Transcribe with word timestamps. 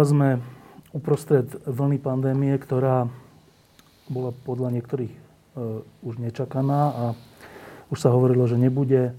Znova 0.00 0.16
sme 0.16 0.40
uprostred 0.96 1.44
vlny 1.68 2.00
pandémie, 2.00 2.56
ktorá 2.56 3.04
bola 4.08 4.32
podľa 4.32 4.72
niektorých 4.80 5.12
e, 5.12 5.18
už 6.00 6.16
nečakaná 6.16 6.80
a 6.88 7.04
už 7.92 8.00
sa 8.00 8.08
hovorilo, 8.08 8.48
že 8.48 8.56
nebude 8.56 9.12
e, 9.12 9.14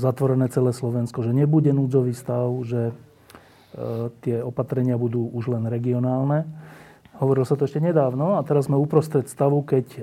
zatvorené 0.00 0.48
celé 0.48 0.72
Slovensko, 0.72 1.20
že 1.20 1.36
nebude 1.36 1.68
núdzový 1.68 2.16
stav, 2.16 2.48
že 2.64 2.80
e, 2.88 4.08
tie 4.24 4.40
opatrenia 4.40 4.96
budú 4.96 5.28
už 5.36 5.52
len 5.52 5.68
regionálne. 5.68 6.48
Hovorilo 7.20 7.44
sa 7.44 7.52
to 7.52 7.68
ešte 7.68 7.84
nedávno 7.84 8.40
a 8.40 8.46
teraz 8.48 8.72
sme 8.72 8.80
uprostred 8.80 9.28
stavu, 9.28 9.60
keď 9.68 9.84
e, 9.84 10.00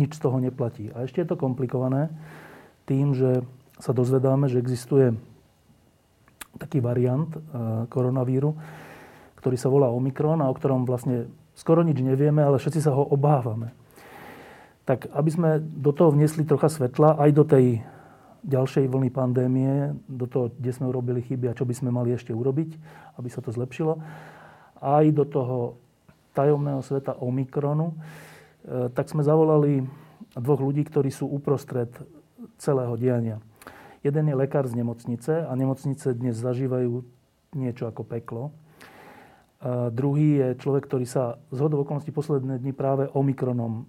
nič 0.00 0.16
z 0.16 0.20
toho 0.24 0.40
neplatí. 0.40 0.88
A 0.96 1.04
ešte 1.04 1.20
je 1.20 1.28
to 1.28 1.36
komplikované 1.36 2.08
tým, 2.88 3.12
že 3.12 3.44
sa 3.84 3.92
dozvedáme, 3.92 4.48
že 4.48 4.64
existuje 4.64 5.12
taký 6.58 6.78
variant 6.80 7.30
e, 7.34 7.38
koronavíru, 7.90 8.54
ktorý 9.38 9.56
sa 9.58 9.68
volá 9.68 9.90
Omikron 9.90 10.40
a 10.40 10.50
o 10.50 10.54
ktorom 10.56 10.88
vlastne 10.88 11.28
skoro 11.54 11.84
nič 11.84 12.00
nevieme, 12.00 12.42
ale 12.42 12.58
všetci 12.58 12.80
sa 12.82 12.94
ho 12.94 13.04
obávame. 13.06 13.72
Tak 14.84 15.08
aby 15.12 15.30
sme 15.32 15.50
do 15.60 15.96
toho 15.96 16.12
vniesli 16.12 16.44
trocha 16.44 16.68
svetla 16.68 17.16
aj 17.16 17.30
do 17.32 17.44
tej 17.44 17.80
ďalšej 18.44 18.92
vlny 18.92 19.08
pandémie, 19.08 19.96
do 20.04 20.28
toho, 20.28 20.52
kde 20.52 20.72
sme 20.76 20.92
urobili 20.92 21.24
chyby 21.24 21.48
a 21.48 21.56
čo 21.56 21.64
by 21.64 21.72
sme 21.72 21.88
mali 21.88 22.12
ešte 22.12 22.36
urobiť, 22.36 22.76
aby 23.16 23.28
sa 23.32 23.40
to 23.40 23.48
zlepšilo, 23.48 23.96
aj 24.84 25.04
do 25.16 25.24
toho 25.24 25.80
tajomného 26.36 26.84
sveta 26.84 27.16
Omikronu, 27.16 27.92
e, 27.92 27.96
tak 28.92 29.08
sme 29.08 29.24
zavolali 29.24 29.80
dvoch 30.36 30.60
ľudí, 30.60 30.84
ktorí 30.84 31.08
sú 31.08 31.30
uprostred 31.30 31.88
celého 32.60 32.92
diania. 32.98 33.40
Jeden 34.04 34.28
je 34.28 34.36
lekár 34.36 34.68
z 34.68 34.76
nemocnice 34.76 35.48
a 35.48 35.52
nemocnice 35.56 36.12
dnes 36.12 36.36
zažívajú 36.36 37.08
niečo 37.56 37.88
ako 37.88 38.04
peklo. 38.04 38.52
A 39.64 39.88
druhý 39.88 40.44
je 40.44 40.48
človek, 40.60 40.84
ktorý 40.84 41.08
sa 41.08 41.40
z 41.48 41.64
okolností 41.64 42.12
posledné 42.12 42.60
dni 42.60 42.76
práve 42.76 43.08
Omikronom 43.16 43.88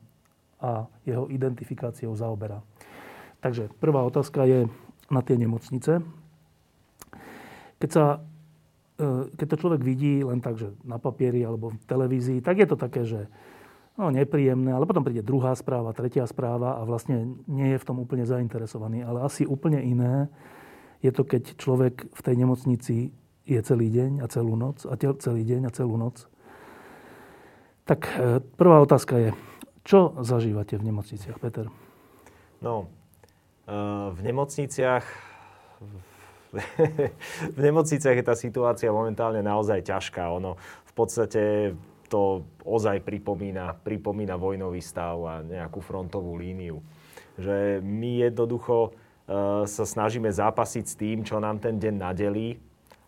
a 0.63 0.87
jeho 1.03 1.27
identifikáciou 1.27 2.15
zaoberá. 2.15 2.63
Takže 3.43 3.67
prvá 3.75 4.07
otázka 4.07 4.47
je 4.47 4.71
na 5.11 5.19
tie 5.19 5.35
nemocnice. 5.35 5.99
Keď, 7.83 7.89
sa, 7.91 8.23
e, 8.95 9.35
keď 9.35 9.47
to 9.51 9.61
človek 9.67 9.83
vidí 9.83 10.23
len 10.23 10.39
tak, 10.39 10.55
že 10.55 10.71
na 10.87 10.95
papieri 10.95 11.43
alebo 11.43 11.75
v 11.75 11.85
televízii, 11.91 12.39
tak 12.39 12.63
je 12.63 12.67
to 12.71 12.79
také, 12.79 13.03
že 13.03 13.27
no, 13.95 14.11
nepríjemné, 14.11 14.71
ale 14.71 14.87
potom 14.87 15.03
príde 15.03 15.23
druhá 15.25 15.55
správa, 15.55 15.95
tretia 15.95 16.27
správa 16.27 16.79
a 16.79 16.81
vlastne 16.83 17.39
nie 17.47 17.75
je 17.75 17.81
v 17.81 17.87
tom 17.87 17.97
úplne 17.99 18.27
zainteresovaný. 18.27 19.03
Ale 19.03 19.23
asi 19.23 19.47
úplne 19.47 19.79
iné 19.79 20.27
je 21.03 21.11
to, 21.11 21.23
keď 21.23 21.55
človek 21.55 22.07
v 22.11 22.21
tej 22.21 22.35
nemocnici 22.35 22.95
je 23.45 23.59
celý 23.61 23.93
deň 23.93 24.25
a 24.25 24.27
celú 24.27 24.57
noc 24.57 24.83
a 24.89 24.97
celý 24.97 25.43
deň 25.45 25.69
a 25.69 25.75
celú 25.75 25.95
noc. 26.01 26.25
Tak 27.85 27.99
e, 28.17 28.41
prvá 28.57 28.81
otázka 28.81 29.21
je, 29.21 29.29
čo 29.85 30.17
zažívate 30.25 30.81
v 30.81 30.89
nemocniciach, 30.89 31.37
Peter? 31.37 31.69
No, 32.65 32.89
e, 33.69 33.75
v 34.09 34.19
nemocniciach 34.25 35.05
v 36.55 37.59
nemocniciach 37.67 38.15
je 38.15 38.25
tá 38.25 38.33
situácia 38.33 38.89
momentálne 38.89 39.43
naozaj 39.43 39.85
ťažká. 39.85 40.31
Ono 40.39 40.55
v 40.87 40.93
podstate 40.95 41.75
to 42.07 42.45
ozaj 42.63 43.01
pripomína, 43.01 43.77
pripomína 43.81 44.37
vojnový 44.37 44.81
stav 44.81 45.17
a 45.25 45.33
nejakú 45.41 45.81
frontovú 45.81 46.37
líniu. 46.37 46.81
Že 47.35 47.83
my 47.83 48.29
jednoducho 48.29 48.89
e, 48.89 48.89
sa 49.67 49.85
snažíme 49.85 50.29
zápasiť 50.31 50.85
s 50.85 50.95
tým, 50.95 51.17
čo 51.25 51.41
nám 51.41 51.59
ten 51.59 51.75
deň 51.75 51.95
nadelí 51.99 52.57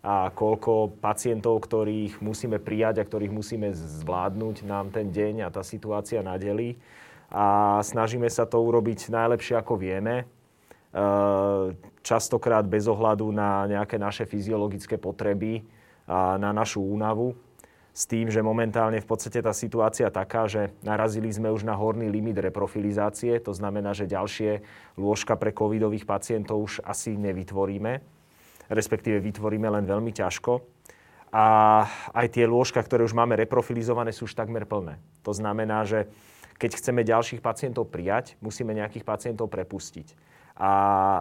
a 0.04 0.30
koľko 0.30 1.00
pacientov, 1.02 1.58
ktorých 1.66 2.22
musíme 2.22 2.62
prijať 2.62 3.02
a 3.02 3.06
ktorých 3.06 3.34
musíme 3.34 3.74
zvládnuť, 3.74 4.62
nám 4.62 4.94
ten 4.94 5.10
deň 5.10 5.46
a 5.46 5.52
tá 5.52 5.66
situácia 5.66 6.22
nadelí. 6.22 6.78
A 7.28 7.78
snažíme 7.84 8.30
sa 8.30 8.48
to 8.48 8.62
urobiť 8.62 9.12
najlepšie, 9.12 9.58
ako 9.58 9.74
vieme. 9.76 10.22
E, 10.22 11.04
častokrát 12.00 12.64
bez 12.64 12.86
ohľadu 12.88 13.28
na 13.32 13.66
nejaké 13.68 13.96
naše 14.00 14.24
fyziologické 14.24 14.96
potreby 14.96 15.66
a 16.08 16.40
na 16.40 16.56
našu 16.56 16.80
únavu 16.80 17.36
s 17.98 18.06
tým, 18.06 18.30
že 18.30 18.46
momentálne 18.46 19.02
v 19.02 19.10
podstate 19.10 19.42
tá 19.42 19.50
situácia 19.50 20.06
taká, 20.06 20.46
že 20.46 20.70
narazili 20.86 21.34
sme 21.34 21.50
už 21.50 21.66
na 21.66 21.74
horný 21.74 22.06
limit 22.06 22.38
reprofilizácie, 22.38 23.42
to 23.42 23.50
znamená, 23.50 23.90
že 23.90 24.06
ďalšie 24.06 24.62
lôžka 24.94 25.34
pre 25.34 25.50
covidových 25.50 26.06
pacientov 26.06 26.62
už 26.62 26.78
asi 26.86 27.18
nevytvoríme, 27.18 27.98
respektíve 28.70 29.18
vytvoríme 29.18 29.66
len 29.66 29.82
veľmi 29.82 30.14
ťažko. 30.14 30.62
A 31.34 31.46
aj 32.14 32.38
tie 32.38 32.46
lôžka, 32.46 32.78
ktoré 32.78 33.02
už 33.02 33.18
máme 33.18 33.34
reprofilizované, 33.34 34.14
sú 34.14 34.30
už 34.30 34.38
takmer 34.38 34.62
plné. 34.62 35.02
To 35.26 35.34
znamená, 35.34 35.82
že 35.82 36.06
keď 36.54 36.78
chceme 36.78 37.02
ďalších 37.02 37.42
pacientov 37.42 37.90
prijať, 37.90 38.38
musíme 38.38 38.78
nejakých 38.78 39.02
pacientov 39.02 39.50
prepustiť. 39.50 40.14
A 40.54 40.72
e, 40.74 41.20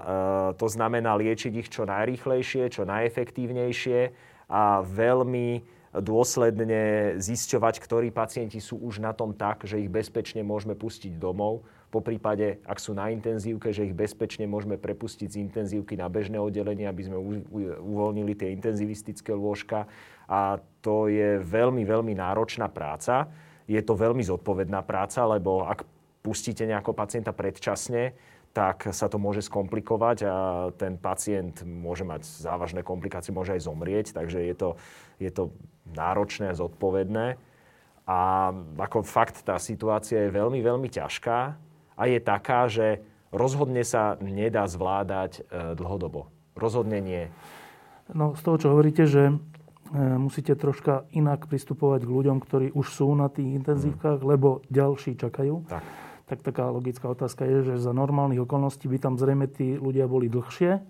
to 0.55 0.67
znamená 0.69 1.17
liečiť 1.17 1.53
ich 1.57 1.69
čo 1.73 1.89
najrýchlejšie, 1.89 2.69
čo 2.69 2.85
najefektívnejšie 2.85 3.99
a 4.47 4.81
veľmi 4.85 5.76
dôsledne 5.95 7.15
zisťovať, 7.19 7.75
ktorí 7.79 8.07
pacienti 8.11 8.59
sú 8.59 8.79
už 8.81 8.99
na 8.99 9.15
tom 9.15 9.31
tak, 9.31 9.63
že 9.63 9.79
ich 9.79 9.91
bezpečne 9.91 10.43
môžeme 10.43 10.75
pustiť 10.75 11.15
domov. 11.15 11.63
Po 11.87 12.03
prípade, 12.03 12.59
ak 12.67 12.83
sú 12.83 12.91
na 12.91 13.07
intenzívke, 13.07 13.71
že 13.71 13.87
ich 13.87 13.95
bezpečne 13.95 14.43
môžeme 14.43 14.75
prepustiť 14.75 15.31
z 15.31 15.39
intenzívky 15.39 15.95
na 15.95 16.11
bežné 16.11 16.35
oddelenie, 16.35 16.83
aby 16.83 17.07
sme 17.07 17.17
uvoľnili 17.79 18.35
tie 18.35 18.51
intenzivistické 18.51 19.31
lôžka. 19.31 19.87
A 20.27 20.59
to 20.83 21.07
je 21.07 21.39
veľmi, 21.39 21.87
veľmi 21.87 22.11
náročná 22.19 22.67
práca. 22.67 23.31
Je 23.67 23.79
to 23.79 23.95
veľmi 23.95 24.19
zodpovedná 24.19 24.83
práca, 24.83 25.23
lebo 25.23 25.63
ak 25.63 25.87
pustíte 26.19 26.67
nejakého 26.67 26.91
pacienta 26.91 27.31
predčasne, 27.31 28.11
tak 28.57 28.89
sa 28.89 29.05
to 29.05 29.21
môže 29.21 29.45
skomplikovať 29.45 30.17
a 30.25 30.35
ten 30.73 30.97
pacient 30.97 31.61
môže 31.61 32.01
mať 32.01 32.25
závažné 32.25 32.81
komplikácie, 32.81 33.29
môže 33.29 33.53
aj 33.53 33.69
zomrieť, 33.69 34.17
takže 34.17 34.41
je 34.41 34.55
to, 34.57 34.69
je 35.21 35.29
to 35.29 35.53
náročné 35.93 36.49
a 36.49 36.57
zodpovedné. 36.57 37.37
A 38.09 38.19
ako 38.81 39.05
fakt 39.05 39.45
tá 39.45 39.61
situácia 39.61 40.25
je 40.25 40.33
veľmi, 40.33 40.57
veľmi 40.65 40.89
ťažká 40.89 41.39
a 41.93 42.03
je 42.09 42.17
taká, 42.17 42.65
že 42.65 43.05
rozhodne 43.29 43.85
sa 43.85 44.17
nedá 44.25 44.65
zvládať 44.65 45.45
e, 45.45 45.77
dlhodobo. 45.77 46.33
Rozhodne 46.57 46.97
nie. 46.97 47.29
No 48.09 48.33
z 48.33 48.41
toho, 48.41 48.57
čo 48.57 48.67
hovoríte, 48.73 49.05
že 49.05 49.29
e, 49.29 49.35
musíte 50.17 50.57
troška 50.57 51.05
inak 51.13 51.45
pristupovať 51.45 52.09
k 52.09 52.09
ľuďom, 52.09 52.41
ktorí 52.41 52.67
už 52.73 52.89
sú 52.89 53.13
na 53.13 53.29
tých 53.29 53.61
intenzívkach, 53.61 54.17
hmm. 54.17 54.29
lebo 54.33 54.65
ďalší 54.73 55.13
čakajú. 55.13 55.69
Tak 55.69 56.06
tak 56.27 56.43
taká 56.43 56.67
logická 56.67 57.07
otázka 57.07 57.47
je, 57.47 57.73
že 57.73 57.73
za 57.79 57.95
normálnych 57.95 58.43
okolností 58.43 58.91
by 58.91 58.99
tam 58.99 59.15
zrejme 59.15 59.47
tí 59.47 59.79
ľudia 59.79 60.11
boli 60.11 60.27
dlhšie, 60.27 60.83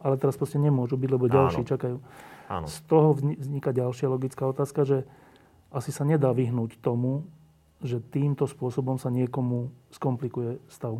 ale 0.00 0.14
teraz 0.16 0.40
proste 0.40 0.56
nemôžu 0.56 0.96
byť, 0.96 1.10
lebo 1.12 1.28
ďalší 1.28 1.62
Áno. 1.62 1.70
čakajú. 1.70 1.96
Áno. 2.48 2.66
Z 2.66 2.76
toho 2.88 3.12
vzniká 3.20 3.76
ďalšia 3.76 4.08
logická 4.08 4.48
otázka, 4.48 4.88
že 4.88 4.98
asi 5.68 5.92
sa 5.92 6.08
nedá 6.08 6.32
vyhnúť 6.32 6.80
tomu, 6.80 7.28
že 7.84 8.00
týmto 8.00 8.48
spôsobom 8.48 8.96
sa 8.96 9.12
niekomu 9.12 9.68
skomplikuje 9.92 10.56
stav. 10.72 10.98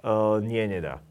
Uh, 0.00 0.38
nie, 0.40 0.64
nedá. 0.70 1.02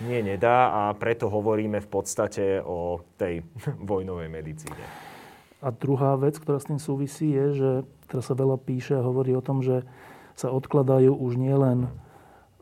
Nie, 0.00 0.24
nedá 0.24 0.72
a 0.72 0.82
preto 0.96 1.28
hovoríme 1.28 1.82
v 1.82 1.88
podstate 1.90 2.62
o 2.62 3.02
tej 3.18 3.44
vojnovej 3.90 4.30
medicíne. 4.30 4.84
A 5.60 5.68
druhá 5.68 6.16
vec, 6.16 6.40
ktorá 6.40 6.56
s 6.56 6.70
tým 6.72 6.80
súvisí, 6.80 7.36
je, 7.36 7.46
že 7.52 7.70
teraz 8.08 8.32
sa 8.32 8.38
veľa 8.38 8.56
píše 8.56 8.96
a 8.96 9.04
hovorí 9.04 9.36
o 9.36 9.44
tom, 9.44 9.60
že 9.60 9.84
sa 10.40 10.48
odkladajú 10.48 11.12
už 11.12 11.36
nielen 11.36 11.92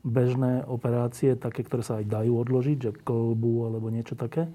bežné 0.02 0.66
operácie, 0.66 1.38
také, 1.38 1.62
ktoré 1.62 1.86
sa 1.86 2.02
aj 2.02 2.10
dajú 2.10 2.34
odložiť, 2.42 2.78
že 2.82 2.90
kolbu 3.06 3.70
alebo 3.70 3.86
niečo 3.94 4.18
také, 4.18 4.50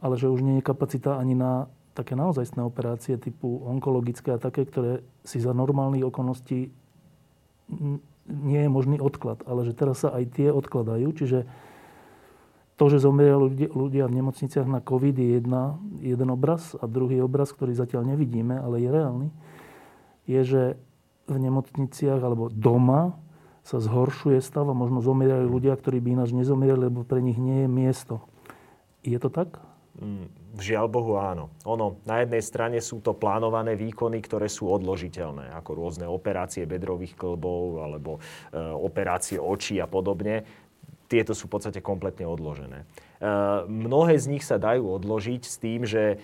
ale 0.00 0.16
že 0.16 0.32
už 0.32 0.40
nie 0.40 0.56
je 0.60 0.64
kapacita 0.64 1.20
ani 1.20 1.36
na 1.36 1.68
také 1.92 2.16
naozajstné 2.16 2.64
operácie 2.64 3.20
typu 3.20 3.60
onkologické 3.68 4.32
a 4.32 4.40
také, 4.40 4.64
ktoré 4.64 5.04
si 5.20 5.36
za 5.36 5.52
normálnych 5.52 6.08
okolností 6.08 6.72
nie 8.30 8.60
je 8.62 8.70
možný 8.70 8.96
odklad, 9.02 9.44
ale 9.44 9.68
že 9.68 9.76
teraz 9.76 10.06
sa 10.06 10.14
aj 10.14 10.24
tie 10.32 10.48
odkladajú, 10.48 11.12
čiže 11.12 11.44
to, 12.80 12.84
že 12.88 13.04
zomierajú 13.04 13.38
ľudia, 13.44 13.68
ľudia 13.68 14.04
v 14.08 14.16
nemocniciach 14.22 14.64
na 14.64 14.80
COVID 14.80 15.12
je 15.12 15.28
jedna, 15.36 15.76
jeden 16.00 16.32
obraz 16.32 16.72
a 16.80 16.88
druhý 16.88 17.20
obraz, 17.20 17.52
ktorý 17.52 17.76
zatiaľ 17.76 18.16
nevidíme, 18.16 18.56
ale 18.56 18.80
je 18.80 18.88
reálny, 18.88 19.28
je, 20.24 20.40
že 20.40 20.62
v 21.32 21.42
nemocniciach 21.50 22.20
alebo 22.20 22.50
doma 22.50 23.16
sa 23.62 23.78
zhoršuje 23.78 24.40
stav 24.40 24.66
a 24.66 24.74
možno 24.74 25.04
zomierajú 25.04 25.46
ľudia, 25.46 25.76
ktorí 25.76 26.00
by 26.00 26.18
ináč 26.18 26.34
nezomierali, 26.34 26.88
lebo 26.88 27.04
pre 27.04 27.20
nich 27.22 27.38
nie 27.38 27.64
je 27.64 27.68
miesto. 27.70 28.14
Je 29.04 29.16
to 29.20 29.28
tak? 29.28 29.60
Mm, 30.00 30.32
žiaľ 30.56 30.86
Bohu 30.88 31.20
áno. 31.20 31.52
Ono, 31.68 32.00
na 32.08 32.24
jednej 32.24 32.40
strane 32.40 32.78
sú 32.80 33.04
to 33.04 33.12
plánované 33.12 33.76
výkony, 33.76 34.24
ktoré 34.24 34.48
sú 34.48 34.70
odložiteľné, 34.72 35.52
ako 35.60 35.70
rôzne 35.76 36.06
operácie 36.08 36.64
bedrových 36.64 37.14
klbov 37.14 37.84
alebo 37.84 38.16
e, 38.16 38.20
operácie 38.58 39.36
očí 39.36 39.76
a 39.76 39.86
podobne 39.86 40.42
tieto 41.10 41.34
sú 41.34 41.50
v 41.50 41.58
podstate 41.58 41.82
kompletne 41.82 42.22
odložené. 42.22 42.86
E, 42.86 43.26
mnohé 43.66 44.14
z 44.14 44.30
nich 44.30 44.46
sa 44.46 44.62
dajú 44.62 44.94
odložiť 44.94 45.42
s 45.42 45.58
tým, 45.58 45.82
že 45.82 46.14
e, 46.14 46.16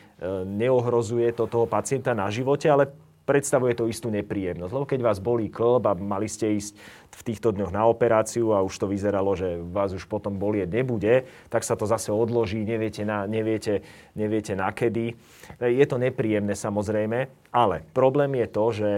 neohrozuje 0.47 1.35
to 1.35 1.51
toho 1.51 1.67
pacienta 1.67 2.15
na 2.15 2.31
živote, 2.31 2.71
ale 2.71 2.95
predstavuje 3.27 3.75
to 3.75 3.91
istú 3.91 4.09
nepríjemnosť. 4.15 4.73
Lebo 4.73 4.87
keď 4.87 5.01
vás 5.03 5.19
bolí 5.19 5.51
klb 5.51 5.83
a 5.91 5.99
mali 5.99 6.31
ste 6.31 6.55
ísť 6.55 6.79
v 7.11 7.23
týchto 7.27 7.51
dňoch 7.51 7.75
na 7.75 7.85
operáciu 7.91 8.55
a 8.55 8.63
už 8.63 8.79
to 8.79 8.87
vyzeralo, 8.87 9.35
že 9.35 9.59
vás 9.59 9.91
už 9.91 10.07
potom 10.07 10.39
bolieť 10.39 10.71
nebude, 10.71 11.27
tak 11.51 11.67
sa 11.67 11.75
to 11.75 11.91
zase 11.91 12.15
odloží, 12.15 12.63
neviete, 12.63 13.03
na, 13.03 13.27
neviete, 13.27 13.83
neviete 14.15 14.55
na 14.55 14.71
kedy. 14.71 15.19
Je 15.59 15.87
to 15.91 15.99
nepríjemné 15.99 16.55
samozrejme, 16.55 17.27
ale 17.51 17.83
problém 17.91 18.39
je 18.41 18.47
to, 18.47 18.67
že 18.71 18.91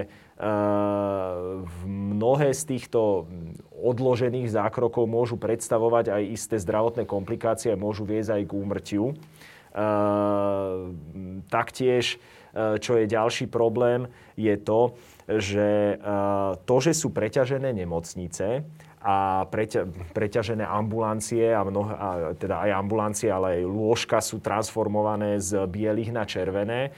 mnohé 1.89 2.55
z 2.55 2.63
týchto 2.63 3.27
odložených 3.75 4.47
zákrokov 4.47 5.11
môžu 5.11 5.35
predstavovať 5.35 6.15
aj 6.15 6.23
isté 6.31 6.57
zdravotné 6.63 7.11
komplikácie, 7.11 7.75
môžu 7.75 8.07
viesť 8.07 8.39
aj 8.39 8.43
k 8.47 8.53
úmrtiu. 8.55 9.19
Taktiež, 11.51 12.23
čo 12.79 12.99
je 12.99 13.07
ďalší 13.07 13.47
problém, 13.47 14.11
je 14.35 14.55
to, 14.59 14.99
že 15.29 16.01
to, 16.65 16.77
že 16.81 16.93
sú 16.97 17.13
preťažené 17.15 17.71
nemocnice, 17.71 18.65
a 18.99 19.47
preťa, 19.47 19.87
preťažené 20.11 20.67
ambulancie, 20.67 21.55
a 21.55 21.63
mnoho, 21.63 21.91
a 21.95 22.09
teda 22.35 22.67
aj 22.67 22.71
ambulancie, 22.75 23.31
ale 23.31 23.63
aj 23.63 23.71
lôžka 23.71 24.19
sú 24.19 24.43
transformované 24.43 25.39
z 25.39 25.55
bielých 25.71 26.11
na 26.11 26.27
červené, 26.27 26.81
e, 26.83 26.91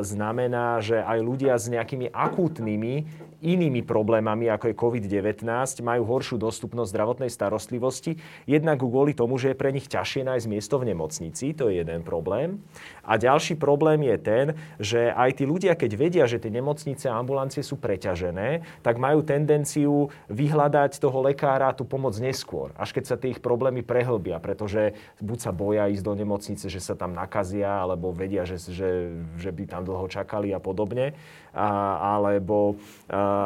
znamená, 0.00 0.80
že 0.80 1.04
aj 1.04 1.18
ľudia 1.20 1.54
s 1.60 1.68
nejakými 1.68 2.08
akútnymi 2.08 2.94
inými 3.44 3.84
problémami, 3.84 4.48
ako 4.48 4.72
je 4.72 4.80
COVID-19, 4.80 5.44
majú 5.84 6.02
horšiu 6.08 6.40
dostupnosť 6.40 6.88
zdravotnej 6.88 7.28
starostlivosti. 7.28 8.16
Jednak 8.48 8.80
kvôli 8.80 9.12
tomu, 9.12 9.36
že 9.36 9.52
je 9.52 9.60
pre 9.60 9.68
nich 9.68 9.84
ťažšie 9.84 10.24
nájsť 10.24 10.46
miesto 10.48 10.80
v 10.80 10.88
nemocnici, 10.96 11.52
to 11.52 11.68
je 11.68 11.84
jeden 11.84 12.00
problém. 12.00 12.64
A 13.04 13.20
ďalší 13.20 13.60
problém 13.60 14.00
je 14.08 14.16
ten, 14.16 14.46
že 14.80 15.12
aj 15.12 15.36
tí 15.36 15.44
ľudia, 15.44 15.76
keď 15.76 15.90
vedia, 15.92 16.24
že 16.24 16.40
tie 16.40 16.48
nemocnice 16.48 17.04
a 17.12 17.20
ambulancie 17.20 17.60
sú 17.60 17.76
preťažené, 17.76 18.64
tak 18.80 18.96
majú 18.96 19.20
tendenciu 19.20 20.08
vyhľadať 20.32 20.96
toho 20.96 21.20
lekára 21.20 21.76
tú 21.76 21.84
pomoc 21.84 22.16
neskôr, 22.16 22.72
až 22.80 22.96
keď 22.96 23.04
sa 23.04 23.16
tie 23.20 23.36
ich 23.36 23.44
problémy 23.44 23.84
prehlbia, 23.84 24.40
pretože 24.40 24.96
buď 25.20 25.38
sa 25.38 25.52
boja 25.52 25.92
ísť 25.92 26.04
do 26.04 26.14
nemocnice, 26.16 26.66
že 26.72 26.80
sa 26.80 26.96
tam 26.96 27.12
nakazia, 27.12 27.84
alebo 27.84 28.16
vedia, 28.16 28.48
že, 28.48 28.56
že, 28.56 29.12
že 29.36 29.50
by 29.52 29.68
tam 29.68 29.84
dlho 29.84 30.08
čakali 30.08 30.56
a 30.56 30.60
podobne 30.62 31.12
alebo, 31.54 32.76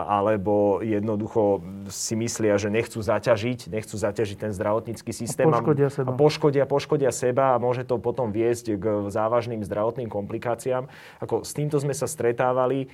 alebo 0.09 0.81
jednoducho 0.81 1.61
si 1.93 2.17
myslia, 2.17 2.57
že 2.57 2.73
nechcú 2.73 2.99
zaťažiť, 3.05 3.69
nechcú 3.69 3.95
zaťažiť 4.01 4.37
ten 4.49 4.53
zdravotnícky 4.57 5.13
systém. 5.13 5.47
A 5.47 5.61
poškodia 5.61 5.89
seba. 5.93 6.09
A 6.09 6.13
poškodia, 6.17 6.65
poškodia 6.65 7.13
seba 7.13 7.45
a 7.55 7.61
môže 7.61 7.85
to 7.85 8.01
potom 8.01 8.33
viesť 8.33 8.81
k 8.81 8.85
závažným 9.13 9.61
zdravotným 9.61 10.09
komplikáciám. 10.09 10.89
Ako 11.21 11.45
s 11.45 11.53
týmto 11.53 11.77
sme 11.77 11.93
sa 11.93 12.09
stretávali, 12.09 12.89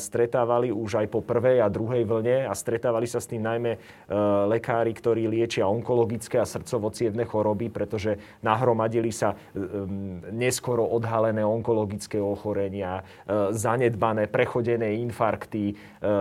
stretávali 0.00 0.72
už 0.72 1.04
aj 1.04 1.06
po 1.12 1.20
prvej 1.20 1.60
a 1.60 1.68
druhej 1.68 2.08
vlne 2.08 2.48
a 2.48 2.52
stretávali 2.56 3.04
sa 3.04 3.20
s 3.20 3.28
tým 3.28 3.44
najmä 3.44 3.76
uh, 3.76 4.48
lekári, 4.48 4.96
ktorí 4.96 5.28
liečia 5.28 5.68
onkologické 5.68 6.40
a 6.40 6.48
srdcovo 6.48 6.88
choroby, 7.28 7.68
pretože 7.68 8.16
nahromadili 8.40 9.12
sa 9.12 9.36
um, 9.36 10.24
neskoro 10.32 10.88
odhalené 10.88 11.44
onkologické 11.44 12.16
ochorenia, 12.16 13.04
zanedbané 13.52 14.26
prechodené 14.26 14.96
infarkty, 15.04 15.76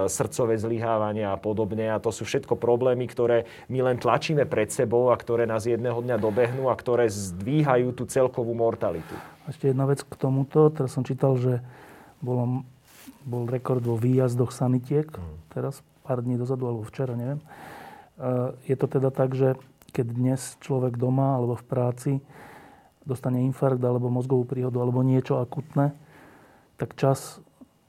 srdcové 0.08 0.60
zlyhávania 0.60 1.32
a 1.32 1.40
podobne. 1.40 1.88
A 1.88 2.04
to 2.04 2.12
sú 2.12 2.28
všetko 2.28 2.60
problémy, 2.60 3.08
ktoré 3.08 3.48
my 3.72 3.80
len 3.88 3.98
tlačíme 3.98 4.44
pred 4.44 4.68
sebou 4.68 5.10
a 5.10 5.16
ktoré 5.16 5.48
nás 5.48 5.64
jedného 5.64 6.04
dňa 6.04 6.18
dobehnú 6.20 6.68
a 6.68 6.76
ktoré 6.76 7.08
zdvíhajú 7.08 7.96
tú 7.96 8.04
celkovú 8.10 8.52
mortalitu. 8.52 9.16
Ešte 9.48 9.72
jedna 9.72 9.88
vec 9.88 10.04
k 10.04 10.14
tomuto. 10.20 10.68
Teraz 10.68 10.92
som 10.92 11.08
čítal, 11.08 11.40
že 11.40 11.64
bolo, 12.20 12.68
bol 13.28 13.44
rekord 13.46 13.84
vo 13.84 14.00
výjazdoch 14.00 14.56
sanitiek. 14.56 15.12
Hmm. 15.12 15.38
Teraz 15.52 15.84
pár 16.08 16.24
dní 16.24 16.40
dozadu, 16.40 16.72
alebo 16.72 16.88
včera, 16.88 17.20
neviem. 17.20 17.44
E, 17.44 17.46
je 18.72 18.76
to 18.80 18.88
teda 18.88 19.12
tak, 19.12 19.36
že 19.36 19.60
keď 19.92 20.08
dnes 20.16 20.56
človek 20.64 20.96
doma 20.96 21.36
alebo 21.36 21.60
v 21.60 21.68
práci 21.68 22.12
dostane 23.04 23.44
infarkt 23.44 23.84
alebo 23.84 24.08
mozgovú 24.08 24.48
príhodu 24.48 24.80
alebo 24.80 25.04
niečo 25.04 25.44
akutné, 25.44 25.92
tak 26.80 26.96
čas 26.96 27.44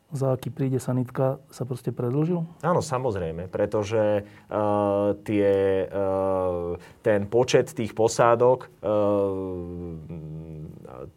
za 0.09 0.33
aký 0.33 0.49
príde 0.49 0.81
sanitka, 0.81 1.37
sa 1.53 1.69
proste 1.69 1.93
predlžil? 1.93 2.41
Áno, 2.65 2.81
samozrejme, 2.81 3.53
pretože 3.53 4.25
uh, 4.25 5.13
tie, 5.21 5.85
uh, 5.85 6.81
ten 7.05 7.29
počet 7.29 7.77
tých 7.77 7.93
posádok 7.93 8.73
uh, 8.81 10.01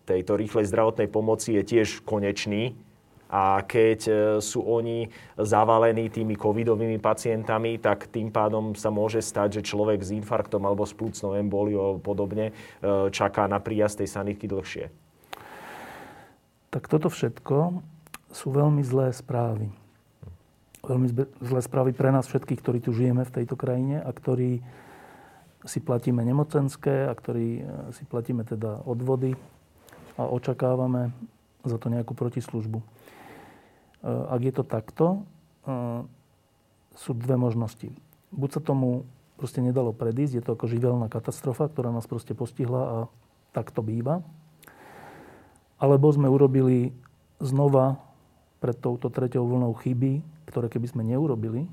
tejto 0.03 0.35
rýchlej 0.35 0.68
zdravotnej 0.68 1.07
pomoci 1.07 1.56
je 1.56 1.63
tiež 1.63 2.03
konečný. 2.03 2.75
A 3.31 3.63
keď 3.63 4.00
sú 4.44 4.60
oni 4.60 5.07
zavalení 5.39 6.12
tými 6.12 6.36
covidovými 6.36 7.00
pacientami, 7.00 7.80
tak 7.80 8.12
tým 8.12 8.28
pádom 8.28 8.75
sa 8.75 8.92
môže 8.92 9.24
stať, 9.24 9.63
že 9.63 9.72
človek 9.72 10.04
s 10.04 10.12
infarktom 10.12 10.68
alebo 10.68 10.83
s 10.83 10.92
plúcnou 10.92 11.39
emboliou 11.39 12.04
podobne 12.04 12.51
čaká 13.16 13.48
na 13.48 13.63
príjazd 13.63 14.04
tej 14.04 14.12
sanitky 14.12 14.51
dlhšie. 14.51 14.92
Tak 16.72 16.92
toto 16.92 17.07
všetko 17.07 17.83
sú 18.31 18.48
veľmi 18.51 18.80
zlé 18.83 19.12
správy. 19.12 19.68
Veľmi 20.81 21.07
zlé 21.44 21.62
správy 21.62 21.92
pre 21.92 22.10
nás 22.10 22.25
všetkých, 22.25 22.60
ktorí 22.63 22.80
tu 22.80 22.95
žijeme 22.95 23.28
v 23.28 23.36
tejto 23.44 23.60
krajine 23.60 24.01
a 24.01 24.10
ktorí 24.10 24.63
si 25.62 25.78
platíme 25.78 26.25
nemocenské 26.25 27.06
a 27.06 27.13
ktorí 27.13 27.62
e, 27.62 27.63
si 27.94 28.01
platíme 28.10 28.42
teda 28.42 28.81
odvody 28.81 29.38
a 30.18 30.25
očakávame 30.25 31.14
za 31.61 31.78
to 31.78 31.94
nejakú 31.94 32.18
protislužbu. 32.18 32.81
E, 34.02 34.10
ak 34.10 34.42
je 34.42 34.54
to 34.54 34.64
takto, 34.66 35.06
e, 35.66 36.04
sú 36.98 37.14
dve 37.14 37.38
možnosti. 37.38 37.94
Buď 38.34 38.50
sa 38.58 38.62
tomu 38.62 39.06
proste 39.38 39.62
nedalo 39.62 39.94
predísť, 39.94 40.34
je 40.38 40.44
to 40.46 40.54
ako 40.54 40.70
živelná 40.70 41.10
katastrofa, 41.10 41.70
ktorá 41.70 41.90
nás 41.90 42.06
proste 42.06 42.38
postihla 42.38 42.81
a 42.81 42.98
tak 43.58 43.74
to 43.74 43.81
býva. 43.81 44.22
Alebo 45.81 46.14
sme 46.14 46.30
urobili 46.30 46.94
znova 47.42 47.98
pred 48.62 48.78
touto 48.78 49.10
treťou 49.10 49.42
vlnou 49.42 49.74
chyby, 49.74 50.22
ktoré 50.46 50.70
keby 50.70 50.88
sme 50.94 51.02
neurobili, 51.02 51.66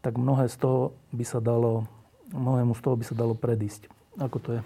tak 0.00 0.16
mnohé 0.16 0.48
z 0.48 0.56
toho 0.56 0.80
by 1.12 1.24
sa 1.28 1.44
dalo, 1.44 1.84
mnohému 2.32 2.72
z 2.72 2.80
toho 2.80 2.96
by 2.96 3.04
sa 3.04 3.12
dalo 3.12 3.36
predísť. 3.36 3.92
Ako 4.16 4.40
to 4.40 4.48
je? 4.56 4.60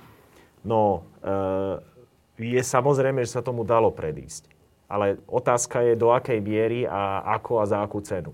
No, 0.63 1.03
e, 1.19 2.47
je 2.55 2.63
samozrejme, 2.63 3.27
že 3.27 3.35
sa 3.35 3.43
tomu 3.43 3.67
dalo 3.67 3.91
predísť. 3.91 4.54
Ale 4.89 5.19
otázka 5.27 5.81
je, 5.81 5.93
do 5.97 6.13
akej 6.13 6.41
miery 6.45 6.85
a 6.85 7.25
ako 7.41 7.61
a 7.61 7.65
za 7.65 7.79
akú 7.81 8.05
cenu. 8.05 8.33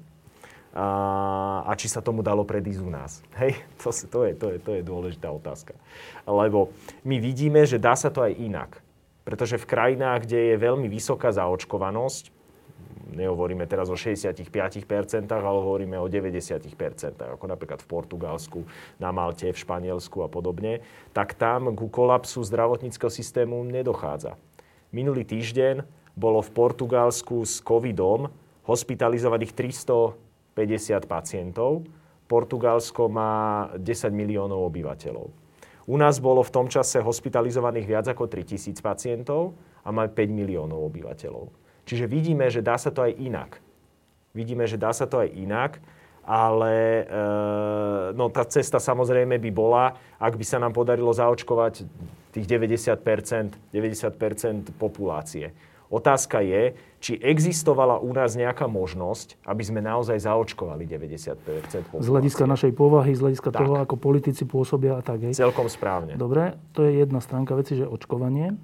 A, 0.71 1.67
a 1.67 1.73
či 1.75 1.91
sa 1.91 1.99
tomu 1.99 2.23
dalo 2.23 2.47
predísť 2.47 2.81
u 2.83 2.91
nás. 2.91 3.23
Hej, 3.43 3.59
to, 3.79 3.91
to, 3.91 4.19
je, 4.27 4.33
to, 4.35 4.47
je, 4.55 4.59
to 4.63 4.71
je 4.79 4.83
dôležitá 4.83 5.31
otázka. 5.31 5.75
Lebo 6.27 6.71
my 7.07 7.17
vidíme, 7.19 7.63
že 7.67 7.79
dá 7.79 7.95
sa 7.99 8.11
to 8.11 8.23
aj 8.23 8.35
inak. 8.39 8.71
Pretože 9.27 9.61
v 9.61 9.69
krajinách, 9.69 10.27
kde 10.27 10.55
je 10.55 10.57
veľmi 10.59 10.89
vysoká 10.91 11.31
zaočkovanosť, 11.31 12.41
nehovoríme 13.15 13.67
teraz 13.67 13.91
o 13.91 13.99
65%, 13.99 14.47
ale 15.31 15.59
hovoríme 15.61 15.99
o 15.99 16.07
90%, 16.07 16.63
ako 17.19 17.45
napríklad 17.51 17.83
v 17.83 17.89
Portugalsku, 17.91 18.65
na 19.03 19.11
Malte, 19.11 19.51
v 19.51 19.59
Španielsku 19.59 20.23
a 20.23 20.29
podobne, 20.31 20.81
tak 21.11 21.35
tam 21.35 21.75
ku 21.75 21.91
kolapsu 21.91 22.43
zdravotníckého 22.47 23.11
systému 23.11 23.61
nedochádza. 23.67 24.39
Minulý 24.91 25.27
týždeň 25.27 26.00
bolo 26.17 26.43
v 26.43 26.51
Portugalsku 26.51 27.43
s 27.47 27.63
covidom 27.63 28.31
hospitalizovaných 28.67 29.53
350 29.57 31.11
pacientov. 31.11 31.87
Portugalsko 32.31 33.11
má 33.11 33.69
10 33.75 34.15
miliónov 34.15 34.71
obyvateľov. 34.71 35.27
U 35.91 35.95
nás 35.99 36.23
bolo 36.23 36.47
v 36.47 36.55
tom 36.55 36.67
čase 36.71 37.03
hospitalizovaných 37.03 37.87
viac 37.87 38.07
ako 38.07 38.31
3000 38.31 38.79
pacientov 38.79 39.59
a 39.83 39.91
máme 39.91 40.15
5 40.15 40.31
miliónov 40.31 40.87
obyvateľov. 40.87 41.51
Čiže 41.83 42.07
vidíme, 42.07 42.47
že 42.47 42.63
dá 42.63 42.79
sa 42.79 42.95
to 42.95 43.03
aj 43.03 43.19
inak. 43.19 43.59
Vidíme, 44.31 44.71
že 44.71 44.79
dá 44.79 44.95
sa 44.95 45.11
to 45.11 45.27
aj 45.27 45.35
inak 45.35 45.83
ale 46.31 47.03
e, 47.03 47.15
no, 48.15 48.31
tá 48.31 48.47
cesta 48.47 48.79
samozrejme 48.79 49.43
by 49.43 49.51
bola, 49.51 49.99
ak 50.21 50.39
by 50.39 50.45
sa 50.47 50.63
nám 50.63 50.71
podarilo 50.71 51.11
zaočkovať 51.11 51.83
tých 52.31 52.47
90%, 52.47 53.75
90% 53.75 54.71
populácie. 54.79 55.51
Otázka 55.91 56.39
je, 56.39 56.79
či 57.03 57.19
existovala 57.19 57.99
u 57.99 58.15
nás 58.15 58.39
nejaká 58.39 58.71
možnosť, 58.71 59.43
aby 59.43 59.63
sme 59.67 59.83
naozaj 59.83 60.23
zaočkovali 60.23 60.87
90% 60.87 61.35
populácie. 61.91 62.07
Z 62.07 62.09
hľadiska 62.15 62.45
našej 62.47 62.73
povahy, 62.79 63.11
z 63.19 63.21
hľadiska 63.27 63.51
tak. 63.51 63.67
toho, 63.67 63.75
ako 63.83 63.99
politici 63.99 64.47
pôsobia 64.47 64.95
a 64.95 65.03
tak. 65.03 65.27
Hej. 65.27 65.35
Celkom 65.35 65.67
správne. 65.67 66.15
Dobre, 66.15 66.55
to 66.79 66.87
je 66.87 67.03
jedna 67.03 67.19
stránka 67.19 67.59
veci, 67.59 67.75
že 67.75 67.91
očkovanie. 67.91 68.55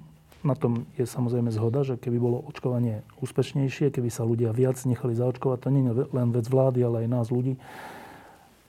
Na 0.47 0.55
tom 0.55 0.87
je 0.95 1.03
samozrejme 1.03 1.51
zhoda, 1.51 1.83
že 1.83 1.99
keby 1.99 2.15
bolo 2.15 2.39
očkovanie 2.47 3.03
úspešnejšie, 3.19 3.91
keby 3.91 4.07
sa 4.07 4.23
ľudia 4.23 4.55
viac 4.55 4.79
nechali 4.87 5.11
zaočkovať, 5.11 5.57
to 5.59 5.69
nie 5.73 5.83
je 5.83 6.07
len 6.15 6.31
vec 6.31 6.47
vlády, 6.47 6.79
ale 6.79 7.03
aj 7.03 7.07
nás 7.11 7.27
ľudí, 7.27 7.59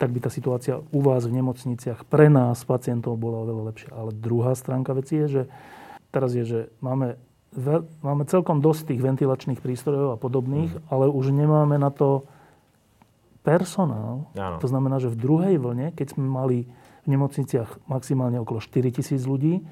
tak 0.02 0.10
by 0.10 0.18
tá 0.18 0.30
situácia 0.34 0.82
u 0.90 1.00
vás 1.02 1.30
v 1.30 1.38
nemocniciach 1.38 2.06
pre 2.10 2.26
nás, 2.26 2.66
pacientov, 2.66 3.20
bola 3.20 3.46
oveľa 3.46 3.62
lepšia. 3.70 3.90
Ale 3.94 4.10
druhá 4.16 4.58
stránka 4.58 4.96
veci 4.98 5.18
je, 5.22 5.26
že 5.28 5.42
teraz 6.10 6.32
je, 6.32 6.42
že 6.42 6.60
máme, 6.82 7.20
máme 8.04 8.28
celkom 8.28 8.60
dosť 8.60 8.92
tých 8.92 9.00
ventilačných 9.00 9.60
prístrojov 9.64 10.14
a 10.14 10.20
podobných, 10.20 10.72
mm. 10.76 10.80
ale 10.92 11.08
už 11.08 11.32
nemáme 11.32 11.80
na 11.80 11.88
to 11.88 12.28
personál. 13.40 14.28
Áno. 14.36 14.60
To 14.60 14.68
znamená, 14.68 15.00
že 15.00 15.08
v 15.08 15.16
druhej 15.16 15.56
vlne, 15.56 15.96
keď 15.96 16.18
sme 16.18 16.28
mali 16.28 16.68
v 17.04 17.16
nemocniciach 17.16 17.88
maximálne 17.88 18.36
okolo 18.44 18.60
4 18.60 18.92
tisíc 18.92 19.24
ľudí, 19.24 19.64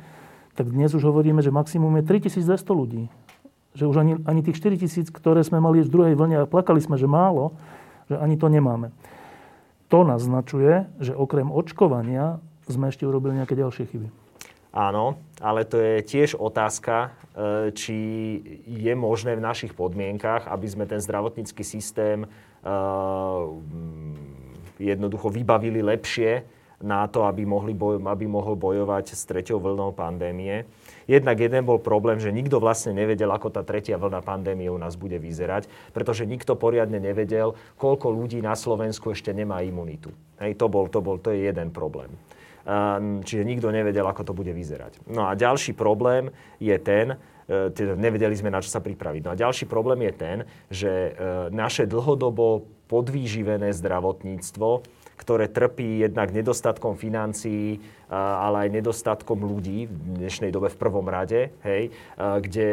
tak 0.56 0.72
dnes 0.72 0.88
už 0.96 1.04
hovoríme, 1.04 1.44
že 1.44 1.52
maximum 1.52 2.00
je 2.00 2.04
3200 2.08 2.48
ľudí. 2.72 3.12
Že 3.76 3.84
už 3.92 3.96
ani, 4.00 4.12
ani 4.24 4.40
tých 4.40 4.56
4000, 4.56 5.12
ktoré 5.12 5.44
sme 5.44 5.60
mali 5.60 5.84
v 5.84 5.92
druhej 5.92 6.16
vlne 6.16 6.40
a 6.40 6.48
plakali 6.48 6.80
sme, 6.80 6.96
že 6.96 7.04
málo, 7.04 7.52
že 8.08 8.16
ani 8.16 8.40
to 8.40 8.48
nemáme. 8.48 8.88
To 9.92 10.00
naznačuje, 10.00 10.88
že 10.96 11.12
okrem 11.12 11.52
očkovania 11.52 12.40
sme 12.66 12.88
ešte 12.88 13.04
urobili 13.04 13.36
nejaké 13.36 13.52
ďalšie 13.52 13.84
chyby. 13.84 14.25
Áno, 14.76 15.16
ale 15.40 15.64
to 15.64 15.80
je 15.80 16.04
tiež 16.04 16.36
otázka, 16.36 17.08
e, 17.32 17.72
či 17.72 17.96
je 18.68 18.92
možné 18.92 19.32
v 19.32 19.40
našich 19.40 19.72
podmienkach, 19.72 20.44
aby 20.52 20.68
sme 20.68 20.84
ten 20.84 21.00
zdravotnícky 21.00 21.64
systém 21.64 22.28
e, 22.28 22.28
jednoducho 24.76 25.32
vybavili 25.32 25.80
lepšie 25.80 26.44
na 26.84 27.08
to, 27.08 27.24
aby, 27.24 27.48
mohli 27.48 27.72
boj, 27.72 28.04
aby 28.04 28.28
mohol 28.28 28.52
bojovať 28.52 29.16
s 29.16 29.24
treťou 29.24 29.56
vlnou 29.64 29.96
pandémie. 29.96 30.68
Jednak 31.08 31.40
jeden 31.40 31.64
bol 31.64 31.80
problém, 31.80 32.20
že 32.20 32.28
nikto 32.28 32.60
vlastne 32.60 32.92
nevedel, 32.92 33.32
ako 33.32 33.48
tá 33.48 33.64
tretia 33.64 33.96
vlna 33.96 34.20
pandémie 34.20 34.68
u 34.68 34.76
nás 34.76 34.92
bude 34.92 35.16
vyzerať, 35.16 35.72
pretože 35.96 36.28
nikto 36.28 36.52
poriadne 36.52 37.00
nevedel, 37.00 37.56
koľko 37.80 38.12
ľudí 38.12 38.44
na 38.44 38.52
Slovensku 38.52 39.08
ešte 39.08 39.32
nemá 39.32 39.64
imunitu. 39.64 40.12
Hej, 40.36 40.60
to, 40.60 40.68
bol, 40.68 40.84
to, 40.92 41.00
bol, 41.00 41.16
to 41.16 41.32
je 41.32 41.48
jeden 41.48 41.72
problém. 41.72 42.12
Čiže 43.22 43.46
nikto 43.46 43.70
nevedel, 43.70 44.02
ako 44.02 44.26
to 44.26 44.32
bude 44.34 44.50
vyzerať. 44.50 45.06
No 45.06 45.30
a 45.30 45.38
ďalší 45.38 45.78
problém 45.78 46.34
je 46.58 46.74
ten, 46.82 47.14
e, 47.46 47.70
teda 47.70 47.94
nevedeli 47.94 48.34
sme, 48.34 48.50
na 48.50 48.58
čo 48.58 48.74
sa 48.74 48.82
pripraviť. 48.82 49.22
No 49.22 49.30
a 49.30 49.38
ďalší 49.38 49.70
problém 49.70 50.02
je 50.10 50.12
ten, 50.12 50.38
že 50.66 50.92
e, 50.92 51.10
naše 51.54 51.86
dlhodobo 51.86 52.66
podvýživené 52.90 53.70
zdravotníctvo 53.70 54.82
ktoré 55.16 55.48
trpí 55.48 56.04
jednak 56.04 56.30
nedostatkom 56.30 56.94
financií, 56.94 57.80
ale 58.12 58.68
aj 58.68 58.76
nedostatkom 58.78 59.42
ľudí 59.42 59.88
v 59.88 60.22
dnešnej 60.22 60.52
dobe 60.52 60.68
v 60.68 60.78
prvom 60.78 61.08
rade, 61.08 61.50
hej, 61.64 61.90
kde 62.20 62.70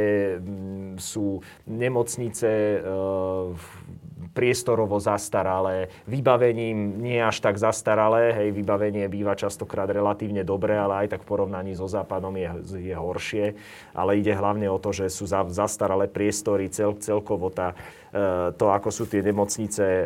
sú 1.00 1.40
nemocnice 1.66 2.52
e, 2.52 2.80
priestorovo 4.32 5.02
zastaralé, 5.04 5.92
vybavením 6.08 7.02
nie 7.04 7.20
až 7.20 7.44
tak 7.44 7.60
zastaralé, 7.60 8.32
hej, 8.32 8.50
vybavenie 8.56 9.10
býva 9.12 9.36
častokrát 9.36 9.92
relatívne 9.92 10.48
dobré, 10.48 10.80
ale 10.80 11.06
aj 11.06 11.18
tak 11.18 11.22
v 11.28 11.30
porovnaní 11.36 11.76
so 11.76 11.90
západom 11.90 12.32
je, 12.40 12.48
je 12.94 12.96
horšie, 12.96 13.46
ale 13.92 14.24
ide 14.24 14.32
hlavne 14.32 14.72
o 14.72 14.80
to, 14.80 14.96
že 14.96 15.12
sú 15.12 15.28
za, 15.28 15.44
zastaralé 15.52 16.08
priestory, 16.08 16.72
cel, 16.72 16.96
celkovo 17.02 17.52
tá, 17.52 17.76
e, 18.14 18.56
to, 18.56 18.72
ako 18.72 18.90
sú 18.90 19.04
tie 19.10 19.20
nemocnice 19.20 19.84
e, 19.84 20.06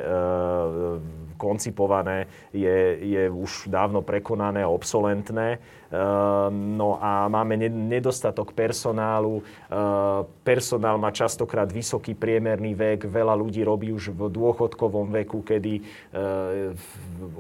koncipované, 1.38 2.26
je, 2.50 2.98
je 3.04 3.24
už 3.30 3.70
dávno 3.70 4.02
prekonané 4.02 4.66
a 4.66 4.74
obsolentné. 4.74 5.62
Ehm, 5.88 6.76
no 6.76 7.00
a 7.00 7.32
máme 7.32 7.56
nedostatok 7.70 8.52
personálu. 8.52 9.40
Ehm, 9.40 10.28
personál 10.44 11.00
má 11.00 11.16
častokrát 11.16 11.72
vysoký 11.72 12.12
priemerný 12.12 12.76
vek. 12.76 13.08
Veľa 13.08 13.36
ľudí 13.40 13.64
robí 13.64 13.96
už 13.96 14.12
v 14.12 14.28
dôchodkovom 14.28 15.16
veku, 15.24 15.40
kedy 15.44 15.80
ehm, 15.80 16.76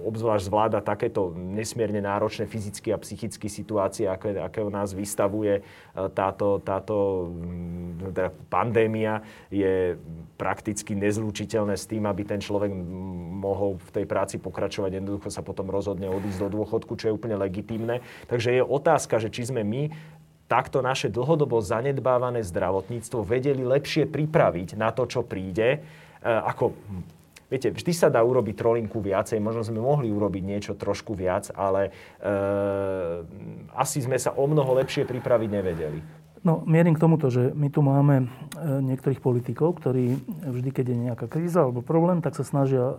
obzvlášť 0.07 0.43
zvláda 0.47 0.79
takéto 0.79 1.35
nesmierne 1.35 1.99
náročné 1.99 2.47
fyzické 2.47 2.95
a 2.95 3.01
psychické 3.03 3.51
situácie, 3.51 4.07
aké, 4.07 4.39
aké 4.39 4.63
nás 4.67 4.95
vystavuje 4.95 5.63
táto, 6.13 6.61
táto 6.61 7.27
mm, 7.33 8.13
teda 8.13 8.29
pandémia, 8.47 9.25
je 9.49 9.97
prakticky 10.37 10.93
nezlučiteľné 10.93 11.73
s 11.73 11.89
tým, 11.89 12.05
aby 12.05 12.21
ten 12.21 12.37
človek 12.37 12.69
mohol 13.37 13.81
v 13.81 13.89
tej 14.01 14.05
práci 14.05 14.35
pokračovať. 14.37 15.01
Jednoducho 15.01 15.33
sa 15.33 15.41
potom 15.41 15.73
rozhodne 15.73 16.05
odísť 16.09 16.45
do 16.45 16.61
dôchodku, 16.61 16.93
čo 16.93 17.09
je 17.09 17.17
úplne 17.17 17.37
legitímne. 17.41 18.05
Takže 18.29 18.36
je 18.37 18.61
otázka, 18.61 19.17
že 19.17 19.33
či 19.33 19.49
sme 19.49 19.65
my 19.65 19.89
takto 20.47 20.79
naše 20.79 21.11
dlhodobo 21.11 21.59
zanedbávané 21.59 22.45
zdravotníctvo 22.45 23.25
vedeli 23.25 23.65
lepšie 23.65 24.07
pripraviť 24.07 24.79
na 24.79 24.95
to, 24.95 25.09
čo 25.09 25.25
príde, 25.25 25.69
e, 25.75 25.79
ako 26.23 26.71
Viete, 27.47 27.71
vždy 27.71 27.95
sa 27.95 28.11
dá 28.11 28.19
urobiť 28.19 28.59
trolinku 28.59 28.99
viacej, 28.99 29.39
možno 29.39 29.63
sme 29.63 29.79
mohli 29.79 30.11
urobiť 30.11 30.43
niečo 30.43 30.73
trošku 30.75 31.15
viac, 31.15 31.47
ale 31.55 31.87
e, 31.87 31.91
asi 33.71 34.03
sme 34.03 34.19
sa 34.19 34.35
o 34.35 34.43
mnoho 34.43 34.75
lepšie 34.83 35.07
pripraviť 35.07 35.49
nevedeli. 35.55 35.99
No, 36.43 36.67
mierim 36.67 36.91
k 36.91 37.01
tomuto, 37.01 37.31
že 37.31 37.55
my 37.55 37.71
tu 37.71 37.79
máme 37.79 38.15
e, 38.19 38.25
niektorých 38.83 39.23
politikov, 39.23 39.79
ktorí 39.79 40.19
vždy, 40.43 40.69
keď 40.75 40.85
je 40.91 40.97
nejaká 41.07 41.25
kríza 41.31 41.63
alebo 41.63 41.79
problém, 41.79 42.19
tak 42.19 42.35
sa 42.35 42.43
snažia 42.43 42.83
e, 42.83 42.95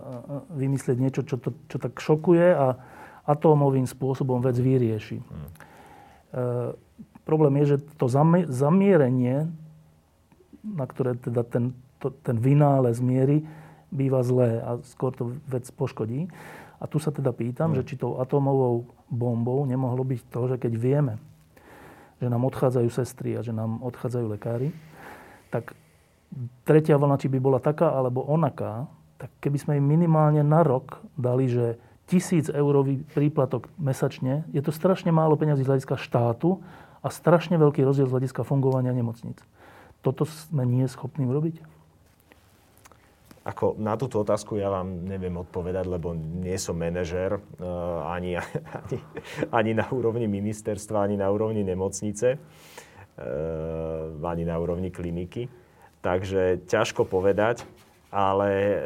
vymyslieť 0.65 0.97
niečo, 0.97 1.21
čo, 1.29 1.37
to, 1.37 1.53
čo 1.69 1.77
tak 1.77 2.01
šokuje 2.01 2.49
a 2.49 2.81
atómovým 3.29 3.85
spôsobom 3.85 4.41
vec 4.41 4.57
vyrieši. 4.57 5.21
Hmm. 5.21 5.29
E, 5.29 6.43
problém 7.21 7.61
je, 7.61 7.77
že 7.77 7.85
to 8.01 8.09
zamierenie, 8.49 9.45
na 10.65 10.85
ktoré 10.89 11.13
teda 11.21 11.45
ten, 11.45 11.77
to, 12.01 12.09
ten 12.25 12.41
vynález 12.41 12.97
miery, 12.97 13.45
býva 13.93 14.25
zlé 14.25 14.61
a 14.65 14.81
skôr 14.85 15.13
to 15.13 15.37
vec 15.45 15.69
poškodí. 15.69 16.25
A 16.81 16.87
tu 16.89 16.97
sa 16.97 17.13
teda 17.13 17.29
pýtam, 17.29 17.73
hmm. 17.73 17.77
že 17.81 17.93
či 17.93 17.95
tou 18.01 18.17
atómovou 18.17 18.89
bombou 19.13 19.69
nemohlo 19.69 20.01
byť 20.01 20.19
to, 20.33 20.41
že 20.49 20.55
keď 20.57 20.73
vieme, 20.73 21.15
že 22.17 22.27
nám 22.27 22.49
odchádzajú 22.49 22.89
sestry 22.89 23.37
a 23.37 23.45
že 23.45 23.53
nám 23.53 23.79
odchádzajú 23.85 24.25
lekári, 24.25 24.73
tak 25.53 25.77
tretia 26.65 26.97
vlna, 26.97 27.17
či 27.17 27.29
by 27.29 27.39
bola 27.41 27.59
taká 27.61 27.93
alebo 27.93 28.21
onaká, 28.25 28.85
tak 29.19 29.33
keby 29.43 29.57
sme 29.59 29.73
im 29.81 29.85
minimálne 29.85 30.45
na 30.45 30.63
rok 30.63 31.03
dali, 31.19 31.51
že 31.51 31.75
tisíc 32.09 32.49
eurový 32.49 33.05
príplatok 33.13 33.69
mesačne, 33.77 34.41
je 34.49 34.65
to 34.65 34.73
strašne 34.73 35.13
málo 35.13 35.37
peniazí 35.37 35.61
z 35.61 35.69
hľadiska 35.69 35.95
štátu 36.01 36.57
a 37.05 37.07
strašne 37.13 37.61
veľký 37.61 37.85
rozdiel 37.85 38.09
z 38.09 38.13
hľadiska 38.17 38.41
fungovania 38.41 38.89
nemocnic. 38.89 39.37
Toto 40.01 40.25
sme 40.25 40.65
nie 40.65 40.89
schopní 40.89 41.29
urobiť? 41.29 41.61
Ako 43.45 43.79
na 43.79 43.95
túto 43.95 44.19
otázku 44.21 44.59
ja 44.59 44.67
vám 44.67 45.05
neviem 45.05 45.33
odpovedať, 45.37 45.85
lebo 45.87 46.11
nie 46.17 46.57
som 46.59 46.75
manažer 46.75 47.39
uh, 47.39 48.03
ani, 48.09 48.35
ani, 48.37 48.97
ani 49.49 49.71
na 49.77 49.85
úrovni 49.89 50.27
ministerstva, 50.27 51.07
ani 51.07 51.15
na 51.15 51.31
úrovni 51.31 51.63
nemocnice, 51.63 52.35
uh, 52.35 54.27
ani 54.27 54.43
na 54.43 54.59
úrovni 54.59 54.91
kliniky. 54.91 55.47
Takže 55.99 56.67
ťažko 56.67 57.07
povedať 57.07 57.63
ale 58.09 58.49
e, 58.49 58.77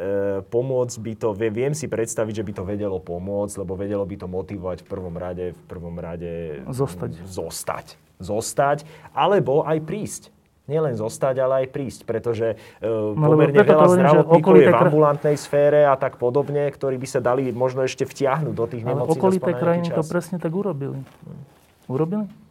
pomôcť 0.52 0.96
by 1.00 1.12
to, 1.16 1.28
viem 1.32 1.72
si 1.72 1.88
predstaviť, 1.88 2.44
že 2.44 2.46
by 2.46 2.52
to 2.60 2.62
vedelo 2.68 3.00
pomôcť, 3.00 3.64
lebo 3.64 3.72
vedelo 3.72 4.04
by 4.04 4.16
to 4.20 4.28
motivovať 4.28 4.84
v 4.84 4.86
prvom 4.86 5.16
rade, 5.16 5.56
v 5.56 5.62
prvom 5.64 5.96
rade 5.96 6.60
zostať. 6.68 7.12
zostať. 7.24 7.86
Zostať, 8.20 8.78
alebo 9.16 9.64
aj 9.64 9.80
prísť. 9.82 10.22
Nielen 10.64 10.96
zostať, 10.96 11.44
ale 11.44 11.54
aj 11.64 11.76
prísť, 11.76 12.00
pretože 12.08 12.56
e, 12.80 12.88
no, 12.88 13.36
pomerne 13.36 13.60
veľa 13.64 13.88
zdravotníkov 14.00 14.54
je 14.60 14.68
v 14.72 14.80
ambulantnej 14.80 15.36
sfére 15.36 15.84
a 15.84 15.92
tak 15.96 16.16
podobne, 16.16 16.68
ktorí 16.72 16.96
by 16.96 17.08
sa 17.08 17.20
dali 17.20 17.52
možno 17.52 17.84
ešte 17.84 18.08
vtiahnuť 18.08 18.54
do 18.56 18.64
tých 18.68 18.84
nemocníc. 18.84 19.12
Ale 19.12 19.20
okolité 19.20 19.50
krajiny 19.52 19.92
to 19.92 20.04
presne 20.04 20.40
tak 20.40 20.52
urobili. 20.52 21.04
Urobili? 21.84 22.43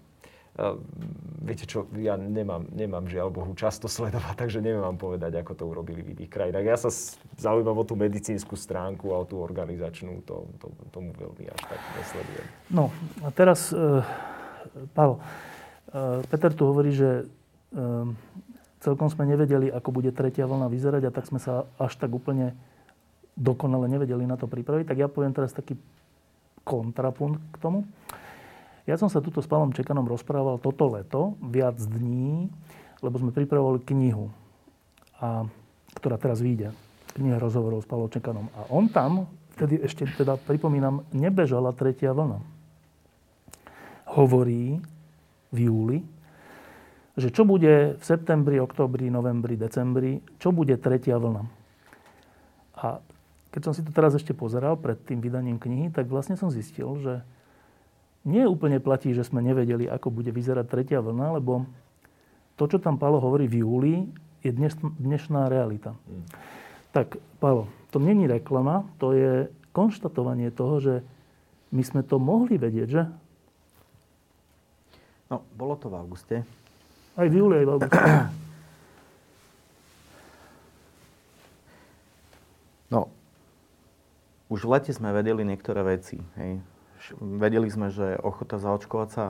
Viete 1.44 1.66
čo, 1.66 1.90
ja 1.98 2.14
nemám, 2.14 2.70
nemám 2.70 3.10
žiaľ 3.10 3.34
Bohu 3.34 3.52
často 3.58 3.90
sledovať, 3.90 4.38
takže 4.46 4.62
neviem 4.62 4.86
vám 4.86 4.98
povedať, 5.02 5.42
ako 5.42 5.52
to 5.58 5.64
urobili 5.66 6.06
v 6.06 6.14
iných 6.18 6.32
krajinách. 6.32 6.66
Ja 6.66 6.78
sa 6.78 6.90
zaujímam 7.42 7.76
o 7.82 7.86
tú 7.86 7.98
medicínsku 7.98 8.54
stránku 8.54 9.12
a 9.12 9.26
o 9.26 9.26
tú 9.26 9.42
organizačnú, 9.42 10.22
to, 10.24 10.46
to, 10.62 10.70
tomu 10.94 11.12
veľmi 11.18 11.50
až 11.50 11.62
tak 11.66 11.82
nesledujem. 11.98 12.46
No 12.70 12.94
a 13.26 13.28
teraz, 13.34 13.74
e, 13.74 14.06
Pavel, 14.94 15.18
e, 15.18 15.22
Peter 16.30 16.52
tu 16.54 16.70
hovorí, 16.70 16.94
že 16.94 17.26
e, 17.74 17.84
celkom 18.86 19.10
sme 19.10 19.26
nevedeli, 19.26 19.74
ako 19.74 19.90
bude 19.90 20.14
tretia 20.14 20.46
vlna 20.46 20.70
vyzerať 20.70 21.10
a 21.10 21.14
tak 21.16 21.26
sme 21.26 21.42
sa 21.42 21.66
až 21.82 21.98
tak 21.98 22.14
úplne 22.14 22.54
dokonale 23.34 23.90
nevedeli 23.90 24.30
na 24.30 24.38
to 24.38 24.46
pripraviť, 24.46 24.86
tak 24.86 25.02
ja 25.02 25.10
poviem 25.10 25.34
teraz 25.34 25.50
taký 25.58 25.74
kontrapunkt 26.62 27.42
k 27.50 27.58
tomu. 27.58 27.90
Ja 28.84 29.00
som 29.00 29.08
sa 29.08 29.24
tuto 29.24 29.40
s 29.40 29.48
Pavlom 29.48 29.72
Čekanom 29.72 30.04
rozprával 30.04 30.60
toto 30.60 30.92
leto, 30.92 31.40
viac 31.40 31.80
dní, 31.80 32.52
lebo 33.00 33.16
sme 33.16 33.32
pripravovali 33.32 33.80
knihu, 33.88 34.28
a, 35.24 35.48
ktorá 35.96 36.20
teraz 36.20 36.44
vyjde. 36.44 36.76
Kniha 37.16 37.40
rozhovorov 37.40 37.84
s 37.84 37.88
Pavlom 37.88 38.12
Čekanom. 38.12 38.52
A 38.52 38.68
on 38.68 38.92
tam, 38.92 39.32
vtedy 39.56 39.80
ešte 39.80 40.04
teda 40.04 40.36
pripomínam, 40.36 41.08
nebežala 41.16 41.72
tretia 41.72 42.12
vlna. 42.12 42.44
Hovorí 44.20 44.84
v 45.56 45.58
júli, 45.64 46.00
že 47.16 47.30
čo 47.30 47.46
bude 47.48 47.96
v 47.96 48.04
septembri, 48.04 48.58
oktobri, 48.60 49.08
novembri, 49.08 49.56
decembri, 49.56 50.20
čo 50.42 50.52
bude 50.52 50.76
tretia 50.76 51.16
vlna. 51.22 51.46
A 52.84 53.00
keď 53.54 53.62
som 53.70 53.74
si 53.78 53.86
to 53.86 53.94
teraz 53.94 54.18
ešte 54.18 54.34
pozeral 54.34 54.76
pred 54.76 54.98
tým 55.06 55.22
vydaním 55.22 55.62
knihy, 55.62 55.94
tak 55.94 56.10
vlastne 56.10 56.34
som 56.34 56.50
zistil, 56.50 56.98
že 57.00 57.22
nie 58.24 58.48
úplne 58.48 58.80
platí, 58.80 59.12
že 59.12 59.28
sme 59.28 59.44
nevedeli, 59.44 59.88
ako 59.88 60.08
bude 60.12 60.32
vyzerať 60.32 60.66
tretia 60.68 61.04
vlna, 61.04 61.40
lebo 61.40 61.68
to, 62.56 62.72
čo 62.72 62.80
tam 62.80 62.96
Palo 62.96 63.20
hovorí 63.20 63.52
v 63.52 63.64
júli, 63.64 63.94
je 64.44 64.52
dnes, 64.52 64.72
dnešná 64.80 65.52
realita. 65.52 65.96
Mm. 66.08 66.26
Tak, 66.96 67.20
Palo, 67.44 67.68
to 67.92 68.00
není 68.00 68.28
reklama, 68.28 68.88
to 69.00 69.12
je 69.12 69.32
konštatovanie 69.76 70.54
toho, 70.54 70.80
že 70.80 70.96
my 71.74 71.84
sme 71.84 72.02
to 72.06 72.22
mohli 72.22 72.56
vedieť, 72.56 72.88
že? 72.88 73.04
No, 75.28 75.42
bolo 75.58 75.74
to 75.76 75.90
v 75.90 75.98
auguste. 75.98 76.38
Aj 77.18 77.28
v 77.28 77.34
júli, 77.34 77.56
aj 77.60 77.66
v 77.66 77.74
auguste. 77.76 78.12
No, 82.94 83.10
už 84.54 84.70
v 84.70 84.72
lete 84.78 84.94
sme 84.94 85.10
vedeli 85.10 85.42
niektoré 85.42 85.82
veci. 85.82 86.22
Hej 86.38 86.62
vedeli 87.20 87.68
sme, 87.68 87.92
že 87.92 88.16
ochota 88.24 88.56
zaočkovať 88.62 89.10
sa 89.12 89.26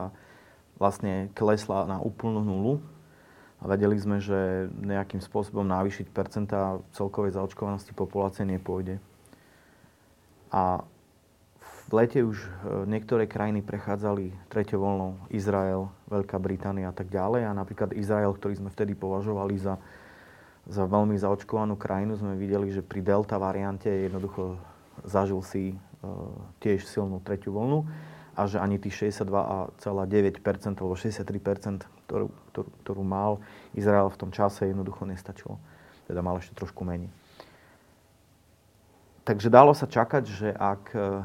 vlastne 0.77 1.31
klesla 1.33 1.85
na 1.89 1.97
úplnú 1.97 2.43
nulu 2.43 2.73
a 3.63 3.71
vedeli 3.71 3.95
sme, 3.95 4.19
že 4.19 4.67
nejakým 4.83 5.23
spôsobom 5.23 5.63
navýšiť 5.63 6.11
percentá 6.11 6.83
celkovej 6.91 7.39
zaočkovanosti 7.39 7.95
populácie 7.95 8.43
nepôjde. 8.43 8.99
A 10.51 10.83
v 11.87 11.91
lete 11.95 12.19
už 12.21 12.43
e, 12.43 12.47
niektoré 12.91 13.23
krajiny 13.23 13.63
prechádzali 13.63 14.35
treťou 14.51 14.83
voľnou, 14.83 15.11
Izrael, 15.31 15.87
Veľká 16.11 16.37
Británia 16.43 16.91
a 16.91 16.95
tak 16.95 17.07
ďalej. 17.07 17.47
A 17.47 17.51
napríklad 17.55 17.95
Izrael, 17.95 18.35
ktorý 18.35 18.59
sme 18.59 18.69
vtedy 18.69 18.93
považovali 18.99 19.55
za, 19.55 19.79
za 20.67 20.83
veľmi 20.83 21.15
zaočkovanú 21.15 21.79
krajinu, 21.79 22.19
sme 22.19 22.35
videli, 22.35 22.71
že 22.71 22.83
pri 22.83 22.99
delta 22.99 23.39
variante 23.39 23.87
jednoducho 23.87 24.59
zažil 25.07 25.39
si 25.43 25.75
tiež 26.59 26.83
silnú 26.87 27.23
tretiu 27.23 27.55
vlnu 27.55 27.87
a 28.33 28.41
že 28.49 28.57
ani 28.57 28.81
tých 28.81 29.13
62,9% 29.13 29.77
alebo 30.81 30.97
63%, 30.97 31.85
ktorú, 32.09 32.27
ktorú, 32.51 32.69
ktorú 32.81 33.03
mal 33.05 33.39
Izrael 33.77 34.09
v 34.09 34.17
tom 34.17 34.29
čase, 34.33 34.67
jednoducho 34.67 35.05
nestačilo. 35.05 35.61
Teda 36.09 36.25
mal 36.25 36.41
ešte 36.41 36.57
trošku 36.57 36.81
menej. 36.81 37.13
Takže 39.23 39.47
dalo 39.47 39.71
sa 39.71 39.87
čakať, 39.87 40.23
že 40.27 40.49
ak 40.51 40.83
e, 40.91 41.23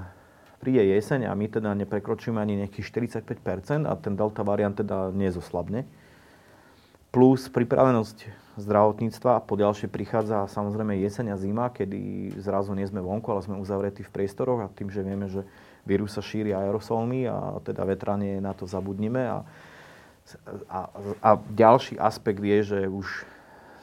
príde 0.62 0.86
jeseň 0.86 1.26
a 1.26 1.32
my 1.34 1.50
teda 1.50 1.74
neprekročíme 1.74 2.38
ani 2.38 2.62
nejakých 2.62 2.94
45% 2.94 3.90
a 3.90 3.92
ten 3.98 4.14
delta 4.14 4.46
variant 4.46 4.78
teda 4.78 5.10
nezoslabne, 5.10 5.82
plus 7.10 7.50
pripravenosť 7.50 8.47
zdravotníctva 8.58 9.46
po 9.46 9.54
ďalšie 9.54 9.86
prichádza 9.86 10.50
samozrejme 10.50 10.98
jeseň 10.98 11.32
a 11.32 11.36
zima, 11.38 11.70
kedy 11.70 12.34
zrazu 12.42 12.74
nie 12.74 12.84
sme 12.84 12.98
vonku, 12.98 13.30
ale 13.30 13.46
sme 13.46 13.56
uzavretí 13.56 14.02
v 14.02 14.10
priestoroch 14.10 14.66
a 14.66 14.72
tým, 14.74 14.90
že 14.90 15.06
vieme, 15.06 15.30
že 15.30 15.46
vírus 15.86 16.12
sa 16.12 16.20
šíri 16.20 16.50
aerosolmi 16.50 17.30
a 17.30 17.62
teda 17.62 17.86
vetranie 17.86 18.42
na 18.42 18.52
to 18.52 18.66
zabudnime. 18.66 19.22
A, 19.22 19.38
a, 20.68 20.80
a 21.22 21.30
ďalší 21.54 21.96
aspekt 21.96 22.42
je, 22.42 22.58
že 22.76 22.78
už 22.90 23.06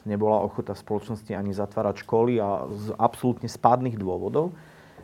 nebola 0.06 0.44
ochota 0.44 0.76
spoločnosti 0.76 1.34
ani 1.34 1.50
zatvárať 1.50 2.06
školy 2.06 2.38
a 2.38 2.70
z 2.70 2.94
absolútne 2.94 3.50
spádnych 3.50 3.98
dôvodov, 3.98 4.54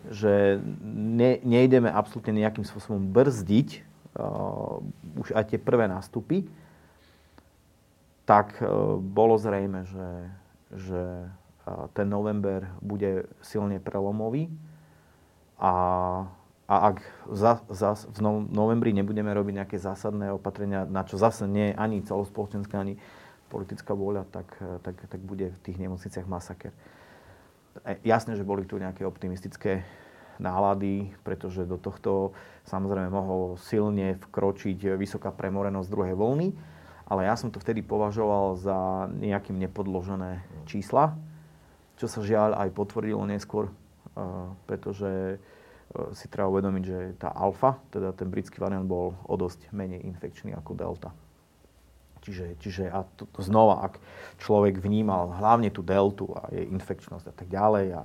že 0.07 0.63
ne, 0.95 1.43
nejdeme 1.43 1.91
absolútne 1.91 2.39
nejakým 2.39 2.63
spôsobom 2.63 3.03
brzdiť 3.11 3.83
uh, 4.15 4.79
už 5.19 5.35
aj 5.35 5.45
tie 5.55 5.59
prvé 5.59 5.91
nástupy, 5.91 6.47
tak 8.23 8.63
e, 8.63 8.67
bolo 8.99 9.35
zrejme, 9.39 9.83
že, 9.87 10.11
že 10.71 11.03
e, 11.27 11.29
ten 11.95 12.07
november 12.07 12.71
bude 12.79 13.27
silne 13.43 13.83
prelomový 13.83 14.47
a, 15.59 15.75
a 16.71 16.75
ak 16.95 16.97
za, 17.35 17.63
za, 17.67 17.99
v 17.99 18.21
novembri 18.51 18.95
nebudeme 18.95 19.31
robiť 19.35 19.55
nejaké 19.63 19.77
zásadné 19.79 20.31
opatrenia, 20.31 20.87
na 20.87 21.03
čo 21.03 21.19
zase 21.19 21.51
nie 21.51 21.75
je 21.75 21.79
ani 21.79 22.07
celospoločenská, 22.07 22.79
ani 22.79 22.95
politická 23.51 23.93
vôľa, 23.93 24.27
tak, 24.31 24.49
e, 24.63 24.79
tak, 24.87 24.97
tak 25.11 25.21
bude 25.21 25.51
v 25.51 25.63
tých 25.63 25.79
nemocniciach 25.83 26.27
masaker. 26.27 26.73
Jasné, 28.05 28.37
že 28.37 28.45
boli 28.45 28.69
tu 28.69 28.77
nejaké 28.77 29.01
optimistické 29.01 29.81
nálady, 30.37 31.09
pretože 31.25 31.65
do 31.65 31.81
tohto 31.81 32.37
samozrejme 32.69 33.09
mohol 33.09 33.57
silne 33.57 34.21
vkročiť 34.29 34.93
vysoká 35.01 35.33
premorenosť 35.33 35.89
druhej 35.89 36.13
vlny 36.13 36.53
ale 37.07 37.27
ja 37.27 37.35
som 37.35 37.51
to 37.51 37.59
vtedy 37.59 37.83
považoval 37.83 38.57
za 38.59 39.09
nejakým 39.11 39.59
nepodložené 39.59 40.43
čísla, 40.65 41.17
čo 41.99 42.07
sa 42.09 42.25
žiaľ 42.25 42.59
aj 42.59 42.75
potvrdilo 42.75 43.23
neskôr, 43.29 43.69
eh, 43.69 44.23
pretože 44.67 45.37
eh, 45.37 45.41
si 46.17 46.27
treba 46.27 46.51
uvedomiť, 46.51 46.83
že 46.83 46.99
tá 47.19 47.31
alfa, 47.31 47.79
teda 47.95 48.15
ten 48.15 48.27
britský 48.31 48.59
variant, 48.63 48.87
bol 48.87 49.15
o 49.27 49.35
dosť 49.37 49.71
menej 49.75 50.03
infekčný 50.07 50.55
ako 50.57 50.73
delta. 50.75 51.11
Čiže, 52.23 52.55
čiže 52.63 52.85
a 52.87 53.03
to, 53.03 53.27
to 53.35 53.43
znova, 53.43 53.83
ak 53.83 53.99
človek 54.39 54.79
vnímal 54.79 55.35
hlavne 55.43 55.75
tú 55.75 55.83
deltu 55.83 56.31
a 56.39 56.55
jej 56.55 56.71
infekčnosť 56.71 57.27
a 57.27 57.35
tak 57.35 57.51
ďalej 57.51 57.99
a, 57.99 58.03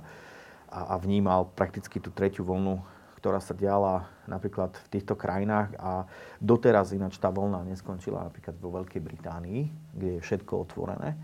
a, 0.74 0.80
a 0.90 0.94
vnímal 0.98 1.46
prakticky 1.54 2.02
tú 2.02 2.10
tretiu 2.10 2.42
vlnu 2.42 2.82
ktorá 3.18 3.42
sa 3.42 3.50
diala 3.50 4.06
napríklad 4.30 4.78
v 4.78 4.86
týchto 4.94 5.18
krajinách 5.18 5.74
a 5.82 6.06
doteraz 6.38 6.94
ináč 6.94 7.18
tá 7.18 7.34
vlna 7.34 7.66
neskončila 7.66 8.22
napríklad 8.22 8.54
vo 8.62 8.70
Veľkej 8.78 9.02
Británii, 9.02 9.60
kde 9.98 10.08
je 10.18 10.20
všetko 10.22 10.70
otvorené 10.70 11.18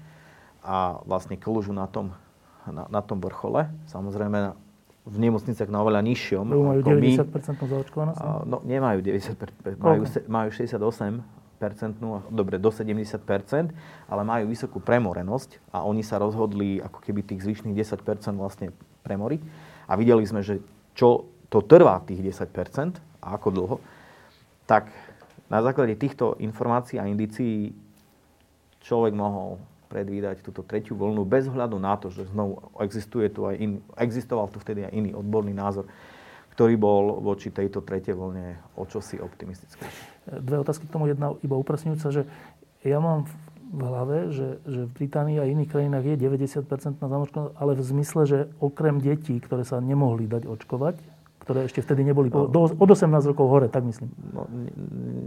a 0.67 0.99
vlastne 1.07 1.39
klúžu 1.39 1.71
na 1.71 1.87
tom, 1.87 2.11
na, 2.67 2.91
na 2.91 3.01
tom 3.05 3.23
vrchole. 3.23 3.71
Samozrejme 3.87 4.59
v 5.05 5.17
nemocniciach 5.21 5.69
na 5.69 5.85
oveľa 5.85 6.01
nižšom. 6.01 6.45
Lebo 6.49 6.65
majú 6.73 6.81
90% 6.81 7.61
zaočkovanosť? 7.61 8.19
No, 8.49 8.65
nemajú 8.65 9.05
90%, 9.05 9.77
majú, 9.77 10.03
majú 10.09 10.49
68% 10.49 11.21
dobre, 12.33 12.57
do 12.57 12.73
70%, 12.73 13.21
ale 14.09 14.23
majú 14.25 14.45
vysokú 14.49 14.81
premorenosť 14.81 15.61
a 15.77 15.85
oni 15.85 16.01
sa 16.01 16.17
rozhodli 16.17 16.81
ako 16.81 17.05
keby 17.05 17.21
tých 17.21 17.45
zvyšných 17.45 17.77
10% 17.77 18.01
vlastne 18.41 18.73
premoriť. 19.05 19.41
A 19.85 20.01
videli 20.01 20.25
sme, 20.25 20.41
že 20.41 20.65
čo 20.97 21.29
to 21.49 21.65
trvá 21.65 22.01
tých 22.05 22.21
10% 22.21 23.01
a 23.21 23.27
ako 23.37 23.49
dlho, 23.51 23.77
tak 24.65 24.89
na 25.53 25.61
základe 25.61 25.97
týchto 25.97 26.41
informácií 26.41 26.97
a 26.97 27.09
indicií 27.09 27.77
človek 28.85 29.13
mohol 29.17 29.61
predvídať 29.89 30.43
túto 30.43 30.67
tretiu 30.67 30.99
vlnu 30.99 31.23
bez 31.23 31.47
hľadu 31.47 31.79
na 31.79 31.95
to, 31.95 32.11
že 32.11 32.27
znovu 32.33 32.59
existuje 32.83 33.31
tu 33.31 33.47
aj 33.47 33.55
in, 33.61 33.79
existoval 33.95 34.51
tu 34.51 34.59
vtedy 34.59 34.83
aj 34.83 34.93
iný 34.93 35.15
odborný 35.15 35.55
názor, 35.55 35.87
ktorý 36.59 36.75
bol 36.75 37.23
voči 37.23 37.55
tejto 37.55 37.85
tretej 37.87 38.19
vlne 38.19 38.59
o 38.75 38.83
čosi 38.89 39.23
optimistický. 39.23 39.87
Dve 40.27 40.67
otázky 40.67 40.91
k 40.91 40.95
tomu. 40.95 41.07
Jedna 41.07 41.37
iba 41.45 41.55
upresňujúca, 41.55 42.09
že 42.11 42.23
ja 42.83 42.99
mám 42.99 43.31
v 43.75 43.81
hlave, 43.83 44.17
že, 44.31 44.63
že 44.67 44.87
v 44.87 44.91
Británii 45.03 45.39
a 45.43 45.51
iných 45.51 45.71
krajinách 45.71 46.05
je 46.07 46.17
90% 46.31 47.03
na 47.03 47.09
zamočkovanosť, 47.11 47.55
ale 47.59 47.73
v 47.75 47.83
zmysle, 47.83 48.23
že 48.27 48.39
okrem 48.63 49.03
detí, 49.03 49.35
ktoré 49.43 49.67
sa 49.67 49.83
nemohli 49.83 50.31
dať 50.31 50.47
očkovať, 50.47 51.14
ktoré 51.45 51.69
ešte 51.69 51.85
vtedy 51.85 52.09
neboli, 52.09 52.33
no, 52.33 52.49
do, 52.49 52.73
od 52.73 52.89
18 52.89 53.13
rokov 53.29 53.47
hore, 53.53 53.69
tak 53.69 53.85
myslím. 53.85 54.09
No, 54.33 54.49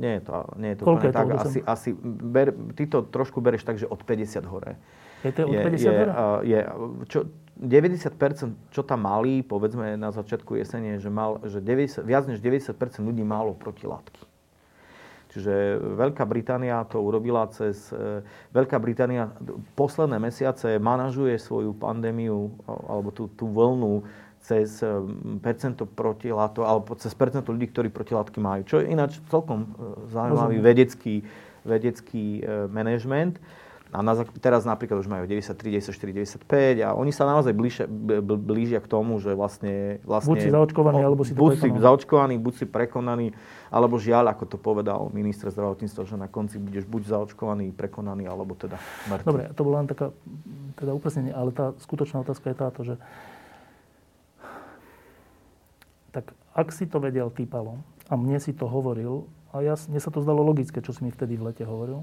nie 0.01 0.17
je 0.17 0.21
to, 0.25 0.36
nie 0.58 0.73
je 0.73 0.77
to 0.82 0.84
úplne 0.89 1.10
je 1.10 1.13
to 1.13 1.19
tak. 1.21 1.27
Asi, 1.38 1.60
asi 1.62 1.89
ber, 1.93 2.58
ty 2.73 2.89
to 2.89 3.06
trošku 3.06 3.38
bereš 3.38 3.62
tak, 3.62 3.77
že 3.77 3.86
od 3.86 4.01
50 4.01 4.41
hore. 4.49 4.82
Je 5.21 5.30
to 5.30 5.45
od 5.45 5.53
je, 5.53 5.62
50 5.62 5.77
je, 5.77 5.93
hore? 5.93 6.13
Je, 6.41 6.60
čo, 7.06 7.19
90%, 7.62 8.73
čo 8.73 8.82
tam 8.82 9.06
mali, 9.06 9.45
povedzme 9.45 9.93
na 9.93 10.10
začiatku 10.10 10.58
jesene, 10.58 10.97
že, 10.97 11.13
mal, 11.13 11.38
že 11.45 11.62
90, 11.62 12.01
viac 12.01 12.25
než 12.25 12.41
90% 12.41 12.73
ľudí 13.06 13.21
malo 13.21 13.53
protilátky. 13.53 14.25
Čiže 15.38 15.77
Veľká 16.01 16.25
Británia 16.25 16.82
to 16.89 16.97
urobila 16.97 17.45
cez... 17.53 17.93
E, 17.93 18.25
Veľká 18.58 18.82
Británia 18.82 19.30
posledné 19.77 20.17
mesiace 20.17 20.82
manažuje 20.82 21.38
svoju 21.38 21.77
pandémiu 21.77 22.58
alebo 22.65 23.13
tú, 23.13 23.30
tú 23.30 23.45
vlnu 23.45 24.01
cez 24.47 24.79
eh, 24.79 24.88
percento 25.43 25.83
protilátov, 25.83 26.63
alebo 26.63 26.95
cez 26.95 27.12
percento 27.12 27.51
ľudí, 27.51 27.67
ktorí 27.67 27.91
protilátky 27.91 28.39
majú. 28.39 28.62
Čo 28.63 28.79
je 28.79 28.95
ináč 28.95 29.19
celkom 29.27 29.67
eh, 29.67 30.07
zaujímavý 30.07 30.57
vedecký, 30.63 31.27
vedecký 31.67 32.39
eh, 32.39 32.71
manažment. 32.71 33.43
a 33.91 33.99
na, 33.99 34.15
teraz 34.39 34.63
napríklad 34.63 35.03
už 35.03 35.07
majú 35.12 35.27
93, 35.27 35.83
94, 35.83 36.47
95 36.47 36.88
a 36.88 36.95
oni 36.95 37.12
sa 37.12 37.23
naozaj 37.27 37.51
blížia, 37.55 37.86
blížia 38.23 38.79
k 38.79 38.88
tomu, 38.88 39.19
že 39.19 39.36
vlastne... 39.36 39.99
vlastne 40.07 40.31
buď 40.31 40.43
si 40.43 40.51
zaočkovaný, 40.51 40.99
alebo 41.03 41.21
si 41.27 41.31
to 41.31 41.39
Buď 41.39 41.51
si 41.60 41.67
zaočkovaný, 41.71 42.36
buď 42.39 42.53
si 42.55 42.65
prekonaný, 42.67 43.27
alebo 43.67 43.95
žiaľ, 43.99 44.31
ako 44.31 44.43
to 44.47 44.57
povedal 44.60 45.12
minister 45.12 45.51
zdravotníctva, 45.51 46.03
že 46.03 46.15
na 46.19 46.27
konci 46.31 46.60
budeš 46.60 46.88
buď 46.88 47.15
zaočkovaný, 47.15 47.71
prekonaný, 47.75 48.27
alebo 48.27 48.55
teda 48.60 48.79
mŕtvy. 49.12 49.27
Dobre, 49.27 49.43
to 49.55 49.62
bola 49.63 49.75
len 49.83 49.88
taká 49.88 50.12
teda 50.75 50.91
upresnenie, 50.91 51.31
ale 51.31 51.55
tá 51.55 51.71
skutočná 51.79 52.23
otázka 52.27 52.51
je 52.51 52.57
táto, 52.60 52.79
že 52.83 52.95
tak 56.17 56.34
ak 56.58 56.73
si 56.73 56.89
to 56.89 56.97
vedel 56.97 57.30
ty, 57.30 57.45
a 58.10 58.13
mne 58.17 58.41
si 58.41 58.49
to 58.58 58.65
hovoril, 58.65 59.30
a 59.53 59.62
ja, 59.62 59.77
mne 59.86 60.01
sa 60.01 60.10
to 60.10 60.25
zdalo 60.25 60.41
logické, 60.41 60.82
čo 60.82 60.89
si 60.89 61.06
mi 61.06 61.13
vtedy 61.13 61.38
v 61.38 61.53
lete 61.53 61.62
hovoril, 61.62 62.01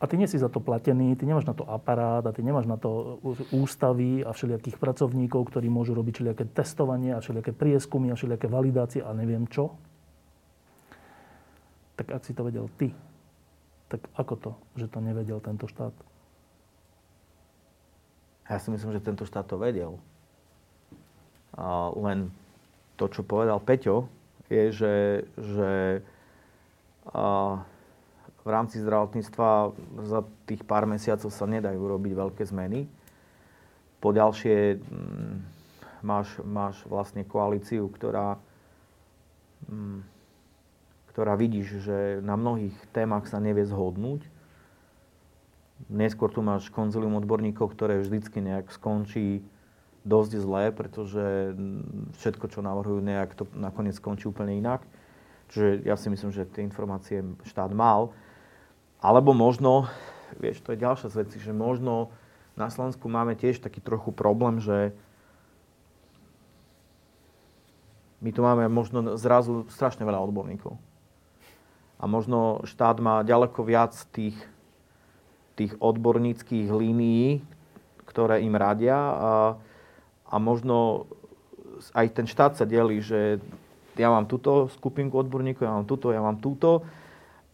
a 0.00 0.06
ty 0.06 0.14
nie 0.14 0.30
si 0.30 0.38
za 0.38 0.46
to 0.46 0.62
platený, 0.62 1.18
ty 1.18 1.26
nemáš 1.26 1.50
na 1.50 1.52
to 1.52 1.66
aparát 1.66 2.22
a 2.22 2.32
ty 2.32 2.46
nemáš 2.46 2.70
na 2.70 2.78
to 2.78 3.18
ústavy 3.52 4.22
a 4.22 4.30
všelijakých 4.32 4.78
pracovníkov, 4.78 5.50
ktorí 5.50 5.66
môžu 5.66 5.92
robiť 5.98 6.14
všelijaké 6.22 6.44
testovanie 6.56 7.12
a 7.12 7.20
všelijaké 7.20 7.52
prieskumy 7.52 8.08
a 8.08 8.16
všelijaké 8.16 8.48
validácie 8.48 9.02
a 9.04 9.12
neviem 9.12 9.44
čo. 9.50 9.76
Tak 12.00 12.16
ak 12.16 12.22
si 12.24 12.32
to 12.32 12.48
vedel 12.48 12.70
ty, 12.80 12.96
tak 13.92 14.00
ako 14.16 14.34
to, 14.38 14.50
že 14.78 14.88
to 14.88 15.04
nevedel 15.04 15.36
tento 15.42 15.68
štát? 15.68 15.92
Ja 18.48 18.56
si 18.56 18.72
myslím, 18.72 18.96
že 18.96 19.04
tento 19.04 19.28
štát 19.28 19.44
to 19.44 19.60
vedel. 19.60 20.00
A 21.60 21.92
len 21.92 22.32
to, 23.00 23.08
čo 23.08 23.24
povedal 23.24 23.56
Peťo, 23.64 24.12
je, 24.52 24.68
že, 24.68 24.96
že 25.40 25.72
a, 27.08 27.56
v 28.44 28.48
rámci 28.48 28.76
zdravotníctva 28.84 29.72
za 30.04 30.20
tých 30.44 30.60
pár 30.68 30.84
mesiacov 30.84 31.32
sa 31.32 31.48
nedajú 31.48 31.80
robiť 31.80 32.12
veľké 32.12 32.44
zmeny. 32.44 32.84
Po 34.04 34.12
ďalšie 34.12 34.76
mm, 34.76 35.34
máš, 36.04 36.28
máš 36.44 36.76
vlastne 36.84 37.24
koalíciu, 37.24 37.88
ktorá, 37.88 38.36
mm, 39.68 40.04
ktorá 41.16 41.40
vidíš, 41.40 41.80
že 41.80 41.98
na 42.20 42.36
mnohých 42.36 42.76
témach 42.92 43.24
sa 43.32 43.40
nevie 43.40 43.64
zhodnúť. 43.64 44.28
Neskôr 45.88 46.28
tu 46.28 46.44
máš 46.44 46.68
konzilium 46.68 47.16
odborníkov, 47.16 47.72
ktoré 47.72 48.04
vždycky 48.04 48.44
nejak 48.44 48.68
skončí 48.68 49.40
dosť 50.04 50.32
zlé, 50.40 50.64
pretože 50.72 51.52
všetko, 52.20 52.46
čo 52.48 52.64
navrhujú, 52.64 53.04
nejak 53.04 53.36
to 53.36 53.44
nakoniec 53.52 53.96
skončí 53.96 54.28
úplne 54.28 54.56
inak. 54.56 54.80
Čiže 55.52 55.84
ja 55.84 55.98
si 55.98 56.08
myslím, 56.08 56.30
že 56.32 56.48
tie 56.48 56.64
informácie 56.64 57.26
štát 57.44 57.74
mal. 57.74 58.14
Alebo 59.02 59.36
možno, 59.36 59.90
vieš, 60.38 60.62
to 60.64 60.72
je 60.72 60.82
ďalšia 60.82 61.08
z 61.12 61.18
vecí, 61.26 61.36
že 61.42 61.52
možno 61.52 62.12
na 62.56 62.68
Slovensku 62.68 63.08
máme 63.08 63.36
tiež 63.36 63.60
taký 63.60 63.80
trochu 63.80 64.12
problém, 64.12 64.60
že 64.60 64.92
my 68.20 68.30
tu 68.36 68.40
máme 68.44 68.68
možno 68.68 69.16
zrazu 69.16 69.64
strašne 69.72 70.04
veľa 70.04 70.20
odborníkov. 70.20 70.76
A 72.00 72.04
možno 72.04 72.64
štát 72.64 73.00
má 73.00 73.24
ďaleko 73.24 73.64
viac 73.64 73.96
tých, 74.12 74.36
tých 75.56 75.72
odborníckých 75.80 76.68
línií, 76.68 77.44
ktoré 78.04 78.44
im 78.44 78.56
radia 78.56 78.96
a, 78.96 79.12
a 80.30 80.38
možno 80.38 81.06
aj 81.92 82.06
ten 82.14 82.26
štát 82.30 82.54
sa 82.54 82.64
delí, 82.64 83.02
že 83.02 83.42
ja 83.98 84.08
mám 84.08 84.30
túto 84.30 84.70
skupinku 84.78 85.18
odborníkov, 85.18 85.62
ja 85.66 85.74
mám 85.74 85.86
túto, 85.88 86.14
ja 86.14 86.22
mám 86.22 86.38
túto 86.38 86.86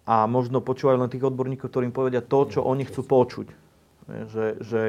a 0.06 0.28
možno 0.30 0.62
počúvajú 0.62 1.00
len 1.00 1.10
tých 1.10 1.26
odborníkov, 1.26 1.66
ktorým 1.72 1.90
povedia 1.90 2.22
to, 2.22 2.46
čo 2.46 2.60
oni 2.62 2.86
chcú 2.86 3.02
počuť. 3.02 3.48
Že, 4.06 4.44
že 4.62 4.80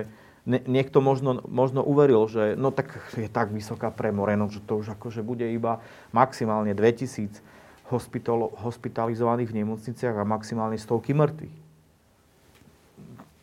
niekto 0.46 1.02
možno, 1.02 1.42
možno 1.50 1.82
uveril, 1.82 2.30
že 2.30 2.54
no 2.54 2.70
tak 2.70 2.94
je 3.18 3.28
tak 3.28 3.50
vysoká 3.50 3.90
premoreno, 3.90 4.48
že 4.48 4.62
to 4.62 4.78
už 4.78 4.94
akože 5.00 5.26
bude 5.26 5.48
iba 5.50 5.82
maximálne 6.14 6.78
2000 6.78 7.42
hospital, 7.90 8.52
hospitalizovaných 8.62 9.50
v 9.52 9.58
nemocniciach 9.64 10.16
a 10.16 10.28
maximálne 10.28 10.78
stovky 10.78 11.16
mŕtvych. 11.16 11.67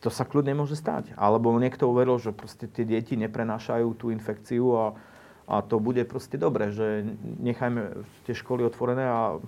To 0.04 0.12
sa 0.12 0.28
kľudne 0.28 0.52
môže 0.52 0.76
stať. 0.76 1.16
Alebo 1.16 1.48
niekto 1.56 1.88
uveril, 1.88 2.20
že 2.20 2.36
proste 2.36 2.68
tie 2.68 2.84
deti 2.84 3.16
neprenášajú 3.16 3.88
tú 3.96 4.12
infekciu 4.12 4.68
a, 4.76 4.84
a 5.48 5.64
to 5.64 5.80
bude 5.80 6.04
proste 6.04 6.36
dobre, 6.36 6.68
že 6.76 7.08
nechajme 7.40 8.04
tie 8.28 8.36
školy 8.36 8.68
otvorené 8.68 9.08
a 9.08 9.40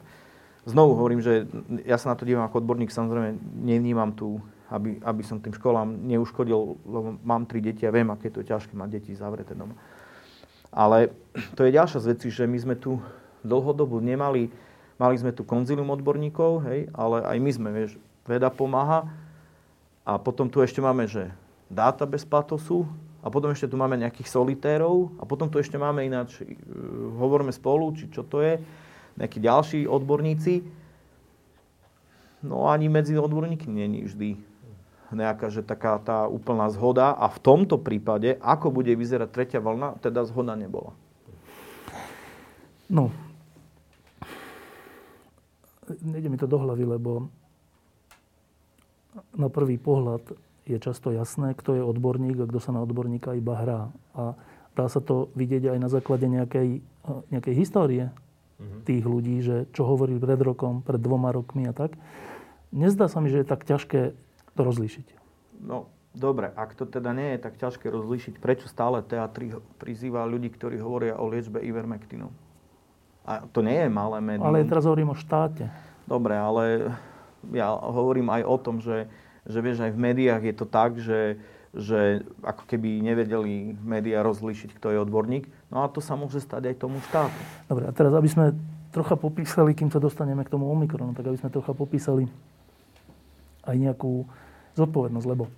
znovu 0.65 0.97
hovorím, 0.97 1.21
že 1.21 1.45
ja 1.85 2.01
sa 2.01 2.13
na 2.13 2.17
to 2.17 2.25
dívam 2.25 2.49
ako 2.49 2.65
odborník, 2.65 2.89
samozrejme 2.89 3.37
nevnímam 3.69 4.17
tu, 4.17 4.41
aby, 4.73 4.97
aby 5.05 5.23
som 5.23 5.45
tým 5.45 5.53
školám 5.53 5.93
neuškodil, 6.09 6.59
lebo 6.89 7.21
mám 7.21 7.45
tri 7.45 7.61
deti 7.61 7.85
a 7.85 7.93
viem, 7.93 8.09
aké 8.09 8.33
to 8.33 8.41
je 8.41 8.49
ťažké 8.49 8.73
mať 8.75 8.89
deti 8.97 9.13
zavreté 9.13 9.53
doma. 9.53 9.77
Ale 10.73 11.13
to 11.53 11.69
je 11.69 11.77
ďalšia 11.77 12.01
z 12.01 12.09
vecí, 12.17 12.29
že 12.33 12.49
my 12.49 12.59
sme 12.59 12.75
tu 12.81 12.97
dlhodobo 13.45 14.01
nemali, 14.01 14.49
mali 14.97 15.15
sme 15.21 15.37
tu 15.37 15.45
konzilium 15.45 15.93
odborníkov, 15.93 16.65
hej, 16.65 16.89
ale 16.97 17.23
aj 17.29 17.37
my 17.45 17.51
sme, 17.53 17.69
vieš, 17.77 18.01
veda 18.25 18.49
pomáha. 18.49 19.05
A 20.07 20.23
potom 20.23 20.47
tu 20.47 20.63
ešte 20.63 20.79
máme, 20.79 21.11
že 21.11 21.35
dáta 21.67 22.07
bez 22.07 22.23
patosu, 22.23 22.87
a 23.21 23.27
potom 23.27 23.51
ešte 23.51 23.67
tu 23.67 23.75
máme 23.75 23.99
nejakých 23.99 24.31
solitérov, 24.31 25.19
a 25.19 25.27
potom 25.27 25.51
tu 25.51 25.59
ešte 25.59 25.75
máme 25.75 26.07
ináč, 26.07 26.39
uh, 26.39 26.47
hovoríme 27.19 27.51
spolu, 27.51 27.91
či 27.99 28.07
čo 28.07 28.23
to 28.23 28.39
je 28.39 28.63
nejakí 29.19 29.43
ďalší 29.43 29.91
odborníci. 29.91 30.63
No 32.47 32.71
ani 32.71 32.87
medzi 32.87 33.19
odborníky 33.19 33.67
není 33.67 34.07
vždy 34.07 34.39
nejaká, 35.11 35.51
že 35.51 35.63
taká 35.63 35.99
tá 36.03 36.27
úplná 36.27 36.67
zhoda 36.71 37.15
a 37.15 37.31
v 37.31 37.39
tomto 37.39 37.79
prípade, 37.79 38.39
ako 38.43 38.75
bude 38.75 38.91
vyzerať 38.95 39.29
tretia 39.31 39.61
vlna, 39.63 40.03
teda 40.03 40.27
zhoda 40.27 40.59
nebola. 40.59 40.95
No, 42.87 43.11
nejde 46.03 46.31
mi 46.31 46.39
to 46.39 46.47
do 46.47 46.59
hlavy, 46.59 46.87
lebo 46.87 47.31
na 49.37 49.49
prvý 49.49 49.77
pohľad 49.81 50.23
je 50.67 50.79
často 50.83 51.15
jasné, 51.15 51.55
kto 51.55 51.79
je 51.79 51.83
odborník 51.83 52.43
a 52.43 52.49
kto 52.51 52.59
sa 52.59 52.75
na 52.75 52.83
odborníka 52.83 53.39
iba 53.39 53.55
hrá. 53.55 53.81
A 54.19 54.35
dá 54.75 54.87
sa 54.91 54.99
to 54.99 55.31
vidieť 55.39 55.73
aj 55.73 55.79
na 55.79 55.89
základe 55.89 56.27
nejakej, 56.27 56.83
nejakej 57.31 57.55
histórie 57.55 58.11
mm-hmm. 58.11 58.81
tých 58.83 59.05
ľudí, 59.07 59.37
že 59.41 59.57
čo 59.71 59.87
hovorili 59.87 60.19
pred 60.19 60.43
rokom, 60.43 60.83
pred 60.83 60.99
dvoma 60.99 61.31
rokmi 61.31 61.71
a 61.71 61.73
tak. 61.73 61.95
Nezdá 62.75 63.07
sa 63.07 63.23
mi, 63.23 63.31
že 63.31 63.41
je 63.41 63.49
tak 63.49 63.63
ťažké 63.63 64.13
to 64.59 64.61
rozlíšiť. 64.61 65.07
No, 65.63 65.89
dobre, 66.13 66.51
ak 66.53 66.75
to 66.75 66.85
teda 66.85 67.15
nie 67.15 67.37
je 67.37 67.47
tak 67.47 67.57
ťažké 67.57 67.87
rozlíšiť, 67.89 68.43
prečo 68.43 68.67
stále 68.67 69.01
teatri 69.07 69.55
prizýva 69.79 70.27
ľudí, 70.27 70.51
ktorí 70.51 70.83
hovoria 70.83 71.17
o 71.17 71.31
liečbe 71.31 71.63
ivermektinou? 71.63 72.35
A 73.27 73.47
to 73.49 73.63
nie 73.63 73.87
je 73.87 73.91
malé 73.91 74.19
médium. 74.23 74.51
Ale 74.51 74.67
teraz 74.67 74.87
hovorím 74.87 75.15
o 75.15 75.19
štáte. 75.19 75.67
Dobre, 76.07 76.39
ale 76.39 76.95
ja 77.53 77.71
hovorím 77.75 78.33
aj 78.33 78.43
o 78.47 78.57
tom, 78.57 78.81
že, 78.81 79.11
že 79.47 79.59
vieš, 79.61 79.85
aj 79.85 79.93
v 79.95 80.03
médiách 80.03 80.43
je 80.43 80.55
to 80.57 80.67
tak, 80.67 80.99
že 80.99 81.39
že 81.77 82.25
ako 82.41 82.65
keby 82.65 83.05
nevedeli 83.05 83.77
médiá 83.85 84.25
rozlíšiť, 84.25 84.81
kto 84.81 84.97
je 84.97 85.03
odborník. 85.05 85.45
No 85.69 85.85
a 85.85 85.93
to 85.93 86.01
sa 86.01 86.17
môže 86.17 86.41
stať 86.41 86.73
aj 86.73 86.81
tomu 86.81 87.05
štátu. 87.05 87.37
Dobre, 87.69 87.85
a 87.85 87.93
teraz, 87.93 88.17
aby 88.17 88.33
sme 88.33 88.57
trocha 88.97 89.13
popísali, 89.13 89.77
kým 89.77 89.93
sa 89.93 90.01
dostaneme 90.01 90.41
k 90.41 90.49
tomu 90.57 90.73
Omikronu, 90.73 91.13
tak 91.13 91.29
aby 91.29 91.37
sme 91.37 91.53
trocha 91.53 91.77
popísali 91.77 92.33
aj 93.69 93.77
nejakú 93.77 94.25
zodpovednosť, 94.81 95.27
lebo 95.29 95.45
e, 95.45 95.53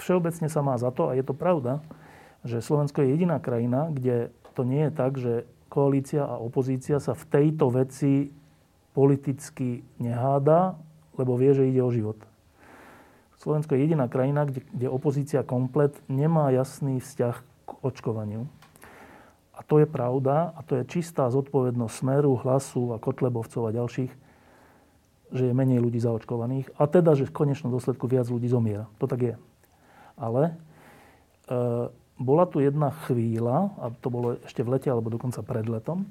všeobecne 0.00 0.48
sa 0.48 0.64
má 0.64 0.80
za 0.80 0.88
to, 0.88 1.12
a 1.12 1.18
je 1.18 1.24
to 1.28 1.36
pravda, 1.36 1.84
že 2.40 2.64
Slovensko 2.64 3.04
je 3.04 3.12
jediná 3.12 3.36
krajina, 3.36 3.92
kde 3.92 4.32
to 4.56 4.64
nie 4.64 4.88
je 4.88 4.92
tak, 4.96 5.12
že 5.20 5.44
koalícia 5.68 6.24
a 6.24 6.40
opozícia 6.40 7.02
sa 7.04 7.12
v 7.12 7.24
tejto 7.28 7.68
veci 7.68 8.32
politicky 8.94 9.82
neháda, 9.98 10.78
lebo 11.18 11.34
vie, 11.34 11.50
že 11.52 11.66
ide 11.66 11.82
o 11.82 11.90
život. 11.90 12.16
Slovensko 13.42 13.76
je 13.76 13.84
jediná 13.84 14.08
krajina, 14.08 14.48
kde, 14.48 14.64
kde 14.72 14.88
opozícia 14.88 15.44
komplet 15.44 15.92
nemá 16.08 16.48
jasný 16.48 17.02
vzťah 17.02 17.36
k 17.42 17.70
očkovaniu. 17.84 18.48
A 19.54 19.60
to 19.62 19.78
je 19.82 19.86
pravda 19.86 20.56
a 20.56 20.60
to 20.64 20.80
je 20.80 20.88
čistá 20.88 21.28
zodpovednosť 21.28 21.92
Smeru, 21.92 22.40
Hlasu 22.40 22.96
a 22.96 23.02
Kotlebovcov 23.02 23.68
a 23.68 23.76
ďalších, 23.76 24.12
že 25.34 25.44
je 25.50 25.52
menej 25.52 25.82
ľudí 25.82 26.00
zaočkovaných 26.00 26.72
a 26.78 26.88
teda, 26.88 27.18
že 27.18 27.28
v 27.28 27.36
konečnom 27.36 27.68
dôsledku 27.68 28.08
viac 28.08 28.26
ľudí 28.30 28.48
zomiera. 28.48 28.88
To 29.02 29.06
tak 29.10 29.20
je. 29.22 29.34
Ale 30.14 30.42
e, 30.48 30.52
bola 32.18 32.44
tu 32.46 32.62
jedna 32.62 32.94
chvíľa, 33.06 33.74
a 33.76 33.90
to 33.98 34.08
bolo 34.10 34.38
ešte 34.46 34.62
v 34.62 34.78
lete 34.78 34.88
alebo 34.88 35.10
dokonca 35.10 35.42
pred 35.42 35.66
letom, 35.66 36.06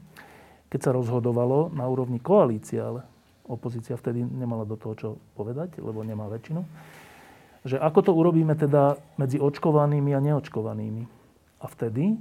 keď 0.74 0.90
sa 0.90 0.92
rozhodovalo 0.98 1.70
na 1.70 1.86
úrovni 1.86 2.18
koalície, 2.18 2.82
ale 2.82 3.06
opozícia 3.46 3.94
vtedy 3.94 4.26
nemala 4.26 4.66
do 4.66 4.74
toho 4.74 4.94
čo 4.98 5.10
povedať, 5.38 5.78
lebo 5.78 6.02
nemá 6.02 6.26
väčšinu 6.26 6.66
že 7.64 7.80
ako 7.80 8.00
to 8.04 8.12
urobíme 8.12 8.54
teda 8.60 9.00
medzi 9.16 9.40
očkovanými 9.40 10.12
a 10.12 10.20
neočkovanými. 10.20 11.04
A 11.64 11.66
vtedy 11.72 12.20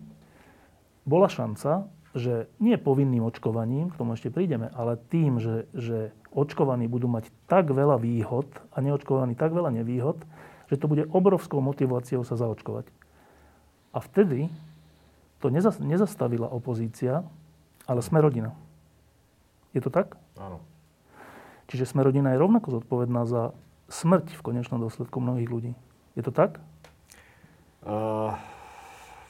bola 1.03 1.27
šanca, 1.27 1.91
že 2.15 2.47
nie 2.63 2.79
povinným 2.79 3.27
očkovaním, 3.27 3.91
k 3.91 3.99
tomu 3.99 4.15
ešte 4.15 4.31
prídeme, 4.31 4.71
ale 4.71 4.95
tým, 5.11 5.43
že, 5.43 5.67
že 5.75 6.15
očkovaní 6.31 6.87
budú 6.87 7.11
mať 7.11 7.27
tak 7.51 7.75
veľa 7.75 7.99
výhod 7.99 8.47
a 8.71 8.79
neočkovaní 8.79 9.35
tak 9.35 9.51
veľa 9.51 9.75
nevýhod, 9.83 10.23
že 10.71 10.79
to 10.79 10.87
bude 10.87 11.11
obrovskou 11.11 11.59
motiváciou 11.59 12.23
sa 12.23 12.39
zaočkovať. 12.39 12.87
A 13.93 13.99
vtedy 13.99 14.47
to 15.43 15.51
nezastavila 15.83 16.47
opozícia, 16.47 17.27
ale 17.87 18.01
sme 18.03 18.23
rodina. 18.23 18.55
Je 19.73 19.81
to 19.81 19.89
tak? 19.89 20.15
Áno. 20.37 20.61
Čiže 21.73 21.89
sme 21.89 22.05
rodina 22.05 22.37
je 22.37 22.43
rovnako 22.43 22.83
zodpovedná 22.83 23.25
za 23.25 23.57
smrť 23.89 24.37
v 24.37 24.45
konečnom 24.45 24.81
dôsledku 24.81 25.21
mnohých 25.21 25.49
ľudí. 25.49 25.73
Je 26.13 26.23
to 26.25 26.29
tak? 26.29 26.61
Uh, 27.81 28.37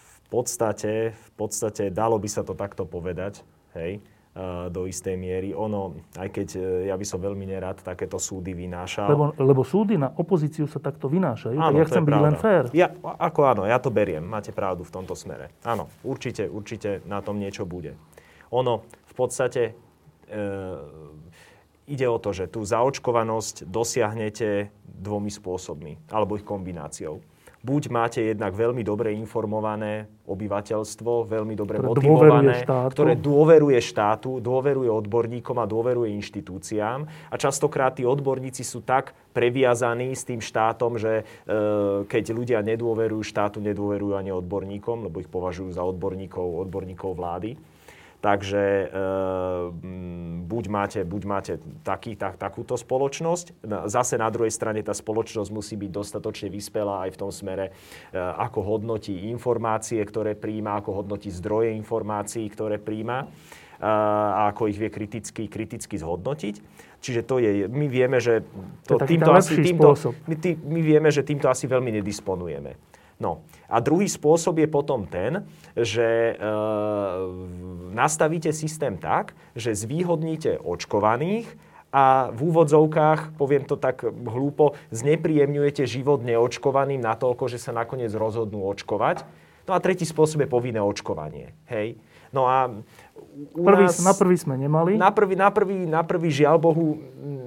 v, 0.02 0.18
podstate, 0.26 1.14
v 1.14 1.30
podstate 1.38 1.94
dalo 1.94 2.18
by 2.18 2.26
sa 2.26 2.42
to 2.42 2.58
takto 2.58 2.82
povedať, 2.82 3.46
hej, 3.78 4.02
uh, 4.34 4.66
do 4.68 4.90
istej 4.90 5.14
miery. 5.14 5.54
Ono, 5.54 6.02
aj 6.18 6.28
keď 6.34 6.48
uh, 6.58 6.62
ja 6.90 6.98
by 6.98 7.06
som 7.06 7.22
veľmi 7.22 7.46
nerad 7.46 7.78
takéto 7.78 8.18
súdy 8.18 8.52
vynášal. 8.58 9.08
Lebo, 9.08 9.24
lebo 9.38 9.62
súdy 9.62 9.94
na 9.94 10.10
opozíciu 10.10 10.66
sa 10.66 10.82
takto 10.82 11.06
vynášajú. 11.06 11.56
Áno, 11.56 11.78
ja 11.78 11.86
chcem 11.86 12.02
byť 12.02 12.18
len 12.18 12.36
fér. 12.42 12.64
Ja, 12.74 12.90
ako 13.02 13.40
áno, 13.46 13.62
ja 13.64 13.78
to 13.78 13.94
beriem. 13.94 14.26
Máte 14.26 14.50
pravdu 14.50 14.82
v 14.82 14.90
tomto 14.90 15.14
smere. 15.14 15.54
Áno, 15.62 15.86
určite, 16.02 16.50
určite 16.50 17.00
na 17.06 17.22
tom 17.22 17.38
niečo 17.38 17.62
bude. 17.64 17.94
Ono 18.52 18.84
v 18.84 19.14
podstate 19.16 19.72
ide 21.88 22.06
o 22.08 22.18
to, 22.20 22.30
že 22.32 22.48
tú 22.48 22.64
zaočkovanosť 22.64 23.68
dosiahnete 23.68 24.72
dvomi 24.86 25.28
spôsobmi, 25.28 26.08
alebo 26.12 26.38
ich 26.38 26.46
kombináciou. 26.46 27.20
Buď 27.62 27.94
máte 27.94 28.18
jednak 28.34 28.58
veľmi 28.58 28.82
dobre 28.82 29.14
informované 29.14 30.10
obyvateľstvo, 30.26 31.30
veľmi 31.30 31.54
dobre 31.54 31.78
ktoré 31.78 31.86
motivované, 31.94 32.66
dôveruje 32.66 32.90
ktoré 32.90 33.12
dôveruje 33.14 33.78
štátu, 33.78 34.42
dôveruje 34.42 34.90
odborníkom 34.90 35.62
a 35.62 35.66
dôveruje 35.70 36.10
inštitúciám. 36.18 37.06
A 37.30 37.34
častokrát 37.38 37.94
tí 37.94 38.02
odborníci 38.02 38.66
sú 38.66 38.82
tak 38.82 39.14
previazaní 39.30 40.10
s 40.10 40.26
tým 40.26 40.42
štátom, 40.42 40.98
že 40.98 41.22
e, 41.22 41.24
keď 42.10 42.24
ľudia 42.34 42.58
nedôverujú 42.66 43.22
štátu, 43.22 43.62
nedôverujú 43.62 44.18
ani 44.18 44.34
odborníkom, 44.34 45.06
lebo 45.06 45.22
ich 45.22 45.30
považujú 45.30 45.70
za 45.70 45.86
odborníkov, 45.86 46.66
odborníkov 46.66 47.14
vlády. 47.14 47.54
Takže 48.22 48.62
e, 48.62 48.86
buď 50.46 50.64
máte, 50.70 51.00
buď 51.02 51.22
máte 51.26 51.52
taký, 51.82 52.14
tak, 52.14 52.38
takúto 52.38 52.78
spoločnosť. 52.78 53.66
Zase 53.90 54.14
na 54.14 54.30
druhej 54.30 54.54
strane 54.54 54.78
tá 54.86 54.94
spoločnosť 54.94 55.50
musí 55.50 55.74
byť 55.74 55.90
dostatočne 55.90 56.46
vyspelá 56.46 57.10
aj 57.10 57.18
v 57.18 57.20
tom 57.20 57.34
smere, 57.34 57.74
e, 58.14 58.16
ako 58.16 58.62
hodnotí 58.62 59.26
informácie, 59.26 59.98
ktoré 60.06 60.38
príjma, 60.38 60.78
ako 60.78 61.02
hodnotí 61.02 61.34
zdroje 61.34 61.74
informácií, 61.74 62.46
ktoré 62.46 62.78
príjma 62.78 63.26
a 63.82 64.54
ako 64.54 64.70
ich 64.70 64.78
vie 64.78 64.94
kriticky, 64.94 65.50
kriticky 65.50 65.98
zhodnotiť. 65.98 66.54
Čiže 67.02 67.20
to 67.26 67.42
je, 67.42 67.66
my 67.66 67.90
vieme, 67.90 68.22
že 68.22 68.46
to, 68.86 68.94
to 68.94 69.10
týmto 69.10 69.34
asi, 69.34 69.58
týmto, 69.58 69.98
my, 70.30 70.38
tý, 70.38 70.54
my 70.54 70.78
vieme, 70.78 71.10
že 71.10 71.26
týmto 71.26 71.50
asi 71.50 71.66
veľmi 71.66 71.98
nedisponujeme. 71.98 72.78
No 73.22 73.46
a 73.70 73.78
druhý 73.78 74.10
spôsob 74.10 74.58
je 74.58 74.66
potom 74.66 75.06
ten, 75.06 75.46
že 75.78 76.34
e, 76.34 76.44
nastavíte 77.94 78.50
systém 78.50 78.98
tak, 78.98 79.38
že 79.54 79.78
zvýhodníte 79.78 80.58
očkovaných 80.58 81.46
a 81.94 82.34
v 82.34 82.50
úvodzovkách, 82.50 83.38
poviem 83.38 83.62
to 83.62 83.78
tak 83.78 84.02
hlúpo, 84.02 84.74
znepríjemňujete 84.90 85.86
život 85.86 86.26
neočkovaným 86.26 86.98
natoľko, 86.98 87.46
že 87.46 87.62
sa 87.62 87.70
nakoniec 87.70 88.10
rozhodnú 88.10 88.66
očkovať. 88.74 89.22
No 89.70 89.78
a 89.78 89.78
tretí 89.78 90.02
spôsob 90.02 90.42
je 90.42 90.50
povinné 90.50 90.82
očkovanie. 90.82 91.54
Hej? 91.70 91.94
No 92.34 92.48
a 92.48 92.82
Prvý, 93.32 93.88
nás, 93.88 93.96
na 94.04 94.12
prvý 94.12 94.36
sme 94.36 94.54
nemali. 94.60 95.00
Na 95.00 95.08
prvý, 95.08 95.34
na 95.34 95.48
prvý, 95.48 95.88
na 95.88 96.02
prvý 96.04 96.28
žiaľ 96.28 96.60
Bohu 96.60 97.00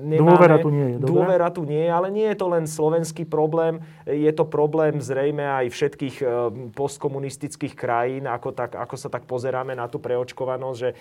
nemáme. 0.06 0.38
Dôvera 0.38 0.58
tu 0.62 0.70
nie 0.70 0.88
je. 0.94 0.98
Dobre? 1.02 1.10
Dôvera 1.10 1.50
tu 1.50 1.62
nie 1.66 1.84
je, 1.86 1.92
ale 1.92 2.08
nie 2.14 2.28
je 2.30 2.38
to 2.38 2.48
len 2.50 2.66
slovenský 2.70 3.26
problém. 3.26 3.82
Je 4.06 4.30
to 4.34 4.46
problém 4.46 5.02
zrejme 5.02 5.42
aj 5.42 5.66
všetkých 5.74 6.16
e, 6.22 6.26
postkomunistických 6.74 7.74
krajín, 7.74 8.30
ako, 8.30 8.54
tak, 8.54 8.78
ako 8.78 8.96
sa 8.98 9.10
tak 9.10 9.26
pozeráme 9.26 9.74
na 9.74 9.90
tú 9.90 9.98
preočkovanosť, 9.98 10.78
že 10.78 10.90
e, 10.94 10.96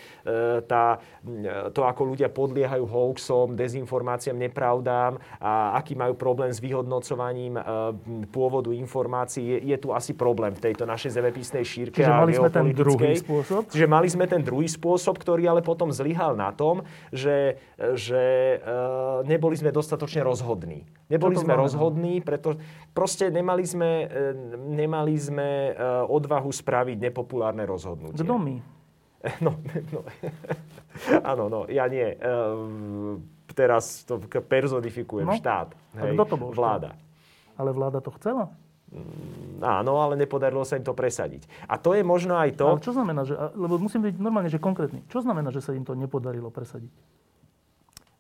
tá, 0.65 1.01
e, 1.21 1.73
to, 1.73 1.85
ako 1.85 2.03
ľudia 2.17 2.33
podliehajú 2.33 2.85
hoaxom, 2.89 3.53
dezinformáciám, 3.57 4.37
nepravdám 4.37 5.21
a 5.41 5.77
aký 5.77 5.93
majú 5.97 6.17
problém 6.17 6.51
s 6.53 6.59
vyhodnocovaním 6.59 7.61
pôvodu 8.33 8.73
informácií, 8.73 9.61
je, 9.61 9.75
je 9.75 9.77
tu 9.79 9.93
asi 9.93 10.17
problém 10.17 10.57
v 10.57 10.71
tejto 10.71 10.89
našej 10.89 11.21
zemepisnej 11.21 11.65
šírke 11.65 12.01
Čiže 12.01 12.13
mali 12.13 12.33
sme 12.33 12.51
ten 12.51 12.67
druhý 12.73 13.13
spôsob? 13.21 13.63
Čiže 13.69 13.87
mali 13.87 14.09
sme 14.09 14.25
ten 14.25 14.41
druhý 14.41 14.67
spôsob, 14.75 15.23
ktorý 15.23 15.47
ale 15.47 15.63
potom 15.63 15.95
zlyhal 15.95 16.35
na 16.35 16.51
tom, 16.51 16.83
že, 17.15 17.63
že 17.95 18.59
e, 18.59 18.67
neboli 19.23 19.55
sme 19.55 19.71
dostatočne 19.71 20.27
rozhodní. 20.27 20.83
Neboli 21.07 21.39
sme 21.39 21.55
rozhodní, 21.55 22.19
pretože 22.21 22.59
proste 22.91 23.31
nemali 23.31 23.63
sme, 23.63 24.11
e, 24.11 24.35
nemali 24.59 25.15
sme 25.15 25.49
e, 25.71 25.73
odvahu 26.11 26.51
spraviť 26.51 26.99
nepopulárne 26.99 27.63
rozhodnutie. 27.63 28.19
Kto 28.19 28.37
my? 28.37 28.57
No, 29.41 29.57
no. 29.89 30.05
áno, 31.33 31.49
no, 31.49 31.61
ja 31.65 31.89
nie. 31.89 32.13
teraz 33.57 34.05
to 34.05 34.21
personifikujem. 34.29 35.25
No, 35.25 35.33
štát. 35.33 35.73
Hej, 35.97 36.13
kto 36.13 36.25
to 36.29 36.37
bol? 36.37 36.53
Vláda. 36.53 36.93
Ale 37.57 37.73
vláda 37.73 38.05
to 38.05 38.13
chcela? 38.21 38.53
Mm, 38.95 39.59
áno, 39.59 39.99
ale 39.99 40.15
nepodarilo 40.15 40.63
sa 40.63 40.79
im 40.79 40.87
to 40.87 40.95
presadiť. 40.95 41.51
A 41.67 41.83
to 41.83 41.99
je 41.99 42.07
možno 42.07 42.39
aj 42.39 42.55
to... 42.55 42.79
Ale 42.79 42.87
čo 42.87 42.95
znamená, 42.95 43.27
že, 43.27 43.35
lebo 43.59 43.75
musím 43.83 44.07
byť 44.07 44.15
normálne, 44.23 44.47
že 44.47 44.63
konkrétny. 44.63 45.03
Čo 45.11 45.27
znamená, 45.27 45.51
že 45.51 45.59
sa 45.59 45.75
im 45.75 45.83
to 45.83 45.99
nepodarilo 45.99 46.55
presadiť? 46.55 46.95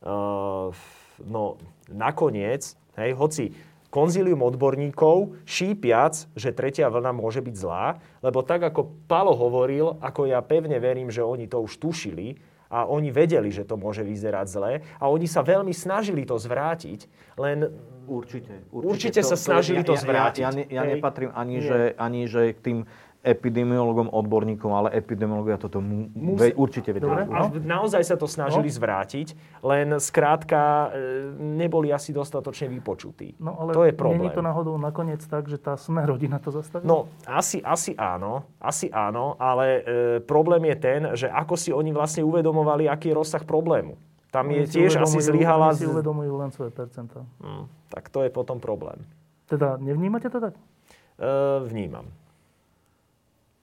Uh, 0.04 0.74
no, 1.22 1.56
nakoniec, 1.88 2.74
hej, 2.98 3.14
hoci 3.14 3.54
konzílium 3.94 4.42
odborníkov 4.42 5.38
šípiac, 5.46 6.26
že 6.34 6.50
tretia 6.50 6.90
vlna 6.90 7.14
môže 7.14 7.38
byť 7.38 7.54
zlá, 7.54 8.02
lebo 8.18 8.42
tak 8.42 8.66
ako 8.66 9.06
Palo 9.06 9.38
hovoril, 9.38 10.02
ako 10.02 10.26
ja 10.26 10.42
pevne 10.42 10.82
verím, 10.82 11.14
že 11.14 11.22
oni 11.22 11.46
to 11.46 11.62
už 11.62 11.78
tušili, 11.78 12.34
a 12.74 12.90
oni 12.90 13.14
vedeli, 13.14 13.54
že 13.54 13.62
to 13.62 13.78
môže 13.78 14.02
vyzerať 14.02 14.46
zle 14.50 14.72
a 14.82 15.04
oni 15.06 15.30
sa 15.30 15.46
veľmi 15.46 15.70
snažili 15.70 16.26
to 16.26 16.34
zvrátiť, 16.34 17.06
len 17.38 17.70
Určite. 18.04 18.54
Určite, 18.70 18.88
určite 18.88 19.20
to, 19.24 19.28
sa 19.28 19.36
snažili 19.36 19.80
to, 19.82 19.92
ja, 19.94 19.98
to 19.98 20.02
zvrátiť. 20.04 20.42
Ja, 20.42 20.50
ja, 20.52 20.64
ja, 20.68 20.82
ja 20.82 20.82
nepatrím 20.84 21.30
ani 21.32 21.56
že, 21.64 21.96
ani, 21.96 22.20
že 22.28 22.52
k 22.54 22.60
tým 22.60 22.78
epidemiologom, 23.24 24.12
odborníkom, 24.12 24.68
ale 24.68 24.92
epidemiológia 24.92 25.56
toto 25.56 25.80
mu, 25.80 26.12
Musí... 26.12 26.52
ve, 26.52 26.60
určite 26.60 26.92
vedia. 26.92 27.08
Dobre, 27.08 27.24
no? 27.24 27.48
Naozaj 27.56 28.04
sa 28.04 28.16
to 28.20 28.28
snažili 28.28 28.68
no? 28.68 28.76
zvrátiť, 28.76 29.26
len 29.64 29.96
skrátka 29.96 30.60
e, 30.60 30.88
neboli 31.40 31.88
asi 31.88 32.12
dostatočne 32.12 32.68
vypočutí. 32.68 33.40
No 33.40 33.56
ale 33.56 33.72
to 33.72 33.88
je 33.88 33.96
problém. 33.96 34.28
nie 34.28 34.28
je 34.28 34.36
to 34.36 34.44
náhodou 34.44 34.76
nakoniec 34.76 35.24
tak, 35.24 35.48
že 35.48 35.56
tá 35.56 35.80
sme 35.80 36.04
rodina 36.04 36.36
to 36.36 36.52
zastavila? 36.52 36.84
No, 36.84 36.98
asi, 37.24 37.64
asi 37.64 37.96
áno, 37.96 38.44
asi 38.60 38.92
áno, 38.92 39.40
ale 39.40 39.66
e, 39.66 39.80
problém 40.20 40.68
je 40.68 40.76
ten, 40.76 41.00
že 41.16 41.26
ako 41.32 41.56
si 41.56 41.72
oni 41.72 41.96
vlastne 41.96 42.20
uvedomovali, 42.28 42.92
aký 42.92 43.08
je 43.08 43.16
rozsah 43.16 43.40
problému. 43.40 43.96
Tam 44.34 44.50
je 44.50 44.66
tiež 44.66 44.98
asi 44.98 45.22
zlyhala... 45.22 45.70
Oni 45.70 45.78
si 45.78 45.86
uvedomujú 45.86 46.34
len 46.34 46.50
svoje 46.50 46.74
percentá. 46.74 47.22
Hmm, 47.38 47.70
tak 47.86 48.10
to 48.10 48.26
je 48.26 48.34
potom 48.34 48.58
problém. 48.58 48.98
Teda 49.46 49.78
nevnímate 49.78 50.26
to 50.26 50.42
tak? 50.42 50.58
E, 50.58 51.30
vnímam. 51.70 52.10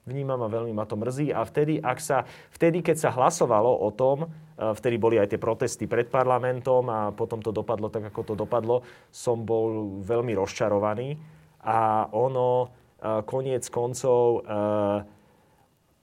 Vnímam 0.07 0.39
a 0.39 0.47
veľmi 0.47 0.71
ma 0.71 0.87
to 0.87 0.95
mrzí. 0.95 1.35
A 1.35 1.43
vtedy, 1.43 1.83
ak 1.83 1.99
sa, 1.99 2.23
vtedy, 2.55 2.79
keď 2.79 2.97
sa 3.03 3.09
hlasovalo 3.11 3.69
o 3.83 3.91
tom, 3.91 4.31
vtedy 4.57 4.95
boli 4.95 5.19
aj 5.19 5.35
tie 5.35 5.43
protesty 5.43 5.85
pred 5.91 6.07
parlamentom 6.07 6.87
a 6.87 7.11
potom 7.11 7.43
to 7.43 7.51
dopadlo 7.51 7.91
tak, 7.91 8.07
ako 8.07 8.33
to 8.33 8.33
dopadlo, 8.33 8.81
som 9.11 9.43
bol 9.43 9.99
veľmi 10.01 10.33
rozčarovaný. 10.33 11.19
A 11.67 12.07
ono, 12.15 12.71
koniec 13.27 13.67
koncov, 13.67 14.41
e, 14.41 15.20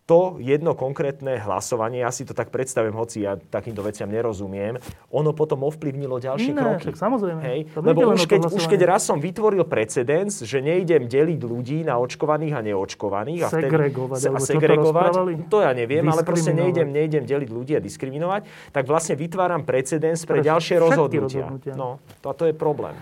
to 0.09 0.41
jedno 0.41 0.73
konkrétne 0.73 1.37
hlasovanie, 1.37 2.01
ja 2.01 2.09
si 2.09 2.25
to 2.25 2.33
tak 2.33 2.49
predstavím, 2.49 2.97
hoci 2.97 3.29
ja 3.29 3.37
takýmto 3.37 3.85
veciam 3.85 4.09
nerozumiem, 4.09 4.81
ono 5.13 5.37
potom 5.37 5.69
ovplyvnilo 5.69 6.17
ďalšie 6.17 6.57
ne, 6.57 6.61
kroky. 6.65 6.85
Však 6.89 6.97
samozrejme. 6.97 7.41
Hej? 7.45 7.59
Lebo 7.77 8.17
už 8.17 8.25
keď, 8.25 8.49
už 8.49 8.65
keď 8.73 8.89
raz 8.89 9.05
som 9.05 9.21
vytvoril 9.21 9.69
precedens, 9.69 10.41
že 10.41 10.65
nejdem 10.65 11.13
deliť 11.13 11.41
ľudí 11.45 11.85
na 11.85 12.01
očkovaných 12.01 12.57
a 12.57 12.61
neočkovaných 12.65 13.41
a, 13.45 13.49
vtedy, 13.53 13.69
segregovať, 13.69 14.21
a 14.33 14.41
segregovať, 14.41 15.11
to, 15.13 15.21
to 15.53 15.59
ja 15.61 15.73
neviem, 15.77 16.09
ale 16.09 16.25
proste 16.25 16.57
nejdem, 16.57 16.89
nejdem 16.89 17.29
deliť 17.29 17.51
ľudí 17.53 17.77
a 17.77 17.81
diskriminovať, 17.85 18.73
tak 18.73 18.89
vlastne 18.89 19.13
vytváram 19.13 19.69
precedens 19.69 20.25
pre, 20.25 20.41
pre 20.41 20.49
ďalšie 20.49 20.89
rozhodnutia. 20.89 21.53
rozhodnutia. 21.53 21.77
No, 21.77 22.01
to, 22.25 22.33
to 22.33 22.49
je 22.49 22.57
problém. 22.57 22.97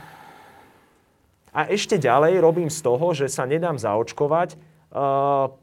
A 1.55 1.71
ešte 1.71 2.03
ďalej 2.03 2.43
robím 2.43 2.67
z 2.67 2.83
toho, 2.83 3.15
že 3.15 3.31
sa 3.31 3.47
nedám 3.47 3.79
zaočkovať 3.79 4.59
uh, 4.91 5.55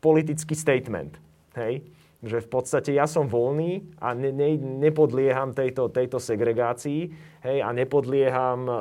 politický 0.00 0.56
statement. 0.56 1.16
Hej? 1.54 1.84
že 2.20 2.44
v 2.44 2.48
podstate 2.52 2.92
ja 2.92 3.08
som 3.08 3.24
voľný 3.24 3.96
a 3.96 4.12
ne, 4.12 4.28
ne, 4.28 4.60
nepodlieham 4.60 5.56
tejto, 5.56 5.88
tejto 5.88 6.20
segregácii 6.20 7.08
hej, 7.40 7.58
a 7.64 7.72
nepodlieham 7.72 8.60
uh, 8.68 8.76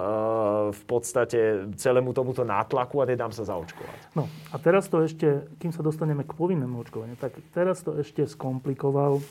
v 0.76 0.84
podstate 0.84 1.72
celému 1.80 2.12
tomuto 2.12 2.44
nátlaku 2.44 3.00
a 3.00 3.08
nedám 3.08 3.32
sa 3.32 3.48
zaočkovať. 3.48 4.12
No 4.20 4.28
a 4.52 4.56
teraz 4.60 4.92
to 4.92 5.00
ešte, 5.08 5.48
kým 5.56 5.72
sa 5.72 5.80
dostaneme 5.80 6.28
k 6.28 6.36
povinnému 6.36 6.84
očkovaniu, 6.84 7.16
tak 7.16 7.40
teraz 7.56 7.80
to 7.80 7.96
ešte 7.96 8.28
skomplikoval, 8.28 9.24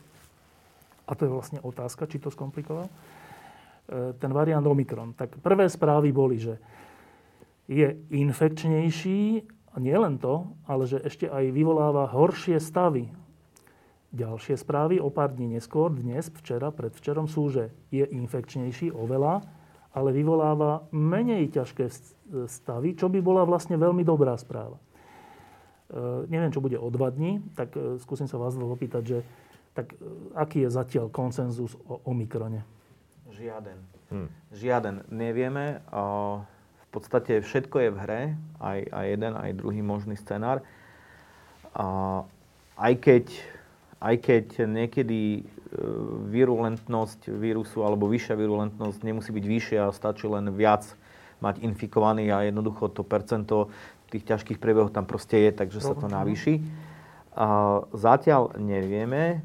a 1.04 1.12
to 1.12 1.28
je 1.28 1.30
vlastne 1.30 1.60
otázka, 1.60 2.08
či 2.08 2.16
to 2.16 2.32
skomplikoval, 2.32 2.88
uh, 2.88 4.16
ten 4.16 4.32
variant 4.32 4.64
Omikron. 4.64 5.12
Tak 5.12 5.36
prvé 5.44 5.68
správy 5.68 6.16
boli, 6.16 6.40
že 6.40 6.56
je 7.68 7.92
infekčnejší, 8.08 9.44
a 9.78 9.80
nie 9.80 9.94
len 9.94 10.18
to, 10.18 10.50
ale 10.66 10.90
že 10.90 10.98
ešte 11.06 11.30
aj 11.30 11.54
vyvoláva 11.54 12.10
horšie 12.10 12.58
stavy 12.58 13.14
Ďalšie 14.08 14.56
správy 14.56 14.96
o 15.04 15.12
pár 15.12 15.36
dní 15.36 15.60
neskôr, 15.60 15.92
dnes, 15.92 16.32
včera, 16.32 16.72
predvčerom 16.72 17.28
sú, 17.28 17.52
že 17.52 17.68
je 17.92 18.08
infekčnejší 18.08 18.88
oveľa, 18.96 19.44
ale 19.92 20.16
vyvoláva 20.16 20.88
menej 20.96 21.52
ťažké 21.52 21.92
stavy, 22.48 22.96
čo 22.96 23.12
by 23.12 23.20
bola 23.20 23.44
vlastne 23.44 23.76
veľmi 23.76 24.00
dobrá 24.08 24.32
správa. 24.40 24.80
E, 24.80 26.24
neviem, 26.32 26.48
čo 26.48 26.64
bude 26.64 26.80
o 26.80 26.88
dva 26.88 27.12
dní, 27.12 27.44
tak 27.52 27.76
e, 27.76 28.00
skúsim 28.00 28.24
sa 28.24 28.40
vás 28.40 28.56
dvoch 28.56 28.80
opýtať, 28.80 29.02
že 29.04 29.18
tak 29.76 29.92
e, 29.92 29.96
aký 30.40 30.64
je 30.64 30.72
zatiaľ 30.72 31.12
konsenzus 31.12 31.76
o 31.84 32.00
Omikrone? 32.08 32.64
Žiaden. 33.28 33.78
Hm. 34.08 34.28
Žiaden. 34.56 34.96
Nevieme. 35.12 35.84
V 35.92 36.40
podstate 36.92 37.44
všetko 37.44 37.76
je 37.84 37.90
v 37.92 37.98
hre, 38.00 38.22
aj, 38.60 38.78
aj 38.88 39.06
jeden, 39.08 39.32
aj 39.36 39.50
druhý 39.58 39.80
možný 39.84 40.16
scenár. 40.16 40.64
Aj 42.78 42.94
keď 42.96 43.28
aj 43.98 44.14
keď 44.22 44.46
niekedy 44.70 45.20
e, 45.38 45.42
virulentnosť 46.30 47.34
vírusu 47.34 47.82
alebo 47.82 48.06
vyššia 48.06 48.38
virulentnosť 48.38 48.98
nemusí 49.02 49.34
byť 49.34 49.44
vyššia, 49.44 49.82
stačí 49.90 50.30
len 50.30 50.54
viac 50.54 50.86
mať 51.42 51.62
infikovaný 51.66 52.30
a 52.30 52.46
jednoducho 52.46 52.94
to 52.94 53.02
percento 53.02 53.70
tých 54.10 54.24
ťažkých 54.26 54.58
priebehov 54.58 54.94
tam 54.94 55.04
proste 55.04 55.38
je, 55.38 55.50
takže 55.52 55.84
sa 55.84 55.94
to 55.94 56.08
navýši. 56.08 56.64
Zatiaľ 57.92 58.56
nevieme. 58.56 59.44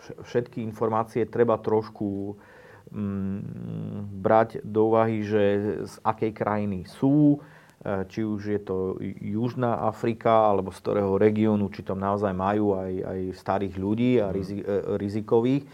Všetky 0.00 0.64
informácie 0.64 1.26
treba 1.26 1.60
trošku 1.60 2.38
brať 4.20 4.62
do 4.66 4.90
úvahy, 4.90 5.22
že 5.22 5.42
z 5.86 5.94
akej 6.02 6.32
krajiny 6.34 6.86
sú, 6.86 7.38
E, 7.80 8.04
či 8.12 8.20
už 8.20 8.40
je 8.44 8.60
to 8.60 9.00
Južná 9.24 9.88
Afrika, 9.88 10.52
alebo 10.52 10.68
z 10.68 10.84
ktorého 10.84 11.16
regiónu, 11.16 11.72
či 11.72 11.80
tam 11.80 11.96
naozaj 11.96 12.36
majú 12.36 12.76
aj, 12.76 12.92
aj 12.92 13.20
starých 13.40 13.74
ľudí 13.80 14.20
a 14.20 14.28
mhm. 14.28 14.34
rizi, 14.36 14.58
e, 14.60 14.76
rizikových. 15.00 15.64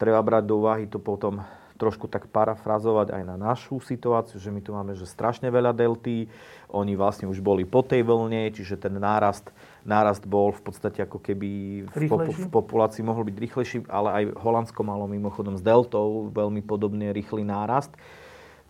Treba 0.00 0.24
brať 0.24 0.44
do 0.48 0.54
úvahy 0.64 0.88
to 0.88 0.96
potom 0.96 1.44
trošku 1.76 2.12
tak 2.12 2.28
parafrazovať 2.28 3.12
aj 3.12 3.22
na 3.24 3.36
našu 3.40 3.80
situáciu, 3.80 4.36
že 4.36 4.52
my 4.52 4.60
tu 4.60 4.76
máme 4.76 4.92
že 4.92 5.08
strašne 5.08 5.48
veľa 5.48 5.72
delty, 5.72 6.28
oni 6.72 6.92
vlastne 6.92 7.24
už 7.24 7.40
boli 7.40 7.64
po 7.64 7.80
tej 7.80 8.04
vlne, 8.04 8.52
čiže 8.52 8.76
ten 8.76 8.96
nárast, 9.00 9.48
nárast 9.84 10.24
bol 10.28 10.52
v 10.52 10.62
podstate 10.62 11.00
ako 11.04 11.18
keby 11.20 11.50
v, 11.88 11.94
po, 12.08 12.16
v 12.20 12.46
populácii 12.52 13.00
mohol 13.00 13.24
byť 13.28 13.36
rýchlejší, 13.36 13.76
ale 13.88 14.08
aj 14.12 14.24
Holandsko 14.40 14.80
malo 14.84 15.08
mimochodom 15.08 15.56
s 15.56 15.62
deltou 15.64 16.28
veľmi 16.32 16.60
podobne 16.64 17.12
rýchly 17.16 17.44
nárast. 17.44 17.92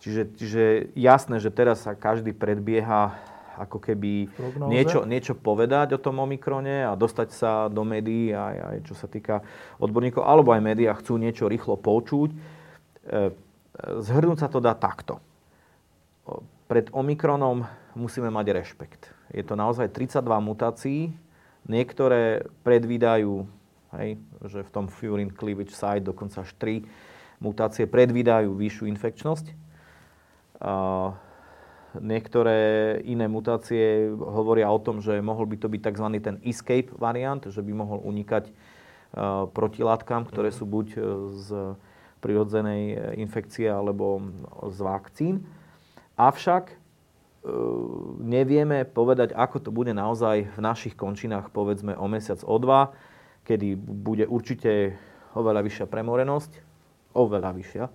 Čiže, 0.01 0.21
čiže 0.33 0.63
jasné, 0.97 1.37
že 1.37 1.53
teraz 1.53 1.85
sa 1.85 1.93
každý 1.93 2.33
predbieha 2.33 3.13
ako 3.59 3.77
keby 3.77 4.31
niečo, 4.65 5.05
niečo 5.05 5.37
povedať 5.37 5.93
o 5.93 6.01
tom 6.01 6.23
Omikrone 6.23 6.87
a 6.87 6.97
dostať 6.97 7.29
sa 7.29 7.51
do 7.69 7.85
médií, 7.85 8.33
aj, 8.33 8.55
aj 8.57 8.77
čo 8.89 8.93
sa 8.97 9.05
týka 9.05 9.45
odborníkov, 9.77 10.25
alebo 10.25 10.55
aj 10.55 10.61
médiá 10.63 10.97
chcú 10.97 11.21
niečo 11.21 11.45
rýchlo 11.45 11.77
počuť. 11.77 12.29
E, 12.31 12.37
zhrnúť 14.01 14.37
sa 14.41 14.49
to 14.49 14.57
dá 14.57 14.73
takto. 14.73 15.21
Pred 16.65 16.89
Omikronom 16.95 17.67
musíme 17.93 18.31
mať 18.31 18.45
rešpekt. 18.55 19.20
Je 19.31 19.43
to 19.47 19.55
naozaj 19.55 19.89
32 19.91 20.21
mutácií. 20.43 21.15
Niektoré 21.65 22.45
predvídajú, 22.67 23.47
hej, 23.95 24.19
že 24.45 24.59
v 24.65 24.69
tom 24.73 24.85
furin 24.91 25.31
cleavage 25.31 25.71
site 25.71 26.05
dokonca 26.05 26.43
až 26.43 26.51
3 26.59 26.83
mutácie 27.41 27.89
predvídajú 27.89 28.53
vyššiu 28.53 28.85
infekčnosť 28.91 29.45
Niektoré 31.91 32.59
iné 33.03 33.27
mutácie 33.27 34.07
hovoria 34.15 34.71
o 34.71 34.79
tom, 34.79 35.03
že 35.03 35.19
mohol 35.19 35.43
by 35.43 35.57
to 35.59 35.67
byť 35.67 35.81
tzv. 35.91 36.07
ten 36.23 36.39
escape 36.47 36.87
variant, 36.95 37.43
že 37.43 37.59
by 37.59 37.71
mohol 37.75 37.99
unikať 38.07 38.47
protilátkam, 39.51 40.23
ktoré 40.23 40.55
sú 40.55 40.63
buď 40.63 40.87
z 41.35 41.75
prirodzenej 42.23 43.17
infekcie 43.19 43.67
alebo 43.67 44.23
z 44.71 44.77
vakcín. 44.79 45.35
Avšak 46.15 46.71
e, 46.71 46.75
nevieme 48.21 48.85
povedať, 48.85 49.33
ako 49.33 49.57
to 49.57 49.69
bude 49.73 49.91
naozaj 49.97 50.45
v 50.53 50.59
našich 50.61 50.93
končinách, 50.93 51.49
povedzme 51.49 51.97
o 51.97 52.05
mesiac, 52.05 52.37
o 52.45 52.55
dva, 52.61 52.93
kedy 53.49 53.73
bude 53.77 54.29
určite 54.29 54.93
oveľa 55.33 55.65
vyššia 55.65 55.85
premorenosť, 55.89 56.51
oveľa 57.17 57.51
vyššia, 57.57 57.85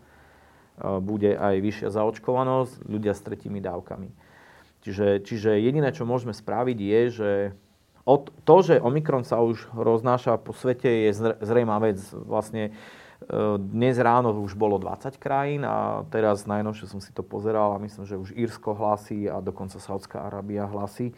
bude 1.01 1.31
aj 1.39 1.55
vyššia 1.63 1.89
zaočkovanosť, 1.95 2.91
ľudia 2.91 3.15
s 3.15 3.23
tretími 3.23 3.63
dávkami. 3.63 4.11
Čiže, 4.83 5.23
čiže 5.23 5.51
jediné, 5.63 5.95
čo 5.95 6.07
môžeme 6.07 6.35
spraviť, 6.35 6.79
je, 6.79 7.01
že 7.11 7.31
od, 8.07 8.31
to, 8.47 8.57
že 8.63 8.79
Omikron 8.79 9.27
sa 9.27 9.43
už 9.43 9.67
roznáša 9.75 10.39
po 10.39 10.55
svete, 10.55 11.11
je 11.11 11.35
zrejmá 11.43 11.83
vec. 11.83 11.99
Vlastne 12.15 12.71
dnes 13.57 13.96
ráno 13.96 14.37
už 14.44 14.52
bolo 14.52 14.76
20 14.76 15.16
krajín 15.16 15.64
a 15.64 16.05
teraz 16.12 16.44
najnovšie 16.44 16.87
som 16.87 17.00
si 17.00 17.09
to 17.16 17.24
pozeral 17.24 17.72
a 17.72 17.81
myslím, 17.81 18.05
že 18.05 18.20
už 18.20 18.37
Írsko 18.37 18.76
hlasí 18.76 19.24
a 19.24 19.40
dokonca 19.40 19.81
Saudská 19.81 20.29
Arábia 20.29 20.68
hlasí. 20.68 21.11
E, 21.11 21.14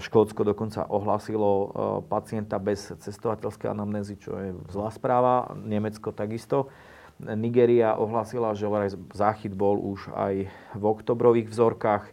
Škótsko 0.00 0.48
dokonca 0.48 0.88
ohlasilo 0.88 1.50
e, 1.52 1.66
pacienta 2.08 2.56
bez 2.56 2.96
cestovateľskej 3.04 3.68
anamnézy, 3.68 4.16
čo 4.16 4.32
je 4.32 4.56
zlá 4.72 4.88
správa. 4.88 5.52
Nemecko 5.60 6.08
takisto. 6.08 6.72
Nigeria 7.20 8.00
ohlásila, 8.00 8.56
že 8.56 8.64
záchyt 9.12 9.52
bol 9.52 9.76
už 9.76 10.08
aj 10.16 10.48
v 10.72 10.84
oktobrových 10.88 11.52
vzorkách. 11.52 12.04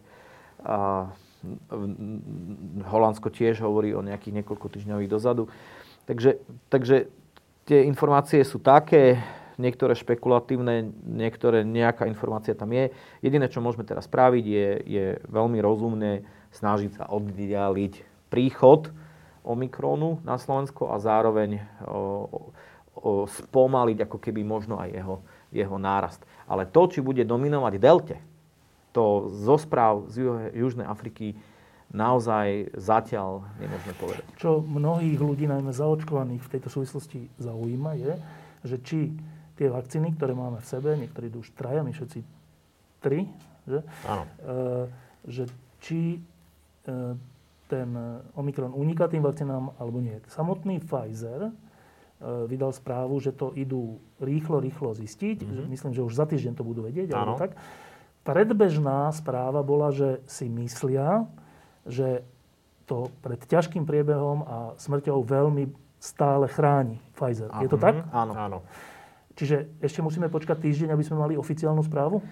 Holandsko 2.92 3.32
tiež 3.32 3.64
hovorí 3.64 3.96
o 3.96 4.04
nejakých 4.04 4.44
niekoľko 4.44 4.68
týždňových 4.68 5.08
dozadu. 5.08 5.48
Takže, 6.12 6.44
takže 6.68 7.08
tie 7.68 7.84
informácie 7.84 8.48
sú 8.48 8.64
také, 8.64 9.20
niektoré 9.60 9.92
špekulatívne, 9.92 10.96
niektoré 11.04 11.68
nejaká 11.68 12.08
informácia 12.08 12.56
tam 12.56 12.72
je. 12.72 12.96
Jediné, 13.20 13.52
čo 13.52 13.60
môžeme 13.60 13.84
teraz 13.84 14.08
spraviť, 14.08 14.46
je, 14.48 14.68
je 14.88 15.06
veľmi 15.28 15.60
rozumné 15.60 16.24
snažiť 16.56 16.96
sa 16.96 17.06
oddialiť 17.12 17.94
príchod 18.32 18.88
Omikronu 19.44 20.24
na 20.24 20.40
Slovensko 20.40 20.92
a 20.92 21.00
zároveň 21.00 21.60
o, 21.84 22.52
spomaliť 23.28 24.08
ako 24.08 24.18
keby 24.20 24.42
možno 24.44 24.80
aj 24.80 24.90
jeho, 24.92 25.16
jeho 25.52 25.78
nárast. 25.80 26.24
Ale 26.48 26.68
to, 26.68 26.88
či 26.88 27.00
bude 27.04 27.24
dominovať 27.24 27.74
delte, 27.80 28.18
to 28.96 29.30
zo 29.30 29.56
správ 29.60 30.10
z 30.10 30.26
Južnej 30.56 30.88
Afriky 30.88 31.38
naozaj 31.92 32.74
zatiaľ 32.76 33.48
nemôžeme 33.60 33.94
povedať. 34.00 34.26
Čo 34.36 34.60
mnohých 34.64 35.20
ľudí, 35.20 35.48
najmä 35.48 35.72
zaočkovaných 35.72 36.44
v 36.44 36.52
tejto 36.58 36.70
súvislosti 36.72 37.32
zaujíma, 37.40 37.96
je, 37.96 38.14
že 38.68 38.78
či 38.84 39.00
tie 39.56 39.68
vakcíny, 39.72 40.14
ktoré 40.20 40.36
máme 40.36 40.60
v 40.62 40.68
sebe, 40.68 40.94
niektorí 41.00 41.32
už 41.34 41.56
traja, 41.56 41.82
my 41.82 41.92
všetci 41.96 42.20
tri, 43.00 43.26
že? 43.66 43.82
Áno. 44.06 44.24
E, 44.28 44.56
že 45.28 45.44
či 45.84 46.18
e, 46.18 46.20
ten 47.68 47.90
Omikron 48.38 48.72
uniká 48.72 49.12
tým 49.12 49.26
vakcínám 49.26 49.76
alebo 49.76 50.00
nie. 50.00 50.20
Samotný 50.32 50.80
Pfizer 50.80 51.52
E, 52.18 52.50
vydal 52.50 52.74
správu, 52.74 53.22
že 53.22 53.30
to 53.30 53.54
idú 53.54 54.02
rýchlo, 54.18 54.58
rýchlo 54.58 54.98
zistiť. 54.98 55.46
Mm-hmm. 55.46 55.70
Myslím, 55.70 55.94
že 55.94 56.02
už 56.02 56.18
za 56.18 56.26
týždeň 56.26 56.58
to 56.58 56.66
budú 56.66 56.90
vedieť. 56.90 57.14
Alebo 57.14 57.38
tak. 57.38 57.54
Predbežná 58.26 59.14
správa 59.14 59.62
bola, 59.62 59.94
že 59.94 60.20
si 60.26 60.50
myslia, 60.50 61.30
že 61.88 62.24
to 62.88 63.12
pred 63.20 63.40
ťažkým 63.44 63.84
priebehom 63.84 64.48
a 64.48 64.56
smrťou 64.80 65.24
veľmi 65.28 65.68
stále 66.00 66.48
chráni 66.48 67.02
Pfizer. 67.18 67.52
Aha. 67.52 67.66
Je 67.66 67.70
to 67.72 67.80
tak? 67.80 68.06
Áno. 68.14 68.34
Áno. 68.38 68.58
Čiže 69.38 69.70
ešte 69.84 70.00
musíme 70.02 70.32
počkať 70.32 70.62
týždeň, 70.64 70.96
aby 70.96 71.04
sme 71.04 71.20
mali 71.20 71.34
oficiálnu 71.36 71.84
správu? 71.84 72.24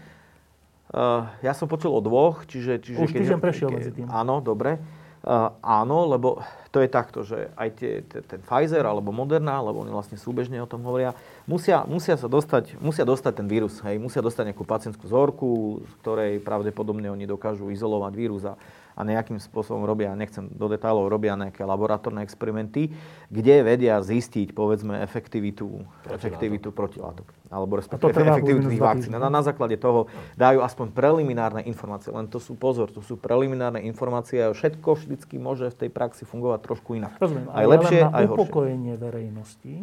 Uh, 0.89 1.28
ja 1.41 1.52
som 1.54 1.65
počul 1.65 1.91
o 1.94 2.02
dvoch, 2.02 2.46
čiže... 2.46 2.82
čiže 2.82 2.98
Už 3.04 3.12
týždeň 3.13 3.39
prešiel 3.41 3.70
medzi 3.74 3.91
tým. 3.91 4.08
Áno, 4.10 4.41
dobre. 4.41 4.78
Uh, 5.26 5.50
áno, 5.65 6.06
lebo 6.06 6.38
to 6.70 6.78
je 6.86 6.89
takto, 6.89 7.26
že 7.26 7.50
aj 7.58 7.70
tie, 7.82 8.06
ten 8.06 8.38
Pfizer 8.45 8.86
alebo 8.86 9.10
Moderna, 9.10 9.58
alebo 9.58 9.82
oni 9.82 9.89
vlastne 9.89 10.22
súbežne 10.22 10.62
o 10.62 10.70
tom 10.70 10.86
hovoria, 10.86 11.18
musia, 11.49 11.82
musia 11.89 12.14
sa 12.14 12.30
dostať, 12.30 12.78
musia 12.78 13.01
dostať 13.01 13.41
ten 13.41 13.47
vírus, 13.49 13.82
hej, 13.82 13.97
musia 13.97 14.22
dostať 14.22 14.53
nejakú 14.53 14.62
pacientskú 14.62 15.10
vzorku, 15.10 15.82
z 15.82 15.93
ktorej 16.06 16.32
pravdepodobne 16.45 17.10
oni 17.10 17.26
dokážu 17.26 17.74
izolovať 17.74 18.14
vírus 18.14 18.45
a 18.45 18.53
a 18.96 19.02
nejakým 19.04 19.38
spôsobom 19.43 19.84
robia, 19.84 20.16
nechcem 20.16 20.48
do 20.48 20.72
detailov, 20.72 21.12
robia 21.12 21.36
nejaké 21.36 21.68
laboratórne 21.68 22.24
experimenty, 22.24 22.96
kde 23.28 23.56
vedia 23.62 24.00
zistiť, 24.00 24.56
povedzme, 24.56 25.04
efektivitu 25.04 25.84
protilátok, 26.08 26.16
efektivitu 26.16 26.70
protilátok 26.72 27.28
alebo 27.52 27.78
respektíve 27.78 28.12
efektivitu 28.12 28.68
tých 28.68 28.82
vakcín. 28.82 29.12
Na, 29.16 29.30
na 29.30 29.43
základe 29.46 29.78
toho 29.78 30.10
dajú 30.36 30.66
aspoň 30.66 30.91
preliminárne 30.91 31.62
informácie. 31.64 32.10
Len 32.10 32.26
to 32.28 32.41
sú, 32.41 32.58
pozor, 32.58 32.89
to 32.89 33.00
sú 33.00 33.16
preliminárne 33.16 33.80
informácie 33.86 34.41
a 34.41 34.52
všetko 34.52 34.98
vždycky 34.98 35.38
môže 35.38 35.70
v 35.72 35.86
tej 35.86 35.89
praxi 35.93 36.24
fungovať 36.26 36.60
trošku 36.66 36.98
inak. 36.98 37.16
Rozumiem, 37.22 37.48
aj 37.54 37.66
lepšie, 37.70 38.00
len 38.02 38.12
na 38.12 38.18
aj 38.18 38.26
upokojenie 38.34 38.96
verejnosti, 38.98 39.76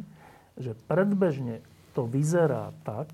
že 0.58 0.72
predbežne 0.90 1.64
to 1.96 2.04
vyzerá 2.08 2.72
tak, 2.82 3.08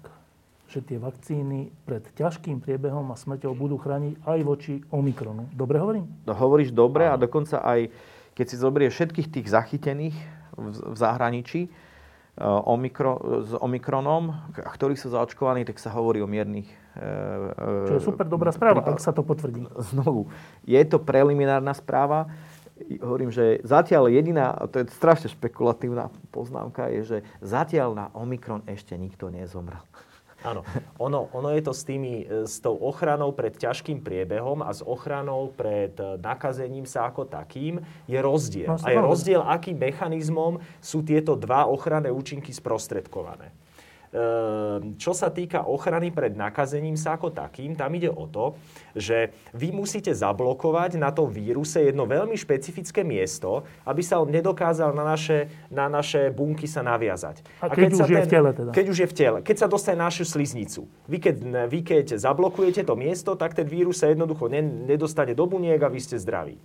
že 0.68 0.84
tie 0.84 1.00
vakcíny 1.00 1.72
pred 1.88 2.04
ťažkým 2.12 2.60
priebehom 2.60 3.08
a 3.08 3.16
smrťou 3.16 3.56
budú 3.56 3.80
chrániť 3.80 4.20
aj 4.20 4.38
voči 4.44 4.74
Omikronu. 4.92 5.48
Dobre 5.56 5.80
hovorím? 5.80 6.04
No, 6.28 6.36
hovoríš 6.36 6.76
dobre 6.76 7.08
a 7.08 7.16
dokonca 7.16 7.64
aj 7.64 7.88
keď 8.36 8.46
si 8.46 8.56
zoberieš 8.60 8.92
všetkých 8.94 9.28
tých 9.32 9.46
zachytených 9.48 10.16
v, 10.54 10.66
v 10.70 10.96
zahraničí 10.96 11.60
uh, 11.66 12.62
omikro, 12.68 13.42
s 13.42 13.56
Omikronom, 13.58 14.54
ktorí 14.54 14.94
sú 14.94 15.10
zaočkovaní, 15.10 15.64
tak 15.64 15.80
sa 15.80 15.90
hovorí 15.90 16.22
o 16.22 16.28
miernych... 16.30 16.68
Uh, 16.94 17.88
Čo 17.88 17.96
je 17.98 18.04
super 18.04 18.28
dobrá 18.28 18.52
správa, 18.52 18.84
ak 18.84 19.00
sa 19.00 19.10
to 19.10 19.24
potvrdí. 19.24 19.66
Znovu, 19.90 20.30
je 20.68 20.78
to 20.86 21.02
preliminárna 21.02 21.74
správa. 21.74 22.30
Hovorím, 23.02 23.34
že 23.34 23.58
zatiaľ 23.66 24.06
jediná, 24.06 24.54
to 24.70 24.84
je 24.84 24.92
strašne 24.94 25.26
špekulatívna 25.32 26.14
poznámka, 26.30 26.86
je, 26.94 27.00
že 27.02 27.18
zatiaľ 27.42 27.90
na 27.96 28.06
Omikron 28.14 28.62
ešte 28.70 28.94
nikto 28.94 29.34
nezomrel. 29.34 29.82
Áno. 30.46 30.62
Ono, 31.02 31.30
ono 31.34 31.50
je 31.50 31.62
to 31.66 31.74
s, 31.74 31.82
tými, 31.82 32.22
e, 32.22 32.46
s 32.46 32.62
tou 32.62 32.78
ochranou 32.78 33.34
pred 33.34 33.54
ťažkým 33.54 34.02
priebehom 34.02 34.62
a 34.62 34.70
s 34.70 34.86
ochranou 34.86 35.50
pred 35.50 35.94
e, 35.98 36.14
nakazením 36.18 36.86
sa 36.86 37.10
ako 37.10 37.26
takým 37.26 37.82
je 38.06 38.18
rozdiel. 38.22 38.70
No, 38.70 38.78
a 38.78 38.88
je 38.94 38.98
rozdiel, 39.02 39.42
akým 39.42 39.74
mechanizmom 39.74 40.62
sú 40.78 41.02
tieto 41.02 41.34
dva 41.34 41.66
ochranné 41.66 42.14
účinky 42.14 42.54
sprostredkované. 42.54 43.50
Ehm, 44.08 44.96
čo 44.96 45.12
sa 45.12 45.28
týka 45.28 45.68
ochrany 45.68 46.08
pred 46.08 46.32
nakazením 46.32 46.96
sa 46.96 47.20
ako 47.20 47.28
takým, 47.28 47.76
tam 47.76 47.92
ide 47.92 48.08
o 48.08 48.24
to, 48.24 48.56
že 48.96 49.34
vy 49.52 49.72
musíte 49.74 50.12
zablokovať 50.14 51.00
na 51.00 51.12
tom 51.12 51.28
víruse 51.28 51.82
jedno 51.84 52.08
veľmi 52.08 52.36
špecifické 52.38 53.04
miesto, 53.04 53.64
aby 53.84 54.00
sa 54.00 54.20
on 54.22 54.30
nedokázal 54.30 54.92
na 54.92 55.04
naše, 55.04 55.50
na 55.68 55.90
naše 55.90 56.32
bunky 56.32 56.64
sa 56.64 56.80
naviazať. 56.84 57.44
A 57.60 57.68
keď, 57.68 57.72
A 57.72 57.74
keď 57.74 57.90
už 57.92 58.08
ten, 58.08 58.14
je 58.14 58.22
v 58.22 58.30
tele 58.30 58.50
teda. 58.54 58.70
Keď 58.72 58.86
už 58.88 58.98
je 58.98 59.08
v 59.08 59.14
tele. 59.14 59.38
Keď 59.44 59.56
sa 59.56 59.66
dostane 59.66 59.98
našu 60.00 60.24
sliznicu. 60.24 60.86
Vy 61.10 61.18
keď, 61.18 61.36
vy 61.66 61.80
keď 61.82 62.06
zablokujete 62.16 62.84
to 62.86 62.94
miesto, 62.94 63.34
tak 63.34 63.56
ten 63.56 63.66
vírus 63.66 64.00
sa 64.00 64.08
jednoducho 64.08 64.48
nedostane 64.50 65.32
do 65.34 65.44
buniek 65.44 65.80
a 65.80 65.88
vy 65.90 66.00
ste 66.00 66.16
zdraví. 66.16 66.56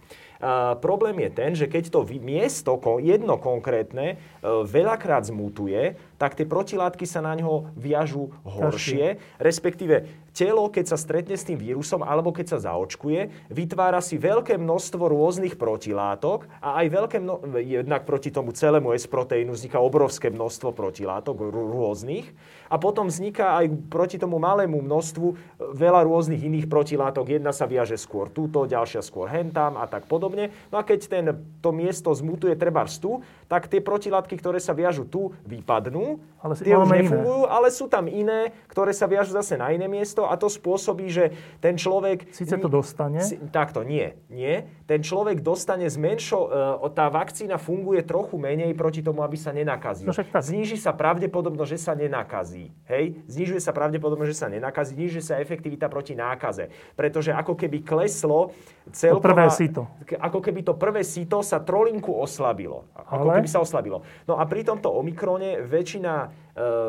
A 0.43 0.75
problém 0.75 1.23
je 1.23 1.29
ten, 1.31 1.51
že 1.55 1.71
keď 1.71 1.87
to 1.87 2.03
miesto, 2.19 2.75
jedno 2.99 3.39
konkrétne, 3.39 4.19
e, 4.19 4.43
veľakrát 4.67 5.23
zmutuje, 5.23 5.95
tak 6.19 6.35
tie 6.35 6.43
protilátky 6.43 7.07
sa 7.07 7.23
na 7.23 7.31
ňo 7.39 7.71
viažú 7.79 8.35
horšie, 8.43 9.23
respektíve 9.39 10.03
telo, 10.33 10.67
keď 10.67 10.93
sa 10.93 10.97
stretne 10.97 11.37
s 11.37 11.45
tým 11.45 11.61
vírusom 11.61 12.01
alebo 12.01 12.33
keď 12.33 12.57
sa 12.57 12.73
zaočkuje, 12.73 13.53
vytvára 13.53 14.01
si 14.01 14.17
veľké 14.17 14.57
množstvo 14.57 15.05
rôznych 15.05 15.55
protilátok 15.55 16.49
a 16.59 16.81
aj 16.81 16.87
veľké 16.89 17.17
mno... 17.21 17.39
jednak 17.61 18.03
proti 18.09 18.33
tomu 18.33 18.51
celému 18.51 18.91
S-proteínu 18.97 19.53
vzniká 19.53 19.77
obrovské 19.77 20.33
množstvo 20.33 20.73
protilátok 20.73 21.53
rôznych 21.53 22.33
a 22.73 22.75
potom 22.81 23.07
vzniká 23.07 23.61
aj 23.61 23.69
proti 23.93 24.17
tomu 24.17 24.41
malému 24.41 24.81
množstvu 24.81 25.27
e, 25.29 25.35
veľa 25.77 26.01
rôznych 26.09 26.41
iných 26.41 26.65
protilátok. 26.65 27.37
Jedna 27.37 27.53
sa 27.53 27.69
viaže 27.69 27.95
skôr 28.01 28.33
túto, 28.33 28.65
ďalšia 28.65 29.05
skôr 29.05 29.29
hentam 29.29 29.77
a 29.77 29.85
tak 29.85 30.09
podobne. 30.09 30.49
No 30.73 30.81
a 30.81 30.83
keď 30.83 30.99
ten, 31.05 31.25
to 31.61 31.69
miesto 31.69 32.09
zmutuje 32.09 32.57
treba 32.57 32.85
tu, 32.89 33.21
tak 33.47 33.69
tie 33.69 33.79
protilátky, 33.79 34.33
ktoré 34.41 34.57
sa 34.57 34.73
viažu 34.73 35.05
tu, 35.05 35.31
vypadnú. 35.45 36.19
Ale 36.41 36.53
tie 36.57 36.73
už 36.73 36.89
nefungujú, 36.89 37.45
iné. 37.45 37.53
ale 37.53 37.67
sú 37.69 37.85
tam 37.85 38.09
iné, 38.09 38.51
ktoré 38.67 38.91
sa 38.91 39.05
viažu 39.05 39.31
zase 39.31 39.55
na 39.55 39.71
iné 39.71 39.85
miesto 39.85 40.22
a 40.27 40.35
to 40.39 40.47
spôsobí, 40.51 41.07
že 41.11 41.33
ten 41.59 41.75
človek... 41.79 42.29
Sice 42.31 42.59
to 42.59 42.69
dostane? 42.69 43.23
Si, 43.23 43.39
takto, 43.51 43.81
nie. 43.81 44.15
Nie. 44.27 44.67
Ten 44.87 45.03
človek 45.03 45.43
dostane 45.43 45.87
zmenšo... 45.87 46.39
E, 46.83 46.89
tá 46.93 47.09
vakcína 47.09 47.57
funguje 47.57 48.05
trochu 48.05 48.37
menej 48.37 48.77
proti 48.77 49.01
tomu, 49.01 49.25
aby 49.25 49.39
sa 49.39 49.49
nenakazil. 49.49 50.07
No 50.07 50.13
Zníži 50.39 50.77
sa 50.77 50.93
pravdepodobnosť, 50.93 51.69
že 51.73 51.79
sa 51.79 51.93
nenakazí. 51.97 52.69
Hej? 52.85 53.23
Znižuje 53.25 53.61
sa 53.63 53.73
pravdepodobnosť, 53.73 54.29
že 54.29 54.37
sa 54.37 54.47
nenakazí. 54.51 54.93
Znižuje 54.93 55.23
sa 55.23 55.35
efektivita 55.41 55.89
proti 55.89 56.13
nákaze. 56.13 56.69
Pretože 56.93 57.33
ako 57.33 57.57
keby 57.57 57.81
kleslo 57.81 58.53
celková... 58.93 59.19
To 59.19 59.27
prvé 59.33 59.47
sito. 59.49 59.81
Ako 60.19 60.39
keby 60.43 60.61
to 60.61 60.73
prvé 60.77 61.01
sito 61.01 61.41
sa 61.41 61.63
trolinku 61.63 62.13
oslabilo. 62.13 62.85
Ako 62.93 63.31
ale? 63.31 63.41
keby 63.41 63.49
sa 63.49 63.63
oslabilo. 63.63 64.05
No 64.29 64.37
a 64.37 64.43
pri 64.45 64.67
tomto 64.67 64.91
Omikrone 64.93 65.63
väčšina, 65.65 66.42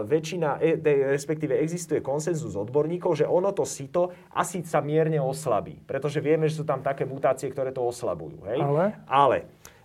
väčšina 0.05 0.61
e, 0.61 0.77
respektíve 1.09 1.57
existuje 1.57 2.05
konsenzus 2.05 2.53
odborníkov, 2.53 3.17
že 3.17 3.25
ono 3.25 3.49
to 3.57 3.65
sito 3.65 4.13
asi 4.37 4.61
sa 4.61 4.85
mierne 4.85 5.17
oslabí. 5.17 5.81
Pretože 5.81 6.21
vieme, 6.21 6.45
že 6.49 6.61
sú 6.61 6.65
tam 6.69 6.85
také 6.85 7.09
mutácie, 7.09 7.49
ktoré 7.49 7.73
to 7.73 7.81
oslabujú. 7.81 8.45
Hej? 8.45 8.61
Ale? 8.61 8.85
Ale 9.09 9.39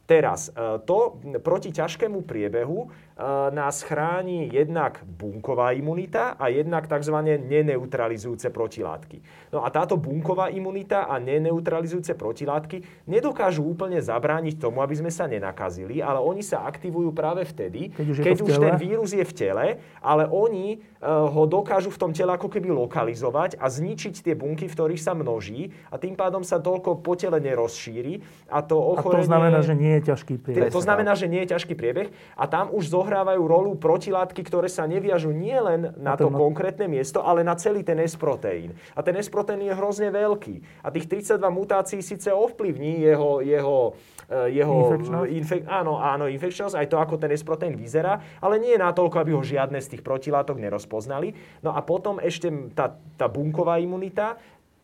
Teraz, 0.09 0.49
e, 0.49 0.81
to 0.89 1.21
proti 1.45 1.69
ťažkému 1.69 2.25
priebehu 2.25 2.89
E, 2.89 3.08
nás 3.51 3.83
chráni 3.83 4.47
jednak 4.47 5.03
bunková 5.03 5.75
imunita 5.75 6.39
a 6.39 6.47
jednak 6.47 6.87
tzv. 6.87 7.19
neneutralizujúce 7.51 8.47
protilátky. 8.47 9.19
No 9.51 9.67
a 9.67 9.67
táto 9.67 9.99
bunková 9.99 10.47
imunita 10.47 11.03
a 11.03 11.19
neneutralizujúce 11.19 12.15
protilátky 12.15 13.11
nedokážu 13.11 13.67
úplne 13.67 13.99
zabrániť 13.99 14.55
tomu, 14.63 14.79
aby 14.79 14.95
sme 14.95 15.11
sa 15.11 15.27
nenakazili, 15.27 15.99
ale 15.99 16.23
oni 16.23 16.39
sa 16.39 16.63
aktivujú 16.63 17.11
práve 17.11 17.43
vtedy, 17.43 17.91
keď 17.91 18.07
už, 18.07 18.15
keď 18.23 18.37
už 18.39 18.53
ten 18.55 18.75
vírus 18.79 19.11
je 19.11 19.25
v 19.27 19.33
tele, 19.35 19.67
ale 19.99 20.23
oni 20.31 20.79
uh, 20.79 21.27
ho 21.27 21.43
dokážu 21.43 21.91
v 21.91 21.99
tom 21.99 22.11
tele 22.15 22.31
ako 22.31 22.47
keby 22.47 22.71
lokalizovať 22.71 23.59
a 23.59 23.67
zničiť 23.67 24.23
tie 24.23 24.31
bunky, 24.31 24.71
v 24.71 24.75
ktorých 24.79 25.01
sa 25.03 25.11
množí 25.11 25.75
a 25.91 25.99
tým 25.99 26.15
pádom 26.15 26.47
sa 26.47 26.55
toľko 26.55 27.03
po 27.03 27.19
tele 27.19 27.43
nerozšíri 27.43 28.47
a 28.47 28.63
to 28.63 28.79
ochorenie... 28.79 29.27
A 29.27 29.27
to 29.27 29.31
znamená, 29.35 29.59
že 29.59 29.75
nie 29.75 29.91
je 29.99 30.01
ťažký 30.07 30.35
priebeh. 30.39 30.71
To 30.71 30.79
znamená, 30.79 31.11
že 31.19 31.27
nie 31.27 31.43
je 31.43 31.49
ťažký 31.51 31.73
priebeh 31.75 32.07
a 32.39 32.43
tam 32.47 32.71
už 32.71 32.87
zohráva 32.87 33.08
zohrávajú 33.09 33.41
rolu 33.41 33.73
protilátky, 33.73 34.45
ktoré 34.45 34.69
sa 34.69 34.85
neviažú 34.85 35.33
nielen 35.33 35.97
na 35.97 36.13
to 36.13 36.29
konkrétne 36.29 36.85
miesto, 36.85 37.25
ale 37.25 37.41
na 37.41 37.57
celý 37.57 37.81
ten 37.81 37.97
S-proteín. 37.97 38.77
A 38.93 39.01
ten 39.01 39.17
S-proteín 39.17 39.65
je 39.65 39.73
hrozne 39.73 40.13
veľký. 40.13 40.85
A 40.85 40.93
tých 40.93 41.09
32 41.09 41.41
mutácií 41.49 42.05
síce 42.05 42.29
ovplyvní 42.29 43.01
jeho, 43.01 43.41
jeho 43.41 43.97
eh, 44.29 44.61
jeho 44.61 44.93
infek- 45.25 45.65
áno, 45.65 45.97
áno, 45.97 46.29
infekčnosť, 46.29 46.77
aj 46.77 46.87
to, 46.93 47.01
ako 47.01 47.17
ten 47.17 47.33
S-proteín 47.33 47.73
vyzerá, 47.73 48.21
ale 48.37 48.61
nie 48.61 48.77
je 48.77 48.85
natoľko, 48.85 49.17
aby 49.17 49.31
ho 49.33 49.41
žiadne 49.41 49.81
z 49.81 49.97
tých 49.97 50.05
protilátok 50.05 50.61
nerozpoznali. 50.61 51.33
No 51.65 51.73
a 51.73 51.81
potom 51.81 52.21
ešte 52.21 52.53
tá, 52.77 52.93
tá 53.17 53.25
bunková 53.25 53.81
imunita, 53.81 54.37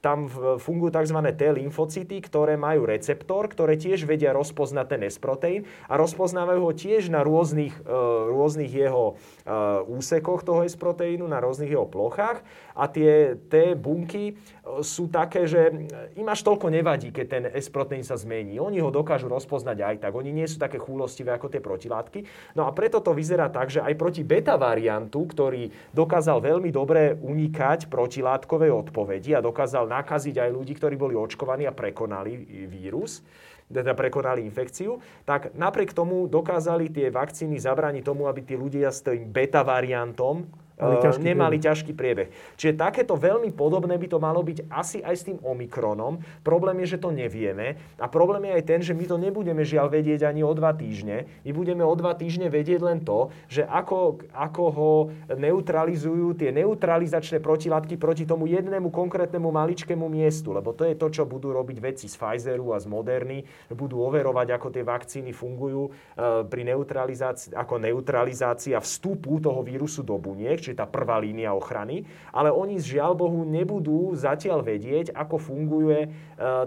tam 0.05 0.29
fungujú 0.61 0.93
tzv. 0.93 1.17
T 1.33 1.41
lymfocyty, 1.49 2.21
ktoré 2.21 2.53
majú 2.61 2.85
receptor, 2.85 3.49
ktoré 3.49 3.73
tiež 3.73 4.05
vedia 4.05 4.37
rozpoznať 4.37 4.85
ten 4.85 5.01
S-proteín 5.09 5.65
a 5.89 5.97
rozpoznávajú 5.97 6.61
ho 6.61 6.73
tiež 6.77 7.09
na 7.09 7.25
rôznych, 7.25 7.73
e, 7.81 7.89
rôznych 8.29 8.69
jeho 8.69 9.17
e, 9.17 9.49
úsekoch 9.89 10.45
toho 10.45 10.61
S-proteínu, 10.69 11.25
na 11.25 11.41
rôznych 11.41 11.73
jeho 11.73 11.89
plochách 11.89 12.45
a 12.77 12.85
tie 12.85 13.33
T 13.49 13.73
bunky 13.73 14.25
e, 14.29 14.33
sú 14.81 15.07
také, 15.13 15.45
že 15.45 15.69
im 16.17 16.25
až 16.25 16.41
toľko 16.41 16.73
nevadí, 16.73 17.13
keď 17.13 17.25
ten 17.29 17.45
S-proteín 17.53 18.01
sa 18.01 18.17
zmení. 18.17 18.57
Oni 18.57 18.81
ho 18.81 18.89
dokážu 18.89 19.29
rozpoznať 19.29 19.77
aj 19.77 19.95
tak. 20.01 20.13
Oni 20.17 20.33
nie 20.33 20.49
sú 20.49 20.57
také 20.57 20.81
chúlostivé 20.81 21.37
ako 21.37 21.53
tie 21.53 21.61
protilátky. 21.61 22.25
No 22.57 22.65
a 22.65 22.73
preto 22.73 22.97
to 22.97 23.13
vyzerá 23.13 23.53
tak, 23.53 23.69
že 23.69 23.85
aj 23.85 23.93
proti 23.93 24.25
beta 24.25 24.57
variantu, 24.57 25.29
ktorý 25.29 25.69
dokázal 25.93 26.41
veľmi 26.41 26.73
dobre 26.73 27.13
unikať 27.13 27.93
protilátkovej 27.93 28.73
odpovedi 28.73 29.37
a 29.37 29.45
dokázal 29.45 29.85
nakaziť 29.85 30.41
aj 30.41 30.49
ľudí, 30.49 30.73
ktorí 30.73 30.97
boli 30.97 31.13
očkovaní 31.13 31.69
a 31.69 31.73
prekonali 31.75 32.65
vírus, 32.65 33.21
teda 33.69 33.93
prekonali 33.93 34.45
infekciu, 34.45 34.97
tak 35.25 35.53
napriek 35.57 35.93
tomu 35.93 36.25
dokázali 36.25 36.89
tie 36.89 37.13
vakcíny 37.13 37.57
zabrániť 37.61 38.01
tomu, 38.05 38.25
aby 38.29 38.41
tí 38.41 38.53
ľudia 38.57 38.89
s 38.89 39.01
tým 39.01 39.29
beta 39.29 39.61
variantom 39.61 40.64
Mali 40.75 40.99
ťažký 40.99 41.23
nemali 41.23 41.55
priebeh. 41.55 41.67
ťažký 41.71 41.91
priebeh. 41.95 42.27
Čiže 42.59 42.73
takéto 42.75 43.15
veľmi 43.15 43.55
podobné 43.55 43.95
by 43.95 44.07
to 44.11 44.19
malo 44.19 44.43
byť 44.43 44.67
asi 44.67 44.99
aj 44.99 45.15
s 45.15 45.23
tým 45.23 45.39
Omikronom. 45.39 46.19
Problém 46.43 46.83
je, 46.83 46.99
že 46.99 46.99
to 46.99 47.15
nevieme. 47.15 47.79
A 47.95 48.11
problém 48.11 48.51
je 48.51 48.55
aj 48.59 48.63
ten, 48.67 48.79
že 48.83 48.91
my 48.91 49.07
to 49.07 49.15
nebudeme 49.15 49.63
žiaľ 49.63 49.87
vedieť 49.87 50.27
ani 50.27 50.43
o 50.43 50.51
dva 50.51 50.75
týždne. 50.75 51.31
My 51.47 51.51
budeme 51.55 51.79
o 51.87 51.95
dva 51.95 52.11
týždne 52.11 52.51
vedieť 52.51 52.83
len 52.83 52.99
to, 53.07 53.31
že 53.47 53.63
ako, 53.63 54.19
ako 54.35 54.63
ho 54.75 54.93
neutralizujú 55.31 56.35
tie 56.35 56.51
neutralizačné 56.51 57.39
protilátky 57.39 57.95
proti 57.95 58.27
tomu 58.27 58.43
jednému 58.51 58.91
konkrétnemu 58.91 59.47
maličkému 59.47 60.11
miestu. 60.11 60.51
Lebo 60.51 60.75
to 60.75 60.83
je 60.83 60.99
to, 60.99 61.07
čo 61.07 61.23
budú 61.23 61.55
robiť 61.55 61.79
vedci 61.79 62.11
z 62.11 62.19
Pfizeru 62.19 62.75
a 62.75 62.83
z 62.83 62.91
Moderny. 62.91 63.47
Budú 63.71 64.03
overovať, 64.03 64.51
ako 64.51 64.67
tie 64.75 64.83
vakcíny 64.83 65.31
fungujú 65.31 65.87
e, 65.87 65.91
pri 66.43 66.61
neutralizácii, 66.67 67.55
ako 67.55 67.79
neutralizácia 67.79 68.75
vstupu 68.83 69.39
toho 69.39 69.63
vírusu 69.63 70.03
do 70.03 70.19
buniek 70.19 70.64
čiže 70.65 70.81
tá 70.81 70.89
prvá 70.89 71.21
línia 71.21 71.53
ochrany, 71.53 72.09
ale 72.33 72.49
oni 72.49 72.81
žiaľ 72.81 73.13
Bohu 73.13 73.45
nebudú 73.45 74.17
zatiaľ 74.17 74.65
vedieť, 74.65 75.13
ako 75.13 75.37
funguje 75.37 76.09
uh, 76.09 76.65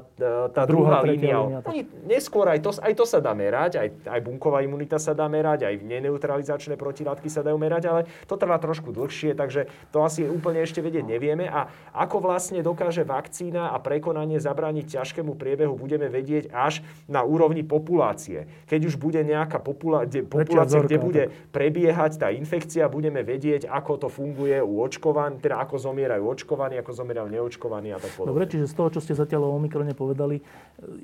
tá 0.54 0.62
druhá, 0.68 0.98
druhá 0.98 0.98
línia. 1.02 1.38
línia 1.42 1.58
oni 1.66 1.82
neskôr 2.06 2.46
aj 2.46 2.60
to, 2.62 2.70
aj 2.78 2.94
to 2.94 3.04
sa 3.08 3.18
dá 3.18 3.32
merať, 3.34 3.80
aj, 3.80 3.88
aj 4.06 4.20
bunková 4.22 4.62
imunita 4.62 5.00
sa 5.00 5.16
dá 5.16 5.26
merať, 5.26 5.64
aj 5.64 5.74
neneutralizačné 5.80 6.76
protilátky 6.76 7.28
sa 7.32 7.40
dajú 7.40 7.56
merať, 7.56 7.82
ale 7.88 8.00
to 8.28 8.36
trvá 8.36 8.60
trošku 8.60 8.92
dlhšie, 8.92 9.32
takže 9.32 9.72
to 9.90 10.04
asi 10.04 10.28
úplne 10.28 10.60
ešte 10.60 10.84
vedieť 10.84 11.04
nevieme. 11.08 11.48
A 11.48 11.72
ako 11.96 12.20
vlastne 12.20 12.60
dokáže 12.60 13.02
vakcína 13.08 13.72
a 13.72 13.80
prekonanie 13.80 14.36
zabrániť 14.36 15.00
ťažkému 15.00 15.34
priebehu, 15.40 15.74
budeme 15.74 16.12
vedieť 16.12 16.52
až 16.52 16.84
na 17.08 17.24
úrovni 17.24 17.64
populácie. 17.64 18.44
Keď 18.68 18.80
už 18.92 18.94
bude 19.00 19.24
nejaká 19.24 19.56
popula- 19.62 20.04
kde, 20.04 20.28
populácia, 20.28 20.84
kde 20.84 20.98
bude 21.00 21.22
prebiehať 21.54 22.20
tá 22.20 22.28
infekcia, 22.28 22.92
budeme 22.92 23.24
vedieť, 23.24 23.70
ako 23.70 23.87
ako 23.88 24.04
to 24.04 24.08
funguje 24.12 24.60
u 24.60 24.84
očkovaní, 24.84 25.40
teda 25.40 25.64
ako 25.64 25.80
zomierajú 25.80 26.20
očkovaní, 26.28 26.76
ako 26.76 26.92
zomierajú 26.92 27.32
neočkovaní 27.32 27.96
a 27.96 27.96
tak 27.96 28.12
podobne. 28.12 28.36
Dobre, 28.36 28.44
čiže 28.44 28.68
z 28.68 28.74
toho, 28.76 28.88
čo 28.92 29.00
ste 29.00 29.16
zatiaľ 29.16 29.48
o 29.48 29.56
Omikrone 29.56 29.96
povedali, 29.96 30.44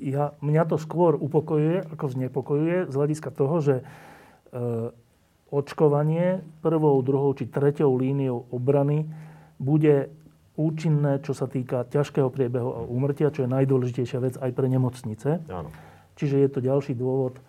ja, 0.05 0.37
mňa 0.37 0.63
to 0.69 0.77
skôr 0.77 1.17
upokojuje, 1.17 1.89
ako 1.89 2.05
znepokojuje, 2.13 2.77
z 2.85 2.93
hľadiska 2.93 3.33
toho, 3.33 3.55
že 3.57 3.75
e, 3.81 3.83
očkovanie 5.49 6.45
prvou, 6.61 7.01
druhou 7.01 7.33
či 7.33 7.49
treťou 7.49 7.89
líniou 7.97 8.45
obrany 8.53 9.09
bude 9.57 10.13
účinné, 10.53 11.25
čo 11.25 11.33
sa 11.33 11.49
týka 11.49 11.89
ťažkého 11.89 12.29
priebehu 12.29 12.69
a 12.69 12.79
úmrtia, 12.85 13.33
čo 13.33 13.49
je 13.49 13.49
najdôležitejšia 13.49 14.19
vec 14.21 14.37
aj 14.37 14.51
pre 14.53 14.69
nemocnice. 14.69 15.41
Áno. 15.49 15.73
Čiže 16.21 16.37
je 16.37 16.49
to 16.53 16.59
ďalší 16.61 16.93
dôvod 16.93 17.41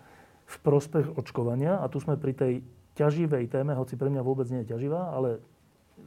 v 0.49 0.55
prospech 0.65 1.13
očkovania. 1.13 1.77
A 1.77 1.85
tu 1.93 2.01
sme 2.01 2.17
pri 2.17 2.33
tej 2.33 2.53
ťaživej 2.97 3.53
téme, 3.53 3.77
hoci 3.77 3.93
pre 3.93 4.09
mňa 4.09 4.25
vôbec 4.25 4.49
nie 4.49 4.65
je 4.65 4.73
ťaživá, 4.73 5.13
ale 5.13 5.37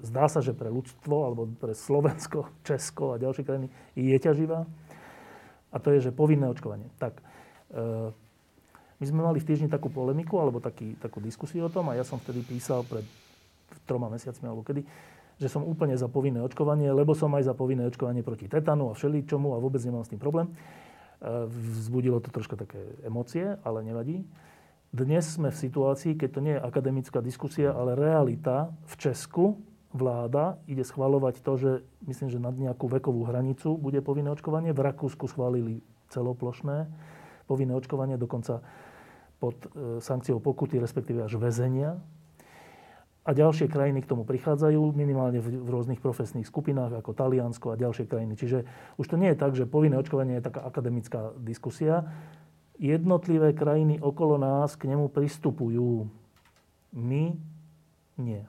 zdá 0.02 0.26
sa, 0.26 0.42
že 0.42 0.50
pre 0.50 0.66
ľudstvo 0.66 1.16
alebo 1.22 1.46
pre 1.46 1.72
Slovensko, 1.72 2.50
Česko 2.68 3.14
a 3.14 3.22
ďalšie 3.22 3.46
krajiny 3.46 3.68
je 3.94 4.18
ťaživá. 4.18 4.66
A 5.70 5.76
to 5.78 5.94
je, 5.94 6.10
že 6.10 6.10
povinné 6.10 6.50
očkovanie. 6.50 6.90
Tak, 6.98 7.22
e, 7.70 8.10
my 8.98 9.04
sme 9.06 9.22
mali 9.22 9.38
v 9.38 9.46
týždni 9.46 9.70
takú 9.70 9.86
polemiku 9.86 10.42
alebo 10.42 10.58
taký, 10.58 10.98
takú 10.98 11.22
diskusiu 11.22 11.70
o 11.70 11.72
tom 11.72 11.88
a 11.88 11.96
ja 11.96 12.02
som 12.02 12.18
vtedy 12.18 12.42
písal 12.42 12.82
pred 12.82 13.06
troma 13.86 14.10
mesiacmi 14.10 14.50
alebo 14.50 14.66
kedy, 14.66 14.82
že 15.40 15.48
som 15.48 15.62
úplne 15.62 15.94
za 15.94 16.10
povinné 16.10 16.42
očkovanie, 16.42 16.90
lebo 16.90 17.14
som 17.14 17.30
aj 17.38 17.48
za 17.48 17.54
povinné 17.54 17.86
očkovanie 17.86 18.26
proti 18.26 18.50
tetanu 18.50 18.90
a 18.90 18.98
všeličomu 18.98 19.54
a 19.54 19.62
vôbec 19.62 19.80
nemám 19.80 20.02
s 20.02 20.10
tým 20.10 20.18
problém. 20.18 20.50
E, 20.50 20.54
vzbudilo 21.48 22.18
to 22.18 22.34
troška 22.34 22.58
také 22.58 22.82
emócie, 23.06 23.54
ale 23.62 23.86
nevadí. 23.86 24.26
Dnes 24.90 25.22
sme 25.22 25.54
v 25.54 25.60
situácii, 25.70 26.18
keď 26.18 26.28
to 26.34 26.40
nie 26.42 26.54
je 26.58 26.66
akademická 26.66 27.22
diskusia, 27.22 27.70
ale 27.70 27.94
realita 27.94 28.74
v 28.90 28.94
Česku, 28.98 29.62
vláda 29.94 30.58
ide 30.66 30.82
schvalovať 30.82 31.46
to, 31.46 31.52
že 31.54 31.70
myslím, 32.10 32.26
že 32.26 32.42
nad 32.42 32.54
nejakú 32.58 32.90
vekovú 32.90 33.22
hranicu 33.22 33.78
bude 33.78 34.02
povinné 34.02 34.34
očkovanie. 34.34 34.74
V 34.74 34.82
Rakúsku 34.82 35.30
schválili 35.30 35.86
celoplošné 36.10 36.90
povinné 37.46 37.70
očkovanie, 37.78 38.18
dokonca 38.18 38.66
pod 39.38 39.62
e, 39.62 40.02
sankciou 40.02 40.42
pokuty, 40.42 40.82
respektíve 40.82 41.22
až 41.22 41.38
väzenia. 41.38 41.94
A 43.22 43.30
ďalšie 43.30 43.70
krajiny 43.70 44.02
k 44.02 44.10
tomu 44.10 44.26
prichádzajú, 44.26 44.90
minimálne 44.90 45.38
v, 45.38 45.54
v 45.54 45.68
rôznych 45.70 46.02
profesných 46.02 46.50
skupinách, 46.50 46.98
ako 46.98 47.14
Taliansko 47.14 47.70
a 47.70 47.78
ďalšie 47.78 48.10
krajiny. 48.10 48.34
Čiže 48.34 48.66
už 48.98 49.06
to 49.06 49.14
nie 49.14 49.30
je 49.30 49.38
tak, 49.38 49.54
že 49.54 49.70
povinné 49.70 49.94
očkovanie 50.02 50.42
je 50.42 50.50
taká 50.50 50.66
akademická 50.66 51.30
diskusia 51.38 52.10
jednotlivé 52.80 53.52
krajiny 53.52 54.00
okolo 54.00 54.40
nás 54.40 54.72
k 54.72 54.88
nemu 54.88 55.12
pristupujú. 55.12 56.08
My 56.96 57.36
nie. 58.16 58.42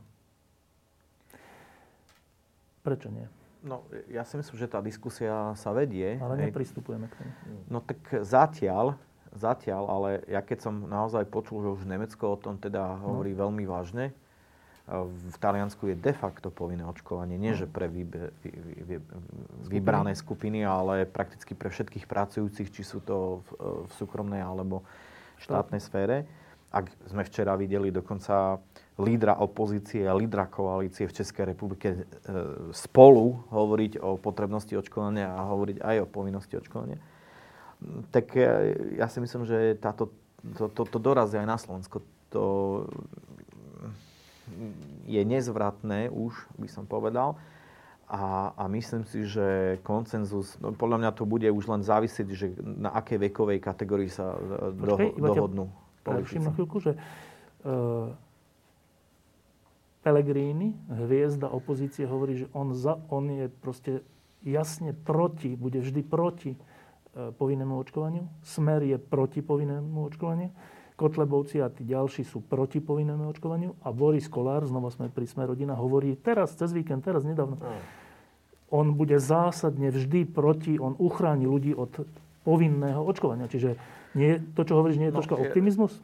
Prečo 2.81 3.11
nie? 3.11 3.27
No, 3.61 3.85
ja 4.09 4.25
si 4.25 4.39
myslím, 4.41 4.57
že 4.57 4.71
tá 4.71 4.81
diskusia 4.81 5.53
sa 5.53 5.69
vedie. 5.69 6.17
Ale 6.17 6.49
nepristupujeme 6.49 7.11
k 7.11 7.13
tomu. 7.13 7.31
No 7.69 7.77
tak 7.83 8.01
zatiaľ, 8.25 8.97
zatiaľ, 9.37 9.85
ale 9.85 10.09
ja 10.25 10.41
keď 10.41 10.65
som 10.65 10.89
naozaj 10.89 11.29
počul, 11.29 11.61
že 11.61 11.69
už 11.77 11.81
Nemecko 11.85 12.33
o 12.33 12.41
tom 12.41 12.57
teda 12.57 12.97
hovorí 13.05 13.37
no. 13.37 13.45
veľmi 13.45 13.69
vážne, 13.69 14.17
v 14.89 15.37
Taliansku 15.37 15.87
je 15.87 15.95
de 15.95 16.11
facto 16.11 16.49
povinné 16.49 16.83
očkovanie. 16.83 17.37
Nie, 17.37 17.53
že 17.53 17.69
pre 17.69 17.87
vybe, 17.87 18.33
vy, 18.43 18.49
vy, 18.49 18.73
vy, 18.83 18.95
vybrané 19.69 20.17
skupiny, 20.17 20.65
ale 20.65 21.05
prakticky 21.05 21.53
pre 21.53 21.69
všetkých 21.69 22.09
pracujúcich, 22.09 22.73
či 22.73 22.81
sú 22.83 22.99
to 22.99 23.45
v, 23.45 23.49
v 23.87 23.91
súkromnej 23.95 24.41
alebo 24.41 24.83
štátnej 25.39 25.79
sfére. 25.79 26.25
Ak 26.71 26.87
sme 27.07 27.27
včera 27.27 27.55
videli 27.59 27.91
dokonca 27.91 28.59
lídra 28.95 29.39
opozície 29.39 30.07
a 30.07 30.15
lídra 30.15 30.47
koalície 30.47 31.07
v 31.07 31.15
Českej 31.15 31.51
republike 31.51 31.87
e, 31.91 31.99
spolu 32.71 33.43
hovoriť 33.51 33.99
o 33.99 34.15
potrebnosti 34.15 34.75
očkovania 34.75 35.35
a 35.35 35.51
hovoriť 35.51 35.77
aj 35.83 35.95
o 36.03 36.07
povinnosti 36.07 36.55
očkovania, 36.55 36.99
tak 38.13 38.37
ja 38.93 39.07
si 39.09 39.17
myslím, 39.17 39.43
že 39.49 39.73
táto, 39.81 40.13
to, 40.57 40.69
to, 40.69 40.85
to 40.85 40.97
dorazí 41.01 41.37
aj 41.41 41.47
na 41.49 41.57
Slovensko. 41.57 42.05
To 42.31 42.43
je 45.07 45.21
nezvratné 45.21 46.11
už, 46.11 46.33
by 46.59 46.67
som 46.67 46.85
povedal. 46.85 47.35
A, 48.11 48.51
a 48.59 48.67
myslím 48.67 49.07
si, 49.07 49.23
že 49.23 49.79
koncenzus, 49.87 50.59
no 50.59 50.75
podľa 50.75 50.99
mňa 50.99 51.11
to 51.15 51.23
bude 51.23 51.47
už 51.47 51.63
len 51.71 51.79
závisieť, 51.79 52.27
že 52.35 52.47
na 52.59 52.91
akej 52.91 53.31
vekovej 53.31 53.63
kategórii 53.63 54.11
sa 54.11 54.35
e, 54.35 54.75
Počkej, 54.75 55.15
do, 55.15 55.31
dohodnú. 55.31 55.65
Preruším 56.03 56.43
na 56.43 56.51
chvíľku, 56.51 56.83
že 56.83 56.97
uh, 56.97 58.11
Pellegrini, 60.03 60.75
hviezda 60.91 61.47
opozície, 61.47 62.03
hovorí, 62.03 62.43
že 62.43 62.47
on, 62.51 62.75
za, 62.75 62.99
on 63.07 63.31
je 63.31 63.47
proste 63.47 64.03
jasne 64.43 64.91
proti, 64.91 65.55
bude 65.55 65.79
vždy 65.79 66.01
proti 66.03 66.57
uh, 66.57 67.31
povinnému 67.31 67.79
očkovaniu. 67.79 68.27
Smer 68.43 68.83
je 68.83 68.97
proti 68.99 69.39
povinnému 69.39 70.09
očkovaniu. 70.11 70.51
Kotlebovci 71.01 71.57
a 71.65 71.73
tí 71.73 71.81
ďalší 71.81 72.21
sú 72.21 72.45
proti 72.45 72.77
povinnému 72.77 73.25
očkovaniu 73.33 73.73
a 73.81 73.89
Boris 73.89 74.29
Kolár, 74.29 74.61
znova 74.69 74.93
sme 74.93 75.09
pri 75.09 75.25
Sme 75.25 75.49
rodina, 75.49 75.73
hovorí 75.73 76.13
teraz, 76.13 76.53
cez 76.53 76.69
víkend, 76.69 77.01
teraz 77.01 77.25
nedávno, 77.25 77.57
mm. 77.57 77.81
on 78.69 78.93
bude 78.93 79.17
zásadne 79.17 79.89
vždy 79.89 80.29
proti, 80.29 80.77
on 80.77 80.93
uchráni 81.01 81.49
ľudí 81.49 81.73
od 81.73 82.05
povinného 82.45 83.01
očkovania. 83.01 83.49
Čiže 83.49 83.81
nie, 84.13 84.37
to, 84.53 84.61
čo 84.61 84.77
hovoríš, 84.77 85.01
nie 85.01 85.09
je 85.09 85.13
no, 85.13 85.17
troška 85.17 85.41
optimizmus? 85.41 85.97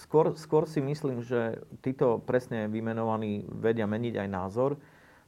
Skôr, 0.00 0.32
skôr 0.40 0.64
si 0.64 0.80
myslím, 0.80 1.20
že 1.20 1.60
títo 1.84 2.16
presne 2.24 2.64
vymenovaní 2.72 3.44
vedia 3.44 3.84
meniť 3.84 4.24
aj 4.24 4.28
názor, 4.32 4.80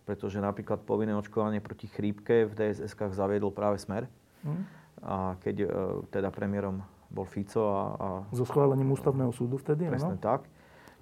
pretože 0.09 0.41
napríklad 0.41 0.87
povinné 0.89 1.13
očkovanie 1.13 1.61
proti 1.61 1.91
chrípke 1.91 2.49
v 2.49 2.53
DSS-kách 2.57 3.13
zaviedol 3.13 3.53
práve 3.53 3.77
Smer. 3.77 4.09
Mm. 4.41 4.65
A 5.05 5.37
keď 5.45 5.57
e, 5.61 5.69
teda 6.09 6.33
premiérom 6.33 6.81
bol 7.17 7.25
Fico 7.25 7.64
a... 7.64 7.81
a 7.97 8.09
so 8.37 8.45
schválením 8.45 8.93
ústavného 8.93 9.33
súdu 9.33 9.57
vtedy, 9.57 9.89
Presne 9.89 10.21
no? 10.21 10.21
tak. 10.21 10.45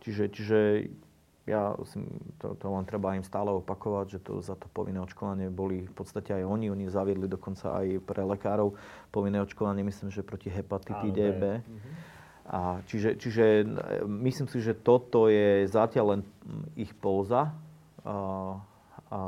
Čiže, 0.07 0.25
čiže 0.31 0.59
ja 1.45 1.77
to, 2.41 2.57
to 2.57 2.67
len 2.71 2.87
treba 2.89 3.19
im 3.19 3.27
stále 3.27 3.53
opakovať, 3.53 4.07
že 4.17 4.19
to, 4.23 4.41
za 4.41 4.55
to 4.57 4.71
povinné 4.73 5.03
očkovanie 5.03 5.53
boli 5.53 5.85
v 5.85 5.93
podstate 5.93 6.33
aj 6.33 6.45
oni. 6.47 6.71
Oni 6.71 6.89
zaviedli 6.89 7.27
dokonca 7.29 7.83
aj 7.83 8.01
pre 8.07 8.23
lekárov 8.25 8.79
povinné 9.12 9.43
očkovanie, 9.43 9.85
myslím, 9.85 10.09
že 10.09 10.25
proti 10.25 10.49
hepatitíde 10.49 11.25
B. 11.37 11.43
A 12.45 12.85
čiže, 12.89 13.17
čiže 13.17 13.65
myslím 14.05 14.49
si, 14.53 14.61
že 14.61 14.77
toto 14.77 15.33
je 15.33 15.65
zatiaľ 15.69 16.17
len 16.17 16.21
ich 16.77 16.93
póza. 16.95 17.53
A, 18.07 18.15
a 19.11 19.19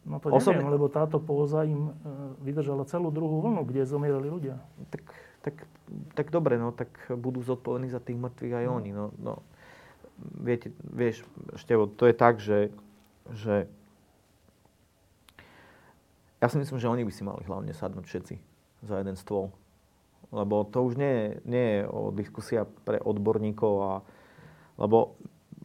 No 0.00 0.16
to 0.16 0.32
neviem, 0.32 0.40
Osobne... 0.40 0.64
lebo 0.72 0.88
táto 0.88 1.20
póza 1.20 1.60
im 1.68 1.92
e, 1.92 2.02
vydržala 2.40 2.88
celú 2.88 3.12
druhú 3.12 3.44
vlnu, 3.44 3.68
kde 3.68 3.84
zomierali 3.84 4.32
ľudia. 4.32 4.56
Tak 4.88 5.04
tak, 5.40 5.64
tak 6.14 6.30
dobre, 6.30 6.58
no, 6.58 6.70
tak 6.72 6.90
budú 7.14 7.42
zodpovední 7.42 7.90
za 7.90 8.02
tých 8.02 8.18
mŕtvych 8.18 8.54
aj 8.54 8.66
no. 8.66 8.72
oni. 8.76 8.90
No, 8.94 9.04
no. 9.18 9.34
Viete, 10.20 10.70
vieš, 10.84 11.24
Števo, 11.56 11.88
to 11.88 12.04
je 12.04 12.14
tak, 12.14 12.38
že, 12.38 12.68
že 13.32 13.66
ja 16.40 16.46
si 16.48 16.56
myslím, 16.56 16.80
že 16.80 16.88
oni 16.88 17.04
by 17.04 17.12
si 17.12 17.22
mali 17.24 17.42
hlavne 17.44 17.72
sadnúť 17.72 18.04
všetci 18.08 18.34
za 18.84 18.94
jeden 19.00 19.16
stôl. 19.16 19.52
Lebo 20.30 20.62
to 20.62 20.86
už 20.86 20.94
nie 20.96 21.10
je, 21.10 21.26
nie 21.44 21.66
je 21.74 21.80
o 21.90 22.14
diskusia 22.14 22.64
pre 22.86 23.02
odborníkov, 23.02 23.72
a, 23.82 23.92
lebo 24.78 25.18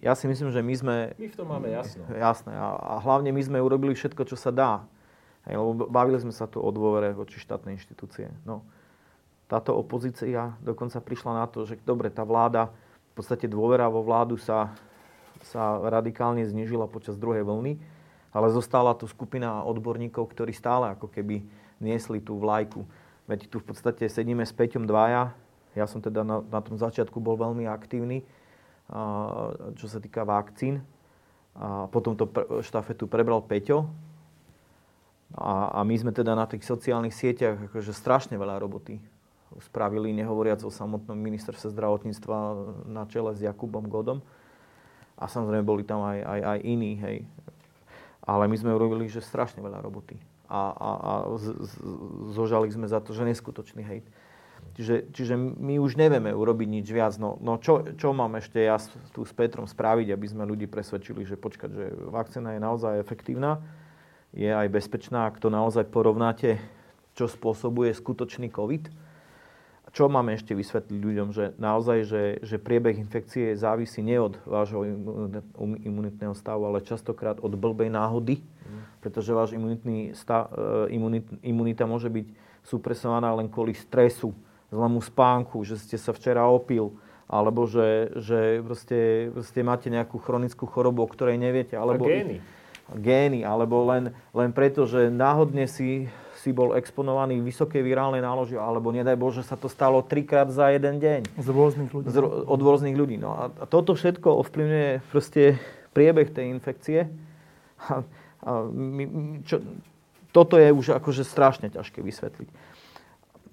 ja 0.03 0.17
si 0.17 0.27
myslím, 0.27 0.51
že 0.51 0.59
my 0.59 0.75
sme... 0.75 0.95
My 1.15 1.29
v 1.31 1.37
tom 1.37 1.47
máme 1.47 1.71
jasno. 1.71 2.03
Jasné. 2.11 2.51
A, 2.51 2.75
a 2.75 2.93
hlavne 2.99 3.31
my 3.31 3.41
sme 3.45 3.63
urobili 3.63 3.95
všetko, 3.95 4.27
čo 4.27 4.35
sa 4.35 4.51
dá. 4.51 4.83
Hej, 5.45 5.61
lebo 5.61 5.85
bavili 5.87 6.17
sme 6.17 6.33
sa 6.33 6.49
tu 6.49 6.57
o 6.59 6.69
dôvere 6.73 7.13
voči 7.13 7.37
štátnej 7.37 7.77
inštitúcie. 7.77 8.33
No, 8.43 8.65
táto 9.45 9.77
opozícia 9.77 10.57
dokonca 10.65 10.97
prišla 10.97 11.31
na 11.41 11.45
to, 11.45 11.69
že 11.69 11.77
dobre, 11.85 12.09
tá 12.09 12.25
vláda, 12.25 12.73
v 13.13 13.23
podstate 13.23 13.45
dôvera 13.45 13.85
vo 13.87 14.01
vládu 14.01 14.41
sa, 14.41 14.73
sa 15.45 15.79
radikálne 15.85 16.41
znižila 16.43 16.89
počas 16.89 17.15
druhej 17.15 17.45
vlny, 17.45 17.77
ale 18.35 18.47
zostala 18.51 18.97
tu 18.97 19.05
skupina 19.07 19.63
odborníkov, 19.63 20.27
ktorí 20.33 20.51
stále 20.51 20.91
ako 20.91 21.07
keby 21.07 21.45
niesli 21.79 22.19
tú 22.19 22.35
vlajku. 22.41 22.83
Veď 23.29 23.47
tu 23.47 23.61
v 23.61 23.71
podstate 23.71 24.09
sedíme 24.09 24.43
s 24.43 24.51
Peťom 24.51 24.83
dvaja, 24.83 25.31
ja 25.75 25.85
som 25.85 25.99
teda 25.99 26.23
na, 26.23 26.39
na 26.39 26.59
tom 26.63 26.79
začiatku 26.79 27.19
bol 27.19 27.35
veľmi 27.35 27.67
aktívny, 27.67 28.23
čo 29.75 29.85
sa 29.91 29.99
týka 29.99 30.23
vakcín. 30.23 30.79
A 31.55 31.87
potom 31.87 32.15
to 32.15 32.27
štafetu 32.63 33.07
prebral 33.07 33.43
Peťo. 33.43 33.87
A, 35.35 35.75
a 35.75 35.79
my 35.83 35.95
sme 35.99 36.11
teda 36.15 36.31
na 36.31 36.47
tých 36.47 36.63
sociálnych 36.63 37.15
sieťach 37.15 37.71
akože 37.71 37.91
strašne 37.91 38.39
veľa 38.39 38.55
roboty 38.59 39.03
spravili, 39.59 40.15
nehovoriac 40.15 40.63
o 40.63 40.71
samotnom 40.71 41.15
ministerstve 41.15 41.71
zdravotníctva 41.71 42.37
na 42.89 43.03
čele 43.07 43.31
s 43.35 43.39
Jakubom 43.39 43.87
Godom. 43.87 44.19
A 45.15 45.31
samozrejme 45.31 45.63
boli 45.63 45.87
tam 45.87 46.03
aj, 46.03 46.19
aj, 46.19 46.39
aj 46.43 46.59
iní, 46.67 46.91
hej. 46.99 47.17
Ale 48.25 48.51
my 48.51 48.55
sme 48.57 48.75
urobili, 48.75 49.07
že 49.07 49.23
strašne 49.23 49.63
veľa 49.63 49.79
roboty. 49.79 50.19
A, 50.51 50.61
a, 50.75 50.89
a 50.99 51.13
z, 51.39 51.55
z, 51.55 51.73
zožali 52.35 52.67
sme 52.67 52.89
za 52.89 52.99
to, 52.99 53.15
že 53.15 53.23
neskutočný 53.23 53.81
hejt. 53.85 54.05
Čiže, 54.75 54.95
čiže 55.15 55.35
my 55.39 55.79
už 55.79 55.95
nevieme 55.95 56.35
urobiť 56.35 56.67
nič 56.67 56.87
viac. 56.91 57.15
No, 57.15 57.39
no 57.39 57.55
čo, 57.55 57.95
čo 57.95 58.11
mám 58.11 58.35
ešte 58.35 58.59
ja 58.59 58.75
tu 59.15 59.23
s 59.23 59.31
Petrom 59.31 59.69
spraviť, 59.69 60.11
aby 60.11 60.25
sme 60.27 60.43
ľudí 60.43 60.67
presvedčili, 60.67 61.23
že 61.23 61.39
počkať, 61.39 61.69
že 61.71 61.85
vakcína 62.11 62.57
je 62.57 62.65
naozaj 62.65 62.99
efektívna, 62.99 63.63
je 64.35 64.51
aj 64.51 64.67
bezpečná, 64.67 65.31
ak 65.31 65.39
to 65.39 65.47
naozaj 65.47 65.87
porovnáte, 65.87 66.59
čo 67.15 67.31
spôsobuje 67.31 67.95
skutočný 67.95 68.51
COVID. 68.51 69.04
Čo 69.95 70.11
máme 70.11 70.35
ešte 70.35 70.51
vysvetliť 70.51 70.99
ľuďom, 70.99 71.27
že 71.31 71.55
naozaj, 71.55 71.99
že, 72.03 72.23
že 72.43 72.59
priebeh 72.59 72.99
infekcie 72.99 73.55
závisí 73.55 74.03
nie 74.03 74.19
od 74.19 74.35
vášho 74.43 74.83
imunitného 75.87 76.35
stavu, 76.35 76.67
ale 76.67 76.83
častokrát 76.83 77.39
od 77.39 77.55
blbej 77.55 77.87
náhody, 77.95 78.43
mm. 78.43 78.99
pretože 78.99 79.31
váš 79.31 79.55
imunitný 79.55 80.11
stav, 80.11 80.51
e, 80.51 80.99
imunit, 80.99 81.23
imunita 81.39 81.87
môže 81.87 82.11
byť 82.11 82.27
supresovaná 82.67 83.31
len 83.39 83.47
kvôli 83.47 83.71
stresu, 83.71 84.35
zlému 84.67 84.99
spánku, 84.99 85.63
že 85.63 85.79
ste 85.79 85.95
sa 85.95 86.11
včera 86.11 86.43
opil, 86.43 86.91
alebo 87.31 87.63
že, 87.63 88.11
že 88.19 88.59
proste, 88.67 89.31
proste 89.31 89.63
máte 89.63 89.87
nejakú 89.87 90.19
chronickú 90.19 90.67
chorobu, 90.67 91.07
o 91.07 91.09
ktorej 91.09 91.39
neviete. 91.39 91.79
Alebo 91.79 92.03
A 92.03 92.11
gény. 92.11 92.37
Gény, 92.99 93.47
alebo 93.47 93.81
len, 93.87 94.11
len 94.35 94.51
preto, 94.51 94.83
že 94.83 95.07
náhodne 95.07 95.71
si, 95.71 96.11
si 96.45 96.53
bol 96.53 96.77
exponovaný 96.77 97.41
vysokej 97.41 97.81
virálnej 97.81 98.21
náloži, 98.21 98.53
alebo 98.53 98.93
nedaj 98.93 99.17
Bože, 99.17 99.41
sa 99.41 99.57
to 99.57 99.65
stalo 99.65 100.05
trikrát 100.05 100.53
za 100.53 100.69
jeden 100.69 101.01
deň. 101.01 101.41
Z 101.41 101.49
rôznych 101.49 101.89
ľudí. 101.89 102.13
Z, 102.13 102.21
od 102.21 102.59
rôznych 102.61 102.93
ľudí. 102.93 103.17
No 103.17 103.33
a, 103.33 103.43
a 103.49 103.65
toto 103.65 103.97
všetko 103.97 104.45
ovplyvňuje 104.45 105.09
proste 105.09 105.57
priebeh 105.97 106.29
tej 106.29 106.53
infekcie. 106.53 107.09
A, 107.89 108.05
a 108.45 108.51
my, 108.69 109.03
čo, 109.41 109.57
toto 110.29 110.61
je 110.61 110.69
už 110.69 111.01
akože 111.01 111.25
strašne 111.25 111.73
ťažké 111.73 112.05
vysvetliť. 112.05 112.49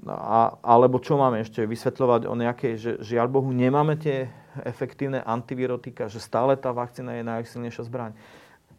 A, 0.04 0.60
alebo 0.60 1.00
čo 1.00 1.16
máme 1.16 1.40
ešte 1.40 1.64
vysvetľovať 1.64 2.28
o 2.28 2.34
nejakej, 2.36 2.72
že 2.76 2.90
žiaľ 3.00 3.32
Bohu 3.32 3.48
nemáme 3.56 3.96
tie 3.96 4.28
efektívne 4.68 5.24
antivirotika, 5.24 6.12
že 6.12 6.20
stále 6.20 6.60
tá 6.60 6.76
vakcína 6.76 7.16
je 7.16 7.24
najsilnejšia 7.24 7.88
zbraň. 7.88 8.12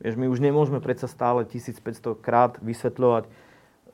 Vieš, 0.04 0.20
my 0.20 0.28
už 0.30 0.44
nemôžeme 0.44 0.84
predsa 0.84 1.10
stále 1.10 1.48
1500 1.48 2.20
krát 2.20 2.62
vysvetľovať, 2.62 3.26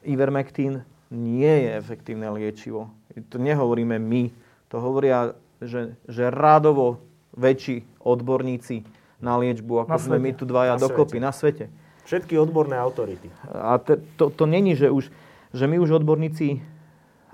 Ivermectin 0.09 0.81
nie 1.13 1.53
je 1.65 1.69
efektívne 1.77 2.29
liečivo. 2.33 2.89
To 3.29 3.37
nehovoríme 3.37 3.97
my, 3.97 4.33
to 4.69 4.77
hovoria, 4.77 5.33
že, 5.61 5.97
že 6.05 6.29
rádovo 6.29 7.01
väčší 7.33 7.85
odborníci 8.01 8.85
na 9.19 9.35
liečbu, 9.37 9.85
ako 9.85 9.97
na 9.97 10.01
sme 10.01 10.17
my 10.17 10.31
tu 10.33 10.47
dvaja 10.47 10.79
na 10.79 10.81
dokopy 10.81 11.17
svete. 11.19 11.25
na 11.25 11.31
svete. 11.31 11.65
Všetky 12.07 12.33
odborné 12.39 12.79
autority. 12.79 13.29
A 13.51 13.77
te, 13.77 14.01
to, 14.17 14.33
to 14.33 14.49
není, 14.49 14.73
že, 14.73 14.89
už, 14.89 15.13
že 15.53 15.65
my 15.69 15.77
už 15.77 16.01
odborníci 16.01 16.63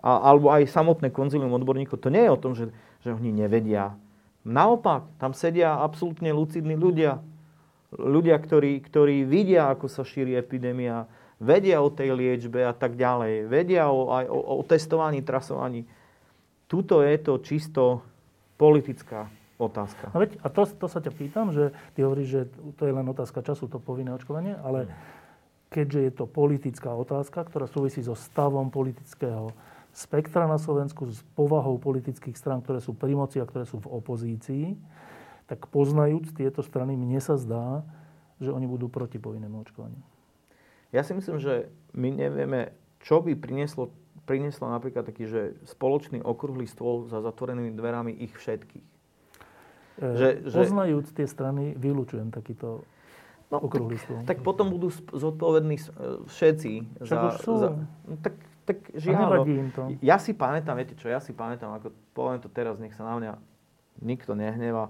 a, 0.02 0.34
alebo 0.34 0.52
aj 0.52 0.68
samotné 0.68 1.14
konzilium 1.14 1.54
odborníkov, 1.56 2.02
to 2.02 2.12
nie 2.12 2.26
je 2.26 2.32
o 2.34 2.42
tom, 2.42 2.54
že, 2.58 2.72
že 3.06 3.14
oni 3.14 3.32
nevedia. 3.32 3.96
Naopak, 4.46 5.10
tam 5.18 5.34
sedia 5.34 5.80
absolútne 5.80 6.30
lucidní 6.30 6.78
ľudia. 6.78 7.22
Ľudia, 7.96 8.36
ktorí, 8.38 8.84
ktorí 8.84 9.24
vidia, 9.24 9.72
ako 9.72 9.88
sa 9.88 10.04
šíri 10.04 10.36
epidémia, 10.36 11.08
vedia 11.40 11.84
o 11.84 11.92
tej 11.92 12.16
liečbe 12.16 12.64
a 12.64 12.74
tak 12.76 12.96
ďalej, 12.96 13.50
vedia 13.52 13.92
o, 13.92 14.12
aj 14.12 14.26
o, 14.32 14.40
o 14.60 14.64
testovaní, 14.64 15.20
trasovaní. 15.22 15.84
Tuto 16.66 17.04
je 17.06 17.16
to 17.22 17.34
čisto 17.44 17.84
politická 18.56 19.28
otázka. 19.56 20.12
No 20.12 20.24
veď, 20.24 20.40
a 20.44 20.48
to, 20.52 20.68
to 20.68 20.88
sa 20.92 21.00
ťa 21.00 21.12
pýtam, 21.16 21.52
že 21.52 21.72
ty 21.96 22.04
hovoríš, 22.04 22.28
že 22.28 22.42
to 22.76 22.84
je 22.88 22.94
len 22.96 23.08
otázka 23.08 23.44
času, 23.44 23.68
to 23.72 23.80
povinné 23.80 24.12
očkovanie, 24.12 24.56
ale 24.60 24.92
keďže 25.72 26.00
je 26.00 26.12
to 26.12 26.26
politická 26.28 26.92
otázka, 26.96 27.48
ktorá 27.48 27.68
súvisí 27.68 28.04
so 28.04 28.16
stavom 28.16 28.72
politického 28.72 29.52
spektra 29.96 30.44
na 30.44 30.60
Slovensku 30.60 31.08
s 31.08 31.24
povahou 31.40 31.80
politických 31.80 32.36
strán, 32.36 32.60
ktoré 32.60 32.84
sú 32.84 32.92
pri 32.92 33.16
moci 33.16 33.40
a 33.40 33.48
ktoré 33.48 33.64
sú 33.64 33.80
v 33.80 33.92
opozícii, 33.92 34.76
tak 35.48 35.72
poznajúc 35.72 36.36
tieto 36.36 36.60
strany, 36.60 37.00
mne 37.00 37.20
sa 37.24 37.40
zdá, 37.40 37.86
že 38.44 38.52
oni 38.52 38.68
budú 38.68 38.92
proti 38.92 39.16
povinnému 39.16 39.64
očkovaniu. 39.64 40.15
Ja 40.96 41.04
si 41.04 41.12
myslím, 41.12 41.44
že 41.44 41.68
my 41.92 42.08
nevieme, 42.08 42.72
čo 43.04 43.20
by 43.20 43.36
prinieslo, 43.36 43.92
prinieslo 44.24 44.72
napríklad 44.72 45.04
taký, 45.04 45.28
že 45.28 45.42
spoločný 45.68 46.24
okrúhly 46.24 46.64
stôl 46.66 47.12
za 47.12 47.20
zatvorenými 47.20 47.76
dverami 47.76 48.16
ich 48.16 48.32
všetkých. 48.32 48.88
E, 50.00 50.06
že, 50.16 50.28
poznajúc 50.48 51.12
že... 51.12 51.16
tie 51.20 51.28
strany, 51.28 51.76
vylúčujem 51.76 52.32
takýto 52.32 52.88
no, 53.52 53.58
okrúhly 53.60 54.00
stôl. 54.00 54.24
Tak, 54.24 54.40
tak 54.40 54.48
potom 54.48 54.72
budú 54.72 54.88
zodpovední 55.12 55.84
všetci. 56.32 57.04
Však 57.04 57.18
za, 57.20 57.28
už 57.28 57.34
sú. 57.44 57.54
Za, 57.60 57.70
no, 58.08 58.16
tak 58.24 58.40
tak 58.66 58.82
žiaľ, 58.98 59.46
im 59.46 59.70
to. 59.70 59.94
Ja 60.02 60.18
si 60.18 60.34
pamätám, 60.34 60.74
viete 60.82 60.98
čo, 60.98 61.06
ja 61.06 61.22
si 61.22 61.38
pamätám, 61.38 61.78
ako 61.78 61.94
poviem 62.18 62.42
to 62.42 62.50
teraz, 62.50 62.82
nech 62.82 62.98
sa 62.98 63.06
na 63.06 63.16
mňa 63.22 63.34
nikto 64.02 64.34
nehneva. 64.34 64.90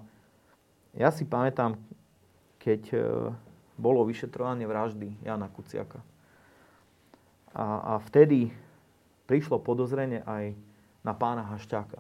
Ja 0.95 1.11
si 1.11 1.27
pamätám, 1.27 1.75
keď 2.63 2.81
e, 2.95 2.99
bolo 3.75 4.07
vyšetrovanie 4.07 4.67
vraždy 4.67 5.19
Jana 5.23 5.51
Kuciaka. 5.51 5.99
A, 7.55 7.95
a 7.95 8.03
vtedy 8.03 8.51
prišlo 9.27 9.59
podozrenie 9.59 10.23
aj 10.23 10.55
na 11.03 11.13
pána 11.15 11.43
Hašťáka. 11.47 11.99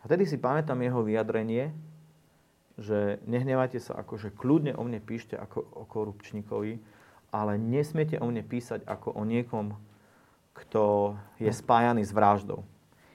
A 0.00 0.02
vtedy 0.08 0.24
si 0.24 0.40
pamätám 0.40 0.80
jeho 0.80 1.04
vyjadrenie, 1.04 1.72
že 2.80 3.20
nehnevajte 3.28 3.76
sa, 3.76 4.00
akože 4.00 4.32
kľudne 4.32 4.72
o 4.72 4.82
mne 4.88 5.04
píšte 5.04 5.36
ako 5.36 5.60
o 5.60 5.84
korupčníkovi, 5.84 6.80
ale 7.30 7.60
nesmiete 7.60 8.16
o 8.16 8.24
mne 8.24 8.40
písať 8.40 8.88
ako 8.88 9.12
o 9.12 9.22
niekom, 9.28 9.76
kto 10.56 11.14
je 11.36 11.52
spájaný 11.52 12.08
s 12.08 12.16
vraždou. 12.16 12.64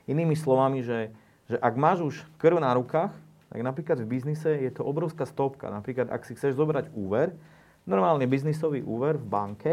Inými 0.05 0.38
slovami, 0.38 0.86
že, 0.86 1.09
že 1.49 1.57
ak 1.57 1.73
máš 1.73 2.05
už 2.05 2.15
krv 2.38 2.61
na 2.61 2.78
rukách, 2.78 3.11
tak 3.56 3.64
napríklad 3.64 4.03
v 4.03 4.12
biznise 4.20 4.51
je 4.51 4.68
to 4.68 4.84
obrovská 4.84 5.24
stopka. 5.24 5.72
Napríklad, 5.72 6.12
ak 6.12 6.28
si 6.28 6.36
chceš 6.36 6.60
zobrať 6.60 6.91
úver, 6.91 7.32
normálne 7.88 8.28
biznisový 8.28 8.84
úver 8.84 9.16
v 9.16 9.24
banke, 9.32 9.72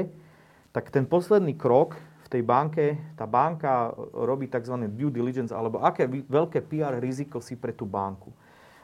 tak 0.71 0.95
ten 0.95 1.03
posledný 1.03 1.59
krok 1.59 1.99
v 1.99 2.29
tej 2.31 2.47
banke, 2.47 2.95
tá 3.19 3.27
banka 3.27 3.91
robí 4.15 4.47
tzv. 4.47 4.87
due 4.87 5.11
diligence, 5.11 5.51
alebo 5.51 5.83
aké 5.83 6.07
veľké 6.07 6.63
PR 6.63 7.03
riziko 7.03 7.43
si 7.43 7.59
pre 7.59 7.75
tú 7.75 7.83
banku. 7.83 8.31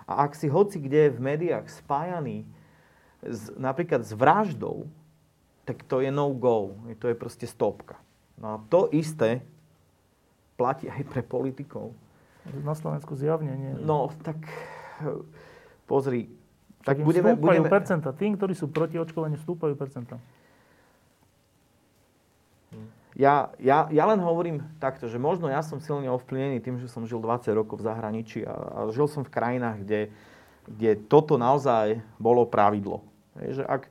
A 0.02 0.26
ak 0.26 0.34
si 0.34 0.50
hoci 0.50 0.82
kde 0.82 1.14
v 1.14 1.22
médiách 1.22 1.70
spájaný 1.70 2.42
s, 3.22 3.54
napríklad 3.54 4.02
s 4.02 4.10
vraždou, 4.10 4.90
tak 5.62 5.86
to 5.86 6.02
je 6.02 6.10
no 6.10 6.34
go. 6.34 6.74
To 6.98 7.06
je 7.06 7.14
proste 7.14 7.46
stopka. 7.46 8.02
No 8.34 8.46
a 8.50 8.56
to 8.66 8.90
isté 8.90 9.46
platí 10.58 10.90
aj 10.90 11.06
pre 11.06 11.22
politikov. 11.22 11.94
Na 12.66 12.74
Slovensku 12.74 13.14
zjavne 13.14 13.54
nie. 13.54 13.72
No, 13.78 14.10
tak 14.26 14.42
pozri. 15.90 16.28
Tak, 16.84 17.02
budeme, 17.02 17.34
stúpajú 17.34 17.62
budeme... 17.64 17.68
percenta. 17.68 18.08
Tým, 18.14 18.38
ktorí 18.38 18.54
sú 18.54 18.70
proti 18.70 18.96
očkovaniu, 18.96 19.36
stúpajú 19.40 19.74
percenta. 19.74 20.16
Ja, 23.18 23.50
ja, 23.58 23.90
ja 23.90 24.04
len 24.06 24.22
hovorím 24.22 24.62
takto, 24.78 25.10
že 25.10 25.18
možno 25.18 25.50
ja 25.50 25.58
som 25.58 25.82
silne 25.82 26.06
ovplyvnený 26.06 26.62
tým, 26.62 26.78
že 26.78 26.86
som 26.86 27.02
žil 27.02 27.18
20 27.18 27.50
rokov 27.50 27.82
v 27.82 27.86
zahraničí 27.90 28.46
a, 28.46 28.54
a 28.54 28.78
žil 28.94 29.10
som 29.10 29.26
v 29.26 29.34
krajinách, 29.34 29.82
kde, 29.82 30.00
kde 30.70 30.90
toto 31.10 31.34
naozaj 31.34 31.98
bolo 32.22 32.46
pravidlo. 32.46 33.02
Je, 33.42 33.58
že 33.58 33.64
ak, 33.66 33.90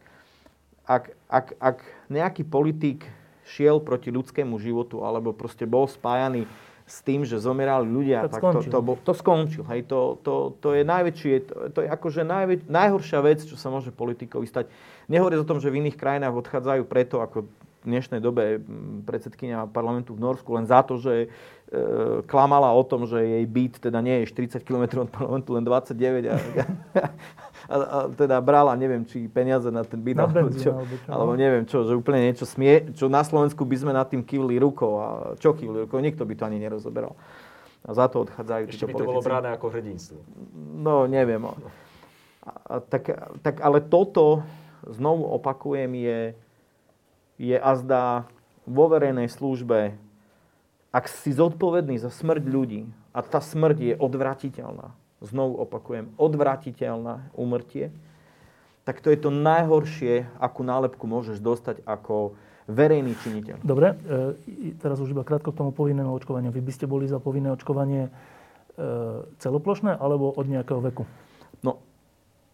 ak, 0.87 1.03
ak, 1.27 1.47
ak 1.59 1.77
nejaký 2.07 2.47
politik 2.47 3.03
šiel 3.43 3.83
proti 3.83 4.15
ľudskému 4.15 4.55
životu 4.63 5.03
alebo 5.03 5.35
proste 5.35 5.67
bol 5.67 5.91
spájaný 5.91 6.47
s 6.87 7.03
tým, 7.03 7.27
že 7.27 7.35
zomierali 7.35 7.83
ľudia, 7.83 8.23
Tak 8.31 8.39
tak, 8.39 8.41
to, 8.41 8.47
skončil. 8.47 8.71
to, 8.71 8.79
bol, 8.79 8.95
to 8.95 9.13
skončil. 9.13 9.63
Hej, 9.67 9.91
to, 9.91 10.15
to, 10.23 10.55
to 10.63 10.71
je 10.71 10.87
najväčšie, 10.87 11.33
to, 11.43 11.55
to 11.75 11.79
je 11.83 11.87
akože 11.91 12.23
najväč, 12.23 12.63
najhoršia 12.71 13.19
vec, 13.19 13.43
čo 13.43 13.59
sa 13.59 13.67
môže 13.67 13.91
politikovi 13.91 14.47
stať. 14.47 14.71
Nehovoriac 15.11 15.43
o 15.43 15.49
tom, 15.51 15.59
že 15.59 15.67
v 15.67 15.83
iných 15.83 15.99
krajinách 15.99 16.31
odchádzajú 16.31 16.87
preto, 16.87 17.19
ako 17.19 17.43
v 17.43 17.49
dnešnej 17.87 18.23
dobe 18.23 18.63
predsedkynia 19.03 19.67
parlamentu 19.67 20.15
v 20.15 20.23
Norsku, 20.23 20.47
len 20.55 20.63
za 20.63 20.79
to, 20.83 20.95
že 20.95 21.27
e, 21.27 21.27
klamala 22.27 22.71
o 22.71 22.83
tom, 22.87 23.03
že 23.03 23.19
jej 23.19 23.45
byt 23.47 23.83
teda 23.83 23.99
nie 23.99 24.23
je 24.23 24.31
40 24.31 24.63
km 24.63 25.03
od 25.03 25.11
parlamentu, 25.11 25.55
len 25.55 25.63
29 25.67 26.27
a, 26.27 26.35
a, 26.35 26.39
a 27.67 28.07
teda 28.07 28.39
brala, 28.39 28.79
neviem, 28.79 29.03
či 29.03 29.27
peniaze 29.27 29.67
na 29.67 29.83
ten 29.83 29.99
byt, 29.99 30.15
alebo, 30.23 30.47
čo, 30.55 30.71
alebo 30.71 30.95
no. 31.03 31.11
alebo 31.11 31.31
neviem 31.35 31.67
čo, 31.67 31.83
že 31.83 31.99
úplne 31.99 32.23
niečo 32.31 32.47
smie, 32.47 32.95
čo 32.95 33.11
na 33.11 33.21
Slovensku 33.27 33.67
by 33.67 33.75
sme 33.75 33.91
nad 33.91 34.07
tým 34.07 34.23
kývli 34.23 34.55
rukou 34.55 35.03
a 35.03 35.07
čo 35.35 35.51
kývli 35.51 35.83
rukou, 35.83 35.99
nikto 35.99 36.23
by 36.23 36.33
to 36.39 36.47
ani 36.47 36.63
nerozoberal. 36.63 37.19
A 37.83 37.91
za 37.91 38.07
to 38.07 38.23
odchádzajú 38.23 38.63
Ešte 38.71 38.87
by 38.87 38.93
to 38.95 39.03
bolo 39.03 39.19
politici. 39.19 39.27
bráne 39.27 39.49
ako 39.51 39.65
hrdinstvo. 39.71 40.19
No, 40.79 41.07
neviem. 41.07 41.43
A, 41.43 41.53
a, 42.47 42.75
tak, 42.79 43.11
tak 43.43 43.59
ale 43.59 43.83
toto, 43.83 44.43
znovu 44.87 45.27
opakujem, 45.35 45.91
je, 45.91 46.19
je 47.35 47.57
azda 47.59 48.27
vo 48.63 48.87
verejnej 48.91 49.27
službe, 49.27 49.95
ak 50.91 51.05
si 51.11 51.35
zodpovedný 51.35 51.99
za 51.99 52.07
smrť 52.11 52.43
ľudí 52.47 52.87
a 53.11 53.19
tá 53.23 53.43
smrť 53.43 53.77
je 53.79 53.93
odvratiteľná, 53.99 54.95
znovu 55.21 55.57
opakujem, 55.61 56.13
odvratiteľná 56.17 57.33
úmrtie, 57.33 57.89
tak 58.87 59.03
to 59.03 59.11
je 59.11 59.19
to 59.19 59.33
najhoršie, 59.33 60.29
akú 60.39 60.63
nálepku 60.63 61.03
môžeš 61.09 61.43
dostať 61.43 61.83
ako 61.83 62.39
verejný 62.71 63.15
činiteľ. 63.19 63.63
Dobre, 63.63 63.95
e, 64.07 64.75
teraz 64.79 64.99
už 65.03 65.11
iba 65.11 65.27
krátko 65.27 65.51
k 65.51 65.59
tomu 65.59 65.71
povinnému 65.75 66.11
očkovaniu. 66.15 66.51
Vy 66.51 66.63
by 66.63 66.71
ste 66.71 66.85
boli 66.87 67.07
za 67.07 67.19
povinné 67.19 67.51
očkovanie 67.51 68.07
e, 68.07 68.11
celoplošné 69.43 69.95
alebo 69.95 70.31
od 70.31 70.45
nejakého 70.47 70.79
veku? 70.79 71.03
No, 71.63 71.83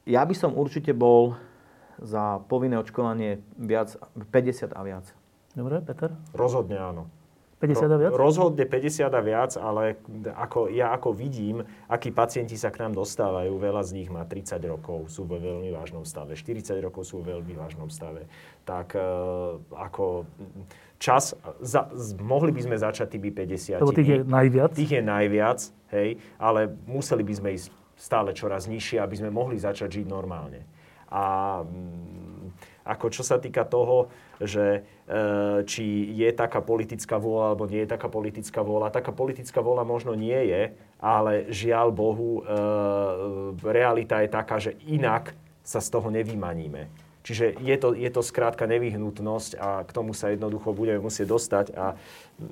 ja 0.10 0.26
by 0.26 0.34
som 0.34 0.58
určite 0.58 0.94
bol 0.94 1.38
za 2.02 2.42
povinné 2.50 2.82
očkovanie 2.82 3.42
viac, 3.58 3.94
50 4.18 4.74
a 4.74 4.82
viac. 4.82 5.06
Dobre, 5.54 5.86
Peter? 5.86 6.14
Rozhodne 6.34 6.82
áno. 6.82 7.04
50 7.64 7.88
a 7.88 7.98
viac? 7.98 8.12
Rozhodne 8.12 8.66
50 8.68 9.08
a 9.08 9.22
viac, 9.24 9.52
ale 9.56 9.96
ako, 10.36 10.68
ja 10.68 10.92
ako 10.92 11.16
vidím, 11.16 11.64
akí 11.88 12.12
pacienti 12.12 12.60
sa 12.60 12.68
k 12.76 12.84
nám 12.84 13.00
dostávajú, 13.00 13.56
veľa 13.56 13.88
z 13.88 13.92
nich 14.04 14.10
má 14.12 14.28
30 14.28 14.60
rokov, 14.68 15.08
sú 15.08 15.24
vo 15.24 15.40
veľmi 15.40 15.72
vážnom 15.72 16.04
stave, 16.04 16.36
40 16.36 16.84
rokov 16.84 17.08
sú 17.08 17.24
vo 17.24 17.40
veľmi 17.40 17.56
vážnom 17.56 17.88
stave. 17.88 18.28
Tak 18.68 19.00
e, 19.00 19.04
ako 19.72 20.28
čas, 21.00 21.40
za, 21.64 21.88
mohli 22.20 22.52
by 22.52 22.62
sme 22.68 22.76
začať 22.76 23.16
tými 23.16 23.32
50 23.32 23.80
Lebo 23.80 23.96
tých 23.96 24.10
je 24.12 24.20
najviac. 24.28 24.72
Tých 24.76 24.94
je 25.00 25.04
najviac, 25.04 25.60
hej, 25.96 26.10
ale 26.36 26.68
museli 26.84 27.24
by 27.24 27.34
sme 27.40 27.50
ísť 27.56 27.68
stále 27.96 28.36
čoraz 28.36 28.68
nižšie, 28.68 29.00
aby 29.00 29.16
sme 29.16 29.32
mohli 29.32 29.56
začať 29.56 30.04
žiť 30.04 30.08
normálne. 30.12 30.68
A 31.14 31.62
mm, 31.64 32.84
ako 32.84 33.06
čo 33.14 33.24
sa 33.24 33.40
týka 33.40 33.64
toho, 33.64 34.12
že 34.42 34.82
e, 34.82 35.62
či 35.68 36.10
je 36.16 36.30
taká 36.34 36.64
politická 36.64 37.22
vôľa 37.22 37.54
alebo 37.54 37.70
nie 37.70 37.86
je 37.86 37.94
taká 37.94 38.10
politická 38.10 38.62
vôľa, 38.66 38.94
taká 38.94 39.14
politická 39.14 39.60
vôľa 39.62 39.86
možno 39.86 40.18
nie 40.18 40.38
je, 40.50 40.74
ale 40.98 41.52
žiaľ 41.54 41.94
Bohu, 41.94 42.42
e, 42.42 43.62
realita 43.62 44.24
je 44.26 44.30
taká, 44.30 44.58
že 44.58 44.74
inak 44.90 45.38
sa 45.62 45.80
z 45.80 45.88
toho 45.94 46.10
nevymaníme. 46.10 47.04
Čiže 47.24 47.56
je 47.64 47.76
to, 47.80 47.96
je 47.96 48.10
to 48.12 48.20
skrátka 48.20 48.68
nevyhnutnosť 48.68 49.56
a 49.56 49.88
k 49.88 49.96
tomu 49.96 50.12
sa 50.12 50.36
jednoducho 50.36 50.76
budeme 50.76 51.00
musieť 51.00 51.32
dostať. 51.32 51.66
A 51.72 51.96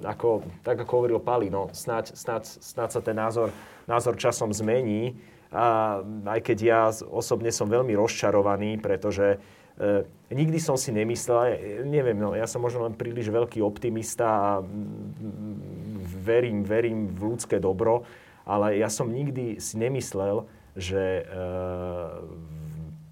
ako, 0.08 0.48
tak 0.64 0.80
ako 0.80 0.92
hovoril 1.04 1.20
Pali, 1.20 1.52
no, 1.52 1.68
snáď, 1.76 2.16
snáď, 2.16 2.48
snáď 2.64 2.90
sa 2.96 3.02
ten 3.04 3.20
názor, 3.20 3.52
názor 3.84 4.16
časom 4.16 4.56
zmení. 4.56 5.20
A 5.52 6.00
aj 6.24 6.40
keď 6.48 6.58
ja 6.64 6.82
osobne 7.12 7.52
som 7.52 7.68
veľmi 7.68 7.92
rozčarovaný, 8.00 8.80
pretože 8.80 9.36
e, 9.36 9.38
nikdy 10.32 10.58
som 10.62 10.80
si 10.80 10.94
nemyslel, 10.96 11.38
e, 11.52 11.84
neviem, 11.84 12.16
no, 12.16 12.32
ja 12.38 12.48
som 12.48 12.64
možno 12.64 12.88
len 12.88 12.96
príliš 12.96 13.28
veľký 13.28 13.60
optimista 13.60 14.26
a 14.26 14.50
mm, 14.62 16.02
verím, 16.22 16.64
verím 16.64 17.12
v 17.12 17.36
ľudské 17.36 17.58
dobro, 17.60 18.06
ale 18.46 18.78
ja 18.80 18.90
som 18.90 19.10
nikdy 19.10 19.60
si 19.62 19.78
nemyslel, 19.78 20.48
že 20.74 21.22
e, 21.22 21.34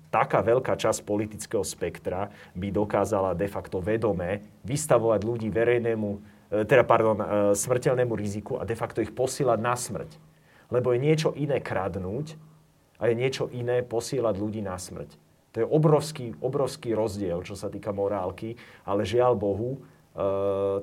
taká 0.09 0.39
veľká 0.41 0.73
časť 0.73 1.05
politického 1.05 1.61
spektra 1.61 2.31
by 2.55 2.67
dokázala 2.71 3.37
de 3.37 3.45
facto 3.45 3.83
vedome 3.83 4.41
vystavovať 4.65 5.21
ľudí 5.21 5.47
verejnému, 5.51 6.09
e, 6.15 6.19
teda 6.65 6.83
pardon, 6.87 7.17
e, 7.19 7.25
smrteľnému 7.53 8.13
riziku 8.15 8.57
a 8.57 8.63
de 8.65 8.75
facto 8.77 9.03
ich 9.03 9.13
posielať 9.13 9.59
na 9.59 9.75
smrť. 9.75 10.11
Lebo 10.69 10.93
je 10.93 10.99
niečo 11.01 11.33
iné 11.33 11.61
kradnúť 11.61 12.37
a 13.01 13.09
je 13.09 13.15
niečo 13.17 13.49
iné 13.53 13.81
posielať 13.81 14.35
ľudí 14.37 14.61
na 14.61 14.77
smrť. 14.77 15.28
To 15.53 15.57
je 15.61 15.65
obrovský, 15.65 16.37
obrovský 16.39 16.93
rozdiel, 16.93 17.41
čo 17.41 17.57
sa 17.57 17.73
týka 17.73 17.89
morálky, 17.89 18.53
ale 18.85 19.01
žiaľ 19.01 19.33
Bohu, 19.33 19.77
e, 19.77 19.79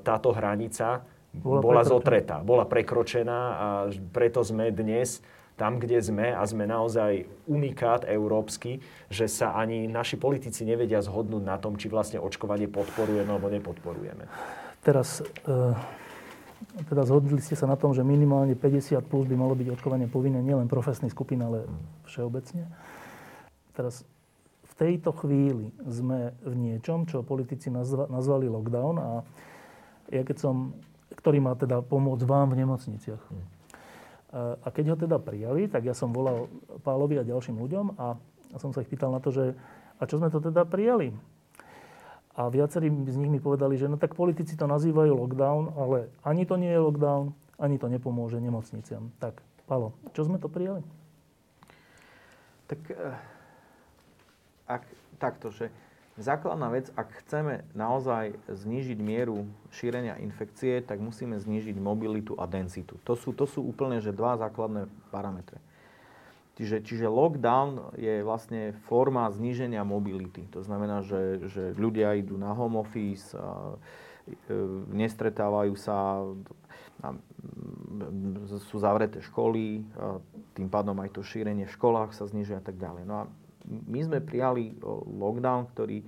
táto 0.03 0.35
hranica 0.35 1.07
Bola 1.37 1.61
bola, 1.61 1.81
prekročená. 1.83 1.93
zotretá, 1.93 2.35
bola 2.41 2.65
prekročená 2.65 3.39
a 3.39 3.67
preto 4.11 4.41
sme 4.41 4.73
dnes 4.73 5.21
tam, 5.57 5.81
kde 5.81 5.97
sme 5.97 6.37
a 6.37 6.45
sme 6.45 6.69
naozaj 6.69 7.25
unikát 7.49 8.05
európsky, 8.05 8.77
že 9.09 9.25
sa 9.25 9.57
ani 9.57 9.89
naši 9.89 10.13
politici 10.21 10.61
nevedia 10.61 11.01
zhodnúť 11.01 11.43
na 11.43 11.57
tom, 11.57 11.81
či 11.81 11.89
vlastne 11.89 12.21
očkovanie 12.21 12.69
podporujeme 12.69 13.25
alebo 13.25 13.49
nepodporujeme. 13.49 14.29
Teraz, 14.85 15.25
e, 15.49 15.73
teda 16.85 17.09
zhodli 17.09 17.41
ste 17.41 17.57
sa 17.57 17.65
na 17.65 17.73
tom, 17.73 17.97
že 17.97 18.05
minimálne 18.05 18.53
50 18.53 19.01
plus 19.01 19.25
by 19.25 19.33
malo 19.33 19.57
byť 19.57 19.67
očkovanie 19.73 20.05
povinné 20.05 20.45
nielen 20.45 20.69
profesných 20.69 21.11
skupín, 21.11 21.41
ale 21.41 21.65
všeobecne. 22.05 22.69
Teraz 23.73 24.05
tejto 24.77 25.11
chvíli 25.17 25.73
sme 25.83 26.37
v 26.45 26.53
niečom, 26.53 27.09
čo 27.09 27.25
politici 27.25 27.73
nazva, 27.73 28.05
nazvali 28.07 28.45
lockdown 28.45 28.95
a 29.01 29.11
ja 30.13 30.23
keď 30.23 30.37
som, 30.39 30.77
ktorý 31.17 31.41
má 31.41 31.57
teda 31.57 31.81
pomôcť 31.83 32.23
vám 32.23 32.53
v 32.53 32.63
nemocniciach. 32.63 33.23
A 33.27 33.35
a 34.37 34.67
keď 34.69 34.93
ho 34.93 34.97
teda 34.99 35.17
prijali, 35.23 35.71
tak 35.71 35.87
ja 35.87 35.95
som 35.95 36.11
volal 36.11 36.51
Pálovi 36.83 37.15
a 37.17 37.23
ďalším 37.23 37.57
ľuďom 37.63 37.95
a 37.95 38.19
a 38.53 38.55
som 38.59 38.71
sa 38.71 38.83
ich 38.83 38.91
pýtal 38.91 39.11
na 39.11 39.19
to, 39.19 39.33
že 39.33 39.55
a 39.97 40.03
čo 40.05 40.21
sme 40.21 40.31
to 40.31 40.39
teda 40.39 40.63
prijali? 40.63 41.11
A 42.37 42.53
viacerí 42.53 42.93
z 42.93 43.17
nich 43.17 43.33
mi 43.33 43.41
povedali, 43.41 43.81
že 43.81 43.89
no 43.89 43.97
tak 43.97 44.13
politici 44.13 44.53
to 44.53 44.69
nazývajú 44.69 45.09
lockdown, 45.17 45.73
ale 45.73 46.13
ani 46.21 46.45
to 46.45 46.53
nie 46.53 46.69
je 46.69 46.77
lockdown, 46.77 47.33
ani 47.57 47.81
to 47.81 47.89
nepomôže 47.89 48.37
nemocniciam. 48.37 49.09
Tak, 49.17 49.41
Palo, 49.65 49.97
čo 50.13 50.29
sme 50.29 50.37
to 50.37 50.45
prijali? 50.45 50.85
Tak 52.69 52.79
eh, 52.93 53.17
ak, 54.67 54.83
takto, 55.17 55.49
že 55.49 55.71
základná 56.19 56.67
vec, 56.73 56.89
ak 56.97 57.23
chceme 57.23 57.63
naozaj 57.77 58.35
znížiť 58.49 58.99
mieru 58.99 59.47
šírenia 59.71 60.17
infekcie, 60.19 60.81
tak 60.81 60.99
musíme 60.99 61.37
znížiť 61.37 61.77
mobilitu 61.77 62.33
a 62.35 62.49
densitu. 62.49 62.97
To 63.05 63.13
sú, 63.13 63.31
to 63.31 63.45
sú 63.45 63.63
úplne 63.63 64.01
že 64.03 64.11
dva 64.11 64.35
základné 64.35 64.89
parametre. 65.13 65.61
Čiže, 66.57 66.81
čiže 66.81 67.05
lockdown 67.05 67.93
je 68.01 68.25
vlastne 68.25 68.73
forma 68.89 69.29
zníženia 69.29 69.85
mobility. 69.85 70.41
To 70.57 70.65
znamená, 70.65 71.05
že, 71.05 71.45
že 71.53 71.77
ľudia 71.77 72.17
idú 72.17 72.33
na 72.33 72.49
home 72.49 72.81
office, 72.81 73.37
a, 73.37 73.77
e, 74.25 74.57
nestretávajú 74.89 75.77
sa, 75.77 76.25
a, 77.05 77.13
sú 78.57 78.81
zavreté 78.81 79.21
školy, 79.21 79.85
a 80.01 80.17
tým 80.57 80.65
pádom 80.65 80.97
aj 80.97 81.13
to 81.13 81.21
šírenie 81.21 81.69
v 81.69 81.75
školách 81.77 82.17
sa 82.17 82.25
znižuje 82.25 82.57
a 82.57 82.65
tak 82.65 82.81
ďalej. 82.81 83.05
No 83.05 83.15
a 83.21 83.23
my 83.67 83.99
sme 84.03 84.17
prijali 84.23 84.75
o, 84.79 85.03
lockdown, 85.05 85.67
ktorý 85.75 86.01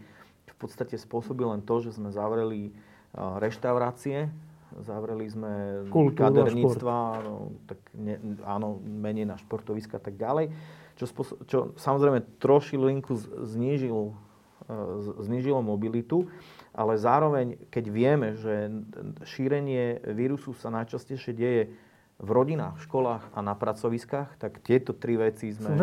v 0.49 0.55
podstate 0.57 0.95
spôsobil 0.95 1.47
len 1.47 1.61
to, 1.63 1.79
že 1.83 1.95
sme 1.99 2.09
zavreli 2.11 2.71
a, 3.13 3.37
reštaurácie, 3.39 4.31
zavreli 4.77 5.25
sme 5.27 5.51
Kultúru 5.89 6.23
a 6.23 6.29
kaderníctva, 6.29 6.97
no, 7.25 7.57
tak 7.65 7.79
ne, 7.97 8.21
áno, 8.45 8.77
menej 8.83 9.25
na 9.25 9.35
športoviska 9.35 9.97
a 9.97 10.03
tak 10.03 10.15
ďalej, 10.15 10.53
čo, 10.95 11.05
spôso- 11.09 11.39
čo 11.49 11.73
samozrejme 11.79 12.37
trošilinku 12.37 13.17
znížil, 13.49 14.13
e, 14.69 14.75
znížilo 15.25 15.63
mobilitu, 15.65 16.29
ale 16.75 17.01
zároveň, 17.01 17.57
keď 17.73 17.85
vieme, 17.89 18.27
že 18.37 18.69
šírenie 19.25 19.99
vírusu 20.13 20.53
sa 20.53 20.69
najčastejšie 20.69 21.33
deje 21.33 21.63
v 22.19 22.29
rodinách, 22.29 22.75
v 22.75 22.83
školách 22.83 23.23
a 23.31 23.39
na 23.39 23.55
pracoviskách, 23.55 24.35
tak 24.35 24.59
tieto 24.59 24.91
tri 24.91 25.15
veci 25.15 25.55
sme, 25.55 25.79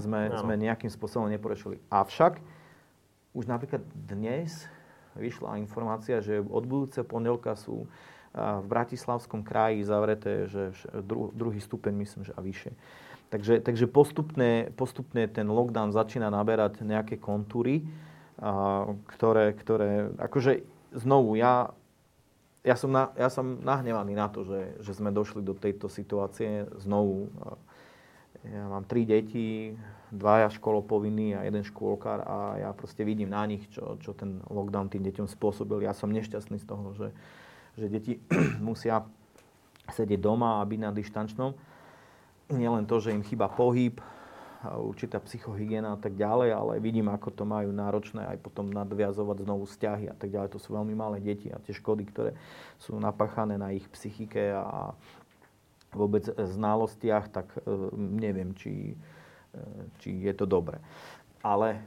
sme, 0.00 0.20
sme 0.32 0.54
nejakým 0.56 0.88
spôsobom 0.88 1.28
neporešili. 1.28 1.76
Avšak 1.92 2.40
už 3.36 3.44
napríklad 3.44 3.84
dnes 3.92 4.64
vyšla 5.14 5.60
informácia, 5.60 6.24
že 6.24 6.40
od 6.40 6.64
budúce 6.64 7.04
pondelka 7.04 7.54
sú 7.54 7.84
v 8.34 8.66
Bratislavskom 8.66 9.46
kraji 9.46 9.86
zavreté, 9.86 10.50
že 10.50 10.74
dru, 10.90 11.30
druhý 11.30 11.62
stupeň, 11.62 11.92
myslím, 12.02 12.22
že 12.26 12.32
a 12.34 12.40
vyššie. 12.42 12.72
Takže, 13.30 13.54
takže 13.62 13.86
postupne, 13.86 14.74
postupne 14.74 15.30
ten 15.30 15.46
lockdown 15.46 15.94
začína 15.94 16.34
naberať 16.34 16.82
nejaké 16.82 17.14
kontúry, 17.14 17.86
a, 18.42 18.90
ktoré, 19.06 19.54
ktoré, 19.54 20.10
akože 20.18 20.66
znovu, 20.98 21.38
ja 21.38 21.70
ja 22.64 22.74
som, 22.80 22.88
na, 22.88 23.12
ja 23.20 23.28
som 23.28 23.60
nahnevaný 23.60 24.16
na 24.16 24.32
to, 24.32 24.48
že, 24.48 24.80
že 24.80 24.96
sme 24.96 25.12
došli 25.12 25.44
do 25.44 25.52
tejto 25.52 25.92
situácie 25.92 26.64
znovu. 26.80 27.28
Ja 28.40 28.72
mám 28.72 28.88
tri 28.88 29.04
deti, 29.04 29.76
dvaja 30.08 30.48
školopovinní 30.48 31.36
a 31.36 31.44
jeden 31.44 31.60
škôlkar 31.60 32.24
a 32.24 32.36
ja 32.64 32.70
proste 32.72 33.04
vidím 33.04 33.36
na 33.36 33.44
nich, 33.44 33.68
čo, 33.68 34.00
čo 34.00 34.16
ten 34.16 34.40
lockdown 34.48 34.88
tým 34.88 35.04
deťom 35.04 35.28
spôsobil. 35.28 35.84
Ja 35.84 35.92
som 35.92 36.08
nešťastný 36.08 36.56
z 36.56 36.66
toho, 36.66 36.96
že, 36.96 37.08
že 37.76 37.86
deti 37.92 38.12
musia 38.64 39.04
sedieť 39.92 40.20
doma 40.24 40.64
a 40.64 40.68
byť 40.68 40.80
na 40.80 40.90
dištančnom. 40.92 41.52
Nielen 42.48 42.88
to, 42.88 42.96
že 42.96 43.12
im 43.12 43.24
chýba 43.24 43.52
pohyb, 43.52 44.00
určitá 44.72 45.20
psychohygiena 45.20 45.94
a 45.94 45.98
tak 46.00 46.16
ďalej, 46.16 46.50
ale 46.56 46.72
vidím, 46.80 47.12
ako 47.12 47.28
to 47.34 47.44
majú 47.44 47.68
náročné 47.74 48.24
aj 48.24 48.38
potom 48.40 48.72
nadviazovať 48.72 49.44
znovu 49.44 49.68
vzťahy 49.68 50.08
a 50.08 50.16
tak 50.16 50.32
ďalej. 50.32 50.56
To 50.56 50.62
sú 50.62 50.72
veľmi 50.72 50.96
malé 50.96 51.20
deti 51.20 51.52
a 51.52 51.60
tie 51.60 51.76
škody, 51.76 52.08
ktoré 52.08 52.32
sú 52.80 52.96
napáchané 52.96 53.60
na 53.60 53.74
ich 53.76 53.84
psychike 53.92 54.56
a 54.56 54.96
vôbec 55.94 56.26
znalostiach, 56.26 57.30
tak 57.30 57.46
e, 57.54 57.70
neviem, 57.96 58.56
či, 58.58 58.92
e, 58.92 58.96
či 60.02 60.10
je 60.24 60.32
to 60.34 60.48
dobre. 60.48 60.82
Ale 61.44 61.78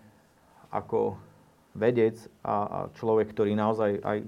ako 0.72 1.20
vedec 1.76 2.18
a 2.42 2.88
človek, 2.96 3.34
ktorý 3.34 3.54
naozaj 3.54 3.92
aj 4.02 4.20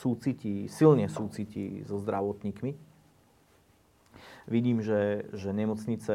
súcití, 0.00 0.70
silne 0.70 1.10
súcití 1.10 1.84
so 1.84 2.00
zdravotníkmi, 2.00 2.72
vidím, 4.48 4.82
že, 4.82 5.26
že 5.32 5.52
nemocnice 5.52 6.14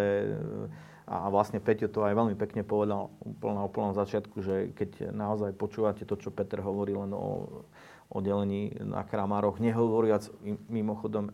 a 1.07 1.31
vlastne 1.31 1.63
Peťo 1.63 1.87
to 1.87 2.03
aj 2.03 2.11
veľmi 2.19 2.35
pekne 2.35 2.67
povedal 2.67 3.07
na 3.39 3.63
úplnom 3.63 3.95
začiatku, 3.95 4.43
že 4.43 4.75
keď 4.75 5.15
naozaj 5.15 5.55
počúvate 5.55 6.03
to, 6.03 6.19
čo 6.19 6.35
Peter 6.35 6.59
hovorí 6.59 6.91
len 6.91 7.15
o 7.15 7.63
oddelení 8.11 8.75
na 8.83 9.07
Kramároch, 9.07 9.63
nehovoriac 9.63 10.27
mimochodom, 10.67 11.31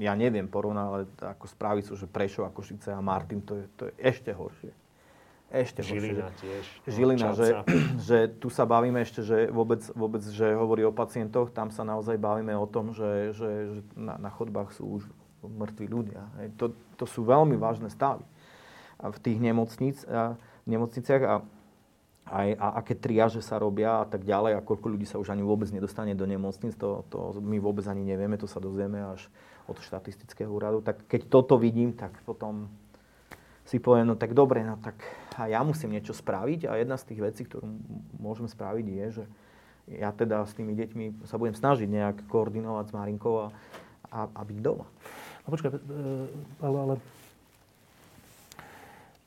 ja 0.00 0.16
neviem 0.16 0.48
porovnať, 0.48 0.84
ale 0.88 1.00
ako 1.20 1.44
správy 1.44 1.80
sú, 1.84 1.92
že 1.96 2.08
Prešov 2.08 2.48
a 2.48 2.52
Košice 2.52 2.96
a 2.96 3.00
Martin, 3.04 3.44
to 3.44 3.60
je, 3.60 3.64
to 3.76 3.82
je 3.88 3.92
ešte 4.00 4.32
horšie. 4.32 4.72
Ešte 5.46 5.80
Žilina 5.84 6.32
horšie. 6.32 6.40
tiež. 6.40 6.64
No, 6.64 6.88
Žilina, 6.92 7.28
že, 7.36 7.48
že 8.08 8.18
tu 8.40 8.48
sa 8.48 8.64
bavíme 8.64 9.00
ešte, 9.04 9.20
že 9.20 9.52
vôbec, 9.52 9.84
vôbec, 9.92 10.24
že 10.24 10.56
hovorí 10.56 10.88
o 10.88 10.92
pacientoch, 10.92 11.52
tam 11.52 11.68
sa 11.68 11.84
naozaj 11.84 12.16
bavíme 12.16 12.56
o 12.56 12.64
tom, 12.64 12.96
že, 12.96 13.36
že, 13.36 13.50
že 13.76 13.80
na, 13.92 14.16
na 14.16 14.30
chodbách 14.32 14.72
sú 14.72 15.00
už 15.00 15.02
mŕtvi 15.44 15.84
ľudia. 15.84 16.28
To, 16.56 16.72
to 16.96 17.04
sú 17.04 17.28
veľmi 17.28 17.60
vážne 17.60 17.92
stavy 17.92 18.24
v 19.00 19.18
tých 19.20 19.38
nemocnic, 19.38 19.96
nemocniciach 20.64 21.22
a 21.24 21.34
aj 22.26 22.58
a 22.58 22.66
aké 22.82 22.98
triaže 22.98 23.38
sa 23.38 23.54
robia 23.62 24.02
a 24.02 24.06
tak 24.06 24.26
ďalej 24.26 24.58
a 24.58 24.64
koľko 24.66 24.90
ľudí 24.90 25.06
sa 25.06 25.22
už 25.22 25.30
ani 25.30 25.46
vôbec 25.46 25.70
nedostane 25.70 26.10
do 26.18 26.26
nemocnic, 26.26 26.74
to, 26.74 27.06
to 27.06 27.38
my 27.38 27.62
vôbec 27.62 27.86
ani 27.86 28.02
nevieme, 28.02 28.34
to 28.34 28.50
sa 28.50 28.58
dozvieme 28.58 28.98
až 28.98 29.30
od 29.70 29.78
štatistického 29.78 30.50
úradu. 30.50 30.82
Tak 30.82 31.06
keď 31.06 31.30
toto 31.30 31.54
vidím, 31.54 31.94
tak 31.94 32.18
potom 32.26 32.66
si 33.62 33.78
poviem, 33.78 34.10
no 34.10 34.14
tak 34.18 34.34
dobre, 34.34 34.66
no 34.66 34.78
tak 34.82 34.98
a 35.38 35.46
ja 35.46 35.62
musím 35.62 35.94
niečo 35.94 36.14
spraviť 36.14 36.66
a 36.66 36.78
jedna 36.82 36.98
z 36.98 37.14
tých 37.14 37.20
vecí, 37.22 37.42
ktorú 37.46 37.66
môžeme 38.18 38.50
spraviť 38.50 38.86
je, 38.90 39.06
že 39.22 39.24
ja 39.86 40.10
teda 40.10 40.42
s 40.42 40.54
tými 40.58 40.74
deťmi 40.74 41.30
sa 41.30 41.38
budem 41.38 41.54
snažiť 41.54 41.86
nejak 41.86 42.16
koordinovať 42.26 42.90
s 42.90 42.94
Marinkou 42.94 43.34
a, 43.38 43.48
a, 44.10 44.26
a 44.26 44.40
byť 44.42 44.58
doma. 44.58 44.86
No 45.46 45.48
počkaj, 45.54 45.70
e, 45.70 45.78
ale, 46.58 46.78
ale 46.78 46.94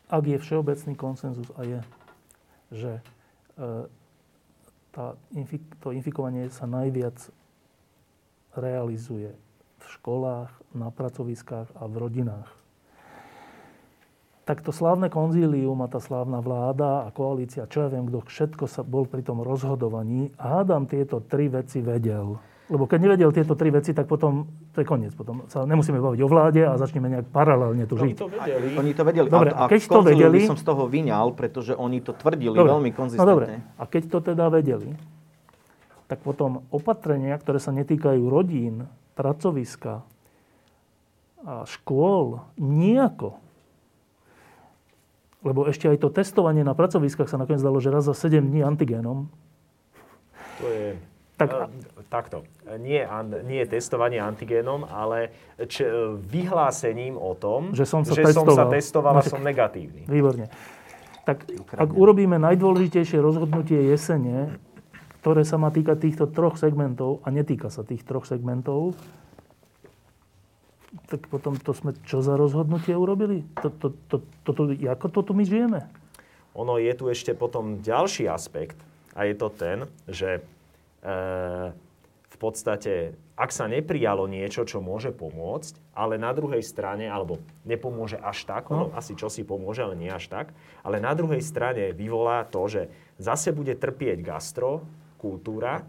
ak 0.10 0.24
je 0.26 0.38
všeobecný 0.41 0.93
konsenzus 0.97 1.49
a 1.53 1.62
je, 1.64 1.80
že 2.74 2.91
e, 2.97 3.01
tá, 4.89 5.14
to 5.80 5.93
infikovanie 5.93 6.49
sa 6.49 6.66
najviac 6.66 7.18
realizuje 8.57 9.38
v 9.80 9.86
školách, 10.01 10.49
na 10.70 10.93
pracoviskách 10.93 11.74
a 11.78 11.84
v 11.89 11.95
rodinách, 11.97 12.49
tak 14.49 14.66
to 14.66 14.74
slávne 14.74 15.14
konzílium 15.14 15.78
a 15.86 15.89
tá 15.89 16.01
slávna 16.01 16.41
vláda 16.41 17.05
a 17.05 17.14
koalícia, 17.14 17.70
čo 17.70 17.86
ja 17.86 17.89
viem, 17.93 18.10
kto 18.10 18.26
všetko 18.26 18.66
sa 18.66 18.82
bol 18.82 19.05
pri 19.05 19.22
tom 19.22 19.45
rozhodovaní, 19.45 20.34
hádam 20.41 20.89
tieto 20.89 21.22
tri 21.22 21.53
veci 21.53 21.86
vedel. 21.86 22.41
Lebo 22.70 22.86
keď 22.86 22.99
nevedel 23.01 23.34
tieto 23.34 23.57
tri 23.57 23.74
veci, 23.74 23.97
tak 23.97 24.05
potom 24.05 24.45
to 24.78 24.86
je 24.86 24.86
koniec. 24.86 25.17
Potom 25.17 25.49
sa 25.49 25.65
nemusíme 25.65 25.97
baviť 25.97 26.22
o 26.22 26.30
vláde 26.30 26.61
a 26.70 26.78
začneme 26.78 27.09
nejak 27.09 27.34
paralelne 27.34 27.89
tu 27.89 27.97
žiť. 27.97 28.13
Oni 28.13 28.22
to 28.22 28.30
vedeli. 28.30 28.67
Oni 28.78 28.91
to 28.93 29.01
vedeli. 29.01 29.26
Dobre, 29.26 29.49
a, 29.49 29.65
a 29.65 29.70
keď 29.74 29.82
to 29.89 30.01
vedeli... 30.05 30.39
som 30.45 30.53
z 30.53 30.65
toho 30.70 30.86
vyňal, 30.86 31.34
pretože 31.34 31.74
oni 31.74 31.97
to 32.05 32.13
tvrdili 32.13 32.53
dobre, 32.53 32.70
veľmi 32.70 32.91
konzistentne. 32.93 33.26
No 33.26 33.34
dobre, 33.34 33.45
a 33.74 33.84
keď 33.89 34.03
to 34.13 34.17
teda 34.22 34.53
vedeli, 34.53 34.93
tak 36.05 36.22
potom 36.22 36.61
opatrenia, 36.70 37.34
ktoré 37.41 37.57
sa 37.57 37.74
netýkajú 37.74 38.22
rodín, 38.30 38.86
pracoviska 39.17 40.05
a 41.41 41.65
škôl, 41.65 42.45
nejako. 42.61 43.41
Lebo 45.41 45.65
ešte 45.65 45.89
aj 45.89 46.05
to 46.05 46.13
testovanie 46.13 46.61
na 46.61 46.78
pracoviskách 46.78 47.26
sa 47.26 47.41
nakoniec 47.41 47.65
dalo, 47.65 47.82
že 47.82 47.89
raz 47.89 48.05
za 48.05 48.13
7 48.13 48.45
dní 48.45 48.61
antigénom. 48.61 49.26
To 50.61 50.65
je 50.70 50.99
tak, 51.39 51.72
takto. 52.10 52.43
Nie, 52.82 53.05
nie 53.45 53.62
testovanie 53.70 54.18
antigénom, 54.18 54.84
ale 54.89 55.30
č, 55.70 55.86
vyhlásením 56.26 57.16
o 57.16 57.38
tom, 57.38 57.72
že 57.78 57.86
som 57.86 58.01
sa, 58.01 58.18
že 58.18 58.26
testoval. 58.26 58.49
som 58.49 58.57
sa 58.57 58.66
testoval 58.68 59.14
a 59.16 59.22
no, 59.22 59.30
som 59.30 59.41
negatívny. 59.45 60.10
Výborne. 60.10 60.49
Tak 61.24 61.45
ak 61.78 61.89
urobíme 61.93 62.41
najdôležitejšie 62.41 63.22
rozhodnutie 63.22 63.93
jesene, 63.93 64.57
ktoré 65.22 65.45
sa 65.45 65.62
má 65.62 65.70
týkať 65.70 65.97
týchto 66.01 66.26
troch 66.34 66.57
segmentov 66.57 67.22
a 67.22 67.30
netýka 67.30 67.70
sa 67.70 67.86
tých 67.86 68.01
troch 68.01 68.26
segmentov, 68.26 68.97
tak 71.05 71.30
potom 71.30 71.53
to 71.53 71.70
sme 71.78 71.93
čo 72.10 72.26
za 72.26 72.34
rozhodnutie 72.34 72.97
urobili? 72.97 73.45
To, 73.62 73.70
to, 73.70 73.88
to, 74.10 74.26
to, 74.41 74.51
to, 74.57 74.62
ako 74.89 75.05
to 75.14 75.22
tu 75.22 75.32
my 75.38 75.45
žijeme? 75.45 75.86
Ono 76.57 76.82
je 76.82 76.89
tu 76.97 77.14
ešte 77.14 77.38
potom 77.38 77.86
ďalší 77.86 78.26
aspekt 78.26 78.82
a 79.14 79.30
je 79.30 79.38
to 79.38 79.53
ten, 79.53 79.86
že 80.10 80.41
v 81.05 81.89
podstate, 82.40 83.20
ak 83.36 83.52
sa 83.52 83.68
neprijalo 83.68 84.26
niečo, 84.26 84.64
čo 84.64 84.80
môže 84.80 85.12
pomôcť, 85.12 85.76
ale 85.92 86.16
na 86.16 86.32
druhej 86.32 86.64
strane, 86.64 87.12
alebo 87.12 87.44
nepomôže 87.68 88.16
až 88.16 88.48
tak, 88.48 88.72
no. 88.72 88.96
asi 88.96 89.14
čo 89.20 89.28
si 89.28 89.44
pomôže, 89.44 89.84
ale 89.84 90.00
nie 90.00 90.08
až 90.08 90.32
tak, 90.32 90.56
ale 90.82 91.04
na 91.04 91.12
druhej 91.12 91.44
strane 91.44 91.92
vyvolá 91.92 92.48
to, 92.48 92.72
že 92.72 92.82
zase 93.20 93.52
bude 93.52 93.76
trpieť 93.76 94.24
gastro, 94.24 94.88
kultúra 95.20 95.84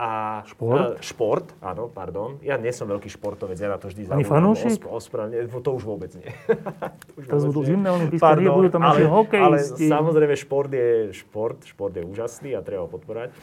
a 0.00 0.40
šport? 0.48 0.96
E, 0.96 1.04
šport, 1.04 1.46
áno, 1.60 1.92
pardon. 1.92 2.40
Ja 2.40 2.56
nie 2.56 2.72
som 2.72 2.88
veľký 2.88 3.12
športovec, 3.12 3.60
ja 3.60 3.68
na 3.68 3.76
to 3.76 3.92
vždy 3.92 4.08
Ani 4.08 4.24
fanúšik? 4.24 4.80
Ospravedlne, 4.80 5.44
to 5.60 5.70
už 5.76 5.84
vôbec 5.84 6.08
nie. 6.16 6.32
to 7.28 7.36
už 7.36 7.52
budú 7.52 7.60
zimné 7.68 7.92
olympijské 7.92 8.48
budú 8.48 8.72
tam 8.72 8.80
ale, 8.80 9.04
ale 9.36 9.60
samozrejme 9.60 10.34
šport 10.40 10.72
je 10.72 11.12
šport, 11.12 11.60
šport 11.68 11.92
je 11.92 12.00
úžasný 12.00 12.56
a 12.56 12.64
treba 12.64 12.88
ho 12.88 12.90
podporať. 12.90 13.36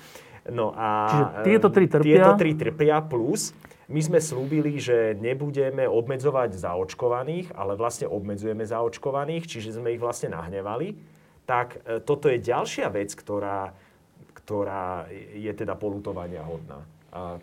No 0.51 0.71
a 0.75 0.87
Čiže 1.11 1.25
tieto 1.43 1.67
tri 1.69 1.85
trpia? 1.87 2.15
Tieto 2.15 2.31
tri 2.39 2.51
trpia 2.55 2.97
plus 3.03 3.51
my 3.87 4.01
sme 4.03 4.19
slúbili, 4.19 4.79
že 4.83 5.15
nebudeme 5.15 5.87
obmedzovať 5.87 6.59
zaočkovaných, 6.59 7.55
ale 7.55 7.79
vlastne 7.79 8.07
obmedzujeme 8.11 8.67
zaočkovaných, 8.67 9.47
čiže 9.47 9.79
sme 9.79 9.95
ich 9.95 10.01
vlastne 10.03 10.35
nahnevali. 10.35 10.91
Tak 11.47 11.67
e, 11.87 12.03
toto 12.03 12.27
je 12.27 12.43
ďalšia 12.43 12.91
vec, 12.91 13.15
ktorá, 13.15 13.71
ktorá 14.35 15.07
je 15.31 15.51
teda 15.55 15.79
polutovania 15.79 16.43
hodná 16.43 16.83
a 17.17 17.41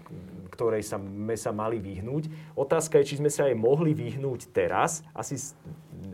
ktorej 0.55 0.87
sa, 0.87 1.03
sme 1.03 1.35
sa 1.35 1.51
mali 1.51 1.83
vyhnúť. 1.83 2.31
Otázka 2.55 3.03
je, 3.03 3.11
či 3.11 3.19
sme 3.19 3.27
sa 3.27 3.51
aj 3.51 3.59
mohli 3.59 3.91
vyhnúť 3.91 4.55
teraz. 4.55 5.03
Asi 5.11 5.35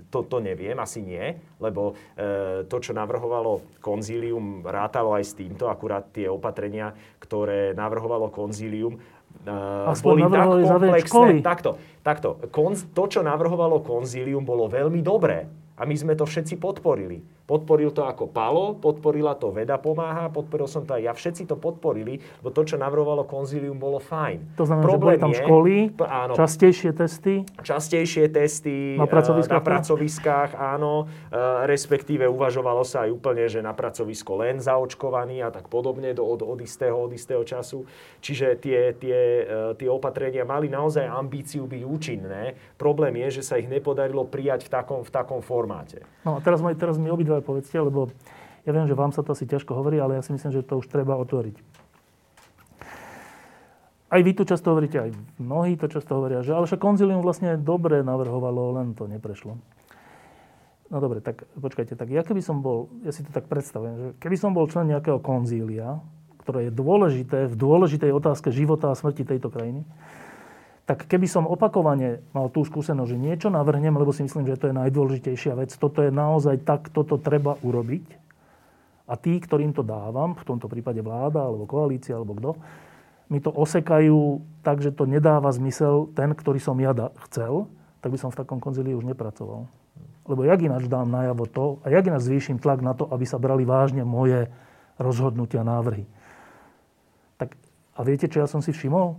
to, 0.08 0.24
to 0.26 0.40
neviem, 0.40 0.74
asi 0.80 1.04
nie, 1.04 1.38
lebo 1.60 1.94
e, 2.16 2.64
to, 2.66 2.76
čo 2.80 2.96
navrhovalo 2.96 3.62
konzílium, 3.78 4.64
rátalo 4.64 5.14
aj 5.14 5.24
s 5.28 5.32
týmto, 5.38 5.70
akurát 5.70 6.08
tie 6.10 6.26
opatrenia, 6.26 6.96
ktoré 7.22 7.76
navrhovalo 7.76 8.32
konzílium, 8.32 8.98
e, 9.46 10.00
boli 10.02 10.24
tak 10.26 10.48
komplexné. 10.66 11.44
Takto, 11.44 11.70
takto. 12.02 12.28
Konz, 12.50 12.88
to, 12.90 13.06
čo 13.06 13.20
navrhovalo 13.22 13.84
konzílium, 13.84 14.42
bolo 14.42 14.66
veľmi 14.66 14.98
dobré. 15.04 15.46
A 15.80 15.88
my 15.88 15.96
sme 15.96 16.12
to 16.12 16.28
všetci 16.28 16.60
podporili. 16.60 17.24
Podporil 17.50 17.90
to 17.90 18.06
ako 18.06 18.30
Palo, 18.30 18.78
podporila 18.78 19.34
to 19.34 19.50
Veda 19.50 19.74
pomáha, 19.74 20.30
podporil 20.30 20.70
som 20.70 20.86
to 20.86 20.94
aj 20.94 21.02
ja. 21.02 21.10
Všetci 21.10 21.50
to 21.50 21.58
podporili, 21.58 22.22
lebo 22.38 22.54
to, 22.54 22.62
čo 22.62 22.78
navrhovalo 22.78 23.26
konzílium, 23.26 23.74
bolo 23.74 23.98
fajn. 23.98 24.54
To 24.54 24.62
znamená, 24.62 24.86
Problém 24.86 25.18
že 25.18 25.18
boli 25.18 25.24
tam 25.26 25.32
je, 25.34 25.40
školy, 25.42 25.74
áno, 26.06 26.32
častejšie 26.38 26.90
testy? 26.94 27.34
Častejšie 27.58 28.30
testy 28.30 28.94
na 28.94 29.10
pracoviskách, 29.10 29.58
na 29.58 29.62
pracoviskách 29.66 30.50
áno. 30.54 31.10
E, 31.26 31.66
respektíve 31.66 32.30
uvažovalo 32.30 32.86
sa 32.86 33.10
aj 33.10 33.18
úplne, 33.18 33.50
že 33.50 33.58
na 33.58 33.74
pracovisko 33.74 34.38
len 34.38 34.62
zaočkovaný 34.62 35.42
a 35.42 35.50
tak 35.50 35.66
podobne 35.66 36.14
do, 36.14 36.22
od, 36.22 36.46
od, 36.46 36.62
istého, 36.62 36.94
od 36.94 37.10
istého 37.10 37.42
času. 37.42 37.82
Čiže 38.22 38.62
tie, 38.62 38.94
tie, 38.94 39.18
e, 39.42 39.74
tie 39.74 39.90
opatrenia 39.90 40.46
mali 40.46 40.70
naozaj 40.70 41.02
ambíciu 41.02 41.66
byť 41.66 41.82
účinné. 41.82 42.54
Problém 42.78 43.18
je, 43.26 43.42
že 43.42 43.50
sa 43.50 43.58
ich 43.58 43.66
nepodarilo 43.66 44.22
prijať 44.22 44.70
v 44.70 44.70
takom, 44.70 45.00
v 45.02 45.10
takom 45.10 45.42
formáte. 45.42 46.06
No 46.22 46.38
a 46.38 46.38
teraz, 46.38 46.62
teraz 46.78 46.94
mi 46.94 47.10
obidva 47.10 47.39
povedzte, 47.42 47.80
lebo 47.80 48.08
ja 48.64 48.72
viem, 48.76 48.86
že 48.86 48.96
vám 48.96 49.10
sa 49.10 49.24
to 49.24 49.32
asi 49.32 49.48
ťažko 49.48 49.72
hovorí, 49.72 49.96
ale 49.96 50.20
ja 50.20 50.22
si 50.22 50.32
myslím, 50.36 50.52
že 50.52 50.64
to 50.64 50.80
už 50.80 50.88
treba 50.88 51.16
otvoriť. 51.16 51.56
aj 54.10 54.20
vy 54.26 54.32
tu 54.34 54.42
často 54.42 54.74
hovoríte, 54.74 54.98
aj 54.98 55.10
mnohí 55.38 55.78
to 55.78 55.86
často 55.86 56.18
hovoria, 56.18 56.42
že 56.42 56.50
ale 56.50 56.66
však 56.66 56.82
konzilium 56.82 57.22
vlastne 57.22 57.54
dobre 57.54 58.02
navrhovalo, 58.02 58.74
len 58.74 58.92
to 58.98 59.06
neprešlo. 59.06 59.54
No 60.90 60.96
dobre, 60.98 61.22
tak 61.22 61.46
počkajte, 61.54 61.94
tak 61.94 62.10
ja 62.10 62.26
keby 62.26 62.42
som 62.42 62.66
bol, 62.66 62.90
ja 63.06 63.14
si 63.14 63.22
to 63.22 63.30
tak 63.30 63.46
predstavujem, 63.46 63.94
že 63.94 64.06
keby 64.18 64.34
som 64.34 64.50
bol 64.50 64.66
člen 64.66 64.90
nejakého 64.90 65.22
konzília, 65.22 66.02
ktoré 66.42 66.66
je 66.66 66.72
dôležité 66.74 67.46
v 67.46 67.54
dôležitej 67.54 68.10
otázke 68.10 68.50
života 68.50 68.90
a 68.90 68.98
smrti 68.98 69.22
tejto 69.22 69.54
krajiny, 69.54 69.86
tak 70.90 71.06
keby 71.06 71.30
som 71.30 71.46
opakovane 71.46 72.18
mal 72.34 72.50
tú 72.50 72.66
skúsenosť, 72.66 73.14
že 73.14 73.22
niečo 73.22 73.46
navrhnem, 73.46 73.94
lebo 73.94 74.10
si 74.10 74.26
myslím, 74.26 74.42
že 74.42 74.58
to 74.58 74.74
je 74.74 74.74
najdôležitejšia 74.74 75.54
vec, 75.54 75.70
toto 75.78 76.02
je 76.02 76.10
naozaj 76.10 76.66
tak, 76.66 76.90
toto 76.90 77.14
treba 77.14 77.54
urobiť. 77.62 78.18
A 79.06 79.14
tí, 79.14 79.38
ktorým 79.38 79.70
to 79.70 79.86
dávam, 79.86 80.34
v 80.34 80.42
tomto 80.42 80.66
prípade 80.66 80.98
vláda, 80.98 81.46
alebo 81.46 81.70
koalícia, 81.70 82.18
alebo 82.18 82.34
kto, 82.34 82.58
mi 83.30 83.38
to 83.38 83.54
osekajú 83.54 84.42
tak, 84.66 84.82
že 84.82 84.90
to 84.90 85.06
nedáva 85.06 85.54
zmysel 85.54 86.10
ten, 86.10 86.34
ktorý 86.34 86.58
som 86.58 86.74
ja 86.82 86.90
chcel, 87.30 87.70
tak 88.02 88.10
by 88.10 88.18
som 88.18 88.34
v 88.34 88.42
takom 88.42 88.58
konzílii 88.58 88.98
už 88.98 89.06
nepracoval. 89.06 89.70
Lebo 90.26 90.42
jak 90.42 90.58
ináč 90.58 90.90
dám 90.90 91.06
najavo 91.06 91.46
to 91.46 91.78
a 91.86 91.94
jak 91.94 92.02
ináč 92.02 92.26
zvýšim 92.26 92.58
tlak 92.58 92.82
na 92.82 92.98
to, 92.98 93.06
aby 93.14 93.22
sa 93.22 93.38
brali 93.38 93.62
vážne 93.62 94.02
moje 94.02 94.50
rozhodnutia, 94.98 95.62
návrhy. 95.62 96.02
Tak, 97.38 97.54
a 97.94 98.00
viete, 98.02 98.26
čo 98.26 98.42
ja 98.42 98.50
som 98.50 98.58
si 98.58 98.74
všimol? 98.74 99.14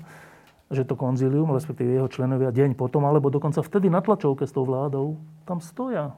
Že 0.72 0.88
to 0.88 0.96
konzílium, 0.96 1.52
respektíve 1.52 1.92
jeho 1.92 2.08
členovia 2.08 2.56
deň 2.56 2.80
potom, 2.80 3.04
alebo 3.04 3.28
dokonca 3.28 3.60
vtedy 3.60 3.92
na 3.92 4.00
tlačovke 4.00 4.48
s 4.48 4.56
tou 4.56 4.64
vládou, 4.64 5.20
tam 5.44 5.60
stoja. 5.60 6.16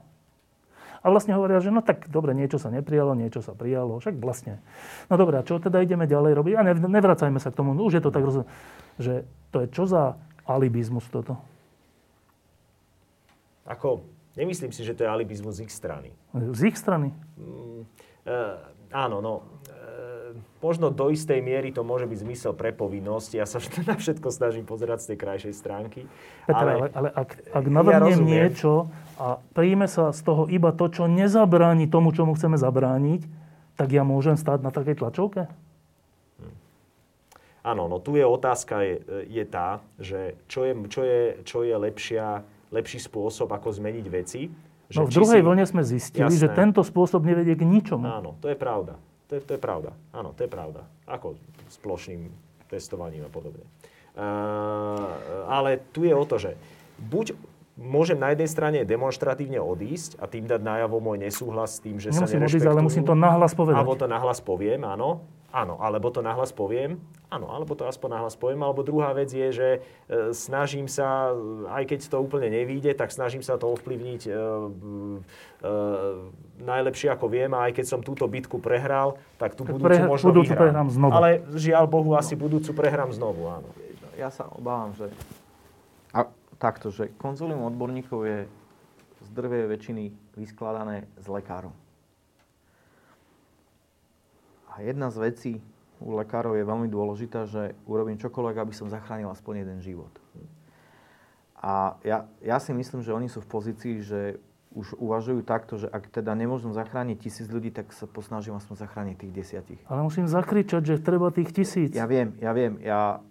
A 1.04 1.12
vlastne 1.12 1.36
hovoria, 1.36 1.60
že 1.60 1.68
no 1.68 1.84
tak 1.84 2.08
dobre, 2.08 2.32
niečo 2.32 2.56
sa 2.56 2.72
neprijalo, 2.72 3.12
niečo 3.12 3.44
sa 3.44 3.52
prijalo, 3.52 4.00
však 4.00 4.16
vlastne. 4.24 4.64
No 5.12 5.20
dobre, 5.20 5.36
a 5.36 5.44
čo 5.44 5.60
teda 5.60 5.84
ideme 5.84 6.08
ďalej 6.08 6.32
robiť? 6.32 6.54
A 6.56 6.62
ne, 6.64 6.74
nevracajme 6.80 7.44
sa 7.44 7.52
k 7.52 7.60
tomu, 7.60 7.76
už 7.76 8.00
je 8.00 8.04
to 8.08 8.14
tak 8.14 8.24
rozumiem, 8.24 8.48
že 8.96 9.28
to 9.52 9.66
je 9.66 9.68
čo 9.68 9.84
za 9.84 10.16
alibizmus 10.48 11.04
toto? 11.12 11.36
Ako, 13.68 14.08
nemyslím 14.40 14.72
si, 14.72 14.88
že 14.88 14.96
to 14.96 15.04
je 15.04 15.12
alibizmus 15.12 15.60
z 15.60 15.68
ich 15.68 15.74
strany. 15.76 16.16
Z 16.32 16.72
ich 16.72 16.80
strany? 16.80 17.12
Mm, 17.36 17.84
e, 18.24 18.38
áno, 18.96 19.20
no. 19.20 19.34
Možno 20.64 20.90
do 20.90 21.12
istej 21.12 21.44
miery 21.44 21.76
to 21.76 21.84
môže 21.84 22.08
byť 22.08 22.20
zmysel 22.24 22.54
pre 22.56 22.72
povinnosť. 22.72 23.30
Ja 23.36 23.46
sa 23.46 23.60
na 23.90 23.96
všetko 24.00 24.32
snažím 24.32 24.64
pozerať 24.64 25.04
z 25.04 25.08
tej 25.14 25.18
krajšej 25.20 25.54
stránky. 25.54 26.02
Peter, 26.48 26.56
ale, 26.56 26.72
ale, 26.72 26.88
ale 26.96 27.10
ak, 27.12 27.30
ak 27.52 27.66
navrhnem 27.68 28.22
ja 28.24 28.48
niečo, 28.48 28.88
a 29.20 29.38
príjme 29.54 29.86
sa 29.86 30.10
z 30.10 30.22
toho 30.26 30.50
iba 30.50 30.74
to, 30.74 30.90
čo 30.90 31.06
nezabráni 31.06 31.86
tomu, 31.86 32.16
čomu 32.16 32.34
chceme 32.34 32.58
zabrániť, 32.58 33.28
tak 33.78 33.94
ja 33.94 34.02
môžem 34.02 34.38
stáť 34.40 34.66
na 34.66 34.72
takej 34.74 34.98
tlačovke? 35.04 35.52
Hm. 36.42 36.56
Áno, 37.68 37.86
no 37.86 38.02
tu 38.02 38.18
je 38.18 38.26
otázka 38.26 38.82
je, 38.82 38.96
je 39.30 39.44
tá, 39.46 39.86
že 40.02 40.40
čo 40.50 40.66
je, 40.66 40.74
čo 40.90 41.02
je, 41.06 41.22
čo 41.46 41.60
je 41.62 41.76
lepšia, 41.78 42.42
lepší 42.74 42.98
spôsob, 42.98 43.54
ako 43.54 43.70
zmeniť 43.70 44.06
veci. 44.10 44.50
Že 44.90 44.98
no 45.00 45.06
v 45.06 45.12
druhej 45.14 45.42
si... 45.42 45.46
vlne 45.46 45.66
sme 45.70 45.82
zistili, 45.86 46.34
Jasné. 46.34 46.42
že 46.42 46.48
tento 46.54 46.82
spôsob 46.82 47.22
nevedie 47.22 47.54
k 47.54 47.64
ničomu. 47.66 48.06
Áno, 48.06 48.38
to 48.42 48.50
je 48.50 48.58
pravda. 48.58 48.98
To 49.34 49.42
je, 49.42 49.50
to 49.50 49.54
je 49.58 49.62
pravda. 49.66 49.98
Áno, 50.14 50.30
to 50.38 50.46
je 50.46 50.50
pravda. 50.54 50.86
Ako 51.10 51.34
s 51.66 51.82
plošným 51.82 52.30
testovaním 52.70 53.26
a 53.26 53.32
podobne. 53.34 53.66
Uh, 54.14 55.10
ale 55.50 55.82
tu 55.90 56.06
je 56.06 56.14
o 56.14 56.22
to, 56.22 56.38
že 56.38 56.54
buď 57.02 57.34
môžem 57.74 58.22
na 58.22 58.30
jednej 58.30 58.46
strane 58.46 58.80
demonstratívne 58.86 59.58
odísť 59.58 60.22
a 60.22 60.30
tým 60.30 60.46
dať 60.46 60.62
najavo 60.62 61.02
môj 61.02 61.18
nesúhlas 61.18 61.82
s 61.82 61.82
tým, 61.82 61.98
že 61.98 62.14
Nemusím 62.14 62.30
sa 62.30 62.46
nerešpektujú. 62.46 62.62
odísť, 62.62 62.70
ale 62.70 62.86
musím 62.86 63.06
to 63.10 63.18
nahlas 63.18 63.58
povedať. 63.58 63.82
Alebo 63.82 63.98
to 63.98 64.06
nahlas 64.06 64.38
poviem, 64.38 64.86
áno. 64.86 65.26
Áno, 65.54 65.78
alebo 65.78 66.10
to 66.10 66.26
nahlas 66.26 66.50
poviem. 66.50 66.98
Áno, 67.30 67.54
alebo 67.54 67.78
to 67.78 67.86
aspoň 67.86 68.18
nahlas 68.18 68.34
poviem. 68.34 68.66
Alebo 68.66 68.82
druhá 68.82 69.14
vec 69.14 69.30
je, 69.30 69.54
že 69.54 69.70
e, 69.78 70.34
snažím 70.34 70.90
sa, 70.90 71.30
aj 71.70 71.94
keď 71.94 72.10
to 72.10 72.18
úplne 72.18 72.50
nevíde, 72.50 72.90
tak 72.98 73.14
snažím 73.14 73.46
sa 73.46 73.62
to 73.62 73.70
ovplyvniť 73.70 74.22
e, 74.26 74.32
e, 74.34 74.38
najlepšie 76.58 77.14
ako 77.14 77.30
viem. 77.30 77.54
A 77.54 77.70
aj 77.70 77.78
keď 77.78 77.86
som 77.86 78.02
túto 78.02 78.26
bitku 78.26 78.58
prehral, 78.58 79.22
tak 79.38 79.54
tú 79.54 79.62
tak 79.62 79.78
budúcu 79.78 79.94
pre, 79.94 80.10
možno 80.10 80.34
budúcu 80.34 80.58
vyhrám. 80.58 80.90
znovu. 80.90 81.14
Ale 81.14 81.46
žiaľ 81.54 81.86
Bohu, 81.86 82.18
asi 82.18 82.34
no. 82.34 82.50
budúcu 82.50 82.74
prehrám 82.74 83.14
znovu, 83.14 83.46
áno. 83.46 83.70
Ja 84.18 84.34
sa 84.34 84.50
obávam, 84.50 84.98
že 84.98 85.14
takto, 86.64 86.96
že 86.96 87.12
konzolium 87.20 87.68
odborníkov 87.68 88.20
je 88.24 88.40
z 89.22 89.30
drvej 89.36 89.68
väčšiny 89.68 90.04
vyskladané 90.40 91.06
z 91.20 91.28
lekárov. 91.28 91.83
A 94.74 94.82
jedna 94.82 95.14
z 95.14 95.18
vecí 95.22 95.54
u 96.02 96.18
lekárov 96.18 96.58
je 96.58 96.66
veľmi 96.66 96.90
dôležitá, 96.90 97.46
že 97.46 97.78
urobím 97.86 98.18
čokoľvek, 98.18 98.56
aby 98.58 98.74
som 98.74 98.90
zachránil 98.90 99.30
aspoň 99.30 99.64
jeden 99.64 99.80
život. 99.86 100.12
A 101.64 101.96
ja, 102.04 102.28
ja 102.44 102.58
si 102.60 102.76
myslím, 102.76 103.06
že 103.06 103.16
oni 103.16 103.32
sú 103.32 103.40
v 103.40 103.48
pozícii, 103.48 104.04
že 104.04 104.42
už 104.74 104.98
uvažujú 104.98 105.46
takto, 105.46 105.78
že 105.78 105.88
ak 105.88 106.10
teda 106.10 106.34
nemôžem 106.34 106.74
zachrániť 106.74 107.18
tisíc 107.22 107.48
ľudí, 107.48 107.70
tak 107.70 107.94
sa 107.94 108.10
posnažím 108.10 108.58
aspoň 108.58 108.76
zachrániť 108.84 109.16
tých 109.22 109.32
desiatich. 109.32 109.82
Ale 109.86 110.02
musím 110.02 110.26
zakričať, 110.26 110.82
že 110.82 110.96
treba 111.00 111.30
tých 111.30 111.54
tisíc. 111.54 111.94
Ja 111.94 112.10
viem, 112.10 112.34
ja 112.42 112.52
viem. 112.52 112.82
Ja, 112.82 113.22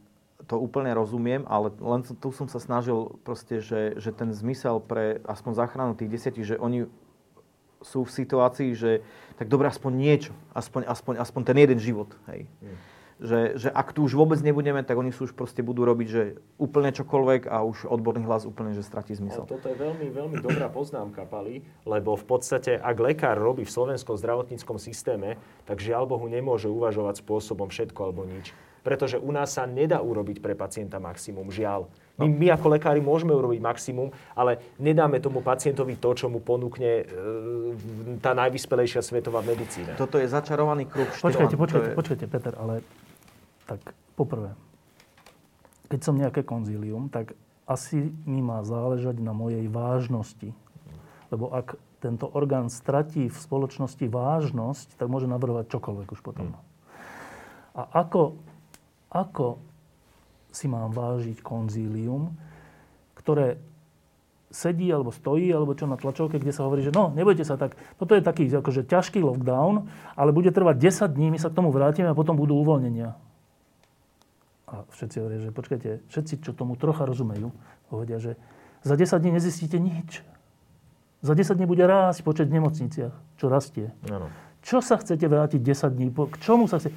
to 0.46 0.58
úplne 0.58 0.94
rozumiem, 0.94 1.46
ale 1.46 1.74
len 1.82 2.02
tu 2.02 2.30
som 2.34 2.46
sa 2.50 2.58
snažil 2.58 3.18
proste, 3.22 3.62
že, 3.62 3.98
že 3.98 4.10
ten 4.14 4.30
zmysel 4.34 4.82
pre 4.82 5.22
aspoň 5.26 5.52
záchranu 5.54 5.92
tých 5.94 6.10
desiatich, 6.10 6.46
že 6.46 6.56
oni 6.58 6.86
sú 7.82 8.06
v 8.06 8.14
situácii, 8.14 8.70
že 8.74 9.04
tak 9.36 9.50
dobre, 9.50 9.66
aspoň 9.68 9.92
niečo, 9.94 10.32
aspoň, 10.54 10.86
aspoň, 10.86 11.14
aspoň 11.18 11.42
ten 11.42 11.56
jeden 11.58 11.78
život, 11.82 12.10
hej. 12.30 12.46
Mm. 12.62 12.78
Že, 13.22 13.40
že 13.54 13.68
ak 13.70 13.94
tu 13.94 14.02
už 14.02 14.18
vôbec 14.18 14.42
nebudeme, 14.42 14.82
tak 14.82 14.98
oni 14.98 15.14
sú 15.14 15.30
už 15.30 15.38
proste 15.38 15.62
budú 15.62 15.86
robiť, 15.86 16.08
že 16.10 16.22
úplne 16.58 16.90
čokoľvek 16.90 17.46
a 17.46 17.62
už 17.62 17.86
odborný 17.86 18.26
hlas 18.26 18.42
úplne, 18.42 18.74
že 18.74 18.82
stratí 18.82 19.14
zmysel. 19.14 19.46
No, 19.46 19.52
toto 19.54 19.70
je 19.70 19.78
veľmi, 19.78 20.10
veľmi 20.10 20.36
dobrá 20.42 20.66
poznámka, 20.66 21.22
Pali, 21.30 21.62
lebo 21.86 22.18
v 22.18 22.24
podstate, 22.26 22.74
ak 22.74 22.96
lekár 22.98 23.38
robí 23.38 23.62
v 23.62 23.70
slovenskom 23.70 24.18
zdravotníckom 24.18 24.74
systéme, 24.82 25.38
tak 25.70 25.78
žiaľ 25.78 26.10
Bohu 26.10 26.26
nemôže 26.26 26.66
uvažovať 26.66 27.22
spôsobom 27.22 27.70
všetko 27.70 28.00
alebo 28.10 28.26
nič 28.26 28.50
pretože 28.82 29.16
u 29.18 29.30
nás 29.30 29.54
sa 29.54 29.64
nedá 29.64 30.02
urobiť 30.02 30.42
pre 30.42 30.58
pacienta 30.58 30.98
maximum, 30.98 31.54
žiaľ. 31.54 31.86
My, 32.20 32.28
my 32.28 32.46
ako 32.52 32.76
lekári 32.76 33.00
môžeme 33.00 33.32
urobiť 33.32 33.60
maximum, 33.64 34.12
ale 34.36 34.60
nedáme 34.76 35.16
tomu 35.18 35.40
pacientovi 35.40 35.96
to, 35.96 36.12
čo 36.12 36.28
mu 36.28 36.44
ponúkne 36.44 36.92
e, 37.00 37.04
tá 38.20 38.36
najvyspelejšia 38.36 39.00
svetová 39.00 39.40
medicína. 39.40 39.96
Toto 39.96 40.20
je 40.20 40.28
začarovaný 40.28 40.86
kruh. 40.92 41.08
Počkajte, 41.08 41.56
počkajte, 41.56 41.88
je... 41.92 41.96
počkajte, 41.96 42.24
Peter, 42.28 42.52
ale 42.60 42.84
tak 43.64 43.80
poprvé, 44.12 44.52
keď 45.88 46.00
som 46.04 46.14
nejaké 46.20 46.44
konzílium, 46.44 47.08
tak 47.08 47.32
asi 47.64 48.12
mi 48.28 48.44
má 48.44 48.60
záležať 48.60 49.16
na 49.16 49.32
mojej 49.32 49.64
vážnosti. 49.72 50.52
Lebo 51.32 51.48
ak 51.48 51.80
tento 52.04 52.28
orgán 52.28 52.68
stratí 52.68 53.32
v 53.32 53.38
spoločnosti 53.38 54.04
vážnosť, 54.04 55.00
tak 55.00 55.08
môže 55.08 55.24
navrhovať 55.30 55.72
čokoľvek 55.72 56.08
už 56.12 56.20
potom. 56.20 56.52
Hmm. 56.52 56.60
A 57.72 58.04
ako 58.04 58.36
ako 59.12 59.60
si 60.52 60.68
mám 60.68 60.92
vážiť 60.92 61.40
konzílium, 61.40 62.36
ktoré 63.16 63.58
sedí 64.52 64.92
alebo 64.92 65.10
stojí, 65.10 65.48
alebo 65.48 65.72
čo 65.72 65.88
na 65.88 65.96
tlačovke, 65.96 66.36
kde 66.36 66.52
sa 66.52 66.68
hovorí, 66.68 66.84
že 66.84 66.92
no, 66.92 67.08
nebojte 67.16 67.42
sa 67.42 67.56
tak, 67.56 67.74
toto 67.96 68.12
je 68.12 68.20
taký 68.20 68.46
akože 68.52 68.84
ťažký 68.84 69.24
lockdown, 69.24 69.88
ale 70.14 70.30
bude 70.30 70.52
trvať 70.52 70.76
10 71.08 71.16
dní, 71.16 71.32
my 71.32 71.38
sa 71.40 71.48
k 71.48 71.56
tomu 71.56 71.72
vrátime 71.72 72.12
a 72.12 72.14
potom 72.14 72.36
budú 72.36 72.60
uvoľnenia. 72.60 73.16
A 74.68 74.84
všetci 74.92 75.16
hovoria, 75.20 75.40
že 75.40 75.50
počkajte, 75.52 75.88
všetci, 76.08 76.34
čo 76.44 76.52
tomu 76.52 76.76
trocha 76.76 77.08
rozumejú, 77.08 77.52
povedia, 77.88 78.20
že 78.20 78.36
za 78.84 78.96
10 78.96 79.20
dní 79.24 79.40
nezistíte 79.40 79.80
nič. 79.80 80.20
Za 81.24 81.32
10 81.32 81.56
dní 81.56 81.66
bude 81.68 81.84
rásť 81.86 82.20
počet 82.24 82.46
v 82.52 82.60
nemocniciach, 82.60 83.14
čo 83.40 83.46
rastie. 83.48 83.94
Ano. 84.10 84.28
Čo 84.62 84.82
sa 84.82 84.98
chcete 84.98 85.26
vrátiť 85.26 85.60
10 85.60 85.96
dní? 85.96 86.06
K 86.12 86.36
čomu 86.40 86.66
sa 86.66 86.78
chcete... 86.78 86.94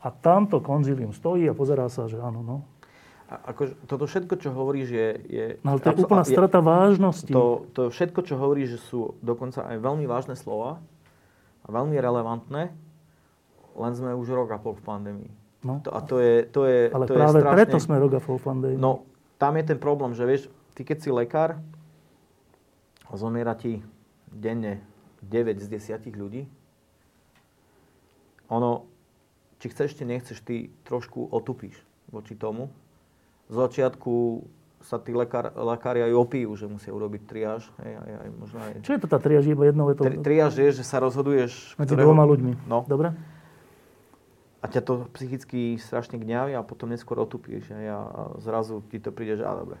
A 0.00 0.08
tamto 0.08 0.64
konzílium 0.64 1.12
stojí 1.12 1.44
a 1.44 1.52
pozerá 1.52 1.92
sa, 1.92 2.08
že 2.08 2.16
áno, 2.16 2.40
no. 2.40 2.64
Ako, 3.30 3.78
toto 3.86 4.10
všetko, 4.10 4.34
čo 4.42 4.50
hovoríš, 4.50 4.88
je... 4.90 5.08
je 5.30 5.46
no, 5.62 5.78
ale 5.78 5.78
to 5.78 5.94
je 5.94 6.02
úplná 6.02 6.26
strata 6.26 6.58
vážnosti. 6.58 7.30
To, 7.30 7.62
to 7.70 7.86
všetko, 7.86 8.26
čo 8.26 8.34
hovoríš, 8.34 8.82
sú 8.90 9.14
dokonca 9.22 9.62
aj 9.70 9.78
veľmi 9.78 10.02
vážne 10.10 10.34
slova 10.34 10.82
a 11.62 11.66
veľmi 11.70 11.94
relevantné, 11.94 12.74
len 13.78 13.92
sme 13.94 14.18
už 14.18 14.34
rok 14.34 14.50
a 14.50 14.58
pol 14.58 14.74
v 14.74 14.82
pandémii. 14.82 15.30
No. 15.62 15.78
To, 15.86 15.94
a 15.94 16.02
to 16.02 16.18
je, 16.18 16.42
to 16.50 16.66
je, 16.66 16.90
ale 16.90 17.06
to 17.06 17.14
práve 17.14 17.38
je 17.38 17.42
strašne... 17.46 17.54
preto 17.54 17.76
sme 17.78 17.96
rok 18.02 18.12
a 18.18 18.20
pol 18.20 18.36
v 18.42 18.44
pandémii. 18.50 18.82
No, 18.82 19.06
tam 19.38 19.54
je 19.54 19.64
ten 19.70 19.78
problém, 19.78 20.10
že 20.10 20.26
vieš, 20.26 20.42
ty 20.74 20.82
keď 20.82 20.98
si 20.98 21.10
lekár, 21.14 21.62
zomiera 23.14 23.54
ti 23.54 23.78
denne 24.26 24.82
9 25.22 25.62
z 25.62 25.66
10 25.70 26.18
ľudí, 26.18 26.50
ono, 28.50 28.90
či 29.62 29.70
chceš, 29.70 29.94
či 29.94 30.02
nechceš, 30.02 30.42
ty 30.42 30.74
trošku 30.82 31.30
otupíš 31.30 31.78
voči 32.10 32.34
tomu. 32.34 32.74
Z 33.50 33.54
začiatku 33.58 34.46
sa 34.80 34.96
tí 34.96 35.12
lekár, 35.12 35.52
lekári 35.52 36.00
aj 36.06 36.14
opijú, 36.16 36.56
že 36.56 36.70
musia 36.70 36.94
urobiť 36.94 37.22
triáž. 37.28 37.68
Hej, 37.84 38.00
aj, 38.00 38.12
aj, 38.16 38.28
možno 38.38 38.58
aj... 38.62 38.72
Čo 38.80 38.92
je 38.96 39.00
to 39.02 39.08
tá 39.10 39.18
triáž? 39.20 39.44
Iba 39.50 39.68
jednou 39.68 39.90
vetou? 39.90 40.08
Tri, 40.08 40.16
triáž 40.22 40.56
je, 40.56 40.80
že 40.80 40.84
sa 40.86 41.02
rozhoduješ... 41.02 41.76
Medzi 41.76 41.92
ktorého... 41.92 42.08
dvoma 42.08 42.24
ľuďmi. 42.24 42.64
No. 42.64 42.88
Dobre. 42.88 43.12
a 44.60 44.68
ťa 44.68 44.80
to 44.84 44.94
psychicky 45.16 45.80
strašne 45.80 46.20
gňaví 46.20 46.52
a 46.52 46.60
potom 46.60 46.92
neskôr 46.92 47.16
otupíš 47.16 47.72
hej, 47.72 47.96
a 47.96 47.98
zrazu 48.44 48.84
ti 48.92 49.00
to 49.00 49.08
príde, 49.08 49.40
že 49.40 49.44
a 49.44 49.56
dobre. 49.56 49.80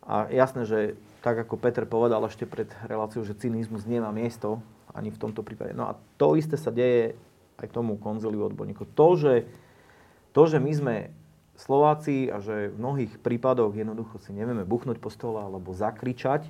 A 0.00 0.32
jasné, 0.32 0.64
že 0.64 0.78
tak 1.20 1.36
ako 1.36 1.60
Peter 1.60 1.84
povedal 1.84 2.24
ešte 2.24 2.48
pred 2.48 2.72
reláciou, 2.88 3.20
že 3.20 3.36
cynizmus 3.36 3.84
nemá 3.84 4.08
miesto 4.16 4.64
ani 4.96 5.12
v 5.12 5.20
tomto 5.20 5.44
prípade. 5.44 5.76
No 5.76 5.92
a 5.92 6.00
to 6.16 6.40
isté 6.40 6.56
sa 6.56 6.72
deje 6.72 7.20
aj 7.60 7.68
tomu 7.68 8.00
konziliu 8.00 8.48
odborníkov. 8.48 8.96
To, 8.96 9.08
že, 9.20 9.44
to, 10.32 10.48
že 10.48 10.56
my 10.56 10.72
sme 10.72 10.94
Slováci 11.60 12.32
a 12.32 12.40
že 12.40 12.72
v 12.72 12.76
mnohých 12.80 13.12
prípadoch 13.20 13.76
jednoducho 13.76 14.16
si 14.24 14.32
nevieme 14.32 14.64
buchnúť 14.64 14.96
po 14.96 15.12
stole 15.12 15.44
alebo 15.44 15.76
zakričať 15.76 16.48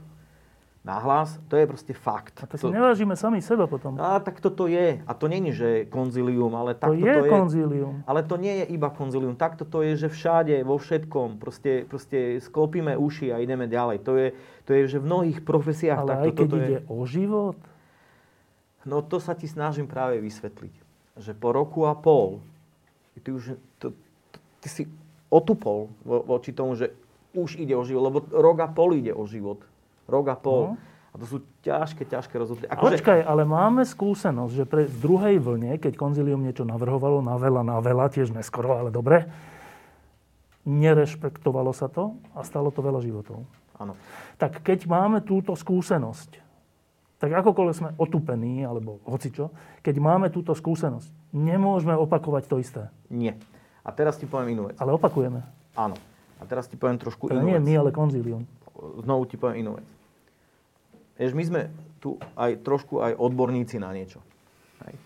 nahlas, 0.81 1.37
to 1.53 1.61
je 1.61 1.69
proste 1.69 1.93
fakt. 1.93 2.41
A 2.41 2.49
to 2.49 2.57
si 2.57 2.65
to... 2.65 2.73
nevážime 2.73 3.13
sami 3.13 3.45
seba 3.45 3.69
potom. 3.69 4.01
A 4.01 4.17
tak 4.17 4.41
toto 4.41 4.65
je. 4.65 5.05
A 5.05 5.13
to 5.13 5.29
není, 5.29 5.53
že 5.53 5.85
konzilium, 5.93 6.57
ale 6.57 6.73
takto 6.73 6.97
to 6.97 7.05
je. 7.05 7.13
To 7.13 7.27
je 7.29 7.31
konzilium. 7.31 7.95
Ale 8.09 8.21
to 8.25 8.41
nie 8.41 8.65
je 8.65 8.67
iba 8.73 8.89
konzilium. 8.89 9.37
Takto 9.37 9.69
to 9.69 9.85
je, 9.85 10.01
že 10.01 10.09
všade, 10.09 10.57
vo 10.65 10.81
všetkom. 10.81 11.37
Proste, 11.37 11.85
proste 11.85 12.41
sklopíme 12.41 12.97
uši 12.97 13.29
a 13.29 13.45
ideme 13.45 13.69
ďalej. 13.69 13.97
To 14.09 14.17
je, 14.17 14.29
to 14.65 14.71
je 14.73 14.97
že 14.97 14.99
v 14.99 15.05
mnohých 15.05 15.41
profesiách 15.45 16.01
ale 16.01 16.13
takto. 16.17 16.25
aj 16.25 16.33
keď 16.33 16.49
toto 16.49 16.57
ide 16.57 16.79
je... 16.81 16.89
o 16.89 16.99
život? 17.05 17.59
No 18.89 19.05
to 19.05 19.21
sa 19.21 19.37
ti 19.37 19.45
snažím 19.45 19.85
práve 19.85 20.17
vysvetliť. 20.25 20.75
Že 21.21 21.33
po 21.37 21.53
roku 21.53 21.85
a 21.85 21.93
pol 21.93 22.41
ty 23.21 23.37
už 23.37 23.61
to, 23.77 23.93
ty 24.65 24.69
si 24.73 24.89
otupol 25.31 25.95
vo, 26.03 26.27
voči 26.27 26.51
tomu, 26.51 26.75
že 26.75 26.93
už 27.33 27.57
ide 27.57 27.79
o 27.79 27.87
život, 27.87 28.03
lebo 28.11 28.19
rok 28.35 28.59
a 28.61 28.69
pol 28.69 28.99
ide 28.99 29.15
o 29.15 29.25
život. 29.25 29.63
Rok 30.11 30.27
a 30.29 30.37
pol. 30.37 30.75
No. 30.75 30.91
A 31.11 31.19
to 31.19 31.27
sú 31.27 31.39
ťažké, 31.67 32.07
ťažké 32.07 32.39
rozhodnutia. 32.39 32.71
Ako 32.71 32.87
Počkaj, 32.87 33.27
ale 33.27 33.43
máme 33.43 33.83
skúsenosť, 33.83 34.53
že 34.55 34.65
pre, 34.67 34.87
v 34.87 34.99
druhej 34.99 35.37
vlne, 35.43 35.75
keď 35.83 35.99
konzilium 35.99 36.39
niečo 36.39 36.63
navrhovalo, 36.63 37.19
na 37.19 37.35
veľa, 37.35 37.67
na 37.67 37.83
veľa, 37.83 38.15
tiež 38.15 38.31
neskoro, 38.31 38.79
ale 38.79 38.95
dobre, 38.95 39.27
nerešpektovalo 40.63 41.75
sa 41.75 41.91
to 41.91 42.15
a 42.35 42.47
stalo 42.47 42.71
to 42.71 42.79
veľa 42.79 43.03
životov. 43.03 43.43
Áno. 43.83 43.99
Tak 44.39 44.63
keď 44.63 44.87
máme 44.87 45.19
túto 45.27 45.59
skúsenosť, 45.59 46.39
tak 47.21 47.31
akokoľvek 47.37 47.77
sme 47.77 47.91
otupení, 47.99 48.63
alebo 48.63 49.03
hocičo, 49.05 49.51
keď 49.83 49.95
máme 49.99 50.31
túto 50.31 50.55
skúsenosť, 50.55 51.11
nemôžeme 51.35 51.93
opakovať 51.93 52.45
to 52.49 52.57
isté. 52.63 52.83
Nie. 53.11 53.35
A 53.85 53.91
teraz 53.93 54.21
ti 54.21 54.29
poviem 54.29 54.57
inú 54.59 54.63
vec. 54.69 54.77
Ale 54.77 54.93
opakujeme. 54.93 55.41
Áno. 55.77 55.97
A 56.41 56.43
teraz 56.49 56.69
ti 56.69 56.77
poviem 56.77 56.97
trošku 56.97 57.29
teda 57.29 57.41
inú 57.41 57.53
nie 57.53 57.59
vec. 57.61 57.67
my, 57.69 57.75
ale 57.81 57.91
konzílium. 57.93 58.43
Znovu 59.05 59.29
ti 59.29 59.37
poviem 59.37 59.65
inú 59.65 59.73
vec. 59.81 59.89
Vieš, 61.21 61.33
my 61.37 61.45
sme 61.45 61.63
tu 62.01 62.17
aj 62.33 62.65
trošku 62.65 63.05
aj 63.05 63.13
odborníci 63.21 63.77
na 63.77 63.93
niečo. 63.93 64.25
Hej. 64.89 64.97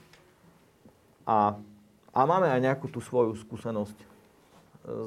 A, 1.26 1.58
a 2.14 2.20
máme 2.22 2.46
aj 2.46 2.60
nejakú 2.62 2.86
tú 2.86 3.02
svoju 3.02 3.34
skúsenosť 3.34 3.98
e, 3.98 4.06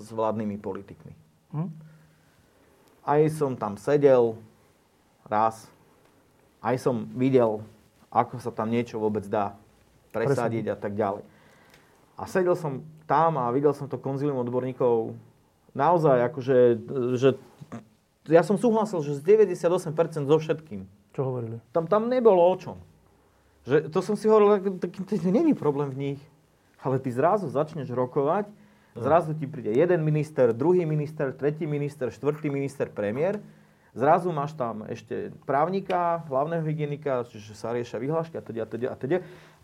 s 0.03 0.07
vládnymi 0.11 0.59
politikmi. 0.59 1.13
Hm? 1.55 1.72
Aj 3.07 3.22
som 3.32 3.55
tam 3.55 3.80
sedel 3.80 4.36
raz, 5.24 5.72
aj 6.59 6.76
som 6.76 7.07
videl, 7.15 7.63
ako 8.11 8.43
sa 8.43 8.51
tam 8.51 8.68
niečo 8.68 8.99
vôbec 8.99 9.24
dá 9.32 9.55
presadiť 10.11 10.76
a 10.76 10.78
tak 10.80 10.91
ďalej. 10.91 11.24
A 12.18 12.26
sedel 12.26 12.57
som 12.57 12.82
tam 13.05 13.38
a 13.38 13.53
videl 13.53 13.72
som 13.78 13.86
to 13.86 14.01
konzilium 14.01 14.41
odborníkov 14.41 15.13
naozaj 15.78 16.34
akože, 16.34 16.57
že 17.15 17.30
ja 18.28 18.41
som 18.41 18.57
súhlasil, 18.57 18.99
že 19.05 19.22
z 19.22 19.22
98% 19.24 20.26
so 20.26 20.38
všetkým. 20.41 20.89
Čo 21.13 21.22
hovorili? 21.24 21.61
Tam, 21.72 21.86
tam 21.86 22.09
nebolo 22.09 22.41
o 22.41 22.55
čom. 22.57 22.78
Že, 23.70 23.93
to 23.93 23.99
som 24.01 24.18
si 24.18 24.26
hovoril, 24.26 24.82
tak, 24.82 24.91
tak, 25.07 25.22
není 25.24 25.53
problém 25.53 25.93
v 25.93 25.97
nich. 25.97 26.22
Ale 26.82 26.97
ty 26.97 27.09
zrazu 27.13 27.49
začneš 27.49 27.89
rokovať, 27.89 28.47
zrazu 28.95 29.34
ti 29.34 29.49
príde 29.49 29.74
jeden 29.74 30.01
minister, 30.05 30.53
druhý 30.53 30.86
minister, 30.86 31.34
tretí 31.34 31.65
minister, 31.65 32.13
štvrtý 32.13 32.49
minister, 32.49 32.88
premiér. 32.89 33.41
Zrazu 33.97 34.30
máš 34.30 34.53
tam 34.53 34.86
ešte 34.86 35.34
právnika, 35.49 36.22
hlavného 36.30 36.61
hygienika, 36.70 37.26
čiže 37.26 37.57
sa 37.57 37.74
riešia 37.74 37.97
vyhlášky 37.97 38.38
a 38.38 38.45
teda 38.45 38.61
a 38.61 38.68
teda 38.70 38.88
a 38.93 38.95
teda 38.95 39.18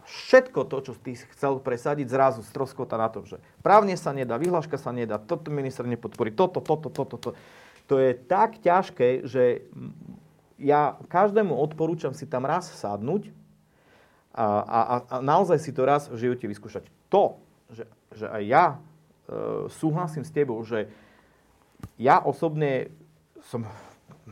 všetko 0.06 0.68
to, 0.68 0.78
čo 0.90 0.92
ty 1.00 1.16
chcel 1.16 1.60
presadiť, 1.64 2.08
zrazu 2.08 2.42
stroskota 2.44 3.00
na 3.00 3.08
tom, 3.08 3.24
že 3.24 3.40
právne 3.64 3.96
sa 3.96 4.12
nedá, 4.12 4.36
vyhláška 4.36 4.76
sa 4.76 4.92
nedá, 4.92 5.20
toto 5.20 5.50
minister 5.50 5.88
nepodporí, 5.88 6.36
toto, 6.36 6.60
toto, 6.60 6.92
toto, 6.92 7.16
toto. 7.18 7.30
To 7.92 7.96
je 8.00 8.16
tak 8.16 8.64
ťažké, 8.64 9.28
že 9.28 9.68
ja 10.56 10.96
každému 11.12 11.52
odporúčam 11.52 12.16
si 12.16 12.24
tam 12.24 12.48
raz 12.48 12.72
sadnúť 12.72 13.32
a, 14.34 14.46
a, 14.64 14.80
a 15.04 15.16
naozaj 15.20 15.60
si 15.60 15.76
to 15.76 15.84
raz 15.84 16.08
v 16.08 16.18
živote 16.18 16.48
vyskúšať. 16.48 16.88
To, 17.12 17.38
že, 17.70 17.86
že 18.16 18.26
aj 18.32 18.44
ja 18.48 18.66
e, 18.72 18.78
súhlasím 19.70 20.24
s 20.24 20.32
tebou, 20.32 20.58
že 20.64 20.88
ja 22.00 22.24
osobne 22.24 22.90
som 23.52 23.68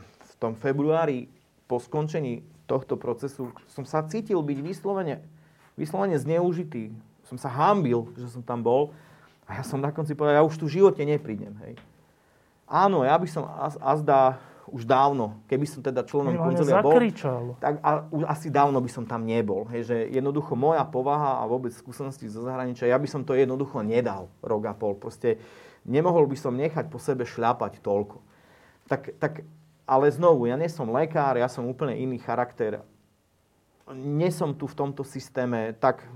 v 0.00 0.32
tom 0.40 0.56
februári 0.56 1.28
po 1.68 1.78
skončení 1.78 2.42
tohto 2.66 2.96
procesu 2.96 3.52
som 3.68 3.84
sa 3.84 4.02
cítil 4.08 4.40
byť 4.40 4.58
vyslovene 4.64 5.20
vyslovene 5.76 6.18
zneužitý. 6.18 6.92
Som 7.26 7.40
sa 7.40 7.48
hámbil, 7.48 8.08
že 8.18 8.28
som 8.28 8.44
tam 8.44 8.60
bol. 8.60 8.92
A 9.48 9.60
ja 9.60 9.62
som 9.66 9.80
na 9.80 9.90
konci 9.90 10.16
povedal, 10.16 10.42
ja 10.42 10.46
už 10.46 10.56
tu 10.56 10.64
v 10.68 10.80
živote 10.80 11.02
neprídem. 11.02 11.52
Hej. 11.66 11.80
Áno, 12.68 13.04
ja 13.04 13.16
by 13.18 13.28
som 13.28 13.44
azda 13.82 14.40
už 14.72 14.88
dávno, 14.88 15.36
keby 15.50 15.66
som 15.68 15.84
teda 15.84 16.06
členom 16.06 16.38
koncelia 16.38 16.80
bol, 16.80 16.96
tak 17.60 17.82
a, 17.82 18.06
už 18.08 18.22
asi 18.24 18.48
dávno 18.48 18.78
by 18.80 18.88
som 18.88 19.04
tam 19.04 19.26
nebol. 19.26 19.66
Hej, 19.68 19.90
že 19.90 19.96
jednoducho 20.08 20.54
moja 20.54 20.80
povaha 20.86 21.42
a 21.42 21.48
vôbec 21.50 21.74
skúsenosti 21.74 22.30
zo 22.30 22.46
zahraničia, 22.46 22.88
ja 22.88 22.96
by 22.96 23.08
som 23.10 23.26
to 23.26 23.36
jednoducho 23.36 23.82
nedal 23.84 24.32
rok 24.40 24.62
a 24.70 24.72
pol. 24.72 24.94
Proste 24.96 25.42
nemohol 25.84 26.24
by 26.30 26.36
som 26.38 26.54
nechať 26.54 26.88
po 26.88 27.02
sebe 27.02 27.26
šľapať 27.26 27.82
toľko. 27.82 28.22
Tak, 28.86 29.18
tak, 29.18 29.42
ale 29.84 30.14
znovu, 30.14 30.46
ja 30.46 30.54
nie 30.54 30.70
som 30.70 30.88
lekár, 30.88 31.34
ja 31.36 31.50
som 31.50 31.66
úplne 31.66 31.98
iný 31.98 32.22
charakter 32.22 32.80
nie 33.90 34.30
som 34.30 34.54
tu 34.54 34.70
v 34.70 34.78
tomto 34.78 35.02
systéme 35.02 35.74
tak 35.82 36.06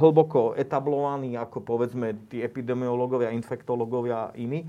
hlboko 0.00 0.56
etablovaný, 0.56 1.36
ako 1.36 1.60
povedzme 1.60 2.16
tí 2.32 2.40
epidemiológovia, 2.40 3.36
infektológovia 3.36 4.32
a 4.32 4.34
iní. 4.40 4.64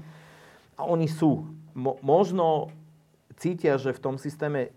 A 0.75 0.83
oni 0.83 1.07
sú. 1.07 1.47
Mo- 1.71 1.95
možno 2.03 2.75
cítia, 3.39 3.79
že 3.79 3.95
v 3.95 4.03
tom 4.03 4.15
systéme 4.19 4.75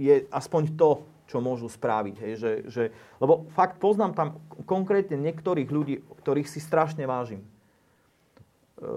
je 0.00 0.24
aspoň 0.32 0.72
to, 0.74 1.04
čo 1.28 1.44
môžu 1.44 1.68
spraviť. 1.68 2.16
Hej, 2.20 2.32
že, 2.40 2.52
že, 2.68 2.82
lebo 3.20 3.44
fakt 3.52 3.76
poznám 3.76 4.12
tam 4.16 4.28
konkrétne 4.64 5.20
niektorých 5.20 5.68
ľudí, 5.68 6.00
ktorých 6.24 6.48
si 6.48 6.60
strašne 6.60 7.04
vážim. 7.04 7.44
E, 8.80 8.88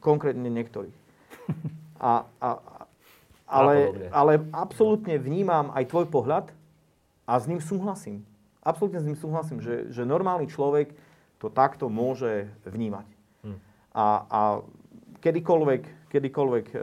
konkrétne 0.00 0.48
niektorých. 0.48 0.96
A, 2.02 2.26
a, 2.42 2.58
ale, 3.46 4.10
ale 4.10 4.42
absolútne 4.50 5.22
vnímam 5.22 5.70
aj 5.70 5.86
tvoj 5.86 6.10
pohľad, 6.10 6.50
a 7.32 7.40
s 7.40 7.48
ním 7.48 7.64
súhlasím. 7.64 8.28
Absolútne 8.60 9.00
s 9.00 9.08
ním 9.08 9.16
súhlasím, 9.16 9.64
že, 9.64 9.88
že 9.88 10.04
normálny 10.04 10.52
človek 10.52 10.92
to 11.40 11.48
takto 11.48 11.88
môže 11.88 12.52
vnímať. 12.68 13.08
Hm. 13.48 13.58
A, 13.96 14.04
a 14.28 14.40
kedykoľvek, 15.24 16.12
kedykoľvek 16.12 16.66
e, 16.70 16.76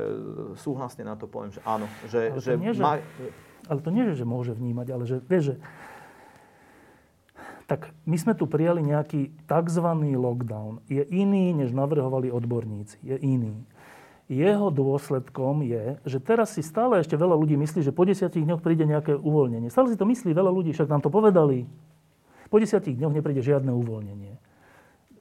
súhlasne 0.58 1.06
na 1.06 1.14
to 1.14 1.30
poviem, 1.30 1.54
že 1.54 1.62
áno. 1.62 1.86
Že, 2.10 2.22
ale, 2.34 2.42
že 2.42 2.52
to 2.52 2.60
nie, 2.66 2.74
ma... 2.74 2.98
že, 2.98 3.26
ale 3.70 3.80
to 3.86 3.90
nie, 3.94 4.04
že 4.18 4.26
môže 4.26 4.52
vnímať, 4.58 4.88
ale 4.90 5.04
že, 5.06 5.22
vieš, 5.22 5.54
že 5.54 5.56
tak 7.70 7.94
my 8.10 8.18
sme 8.18 8.34
tu 8.34 8.50
prijali 8.50 8.82
nejaký 8.82 9.46
tzv. 9.46 9.88
lockdown. 10.18 10.82
Je 10.90 11.06
iný, 11.06 11.54
než 11.54 11.70
navrhovali 11.70 12.34
odborníci. 12.34 12.98
Je 13.06 13.14
iný 13.22 13.62
jeho 14.30 14.70
dôsledkom 14.70 15.66
je, 15.66 15.98
že 16.06 16.22
teraz 16.22 16.54
si 16.54 16.62
stále 16.62 17.02
ešte 17.02 17.18
veľa 17.18 17.34
ľudí 17.34 17.58
myslí, 17.58 17.82
že 17.82 17.90
po 17.90 18.06
desiatich 18.06 18.46
dňoch 18.46 18.62
príde 18.62 18.86
nejaké 18.86 19.18
uvoľnenie. 19.18 19.74
Stále 19.74 19.90
si 19.90 19.98
to 19.98 20.06
myslí 20.06 20.38
veľa 20.38 20.54
ľudí, 20.54 20.70
však 20.70 20.86
nám 20.86 21.02
to 21.02 21.10
povedali. 21.10 21.66
Po 22.54 22.62
desiatich 22.62 22.94
dňoch 22.94 23.18
nepríde 23.18 23.42
žiadne 23.42 23.74
uvoľnenie. 23.74 24.38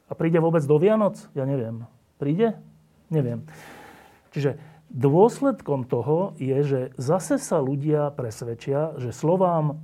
A 0.09 0.13
príde 0.13 0.37
vôbec 0.45 0.61
do 0.69 0.77
Vianoc? 0.77 1.17
Ja 1.33 1.49
neviem. 1.49 1.89
Príde? 2.21 2.61
Neviem. 3.09 3.49
Čiže 4.37 4.61
dôsledkom 4.93 5.89
toho 5.89 6.37
je, 6.37 6.57
že 6.61 6.81
zase 7.01 7.41
sa 7.41 7.65
ľudia 7.65 8.13
presvedčia, 8.13 8.97
že 9.01 9.13
slovám 9.13 9.81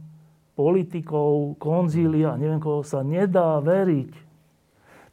politikov, 0.52 1.56
konzília 1.56 2.36
neviem 2.36 2.60
koho 2.60 2.84
sa 2.84 3.00
nedá 3.00 3.56
veriť. 3.64 4.12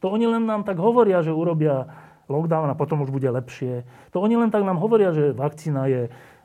To 0.03 0.11
oni 0.11 0.27
len 0.27 0.43
nám 0.43 0.67
tak 0.67 0.79
hovoria, 0.81 1.23
že 1.23 1.31
urobia 1.31 1.87
lockdown 2.31 2.71
a 2.71 2.79
potom 2.79 3.03
už 3.03 3.11
bude 3.11 3.27
lepšie. 3.27 3.83
To 4.15 4.23
oni 4.23 4.39
len 4.39 4.49
tak 4.49 4.63
nám 4.63 4.79
hovoria, 4.79 5.11
že 5.11 5.35
vakcína 5.35 5.91
je 5.91 6.01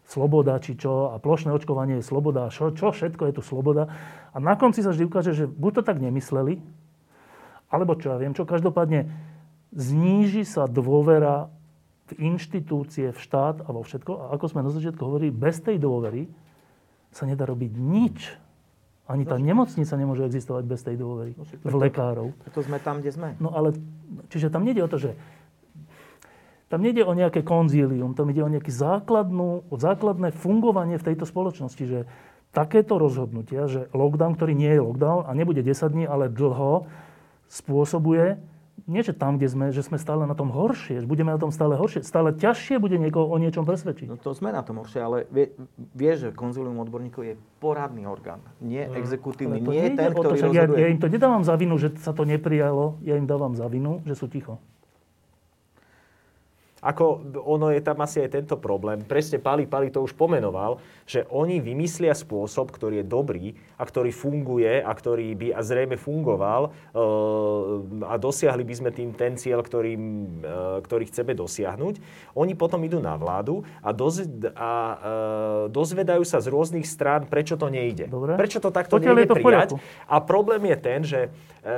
sloboda, 0.07 0.59
či 0.63 0.79
čo, 0.79 1.15
a 1.15 1.19
plošné 1.19 1.51
očkovanie 1.51 1.99
je 1.99 2.05
sloboda, 2.07 2.47
a 2.47 2.53
čo, 2.55 2.71
čo 2.71 2.95
všetko 2.95 3.27
je 3.31 3.33
tu 3.39 3.43
sloboda. 3.43 3.91
A 4.31 4.39
na 4.39 4.55
konci 4.55 4.83
sa 4.83 4.95
vždy 4.95 5.07
ukáže, 5.07 5.35
že 5.35 5.45
buď 5.51 5.83
to 5.83 5.83
tak 5.83 5.99
nemysleli, 5.99 6.63
alebo 7.71 7.99
čo 7.99 8.15
ja 8.15 8.19
viem, 8.19 8.31
čo 8.31 8.47
každopádne 8.47 9.11
zníži 9.75 10.47
sa 10.47 10.71
dôvera 10.71 11.51
v 12.07 12.23
inštitúcie, 12.23 13.11
v 13.11 13.19
štát 13.19 13.67
a 13.67 13.69
vo 13.75 13.83
všetko. 13.83 14.13
A 14.15 14.25
ako 14.39 14.47
sme 14.47 14.63
na 14.63 14.71
začiatku 14.71 15.03
hovorili, 15.03 15.35
bez 15.35 15.59
tej 15.59 15.83
dôvery 15.83 16.31
sa 17.11 17.27
nedá 17.27 17.43
robiť 17.43 17.73
nič. 17.75 18.31
Ani 19.07 19.23
tá 19.23 19.39
nemocnica 19.39 19.95
nemôže 19.95 20.27
existovať 20.27 20.65
bez 20.67 20.83
tej 20.83 20.99
dôvery 20.99 21.39
No 21.39 21.47
v 21.47 21.77
lekárov. 21.79 22.35
Preto 22.43 22.63
sme 22.63 22.79
tam, 22.83 22.99
kde 23.03 23.11
sme. 23.15 23.29
No 23.39 23.55
ale, 23.55 23.75
čiže 24.31 24.51
tam 24.51 24.67
nejde 24.67 24.83
o 24.83 24.91
to, 24.91 24.99
že 24.99 25.15
tam 26.67 26.83
nejde 26.83 27.07
o 27.07 27.15
nejaké 27.15 27.47
konzílium, 27.47 28.19
tam 28.19 28.31
ide 28.35 28.43
o 28.43 28.51
nejaké 28.51 28.75
základnú, 28.75 29.71
o 29.71 29.77
základné 29.79 30.35
fungovanie 30.35 30.99
v 30.99 31.07
tejto 31.13 31.23
spoločnosti, 31.23 31.85
že 31.87 32.01
takéto 32.51 32.99
rozhodnutia, 32.99 33.71
že 33.71 33.87
lockdown, 33.95 34.35
ktorý 34.35 34.53
nie 34.57 34.73
je 34.75 34.83
lockdown 34.83 35.29
a 35.29 35.31
nebude 35.37 35.63
10 35.63 35.93
dní, 35.93 36.05
ale 36.09 36.33
dlho, 36.33 36.91
spôsobuje, 37.47 38.43
nie 38.85 39.01
že 39.01 39.17
tam, 39.17 39.41
kde 39.41 39.49
sme, 39.49 39.67
že 39.73 39.81
sme 39.81 39.97
stále 39.97 40.29
na 40.29 40.37
tom 40.37 40.53
horšie, 40.53 41.01
že 41.03 41.09
budeme 41.09 41.33
na 41.33 41.41
tom 41.41 41.49
stále 41.49 41.75
horšie, 41.81 42.05
stále 42.05 42.37
ťažšie 42.37 42.77
bude 42.77 43.01
niekoho 43.01 43.25
o 43.25 43.37
niečom 43.41 43.65
presvedčiť. 43.65 44.07
No 44.13 44.19
to 44.21 44.37
sme 44.37 44.53
na 44.53 44.61
tom 44.61 44.79
horšie, 44.83 45.01
ale 45.01 45.25
vie, 45.33 45.57
vieš, 45.97 46.29
že 46.29 46.37
konzilium 46.37 46.77
odborníkov 46.85 47.23
je 47.25 47.35
poradný 47.59 48.05
orgán, 48.05 48.45
nie 48.61 48.85
exekutívny, 48.85 49.65
Ale 49.65 49.67
to 49.67 49.73
nie 49.73 49.81
nejde 49.91 49.97
ten, 49.97 50.13
o 50.13 50.15
to, 50.15 50.21
ktorý 50.29 50.39
však 50.39 50.53
ja, 50.53 50.65
rozhoduje. 50.69 50.83
ja 50.83 50.89
im 50.93 51.01
to 51.01 51.09
nedávam 51.09 51.43
za 51.43 51.55
vinu, 51.57 51.75
že 51.81 51.89
sa 51.99 52.13
to 52.13 52.23
neprijalo, 52.29 53.01
ja 53.01 53.15
im 53.17 53.27
dávam 53.27 53.57
za 53.57 53.67
vinu, 53.67 54.05
že 54.05 54.13
sú 54.13 54.29
ticho. 54.29 54.61
Ako 56.85 57.25
ono 57.49 57.73
je 57.73 57.81
tam 57.81 58.05
asi 58.05 58.21
aj 58.21 58.37
tento 58.37 58.61
problém. 58.61 59.01
Presne 59.01 59.41
Pali 59.41 59.65
Pali 59.65 59.89
to 59.89 60.05
už 60.05 60.13
pomenoval, 60.13 60.77
že 61.09 61.25
oni 61.33 61.57
vymyslia 61.57 62.13
spôsob, 62.13 62.69
ktorý 62.69 63.01
je 63.01 63.07
dobrý 63.09 63.47
a 63.81 63.83
ktorý 63.89 64.13
funguje 64.13 64.85
a 64.85 64.93
ktorý 64.93 65.33
by 65.33 65.49
a 65.57 65.61
zrejme 65.65 65.97
fungoval 65.97 66.69
e, 66.69 66.71
a 68.05 68.15
dosiahli 68.21 68.61
by 68.61 68.75
sme 68.77 68.91
tým 68.93 69.17
ten 69.17 69.41
cieľ, 69.41 69.65
ktorý, 69.65 69.97
e, 69.97 70.03
ktorý 70.85 71.05
chceme 71.09 71.33
dosiahnuť. 71.33 71.95
Oni 72.37 72.53
potom 72.53 72.85
idú 72.85 73.01
na 73.01 73.17
vládu 73.17 73.65
a, 73.81 73.97
doz, 73.97 74.29
a 74.53 74.71
e, 74.77 74.97
dozvedajú 75.73 76.29
sa 76.29 76.45
z 76.45 76.53
rôznych 76.53 76.85
strán, 76.85 77.25
prečo 77.25 77.57
to 77.57 77.73
nejde. 77.73 78.05
Dobre. 78.13 78.37
Prečo 78.37 78.61
to 78.61 78.69
takto 78.69 79.01
Pokiaľ 79.01 79.17
nejde 79.17 79.33
to 79.33 79.41
prijať. 79.41 79.71
A 80.13 80.21
problém 80.21 80.61
je 80.69 80.77
ten, 80.77 81.01
že 81.09 81.21
e, 81.65 81.73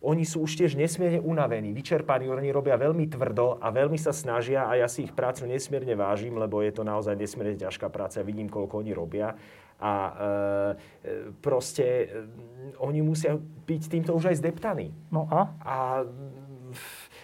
oni 0.00 0.24
sú 0.24 0.48
už 0.48 0.64
tiež 0.64 0.80
nesmierne 0.80 1.20
unavení, 1.20 1.76
vyčerpaní, 1.76 2.32
oni 2.32 2.48
robia 2.48 2.80
veľmi 2.80 3.04
tvrdo 3.12 3.65
a 3.66 3.74
veľmi 3.74 3.98
sa 3.98 4.14
snažia 4.14 4.70
a 4.70 4.78
ja 4.78 4.86
si 4.86 5.10
ich 5.10 5.10
prácu 5.10 5.42
nesmierne 5.50 5.98
vážim, 5.98 6.38
lebo 6.38 6.62
je 6.62 6.70
to 6.70 6.86
naozaj 6.86 7.18
nesmierne 7.18 7.58
ťažká 7.58 7.90
práca, 7.90 8.22
vidím, 8.22 8.46
koľko 8.46 8.78
oni 8.78 8.94
robia. 8.94 9.34
A 9.82 9.92
e, 9.92 10.14
e, 10.14 11.14
proste 11.42 11.84
e, 11.84 12.06
oni 12.78 13.02
musia 13.02 13.34
byť 13.42 13.82
týmto 13.90 14.14
už 14.14 14.30
aj 14.30 14.38
zdeptaní. 14.38 14.94
No 15.10 15.26
a? 15.26 15.52
A, 15.66 15.76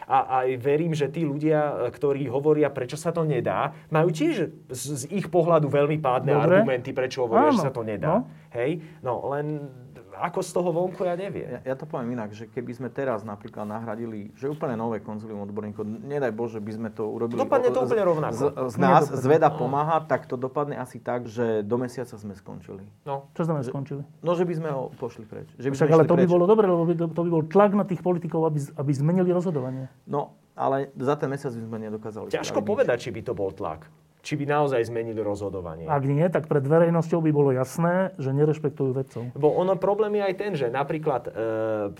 a 0.04 0.16
aj 0.42 0.48
verím, 0.58 0.92
že 0.92 1.08
tí 1.08 1.22
ľudia, 1.22 1.88
ktorí 1.94 2.26
hovoria, 2.26 2.68
prečo 2.74 2.98
sa 2.98 3.14
to 3.14 3.22
nedá, 3.22 3.72
majú 3.88 4.10
tiež 4.10 4.50
z, 4.68 4.82
z 4.98 5.02
ich 5.14 5.30
pohľadu 5.30 5.70
veľmi 5.70 6.02
pádne 6.02 6.34
Dobre. 6.34 6.60
argumenty, 6.60 6.90
prečo 6.90 7.24
hovoria, 7.24 7.54
Áno. 7.54 7.56
že 7.56 7.70
sa 7.70 7.72
to 7.72 7.86
nedá. 7.86 8.20
No. 8.20 8.28
Hej? 8.52 8.82
No 9.00 9.30
len 9.32 9.72
ako 10.12 10.40
z 10.40 10.50
toho 10.52 10.70
vonku 10.70 11.02
ja 11.02 11.16
neviem. 11.16 11.60
Ja, 11.60 11.72
ja 11.72 11.74
to 11.74 11.84
poviem 11.84 12.12
inak, 12.12 12.30
že 12.30 12.44
keby 12.44 12.72
sme 12.72 12.88
teraz 12.88 13.22
napríklad 13.22 13.64
nahradili, 13.64 14.28
že 14.36 14.46
úplne 14.46 14.76
nové 14.76 14.98
konzilium 14.98 15.42
odborníkov, 15.42 15.82
nedaj 15.84 16.30
Bože, 16.30 16.58
by 16.58 16.72
sme 16.72 16.88
to 16.88 17.08
urobili... 17.08 17.40
Dopadne 17.40 17.70
to 17.70 17.80
z- 17.80 17.86
úplne 17.86 18.04
rovnako. 18.04 18.36
Z, 18.36 18.44
z 18.68 18.76
nás 18.76 19.08
dopadne. 19.08 19.22
zveda 19.22 19.48
pomáha, 19.48 19.98
tak 20.04 20.24
to 20.24 20.36
dopadne 20.36 20.76
asi 20.76 21.00
tak, 21.00 21.26
že 21.26 21.62
do 21.62 21.76
mesiaca 21.76 22.14
sme 22.14 22.36
skončili. 22.36 22.84
No. 23.02 23.32
Čo 23.32 23.48
znamená 23.48 23.64
skončili? 23.64 24.02
No, 24.20 24.36
že 24.36 24.44
by 24.44 24.54
sme 24.54 24.68
ho 24.68 24.92
pošli 24.94 25.24
preč. 25.24 25.48
Že 25.56 25.68
by 25.68 25.74
Však 25.74 25.88
sme 25.88 25.96
ale 25.96 26.04
to 26.04 26.14
by 26.14 26.24
preč. 26.24 26.30
bolo 26.30 26.44
dobre, 26.44 26.64
lebo 26.68 26.84
by 26.84 26.94
to, 26.94 27.06
to 27.08 27.20
by 27.24 27.30
bol 27.32 27.44
tlak 27.46 27.72
na 27.72 27.84
tých 27.88 28.00
politikov, 28.00 28.46
aby, 28.46 28.60
aby 28.76 28.90
zmenili 28.92 29.30
rozhodovanie. 29.30 29.88
No, 30.04 30.36
ale 30.52 30.92
za 30.94 31.16
ten 31.16 31.32
mesiac 31.32 31.48
by 31.50 31.64
sme 31.64 31.78
nedokázali 31.80 32.28
Ťažko 32.28 32.60
povedať, 32.60 33.08
či 33.08 33.10
by 33.10 33.24
to 33.24 33.32
bol 33.32 33.48
tlak. 33.48 33.88
Či 34.22 34.38
by 34.38 34.46
naozaj 34.46 34.86
zmenili 34.86 35.18
rozhodovanie. 35.18 35.90
Ak 35.90 36.06
nie, 36.06 36.22
tak 36.30 36.46
pred 36.46 36.62
verejnosťou 36.62 37.18
by 37.18 37.30
bolo 37.34 37.50
jasné, 37.50 38.14
že 38.22 38.30
nerešpektujú 38.30 38.90
vedcov. 38.94 39.22
Lebo 39.34 39.50
ono 39.50 39.74
problém 39.74 40.14
je 40.14 40.22
aj 40.22 40.34
ten, 40.38 40.52
že 40.54 40.70
napríklad 40.70 41.26
e, 41.26 41.30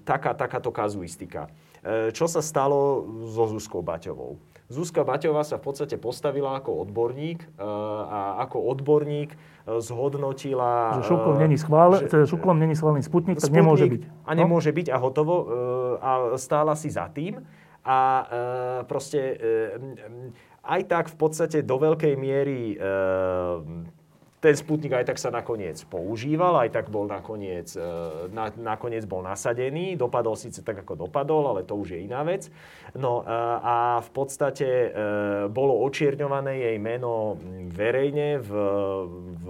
taká, 0.06 0.30
takáto 0.32 0.70
kazuistika. 0.70 1.50
E, 1.82 2.14
čo 2.14 2.30
sa 2.30 2.38
stalo 2.38 3.02
so 3.26 3.50
Zuzkou 3.50 3.82
Baťovou? 3.82 4.38
Zuzka 4.70 5.02
Baťová 5.02 5.42
sa 5.42 5.58
v 5.58 5.66
podstate 5.66 5.98
postavila 5.98 6.54
ako 6.56 6.86
odborník 6.86 7.42
e, 7.42 7.46
a 8.06 8.38
ako 8.46 8.70
odborník 8.70 9.34
e, 9.34 9.36
zhodnotila... 9.82 11.02
Že 11.02 11.10
šuklom 11.10 11.34
e, 11.36 11.40
není 11.42 11.58
schvále, 11.58 11.94
že- 12.00 12.06
teda 12.06 12.24
šuklom 12.30 12.56
není 12.56 12.74
schválený 12.78 13.02
Sputnik, 13.02 13.42
tak 13.42 13.50
Sputnik 13.50 13.66
nemôže 13.66 13.86
byť. 13.90 14.02
A 14.24 14.30
nemôže 14.32 14.70
byť 14.70 14.86
a 14.94 14.96
hotovo. 15.02 15.34
e, 15.42 15.46
A 15.98 16.10
stála 16.38 16.78
si 16.78 16.86
za 16.86 17.10
tým. 17.10 17.42
A 17.82 17.98
e, 17.98 18.24
proste 18.86 19.18
e, 19.18 19.34
aj 20.62 20.80
tak 20.86 21.04
v 21.10 21.16
podstate 21.18 21.58
do 21.66 21.76
veľkej 21.78 22.14
miery 22.14 22.74
e, 22.74 22.86
ten 24.42 24.54
Sputnik 24.58 24.90
aj 24.90 25.06
tak 25.06 25.18
sa 25.22 25.30
nakoniec 25.30 25.78
používal, 25.86 26.66
aj 26.66 26.70
tak 26.74 26.86
bol 26.90 27.06
nakoniec, 27.06 27.70
e, 27.74 27.82
na, 28.30 28.50
nakoniec 28.54 29.06
bol 29.06 29.22
nasadený. 29.22 29.94
Dopadol 29.98 30.34
síce 30.38 30.62
tak, 30.62 30.82
ako 30.82 31.06
dopadol, 31.06 31.50
ale 31.50 31.62
to 31.66 31.78
už 31.78 31.94
je 31.94 32.06
iná 32.06 32.22
vec. 32.22 32.50
No 32.94 33.22
e, 33.22 33.34
a 33.62 34.02
v 34.02 34.10
podstate 34.14 34.94
bolo 35.50 35.82
očierňované 35.86 36.62
jej 36.70 36.76
meno 36.78 37.38
verejne 37.70 38.38
v, 38.38 38.50
v 39.42 39.46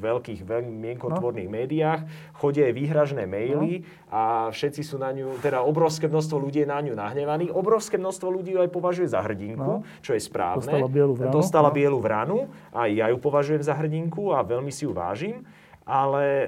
veľkých, 0.00 0.40
veľmi 0.42 0.72
mienkotvorných 0.72 1.46
médiách. 1.46 2.00
Chodia 2.34 2.66
jej 2.66 2.74
výhražné 2.74 3.28
maily 3.28 3.84
a 4.08 4.48
všetci 4.48 4.80
sú 4.80 4.96
na 4.96 5.12
ňu, 5.12 5.36
teda 5.38 5.60
obrovské 5.60 6.08
množstvo 6.08 6.40
ľudí 6.40 6.64
je 6.64 6.68
na 6.68 6.80
ňu 6.80 6.96
nahnevaných. 6.96 7.52
Obrovské 7.52 8.00
množstvo 8.00 8.32
ľudí 8.32 8.56
ju 8.56 8.64
aj 8.64 8.70
považuje 8.72 9.06
za 9.06 9.20
hrdinku, 9.20 9.60
No. 9.60 9.86
čo 10.00 10.16
je 10.16 10.22
správne. 10.24 10.64
Dostala 10.64 10.88
bielu 10.88 11.12
vranu. 11.14 11.32
Dostala 11.36 11.68
No. 11.68 11.76
bielu 11.76 11.98
vranu 12.00 12.38
a 12.72 12.88
ja 12.88 13.12
ju 13.12 13.20
považujem 13.20 13.60
za 13.60 13.76
hrdinku 13.76 14.32
a 14.32 14.40
veľmi 14.40 14.72
si 14.72 14.88
ju 14.88 14.96
vážim. 14.96 15.44
Ale 15.84 16.24
e, 16.24 16.46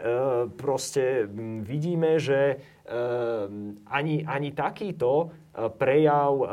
proste 0.55 1.27
vidíme, 1.67 2.15
že 2.23 2.63
e, 2.87 2.95
ani, 3.91 4.23
ani 4.23 4.55
takýto 4.55 5.35
prejav, 5.53 6.33
e, 6.33 6.45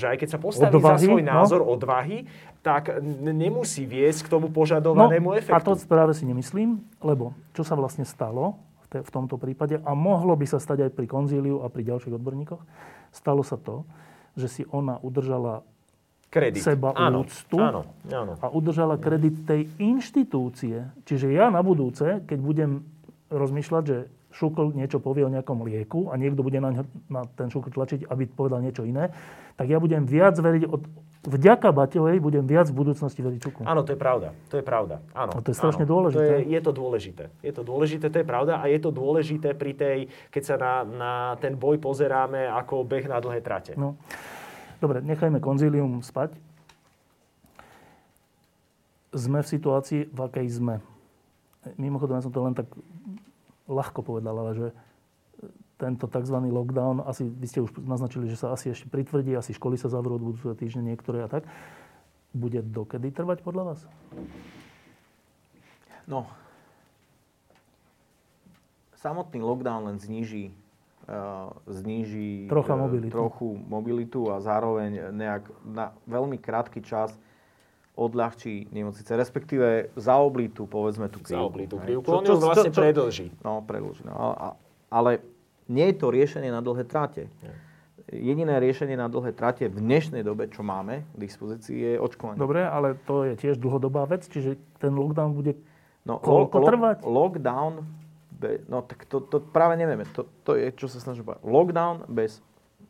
že, 0.00 0.06
aj 0.08 0.16
keď 0.16 0.28
sa 0.32 0.38
postaví 0.40 0.72
za 0.72 0.80
Odvahy, 0.80 1.04
svoj 1.04 1.22
no. 1.22 1.30
názor 1.36 1.60
odvahy, 1.60 2.24
tak 2.64 2.96
nemusí 3.20 3.84
viesť 3.84 4.24
k 4.24 4.28
tomu 4.32 4.48
No, 4.48 4.54
požadovanému 4.56 5.36
a 5.36 5.44
efektu. 5.44 5.76
to 5.76 5.84
práve 5.84 6.16
si 6.16 6.24
nemyslím, 6.24 6.80
lebo 7.04 7.36
čo 7.52 7.60
sa 7.60 7.76
vlastne 7.76 8.08
stalo 8.08 8.56
v, 8.80 8.86
te, 8.88 8.98
v 9.04 9.10
tomto 9.12 9.36
prípade, 9.36 9.76
a 9.76 9.92
mohlo 9.92 10.32
by 10.32 10.48
sa 10.48 10.56
stať 10.56 10.88
aj 10.88 10.90
pri 10.96 11.04
konzíliu 11.04 11.60
a 11.60 11.68
pri 11.68 11.84
ďalších 11.84 12.16
odborníkoch, 12.16 12.64
stalo 13.12 13.44
sa 13.44 13.60
to, 13.60 13.84
že 14.40 14.48
si 14.48 14.62
ona 14.72 14.96
udržala 15.04 15.60
Kredit. 16.32 16.64
seba 16.64 16.96
áno, 16.96 17.22
úctu. 17.28 17.60
Áno, 17.60 17.86
áno. 18.10 18.34
a 18.40 18.50
udržala 18.50 18.98
kredit 18.98 19.46
tej 19.46 19.70
inštitúcie. 19.78 20.90
Čiže 21.06 21.30
ja 21.30 21.46
na 21.52 21.62
budúce, 21.62 22.24
keď 22.26 22.38
budem 22.42 22.70
rozmýšľať, 23.30 23.82
že 23.86 23.98
Šukl 24.34 24.74
niečo 24.74 24.98
povie 24.98 25.22
o 25.22 25.30
nejakom 25.30 25.62
lieku 25.62 26.10
a 26.10 26.18
niekto 26.18 26.42
bude 26.42 26.58
na, 26.58 26.82
na 27.06 27.22
ten 27.38 27.54
Šukl 27.54 27.70
tlačiť, 27.70 28.10
aby 28.10 28.26
povedal 28.26 28.58
niečo 28.58 28.82
iné, 28.82 29.14
tak 29.54 29.70
ja 29.70 29.78
budem 29.78 30.02
viac 30.02 30.34
veriť, 30.34 30.66
od, 30.66 30.82
vďaka 31.22 31.70
Baťovej 31.70 32.18
budem 32.18 32.42
viac 32.42 32.66
v 32.66 32.74
budúcnosti 32.74 33.22
veriť 33.22 33.38
Šuklu. 33.38 33.62
Áno, 33.62 33.86
to 33.86 33.94
je 33.94 34.00
pravda. 34.00 34.34
To 34.50 34.58
je 34.58 34.64
pravda. 34.66 34.98
Áno. 35.14 35.38
A 35.38 35.40
to 35.40 35.54
je 35.54 35.56
strašne 35.56 35.86
áno. 35.86 35.92
dôležité. 35.94 36.18
To 36.18 36.26
je, 36.26 36.40
je 36.50 36.60
to 36.60 36.72
dôležité. 36.74 37.24
Je 37.46 37.52
to 37.54 37.62
dôležité, 37.62 38.04
to 38.10 38.18
je 38.18 38.26
pravda. 38.26 38.58
A 38.58 38.66
je 38.66 38.78
to 38.82 38.90
dôležité 38.90 39.54
pri 39.54 39.72
tej, 39.78 39.98
keď 40.34 40.42
sa 40.42 40.54
na, 40.58 40.74
na 40.82 41.12
ten 41.38 41.54
boj 41.54 41.78
pozeráme 41.78 42.50
ako 42.50 42.82
beh 42.82 43.06
na 43.06 43.22
dlhé 43.22 43.38
trate. 43.38 43.78
No. 43.78 43.94
Dobre, 44.82 44.98
nechajme 45.06 45.38
konzílium 45.38 46.02
spať. 46.02 46.34
Sme 49.14 49.46
v 49.46 49.48
situácii, 49.48 50.10
v 50.10 50.18
akej 50.26 50.58
sme. 50.58 50.82
Mimochodom, 51.78 52.18
ja 52.18 52.26
som 52.26 52.34
to 52.34 52.42
len 52.42 52.52
tak 52.52 52.66
ľahko 53.68 54.00
povedal, 54.04 54.34
ale 54.36 54.52
že 54.54 54.68
tento 55.74 56.06
tzv. 56.06 56.36
lockdown, 56.38 57.02
asi 57.04 57.26
vy 57.26 57.46
ste 57.50 57.60
už 57.60 57.82
naznačili, 57.82 58.30
že 58.30 58.38
sa 58.38 58.54
asi 58.54 58.70
ešte 58.70 58.86
pritvrdí, 58.86 59.34
asi 59.34 59.52
školy 59.52 59.74
sa 59.74 59.90
zavrú 59.90 60.16
od 60.16 60.24
budúceho 60.32 60.54
týždňa 60.54 60.94
niektoré 60.94 61.26
a 61.26 61.28
tak. 61.28 61.44
Bude 62.34 62.62
dokedy 62.62 63.10
trvať 63.10 63.42
podľa 63.42 63.74
vás? 63.74 63.80
No, 66.04 66.28
samotný 68.98 69.40
lockdown 69.44 69.92
len 69.92 69.98
uh, 70.00 71.52
zníži 71.68 72.48
eh, 72.48 72.76
mobilitu. 72.76 73.12
trochu 73.12 73.48
mobilitu 73.68 74.20
a 74.32 74.40
zároveň 74.40 75.12
nejak 75.12 75.44
na 75.64 75.92
veľmi 76.08 76.40
krátky 76.40 76.80
čas 76.80 77.12
odľahčí 77.94 78.74
nemocnice, 78.74 79.14
respektíve 79.14 79.94
zaoblí 79.94 80.50
tú, 80.50 80.66
povedzme, 80.66 81.06
tú 81.06 81.22
krivku. 81.22 81.38
Zaoblí 81.38 81.64
tú 81.70 81.78
krivku. 81.78 82.06
On 82.10 82.26
ju 82.26 82.36
vlastne 82.42 82.74
predlží. 82.74 83.30
No, 83.46 83.62
predlží. 83.62 84.02
No, 84.02 84.14
a, 84.14 84.28
a, 84.34 84.48
ale 84.90 85.22
nie 85.70 85.86
je 85.94 85.96
to 86.02 86.10
riešenie 86.10 86.50
na 86.50 86.58
dlhé 86.58 86.84
trate. 86.90 87.30
Jediné 88.10 88.58
riešenie 88.60 88.98
na 88.98 89.06
dlhé 89.06 89.32
trate 89.32 89.70
v 89.70 89.78
dnešnej 89.78 90.26
dobe, 90.26 90.50
čo 90.50 90.66
máme 90.66 91.06
k 91.14 91.16
dispozícii, 91.16 91.74
je 91.74 91.92
očkovanie. 91.96 92.36
Dobre, 92.36 92.66
ale 92.66 92.98
to 93.06 93.24
je 93.24 93.38
tiež 93.38 93.62
dlhodobá 93.62 94.04
vec, 94.10 94.26
čiže 94.26 94.58
ten 94.82 94.92
lockdown 94.92 95.32
bude... 95.32 95.56
No, 96.04 96.20
Koľko 96.20 96.68
trvať? 96.68 96.96
Lockdown, 97.00 97.80
be, 98.28 98.60
no 98.68 98.84
tak 98.84 99.08
to, 99.08 99.24
to 99.24 99.40
práve 99.40 99.80
nevieme. 99.80 100.04
To, 100.12 100.28
to 100.44 100.52
je, 100.52 100.68
čo 100.76 100.90
sa 100.90 101.00
snažím 101.00 101.24
povedať. 101.24 101.42
Lockdown 101.48 101.96
bez 102.12 102.44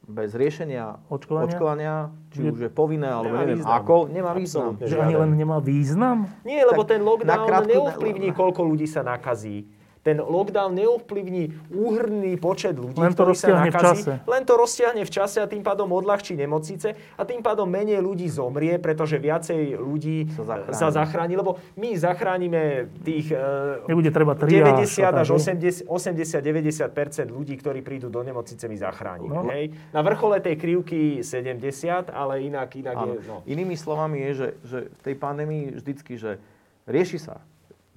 bez 0.05 0.33
riešenia 0.33 1.01
Očkovania? 1.09 1.49
očkovania 1.49 1.95
či 2.31 2.41
Je- 2.41 2.53
už 2.53 2.61
je 2.61 2.71
povinné, 2.71 3.09
alebo 3.09 3.33
neviem 3.35 3.59
význam. 3.59 3.75
ako, 3.75 3.97
nemá 4.09 4.33
význam. 4.33 4.73
Že 4.77 4.97
ani 4.99 5.15
len 5.17 5.31
nemá 5.35 5.59
význam? 5.59 6.17
Nie, 6.45 6.63
lebo 6.63 6.83
Tak 6.83 6.89
ten 6.89 7.01
lockdown 7.01 7.65
neovplyvní, 7.67 8.29
koľko 8.33 8.61
ľudí 8.63 8.85
sa 8.85 9.01
nakazí. 9.01 9.65
Ten 10.05 10.21
lockdown 10.21 10.77
neovplyvní 10.77 11.73
úhrný 11.73 12.37
počet 12.37 12.77
ľudí, 12.77 13.01
Len 13.01 13.17
to 13.17 13.25
ktorí 13.25 13.33
sa 13.33 13.49
roztiahne 13.49 13.65
v 13.65 13.73
nakazí. 13.73 13.89
čase. 14.05 14.13
Len 14.29 14.43
to 14.45 14.53
roztiahne 14.55 15.03
v 15.03 15.11
čase 15.11 15.39
a 15.41 15.47
tým 15.49 15.65
pádom 15.65 15.89
odľahčí 15.89 16.37
nemocnice 16.37 16.89
a 16.93 17.23
tým 17.25 17.41
pádom 17.41 17.65
menej 17.65 18.05
ľudí 18.05 18.29
zomrie, 18.29 18.77
pretože 18.77 19.17
viacej 19.17 19.81
ľudí 19.81 20.29
Sa 20.37 20.45
zachráni. 20.45 20.77
sa 20.77 20.89
zachráni. 20.93 21.35
Lebo 21.35 21.57
my 21.81 21.97
zachránime 21.97 22.93
tých 23.01 23.33
e, 23.33 23.89
Nebude 23.89 24.13
treba 24.13 24.37
triáž 24.37 24.85
90 24.85 25.09
a 25.09 25.25
až 25.25 25.29
tak, 25.33 25.89
80, 25.89 25.89
80-90% 25.89 27.33
ľudí, 27.33 27.57
ktorí 27.57 27.81
prídu 27.81 28.13
do 28.13 28.21
nemocnice, 28.21 28.69
my 28.69 28.77
zachránime. 28.77 29.33
No. 29.33 29.49
Hej? 29.49 29.73
Na 29.97 30.05
vrchole 30.05 30.45
tej 30.45 30.61
krivky 30.61 31.25
70, 31.25 32.13
ale 32.13 32.45
inak, 32.45 32.69
inak 32.77 32.97
je... 33.09 33.13
No. 33.25 33.41
Inými 33.49 33.73
slovami 33.75 34.21
je, 34.21 34.31
že, 34.37 34.49
že 34.69 34.79
v 34.93 35.01
tej 35.01 35.15
pandémii 35.17 35.81
vždycky, 35.81 36.21
že 36.21 36.37
rieši 36.85 37.17
sa 37.17 37.41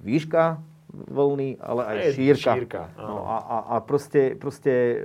výška 0.00 0.56
vlny, 0.90 1.56
ale 1.58 1.80
aj 1.84 1.96
Je 1.96 2.12
šírka. 2.14 2.52
šírka, 2.54 2.82
no, 2.96 3.22
a, 3.22 3.36
a, 3.38 3.56
a 3.68 3.74
proste, 3.78 4.32
proste 4.34 4.72
e, 4.94 4.96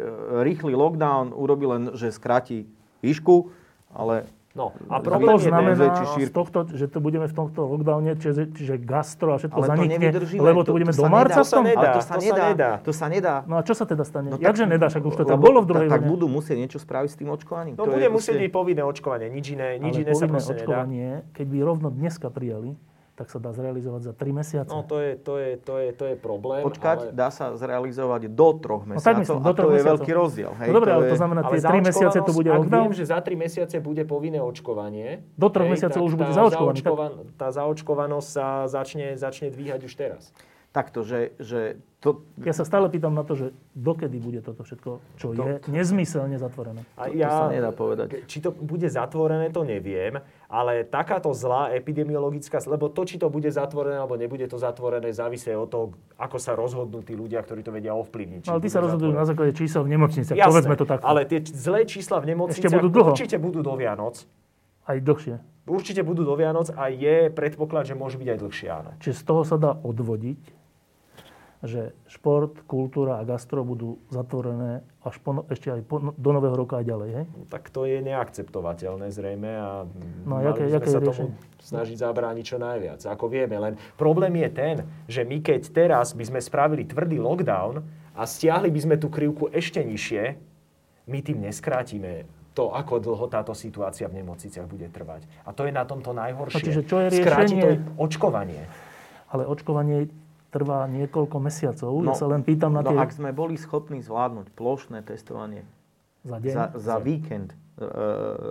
rýchly 0.41 0.71
lockdown 0.71 1.29
urobil 1.29 1.69
len, 1.71 1.83
že 1.91 2.09
skráti 2.09 2.65
výšku, 2.99 3.51
ale 3.89 4.25
No, 4.53 4.69
a 4.85 5.01
problém 5.01 5.33
to 5.33 5.49
znamená, 5.49 5.73
väčší 5.73 6.21
z 6.23 6.31
tohto, 6.31 6.69
že 6.69 6.85
to 6.85 7.01
budeme 7.01 7.25
v 7.25 7.33
tomto 7.33 7.65
lockdowne, 7.65 8.13
čiže, 8.13 8.53
čiže 8.53 8.77
gastro 8.77 9.33
a 9.33 9.41
všetko 9.41 9.57
Ale 9.57 9.65
zanikne, 9.65 10.13
lebo 10.37 10.61
to- 10.61 10.69
to 10.69 10.71
budeme 10.77 10.93
to 10.93 11.01
do 11.01 11.09
marca 11.09 11.41
nedá. 11.41 11.41
v 11.41 11.49
tom? 11.49 11.63
To 11.65 11.73
sa 11.73 11.73
nedá. 11.73 11.89
to 11.89 12.03
sa 12.05 12.17
nedá. 12.21 12.69
To 12.77 12.91
sa 12.93 13.05
nedá. 13.09 13.35
No 13.43 13.57
a 13.57 13.61
čo 13.61 13.73
sa 13.73 13.83
teda 13.83 14.05
stane? 14.05 14.29
No 14.29 14.37
No, 14.37 14.45
Jakže 14.45 14.69
nedá, 14.69 14.93
však 14.93 15.03
už 15.03 15.15
to 15.15 15.25
tam 15.25 15.41
bolo 15.41 15.57
v 15.57 15.67
druhej 15.67 15.89
tak, 15.89 15.97
tak 15.97 16.01
budú 16.05 16.29
musieť 16.29 16.57
niečo 16.59 16.77
spraviť 16.77 17.09
s 17.09 17.17
tým 17.17 17.33
očkovaním. 17.33 17.73
No 17.73 17.81
To 17.81 17.89
bude 17.89 18.05
musieť 18.07 18.37
byť 18.37 18.51
povinné 18.53 18.85
očkovanie, 18.85 19.27
nič 19.27 19.45
iné, 19.49 19.81
nič 19.81 19.95
iné 19.99 20.13
sa 20.13 20.29
proste 20.29 20.53
nedá. 20.53 20.61
očkovanie, 20.61 21.09
keď 21.33 21.45
by 21.49 21.57
rovno 21.59 21.87
dneska 21.89 22.29
prijali, 22.29 22.77
tak 23.13 23.29
sa 23.29 23.37
dá 23.37 23.49
zrealizovať 23.49 24.01
za 24.03 24.13
3 24.13 24.33
mesiace. 24.33 24.69
No 24.69 24.81
to 24.81 24.97
je, 24.97 25.13
to 25.15 25.37
je, 25.37 25.49
to 25.55 25.73
je, 25.77 25.89
to 25.93 26.03
je 26.03 26.15
problém. 26.15 26.61
Počkať, 26.61 26.97
ale... 26.99 27.13
dá 27.13 27.29
sa 27.29 27.53
zrealizovať 27.53 28.25
do 28.27 28.47
troch 28.57 28.83
No 28.83 28.97
mesiacov 28.97 29.05
tak 29.05 29.15
myslím, 29.21 29.37
a 29.37 29.39
do 29.39 29.45
to 29.45 29.53
troch 29.53 29.69
je 29.69 29.73
mesiacov. 29.75 29.93
veľký 29.93 30.11
rozdiel. 30.11 30.51
Hej, 30.55 30.67
no 30.67 30.73
dobre, 30.73 30.89
ale 30.91 31.03
to 31.03 31.13
je- 31.13 31.21
znamená, 31.21 31.41
tie 31.43 31.61
3 31.61 31.81
mesiace 31.83 32.17
to 32.19 32.31
bude 32.31 32.49
ak 32.49 32.61
viem, 32.63 32.91
že 32.91 33.03
za 33.05 33.19
3 33.21 33.37
mesiace 33.37 33.75
bude 33.79 34.03
povinné 34.03 34.41
očkovanie. 34.41 35.21
Do 35.35 35.47
troch 35.47 35.69
hej, 35.69 35.77
mesiacov 35.77 36.01
už 36.01 36.13
bude 36.15 36.31
zaočkovaný, 36.31 36.77
zaočkovan- 36.81 37.15
Tá 37.35 37.47
zaočkovanosť 37.49 38.27
sa 38.27 38.45
začne, 38.65 39.13
začne 39.13 39.47
dvíhať 39.47 39.81
už 39.83 39.93
teraz. 39.93 40.33
Takto, 40.73 41.05
že, 41.05 41.37
že 41.37 41.77
to, 42.01 42.25
Ja 42.35 42.49
sa 42.49 42.65
stále 42.65 42.89
pýtam 42.89 43.13
na 43.13 43.21
to, 43.21 43.37
že 43.37 43.47
dokedy 43.71 44.17
bude 44.17 44.41
toto 44.41 44.65
všetko, 44.65 44.89
čo 45.15 45.31
je 45.31 45.61
nezmyselne 45.69 46.35
zatvorené. 46.35 46.81
A 46.97 47.07
To- 47.07 47.13
to 47.13 47.29
sa 47.29 47.47
nedá 47.47 47.69
povedať. 47.69 48.25
Či 48.25 48.41
to 48.41 48.49
bude 48.49 48.83
zatvorené, 48.83 49.47
to 49.47 49.61
neviem, 49.61 50.17
ale 50.49 50.81
takáto 50.83 51.29
zlá 51.29 51.69
epidemiologická, 51.71 52.57
lebo 52.65 52.89
to, 52.89 53.05
či 53.05 53.15
to 53.15 53.29
bude 53.29 53.45
zatvorené 53.47 54.01
alebo 54.01 54.17
nebude 54.17 54.43
to 54.43 54.57
zatvorené, 54.57 55.13
závisí 55.13 55.53
od 55.53 55.69
toho, 55.69 55.85
ako 56.17 56.37
sa 56.37 56.51
rozhodnú 56.53 56.99
tí 56.99 57.13
ľudia, 57.13 57.39
ktorí 57.39 57.61
to 57.61 57.69
vedia 57.69 57.93
ovplyvniť. 57.93 58.49
No, 58.49 58.57
ale 58.57 58.59
ty 58.59 58.67
budú 58.67 58.73
sa 58.73 58.79
rozhodujú 58.81 59.11
na 59.13 59.23
základe 59.23 59.53
čísel 59.53 59.85
v 59.85 59.93
nemocniciach. 59.93 60.33
Jasné, 60.33 60.49
Povedzme 60.49 60.75
to 60.75 60.85
takto. 60.89 61.05
ale 61.05 61.21
tie 61.23 61.39
zlé 61.45 61.85
čísla 61.85 62.17
v 62.17 62.33
nemocniciach 62.33 62.65
Ešte 62.65 62.75
budú 62.75 62.89
dlho. 62.89 63.11
určite 63.13 63.37
budú 63.37 63.61
do 63.61 63.77
Vianoc. 63.77 64.25
Aj 64.83 64.97
dlhšie. 64.97 65.37
Určite 65.63 66.03
budú 66.03 66.27
do 66.27 66.35
Vianoc 66.35 66.67
a 66.67 66.91
je 66.91 67.31
predpoklad, 67.31 67.87
že 67.87 67.95
môže 67.95 68.19
byť 68.19 68.27
aj 68.27 68.39
dlhšie, 68.41 68.67
áno. 68.67 68.91
Čiže 68.99 69.15
z 69.15 69.23
toho 69.23 69.47
sa 69.47 69.55
dá 69.55 69.71
odvodiť, 69.79 70.62
že 71.63 71.81
šport, 72.05 72.59
kultúra 72.63 73.17
a 73.17 73.23
gastro 73.23 73.63
budú 73.63 73.95
zatvorené 74.07 74.83
až 74.99 75.15
po, 75.17 75.31
no- 75.31 75.45
ešte 75.47 75.71
aj 75.71 75.81
po, 75.81 75.95
no- 75.97 76.11
do 76.13 76.29
nového 76.29 76.53
roka 76.53 76.75
aj 76.75 76.85
ďalej. 76.85 77.09
Hej? 77.13 77.25
No, 77.29 77.47
tak 77.47 77.63
to 77.67 77.83
je 77.83 78.03
neakceptovateľné 78.03 79.07
zrejme 79.09 79.47
a 79.49 79.87
No 80.21 80.33
a 80.35 80.41
jaké- 80.43 80.65
sme 80.65 80.73
jaké 80.73 80.87
sa 80.87 80.91
je 80.93 81.01
tomu 81.01 81.23
riešenie? 81.31 81.61
snažiť 81.61 81.97
zabrániť 81.97 82.45
čo 82.45 82.57
najviac, 82.57 82.99
ako 83.05 83.25
vieme. 83.25 83.55
Len 83.57 83.73
problém 83.93 84.35
je 84.37 84.49
ten, 84.49 84.75
že 85.05 85.21
my 85.21 85.39
keď 85.39 85.61
teraz 85.69 86.11
by 86.11 86.23
sme 86.25 86.39
spravili 86.39 86.83
tvrdý 86.83 87.15
lockdown 87.17 87.79
a 88.11 88.21
stiahli 88.21 88.67
by 88.67 88.79
sme 88.81 88.95
tú 88.97 89.07
krivku 89.07 89.47
ešte 89.49 89.79
nižšie, 89.79 90.23
my 91.05 91.19
tým 91.19 91.39
neskrátime 91.41 92.23
to, 92.51 92.69
ako 92.69 92.99
dlho 92.99 93.25
táto 93.27 93.51
situácia 93.51 94.05
v 94.05 94.19
nemocniciach 94.19 94.63
bude 94.65 94.85
trvať. 94.85 95.25
A 95.41 95.49
to 95.49 95.63
je 95.63 95.71
na 95.71 95.81
tomto 95.81 96.11
najhoršie. 96.11 96.53
No, 96.53 96.67
čiže 96.69 96.81
čo 96.83 96.99
je 96.99 97.07
Skráti 97.09 97.55
to 97.55 97.67
riešenie? 97.71 97.97
očkovanie. 97.97 98.61
Ale 99.27 99.43
očkovanie 99.43 100.05
trvá 100.53 100.85
niekoľko 100.87 101.37
mesiacov. 101.39 101.89
No, 101.95 102.05
ja 102.05 102.15
sa 102.15 102.27
len 102.27 102.39
pýtam 102.39 102.69
na 102.69 102.79
no 102.79 102.87
tie 102.87 102.95
ak 102.95 103.09
sme 103.11 103.29
boli 103.31 103.55
schopní 103.55 103.99
zvládnuť 103.99 104.53
plošné 104.53 105.01
testovanie 105.01 105.65
za 106.21 106.37
deň. 106.37 106.53
za, 106.53 106.65
za 106.77 106.95
víkend, 106.97 107.51
e, 107.75 107.83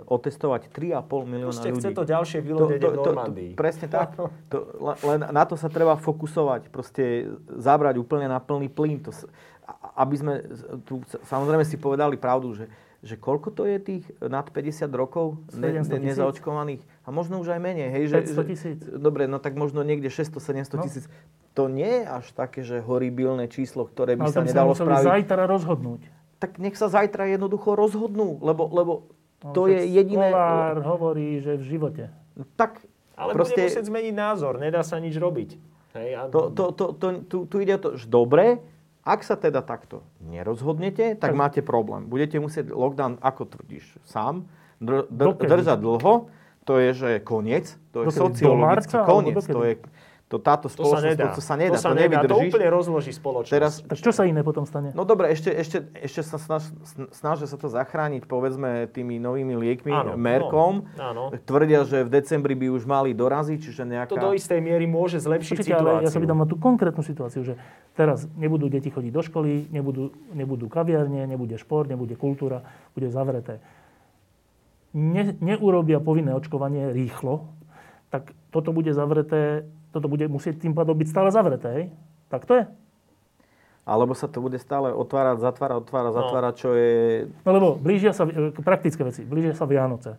otestovať 0.05 0.67
3,5 0.67 0.99
milióna 1.23 1.49
Proste 1.49 1.69
ľudí. 1.69 1.79
chce 1.79 1.89
to 1.89 2.03
ďalšie 2.05 2.39
vylodenie 2.39 2.83
v 2.83 2.97
Normandii. 2.99 3.51
presne 3.53 3.87
tak. 3.87 4.19
To, 4.51 4.57
le- 4.75 4.99
len 5.01 5.19
na 5.25 5.43
to 5.43 5.55
sa 5.55 5.67
treba 5.67 5.95
fokusovať. 5.95 6.67
Proste 6.67 7.31
zabrať 7.49 7.95
úplne 7.97 8.27
na 8.27 8.37
plný 8.37 8.67
plyn. 8.67 8.99
To, 9.01 9.15
aby 9.95 10.15
sme 10.15 10.33
tu 10.83 10.99
samozrejme 11.23 11.63
si 11.63 11.75
povedali 11.75 12.13
pravdu, 12.15 12.51
že, 12.53 12.65
že 12.99 13.15
koľko 13.15 13.49
to 13.49 13.63
je 13.63 13.77
tých 13.79 14.03
nad 14.19 14.43
50 14.43 14.59
rokov 14.93 15.39
ne, 15.51 15.71
700 15.71 15.87
tisíc. 15.89 16.03
nezaočkovaných? 16.05 16.81
A 17.01 17.09
možno 17.09 17.39
už 17.39 17.47
aj 17.49 17.61
menej. 17.61 17.89
Hej, 17.89 18.03
že, 18.05 18.15
500 18.29 18.43
tisíc. 18.45 18.79
Dobre, 18.85 19.23
no 19.25 19.39
tak 19.39 19.55
možno 19.55 19.81
niekde 19.81 20.07
600-700 20.07 20.67
No. 20.73 20.83
tisíc. 20.83 21.07
To 21.53 21.69
nie 21.69 22.01
je 22.01 22.03
až 22.03 22.25
také, 22.33 22.65
že 22.65 22.81
horibilné 22.81 23.45
číslo, 23.45 23.85
ktoré 23.85 24.17
by 24.17 24.25
ale 24.25 24.33
sa 24.33 24.41
nedalo 24.41 24.73
museli 24.73 24.89
spraviť. 24.89 25.05
zajtra 25.05 25.43
rozhodnúť. 25.45 26.01
Tak 26.41 26.51
nech 26.57 26.75
sa 26.75 26.89
zajtra 26.89 27.29
jednoducho 27.29 27.77
rozhodnú, 27.77 28.41
lebo, 28.41 28.67
lebo 28.73 28.93
No, 29.43 29.51
to 29.51 29.67
je 29.67 29.83
jediné... 29.91 30.31
Kolár 30.31 30.79
hovorí, 30.87 31.43
že 31.43 31.59
v 31.59 31.63
živote. 31.75 32.03
Tak 32.55 32.79
Ale 33.19 33.35
proste... 33.35 33.59
bude 33.59 33.75
musieť 33.75 33.85
zmeniť 33.91 34.13
názor, 34.15 34.55
nedá 34.55 34.87
sa 34.87 34.95
nič 35.03 35.19
robiť. 35.19 35.59
Hej, 35.99 36.09
a... 36.15 36.21
To, 36.31 36.47
to, 36.47 36.71
to, 36.71 36.85
to, 36.95 37.07
tu, 37.27 37.37
tu 37.51 37.55
ide 37.59 37.75
o 37.75 37.81
to, 37.83 37.89
že 37.99 38.07
dobre, 38.07 38.63
ak 39.03 39.19
sa 39.19 39.35
teda 39.35 39.59
takto 39.59 39.99
nerozhodnete, 40.23 41.19
tak, 41.19 41.35
Tak- 41.35 41.35
máte 41.35 41.59
problém. 41.59 42.07
Budete 42.07 42.39
musieť 42.39 42.71
lockdown, 42.71 43.19
ako 43.19 43.51
tvrdíš, 43.51 43.99
sám 44.07 44.47
dr, 44.79 45.11
dr, 45.11 45.43
držať 45.59 45.79
dlho. 45.83 46.31
To 46.63 46.79
je, 46.79 46.89
že 46.95 47.09
koniec. 47.19 47.75
To 47.91 48.07
je 48.07 48.15
Dokedy? 48.15 48.15
Do 48.15 48.23
sociologický 48.31 48.55
marca, 48.55 48.97
alebo 49.03 49.11
koniec. 49.11 49.43
To 49.43 49.61
je, 49.67 49.73
to, 50.31 50.41
táto 50.41 50.65
To 50.65 50.73
sa 50.73 50.75
spoločnosť, 50.81 51.13
nedá. 51.13 51.25
to, 51.29 51.37
to 51.37 51.41
sa 51.45 51.53
nedá, 51.53 51.77
to, 51.77 51.83
sa 51.83 51.89
to 51.93 51.99
nedá. 51.99 52.17
to 52.25 52.37
úplne 52.41 52.69
rozloží 52.73 53.13
spoločnosť. 53.13 53.53
Teraz, 53.53 53.73
Tak 53.85 53.99
čo 54.01 54.09
sa 54.09 54.25
iné 54.25 54.41
potom 54.41 54.65
stane? 54.65 54.89
No 54.97 55.05
dobre, 55.05 55.29
ešte, 55.29 55.53
ešte, 55.53 55.85
ešte 55.93 56.25
sa 56.25 56.41
snaž, 56.41 56.73
snažia 57.13 57.45
sa 57.45 57.53
to 57.53 57.69
zachrániť, 57.69 58.25
povedzme, 58.25 58.89
tými 58.89 59.21
novými 59.21 59.53
liekmi, 59.53 59.93
Áno, 59.93 60.17
Merkom. 60.17 60.89
no, 60.89 60.97
áno. 60.97 61.23
Tvrdia, 61.37 61.85
že 61.85 62.01
v 62.01 62.09
decembri 62.09 62.57
by 62.57 62.67
už 62.73 62.83
mali 62.89 63.13
doraziť, 63.13 63.59
čiže 63.61 63.83
nejaká... 63.85 64.09
to 64.09 64.17
do 64.17 64.33
istej 64.33 64.57
miery 64.57 64.89
môže 64.89 65.21
zlepšiť 65.21 65.53
Počkajte, 65.59 65.69
situáciu. 65.69 66.01
ale 66.01 66.05
ja 66.07 66.09
sa 66.09 66.17
pýtam 66.17 66.39
na 66.41 66.47
tú 66.49 66.57
konkrétnu 66.57 67.05
situáciu, 67.05 67.45
že 67.45 67.53
teraz 67.93 68.25
nebudú 68.33 68.73
deti 68.73 68.89
chodiť 68.89 69.11
do 69.13 69.21
školy, 69.21 69.69
nebudú, 69.69 70.17
nebudú 70.33 70.65
kaviarne, 70.65 71.29
nebude 71.29 71.61
šport, 71.61 71.85
nebude 71.85 72.17
kultúra, 72.17 72.65
bude 72.97 73.11
zavreté. 73.13 73.61
Ne, 74.97 75.37
neurobia 75.41 76.01
povinné 76.01 76.33
očkovanie 76.33 76.89
rýchlo, 76.89 77.49
tak 78.09 78.33
toto 78.53 78.69
bude 78.73 78.93
zavreté, 78.93 79.65
toto 79.93 80.09
bude 80.09 80.25
musieť 80.25 80.57
tým 80.57 80.73
pádom 80.73 80.97
byť 80.97 81.07
stále 81.07 81.29
zavreté, 81.29 81.67
hej? 81.69 81.85
Tak 82.27 82.49
to 82.49 82.53
je. 82.57 82.65
Alebo 83.85 84.17
sa 84.17 84.25
to 84.25 84.41
bude 84.41 84.57
stále 84.57 84.89
otvárať, 84.89 85.43
zatvárať, 85.43 85.75
otvárať, 85.85 86.11
No. 86.11 86.17
zatvárať, 86.17 86.53
čo 86.57 86.69
je... 86.73 86.93
No 87.45 87.51
lebo 87.53 87.67
blížia 87.77 88.09
sa, 88.09 88.25
praktické 88.57 89.05
veci, 89.05 89.21
blížia 89.21 89.53
sa 89.53 89.69
Vianoce. 89.69 90.17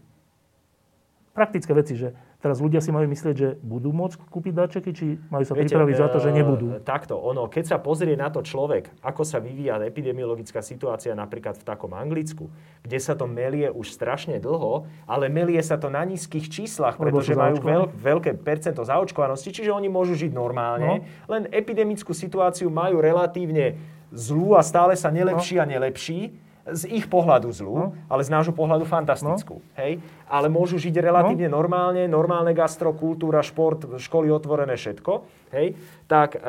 Praktické 1.35 1.75
veci, 1.75 1.99
že 1.99 2.15
teraz 2.45 2.61
ľudia 2.61 2.85
si 2.85 2.93
majú 2.93 3.09
myslieť, 3.09 3.35
že 3.41 3.49
budú 3.65 3.89
môcť 3.97 4.21
kúpiť 4.29 4.53
dáčeky, 4.53 4.91
či 4.93 5.17
majú 5.33 5.49
sa 5.49 5.57
pripraviť 5.57 5.97
za 5.97 6.09
to, 6.13 6.21
že 6.21 6.29
eh, 6.29 6.37
nebudú. 6.45 6.77
Takto, 6.85 7.17
ono, 7.17 7.49
keď 7.49 7.65
sa 7.73 7.77
pozrie 7.81 8.13
na 8.21 8.29
to 8.29 8.45
človek, 8.45 8.93
ako 9.01 9.25
sa 9.25 9.41
vyvíja 9.41 9.81
epidemiologická 9.81 10.61
situácia 10.61 11.17
napríklad 11.17 11.57
v 11.57 11.65
takom 11.65 11.97
Anglicku, 11.97 12.53
kde 12.85 12.99
sa 13.01 13.17
to 13.17 13.25
melie 13.25 13.73
už 13.73 13.97
strašne 13.97 14.37
dlho, 14.37 14.85
ale 15.09 15.33
melie 15.33 15.65
sa 15.65 15.81
to 15.81 15.89
na 15.89 16.05
nízkych 16.05 16.53
číslach, 16.53 17.01
pretože 17.01 17.33
majú 17.33 17.65
veľk, 17.65 17.91
veľké 17.97 18.31
percento 18.45 18.85
zaočkovanosti, 18.85 19.49
čiže 19.49 19.73
oni 19.73 19.89
môžu 19.89 20.13
žiť 20.13 20.37
normálne, 20.37 20.85
No. 20.85 21.01
len 21.33 21.49
epidemickú 21.49 22.13
situáciu 22.13 22.69
majú 22.69 23.01
relatívne 23.01 23.81
zlú 24.13 24.53
a 24.53 24.61
stále 24.61 24.93
sa 25.01 25.09
nelepší 25.09 25.57
a 25.57 25.65
nelepší. 25.65 26.44
Z 26.65 26.89
ich 26.89 27.05
pohľadu 27.07 27.53
zlú, 27.53 27.77
No. 27.77 27.87
ale 28.09 28.25
z 28.25 28.33
nášho 28.33 28.57
pohľadu 28.57 28.89
fantastickú. 28.89 29.61
Hej? 29.77 30.01
Ale 30.25 30.49
môžu 30.49 30.81
žiť 30.81 30.97
relatívne 30.97 31.45
No. 31.47 31.61
normálne, 31.61 32.09
normálne 32.09 32.57
gastro, 32.57 32.97
kultúra, 32.97 33.45
šport, 33.45 34.01
školy 34.01 34.33
otvorené, 34.33 34.73
všetko. 34.73 35.13
Hej? 35.53 35.77
Tak 36.09 36.35
e, 36.35 36.41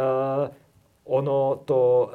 ono 1.04 1.40
to 1.62 1.80
e, 1.80 2.08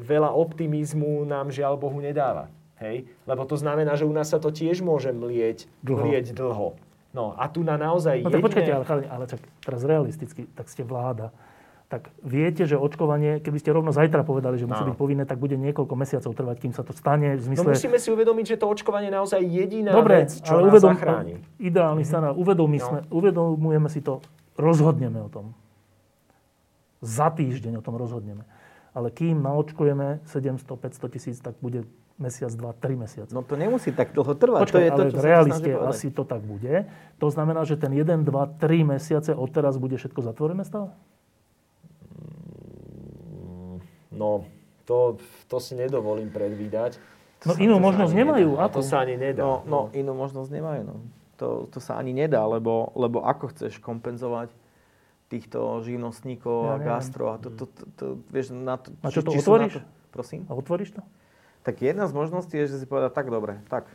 veľa 0.00 0.30
optimizmu 0.30 1.24
nám 1.24 1.48
žiaľ 1.48 1.80
Bohu 1.80 1.96
nedáva. 1.96 2.52
Hej? 2.76 3.08
Lebo 3.24 3.48
to 3.48 3.56
znamená, 3.56 3.96
že 3.96 4.04
u 4.04 4.12
nás 4.12 4.28
sa 4.28 4.36
to 4.36 4.52
tiež 4.52 4.82
môže 4.82 5.10
mlieť 5.10 5.64
Dlho. 5.80 6.04
Mlieť 6.04 6.34
dlho. 6.34 6.76
No 7.12 7.36
a 7.36 7.44
tu 7.46 7.60
na 7.60 7.76
naozaj 7.76 8.20
No 8.20 8.28
tak 8.28 8.36
jediné... 8.36 8.46
počkajte, 8.48 8.72
ale, 8.72 8.84
chalani, 8.84 9.08
ale 9.08 9.24
čak, 9.28 9.40
teraz 9.60 9.80
realisticky, 9.84 10.48
tak 10.52 10.68
ste 10.68 10.80
vláda. 10.80 11.28
Tak 11.92 12.08
viete, 12.24 12.64
že 12.64 12.80
očkovanie, 12.80 13.36
keby 13.38 13.60
ste 13.60 13.68
rovno 13.68 13.92
zajtra 13.92 14.24
povedali, 14.24 14.56
že 14.56 14.64
musí 14.64 14.80
Áno. 14.80 14.88
byť 14.88 14.96
povinné, 14.96 15.28
tak 15.28 15.36
bude 15.36 15.60
niekoľko 15.60 15.92
mesiacov 15.92 16.32
trvať, 16.32 16.56
kým 16.56 16.72
sa 16.72 16.80
to 16.80 16.96
stane. 16.96 17.36
V 17.36 17.44
No 17.44 17.46
zmysle... 17.52 17.76
musíme 17.76 17.98
si 18.00 18.08
uvedomiť, 18.08 18.44
že 18.46 18.56
to 18.56 18.64
očkovanie 18.64 19.12
je 19.12 19.14
naozaj 19.14 19.40
jediná 19.44 19.92
Dobre, 19.92 20.24
vec, 20.24 20.40
čo 20.40 20.56
ale 20.56 20.60
nás 20.62 20.70
uvedom, 20.72 20.90
zachráni. 20.96 21.34
ideálny 21.60 22.00
scenár. 22.00 22.32
Uvedomí 22.32 22.80
No. 22.80 22.86
sme, 22.88 22.98
uvedomujeme 23.12 23.92
si 23.92 24.00
to, 24.00 24.24
rozhodneme 24.56 25.20
o 25.20 25.28
tom. 25.28 25.52
Za 26.98 27.28
týždeň 27.28 27.76
o 27.76 27.84
tom 27.84 28.00
rozhodneme. 28.00 28.48
Ale 28.92 29.08
kým 29.08 29.36
naočkujeme 29.38 30.24
700-500 30.24 31.12
tisíc, 31.12 31.36
tak 31.36 31.60
bude 31.60 31.84
mesiac, 32.16 32.52
dva, 32.52 32.72
tri 32.72 32.94
mesiace. 32.94 33.32
No 33.32 33.42
to 33.42 33.52
nemusí 33.52 33.90
tak 33.90 34.12
dlho 34.12 34.32
trvať. 34.32 34.60
Počkaj, 34.64 34.72
to 34.72 34.80
je 34.80 34.88
to, 34.88 34.94
ale 34.94 35.10
čo 35.10 35.16
v 35.16 35.24
realiste 35.24 35.70
asi 35.76 36.08
to 36.08 36.22
tak 36.22 36.40
bude. 36.40 36.88
To 37.18 37.28
znamená, 37.28 37.64
že 37.64 37.76
ten 37.76 37.90
1, 37.90 38.24
2, 38.24 38.32
3 38.56 38.64
mesiace 38.86 39.30
od 39.32 39.48
teraz 39.48 39.76
bude 39.76 39.96
všetko 39.96 40.20
zatvorené 40.22 40.62
stále? 40.62 40.92
No, 44.22 44.46
to, 44.86 45.18
to 45.50 45.58
si 45.58 45.74
nedovolím 45.74 46.30
predvídať. 46.30 47.02
No 47.42 47.58
inú 47.58 47.82
To 47.82 47.86
možnosť 47.90 48.12
nemajú. 48.14 48.48
nedá. 48.54 48.70
Akú? 48.70 48.74
To 48.78 48.82
sa 48.86 49.02
ani 49.02 49.18
nedá. 49.18 49.42
No, 49.42 49.66
no 49.66 49.80
inú 49.90 50.14
možnosť 50.14 50.50
nemajú. 50.54 50.82
No. 50.86 50.94
To, 51.42 51.66
to 51.66 51.82
sa 51.82 51.98
ani 51.98 52.14
nedá, 52.14 52.46
lebo, 52.46 52.94
lebo 52.94 53.26
ako 53.26 53.50
chceš 53.50 53.82
kompenzovať 53.82 54.54
týchto 55.26 55.82
živnostníkov 55.82 56.70
Ja 56.70 56.74
a 56.76 56.78
gastro 56.78 57.34
a 57.34 57.40
to, 57.42 57.50
to, 57.50 57.64
to, 57.66 57.82
to, 57.98 58.04
vieš, 58.30 58.54
na 58.54 58.78
to... 58.78 58.94
A 59.02 59.10
čo 59.10 59.26
to 59.26 59.34
na 59.34 59.40
otvoríš? 59.42 59.80
prosím? 60.12 60.44
A 60.46 60.52
otvoríš 60.52 60.92
to? 60.94 61.02
Tak 61.64 61.80
jedna 61.80 62.04
z 62.04 62.12
možností 62.12 62.60
je, 62.60 62.68
že 62.68 62.84
si 62.84 62.86
povedať, 62.86 63.16
tak 63.16 63.32
dobre, 63.32 63.64
tak, 63.72 63.88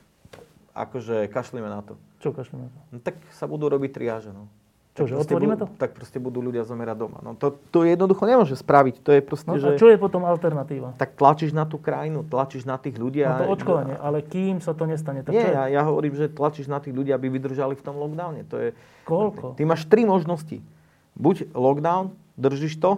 akože 0.73 1.29
kašlíme 1.29 1.69
na 1.69 1.85
to. 1.85 1.93
Čo 2.17 2.33
kašleme 2.33 2.67
na 2.67 2.71
to? 2.73 2.79
No, 2.89 2.97
tak 2.99 3.21
sa 3.37 3.45
budú 3.45 3.69
robiť 3.69 3.91
triáže, 3.93 4.33
no. 4.33 4.49
Čo, 4.97 5.05
Tak 5.05 5.07
že 5.07 5.13
proste 5.13 5.29
otvoríme 5.29 5.53
budú, 5.53 5.61
to? 5.63 5.77
Tak 5.77 5.89
proste 5.93 6.17
budú 6.17 6.39
ľudia 6.41 6.65
zomerať 6.65 6.97
doma. 6.97 7.21
No 7.21 7.31
to, 7.31 7.53
to 7.69 7.85
jednoducho 7.85 8.25
nemôže 8.25 8.57
spraviť. 8.57 8.95
To 8.99 9.13
je 9.13 9.21
proste, 9.21 9.45
No 9.47 9.61
že... 9.61 9.67
a 9.67 9.77
čo 9.77 9.87
je 9.87 9.95
potom 9.95 10.25
alternatíva? 10.25 10.97
Tak 10.97 11.13
tlačíš 11.13 11.53
na 11.53 11.63
tú 11.63 11.77
krajinu, 11.77 12.25
tlačíš 12.25 12.65
na 12.65 12.75
tých 12.75 12.97
ľudí. 12.97 13.21
No 13.21 13.29
a- 13.29 13.39
to 13.39 13.45
očkovanie, 13.47 13.93
ale 13.93 14.19
kým 14.19 14.57
sa 14.57 14.73
to 14.73 14.83
nestane, 14.83 15.21
tak 15.21 15.29
čo 15.29 15.37
Nie, 15.37 15.45
je? 15.45 15.53
ja, 15.53 15.63
ja 15.69 15.81
hovorím, 15.83 16.17
že 16.17 16.25
tlačíš 16.27 16.65
na 16.65 16.81
tých 16.81 16.91
ľudí, 16.91 17.13
aby 17.13 17.29
vydržali 17.29 17.73
v 17.73 17.83
tom 17.83 17.93
lockdowne. 17.95 18.41
To 18.49 18.57
je, 18.57 18.69
Koľko? 19.03 19.53
ty 19.53 19.63
máš 19.63 19.85
tri 19.85 20.01
možnosti. 20.01 20.65
Buď 21.13 21.53
lockdown, 21.53 22.09
držíš 22.33 22.77
to, 22.77 22.97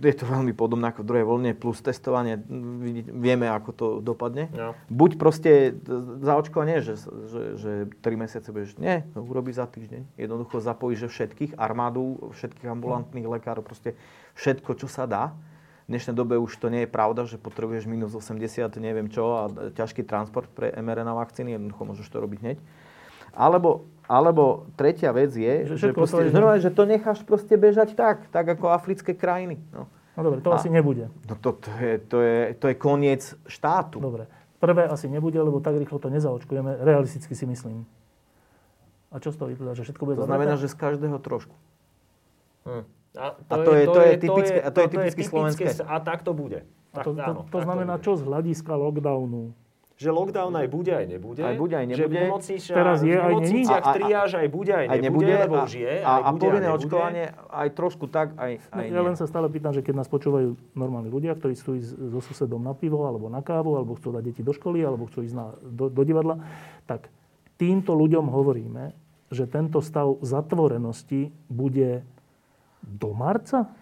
je 0.00 0.14
to 0.16 0.24
veľmi 0.26 0.50
podobné 0.56 0.90
ako 0.90 1.04
v 1.04 1.08
druhej 1.12 1.26
vlne, 1.28 1.50
plus 1.54 1.78
testovanie, 1.78 2.40
vieme, 3.14 3.46
ako 3.46 3.70
to 3.70 3.86
dopadne. 4.02 4.50
No. 4.50 4.74
Buď 4.90 5.20
proste 5.20 5.76
zaočkovanie, 6.24 6.82
že, 6.82 6.98
že, 6.98 7.42
že 7.60 7.72
3 8.02 8.22
mesiace 8.26 8.48
budeš, 8.50 8.74
nie, 8.80 9.06
to 9.14 9.22
urobí 9.22 9.54
za 9.54 9.68
týždeň. 9.70 10.18
Jednoducho 10.18 10.58
zapojíš 10.58 11.06
že 11.06 11.08
všetkých, 11.12 11.52
armádu, 11.60 12.32
všetkých 12.34 12.68
ambulantných 12.74 13.28
lekárov, 13.38 13.62
proste 13.62 13.94
všetko, 14.34 14.82
čo 14.82 14.88
sa 14.90 15.06
dá. 15.06 15.36
V 15.86 15.94
dnešnej 15.94 16.18
dobe 16.18 16.34
už 16.34 16.58
to 16.58 16.66
nie 16.66 16.82
je 16.82 16.90
pravda, 16.90 17.30
že 17.30 17.38
potrebuješ 17.38 17.86
minus 17.86 18.10
80, 18.10 18.42
neviem 18.82 19.06
čo, 19.06 19.38
a 19.38 19.42
ťažký 19.70 20.02
transport 20.02 20.50
pre 20.50 20.74
mRNA 20.74 21.14
vakcíny, 21.14 21.54
jednoducho 21.54 21.86
môžeš 21.86 22.10
to 22.10 22.18
robiť 22.18 22.38
hneď. 22.42 22.58
Alebo, 23.36 23.86
alebo 24.06 24.42
tretia 24.72 25.10
vec 25.10 25.30
je, 25.30 25.54
Že 25.66 25.74
že, 25.76 25.86
proste, 25.90 26.22
že, 26.22 26.32
normálne, 26.32 26.60
že 26.60 26.70
to 26.70 26.82
necháš 26.82 27.20
proste 27.20 27.54
bežať 27.54 27.92
tak, 27.92 28.26
tak 28.28 28.46
ako 28.48 28.70
africké 28.70 29.12
krajiny. 29.12 29.58
No, 29.70 29.86
No 30.16 30.24
dobre, 30.24 30.40
to 30.40 30.48
A- 30.48 30.56
asi 30.56 30.72
nebude. 30.72 31.12
no 31.28 31.34
to, 31.36 31.52
to, 31.52 31.68
je, 31.76 31.92
to, 32.00 32.18
je, 32.18 32.38
to 32.54 32.66
je 32.66 32.74
koniec 32.74 33.20
štátu. 33.44 34.00
Dobre. 34.00 34.24
Prvé 34.56 34.88
asi 34.88 35.06
nebude, 35.06 35.36
lebo 35.36 35.60
tak 35.60 35.76
rýchlo 35.76 35.98
to 35.98 36.08
nezaočkujeme. 36.08 36.80
Realisticky 36.80 37.36
si 37.36 37.44
myslím. 37.44 37.84
A 39.12 39.20
čo 39.20 39.28
z 39.28 39.36
toho 39.36 39.52
vyplýva? 39.52 39.76
Že 39.76 39.84
všetko 39.84 40.02
bude 40.02 40.16
To 40.16 40.24
zavreté? 40.24 40.32
znamená, 40.32 40.54
že 40.56 40.66
z 40.66 40.74
každého 40.74 41.18
trošku. 41.20 41.52
Hm. 42.64 42.82
A 43.14 43.24
A 43.32 43.54
to 43.58 43.70
je- 43.74 43.86
to 43.86 44.00
je 44.02 44.12
typické- 44.16 44.60
a 44.60 44.68
to 44.70 44.78
je 44.80 44.88
slovenské. 45.22 45.64
A 45.82 45.96
tak 46.00 46.20
to 46.20 46.32
bude. 46.32 46.64
A 46.92 46.96
Tak, 46.96 47.04
to, 47.04 47.10
to, 47.12 47.20
áno, 47.20 47.40
to 47.44 47.52
tak 47.54 47.64
znamená 47.64 47.94
bude. 47.94 48.04
čo 48.04 48.12
z 48.16 48.22
hľadiska 48.24 48.72
lockdownu? 48.72 49.52
Že 49.96 50.12
lockdown 50.12 50.52
aj 50.52 50.68
bude, 50.68 50.92
aj 50.92 51.06
nebude. 51.08 51.40
Aj 51.40 51.56
bude, 51.56 51.72
aj 51.72 51.88
Že 51.88 51.88
v 51.88 51.96
nebude. 51.96 52.20
nemocniciach, 52.20 52.76
Teraz 52.76 52.98
je, 53.00 53.08
v 53.08 53.16
aj 53.16 53.16
není? 53.16 53.32
nemocniciach 53.32 53.80
A- 53.80 53.88
a- 53.88 53.96
triáž 53.96 54.30
aj 54.36 54.48
bude, 54.52 54.68
aj, 54.70 54.86
Aj 54.86 54.98
nebude, 55.00 55.24
nebude, 55.24 55.32
lebo 55.40 55.54
a, 55.56 55.64
už 55.64 55.72
je. 55.74 55.94
a, 55.96 56.10
aj 56.12 56.20
a 56.20 56.30
povinné 56.36 56.60
nebude. 56.62 56.78
očkovanie 56.78 57.24
aj 57.48 57.68
trošku 57.72 58.04
tak, 58.06 58.28
aj, 58.36 58.52
aj 58.70 58.84
ja 58.84 58.92
nie. 58.92 59.06
len 59.08 59.16
sa 59.16 59.24
stále 59.24 59.48
pýtam, 59.48 59.72
že 59.72 59.80
keď 59.80 59.94
nás 59.96 60.08
počúvajú 60.08 60.48
normálni 60.72 61.08
ľudia, 61.08 61.32
ktorí 61.32 61.56
chcú 61.56 61.80
ísť 61.80 61.90
so 62.12 62.20
susedom 62.20 62.60
na 62.60 62.72
pivo, 62.72 63.02
alebo 63.02 63.26
na 63.26 63.40
kávu, 63.40 63.72
alebo 63.72 63.96
chcú 63.96 64.12
dať 64.12 64.22
deti 64.22 64.42
do 64.44 64.52
školy, 64.52 64.80
alebo 64.80 65.08
chcú 65.08 65.24
ísť 65.24 65.32
na, 65.32 65.56
do, 65.56 65.88
do 65.88 66.02
divadla, 66.02 66.44
tak 66.84 67.08
týmto 67.56 67.96
ľuďom 67.96 68.28
hovoríme, 68.28 68.92
že 69.26 69.48
tento 69.48 69.80
stav 69.80 70.20
zatvorenosti 70.20 71.32
bude 71.48 72.04
do 72.78 73.10
marca? 73.10 73.72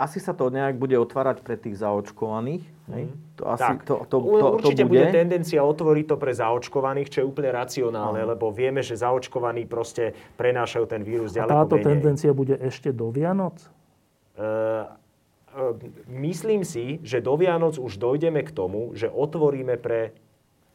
Asi 0.00 0.16
sa 0.16 0.32
to 0.32 0.48
nejak 0.48 0.80
bude 0.80 0.96
otvárať 0.96 1.44
pre 1.44 1.60
tých 1.60 1.76
zaočkovaných. 1.76 2.64
Hej? 2.88 3.12
To 3.36 3.42
asi 3.52 3.60
Tak, 3.60 3.84
to, 3.84 4.00
to, 4.08 4.16
to, 4.16 4.46
určite 4.56 4.80
to 4.80 4.88
bude. 4.88 4.96
bude 4.96 5.12
tendencia 5.12 5.60
otvoriť 5.60 6.04
to 6.08 6.16
pre 6.16 6.32
zaočkovaných, 6.32 7.08
čo 7.12 7.18
je 7.20 7.26
úplne 7.28 7.52
racionálne, 7.52 8.24
Áno. 8.24 8.30
lebo 8.32 8.48
vieme, 8.48 8.80
že 8.80 8.96
zaočkovaní 8.96 9.68
proste 9.68 10.16
prenášajú 10.40 10.84
ten 10.88 11.04
vírus 11.04 11.36
A 11.36 11.44
ďaleko 11.44 11.52
táto 11.52 11.76
menej. 11.76 11.86
tendencia 11.92 12.32
bude 12.32 12.56
ešte 12.56 12.96
do 12.96 13.12
Vianoc? 13.12 13.60
E, 14.34 14.88
myslím 16.08 16.64
si, 16.64 16.96
že 17.04 17.20
do 17.20 17.36
Vianoc 17.36 17.76
už 17.76 18.00
dojdeme 18.00 18.40
k 18.40 18.50
tomu, 18.56 18.96
že 18.96 19.04
otvoríme 19.06 19.76
pre, 19.76 20.16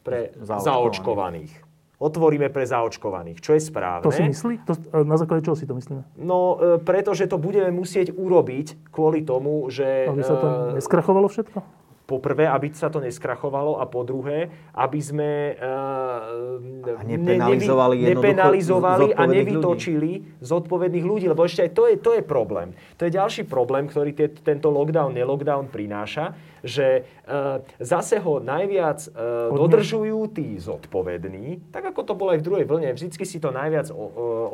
pre 0.06 0.30
Zaočkovaných. 0.38 0.62
zaočkovaných. 0.70 1.52
Otvoríme 1.96 2.52
pre 2.52 2.68
zaočkovaných, 2.68 3.40
čo 3.40 3.56
je 3.56 3.60
správne. 3.64 4.04
To 4.04 4.12
si 4.12 4.20
myslí? 4.20 4.68
To, 4.68 4.76
na 5.08 5.16
základe 5.16 5.48
čoho 5.48 5.56
si 5.56 5.64
to 5.64 5.72
myslíme? 5.72 6.04
No, 6.20 6.60
e, 6.60 6.76
pretože 6.76 7.24
to 7.24 7.40
budeme 7.40 7.72
musieť 7.72 8.12
urobiť 8.12 8.92
kvôli 8.92 9.24
tomu, 9.24 9.64
že... 9.72 10.04
Aby 10.04 10.20
sa 10.20 10.36
to 10.36 10.46
e, 10.46 10.56
neskrachovalo 10.76 11.24
všetko? 11.32 11.86
po 12.06 12.22
prvé, 12.22 12.46
aby 12.46 12.70
sa 12.70 12.86
to 12.86 13.02
neskrachovalo 13.02 13.82
a 13.82 13.84
po 13.90 14.06
druhé, 14.06 14.46
aby 14.78 14.98
sme 15.02 15.58
uh, 15.58 17.02
A 17.02 17.02
nepenalizovali 17.02 17.96
jednoducho 17.98 18.22
nepenalizovali 18.22 19.06
a 19.10 19.22
nevytočili 19.26 20.10
zodpovedných 20.38 21.02
ľudí. 21.02 21.26
Lebo 21.26 21.42
ešte 21.42 21.66
aj 21.66 21.70
to 21.74 21.82
je, 21.90 21.94
to 21.98 22.14
je 22.14 22.22
problém. 22.22 22.78
To 23.02 23.10
je 23.10 23.10
ďalší 23.10 23.50
problém, 23.50 23.90
ktorý 23.90 24.14
tie, 24.14 24.30
tento 24.30 24.70
lockdown, 24.70 25.18
nelockdown 25.18 25.66
prináša, 25.66 26.30
že 26.66 27.06
uh, 27.24 27.62
zase 27.78 28.18
ho 28.18 28.42
najviac 28.42 29.06
Odmiet- 29.14 29.54
dodržujú 29.54 30.18
tí 30.34 30.58
zodpovední, 30.58 31.70
tak 31.70 31.94
ako 31.94 32.02
to 32.02 32.12
bolo 32.18 32.34
aj 32.34 32.42
v 32.42 32.46
druhej 32.46 32.66
vlne. 32.66 32.90
Vždycky 32.92 33.22
si 33.22 33.38
to 33.38 33.54
najviac 33.54 33.88
o, 33.94 33.94
o, 33.94 34.04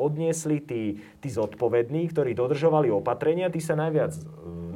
odniesli 0.05 0.61
tí, 0.61 1.01
tí 1.19 1.29
zodpovední, 1.33 2.05
ktorí 2.13 2.37
dodržovali 2.37 2.93
opatrenia, 2.93 3.49
tí 3.49 3.57
sa 3.57 3.73
najviac, 3.73 4.13
e, 4.13 4.21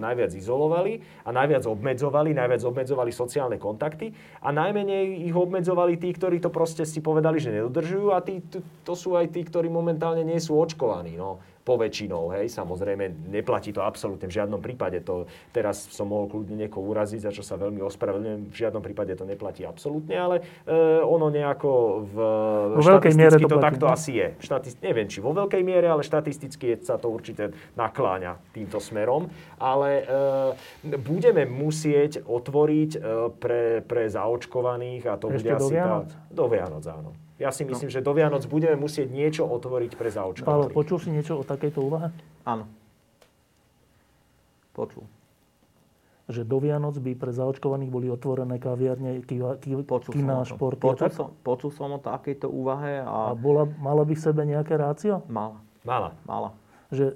najviac 0.01 0.33
izolovali 0.33 1.05
a 1.23 1.29
najviac 1.29 1.63
obmedzovali, 1.69 2.33
najviac 2.33 2.61
obmedzovali 2.65 3.11
sociálne 3.13 3.61
kontakty 3.61 4.11
a 4.41 4.49
najmenej 4.49 5.29
ich 5.29 5.35
obmedzovali 5.37 6.01
tí, 6.01 6.09
ktorí 6.09 6.41
to 6.41 6.49
proste 6.49 6.83
si 6.83 6.99
povedali, 6.99 7.37
že 7.37 7.53
nedodržujú 7.53 8.17
a 8.17 8.19
tí, 8.25 8.41
to, 8.49 8.65
to 8.81 8.93
sú 8.97 9.13
aj 9.13 9.29
tí, 9.29 9.45
ktorí 9.45 9.69
momentálne 9.69 10.25
nie 10.25 10.41
sú 10.41 10.57
očkovaní. 10.57 11.13
No 11.13 11.37
poväčšinou, 11.67 12.31
hej, 12.39 12.47
samozrejme, 12.47 13.27
neplatí 13.27 13.75
to 13.75 13.83
absolútne 13.83 14.31
v 14.31 14.39
žiadnom 14.39 14.63
prípade. 14.63 15.03
To 15.03 15.27
teraz 15.51 15.91
som 15.91 16.07
mohol 16.07 16.31
kľudne 16.31 16.55
niekoho 16.55 16.87
uraziť, 16.87 17.27
za 17.27 17.31
čo 17.35 17.43
sa 17.43 17.59
veľmi 17.59 17.83
ospravedlňujem. 17.83 18.41
V 18.47 18.55
žiadnom 18.55 18.79
prípade 18.79 19.11
to 19.19 19.27
neplatí 19.27 19.67
absolútne, 19.67 20.15
ale 20.15 20.35
e, 20.63 21.03
ono 21.03 21.27
nejako 21.27 21.71
v 22.07 22.15
Vo 22.79 22.83
veľkej 22.87 23.13
miere 23.19 23.35
štatisticky 23.35 23.51
to 23.51 23.59
platí, 23.59 23.67
takto 23.67 23.85
no. 23.85 23.91
asi 23.91 24.11
je. 24.15 24.27
Štatist, 24.39 24.77
neviem, 24.79 25.07
či 25.11 25.19
vo 25.19 25.35
veľkej 25.35 25.61
miere, 25.67 25.91
ale 25.91 26.07
štatisticky 26.07 26.79
sa 26.79 26.95
to 26.95 27.11
určite 27.11 27.51
nakláňa 27.75 28.39
týmto 28.55 28.79
smerom. 28.79 29.27
Ale 29.59 30.07
e, 30.87 30.95
budeme 30.95 31.43
musieť 31.43 32.23
otvoriť 32.23 32.91
e, 32.95 32.99
pre, 33.35 33.83
pre 33.83 34.07
zaočkovaných 34.07 35.03
a 35.11 35.19
to 35.19 35.27
Ešte 35.35 35.35
bude 35.35 35.51
do 35.51 35.67
asi... 35.67 35.73
Vianoc? 35.75 36.07
Tá, 36.07 36.31
do 36.31 36.45
Vianoc, 36.47 36.83
áno. 36.87 37.26
Ja 37.37 37.49
si 37.49 37.61
myslím, 37.63 37.87
že 37.87 38.01
do 38.01 38.11
Vianoc 38.11 38.41
budeme 38.45 38.73
musieť 38.75 39.07
niečo 39.07 39.45
otvoriť 39.45 39.93
pre 39.93 40.09
Pavel, 40.09 40.17
zaočkovaných. 40.33 40.73
počul 40.73 40.97
si 40.97 41.09
niečo 41.09 41.37
o 41.37 41.45
takejto 41.45 41.79
úvahe? 41.79 42.09
Áno. 42.43 42.65
Počul. 44.73 45.05
Že 46.27 46.43
do 46.43 46.57
Vianoc 46.59 46.97
by 46.97 47.11
pre 47.13 47.31
zaočkovaných 47.31 47.87
boli 47.87 48.07
otvorené 48.09 48.57
kaviarne, 48.57 49.23
kiva, 49.23 49.55
ki, 49.55 49.79
Počul 49.79 50.11
kina, 50.11 50.43
som, 50.43 50.43
o 50.43 50.43
tom. 50.43 50.51
športy 50.59 50.81
počul, 50.83 51.09
som, 51.13 51.27
počul 51.39 51.71
som 51.71 51.89
o 51.95 51.99
takejto 52.01 52.51
úvahe 52.51 52.99
A 52.99 53.31
a, 53.31 53.33
bola, 53.33 53.63
mala 53.79 54.03
by 54.03 54.11
v 54.11 54.21
sebe 54.21 54.43
nejaké 54.43 54.75
rácio? 54.75 55.23
mala, 55.31 55.61
Mala. 55.87 56.11
mala. 56.27 56.51
Že 56.91 57.15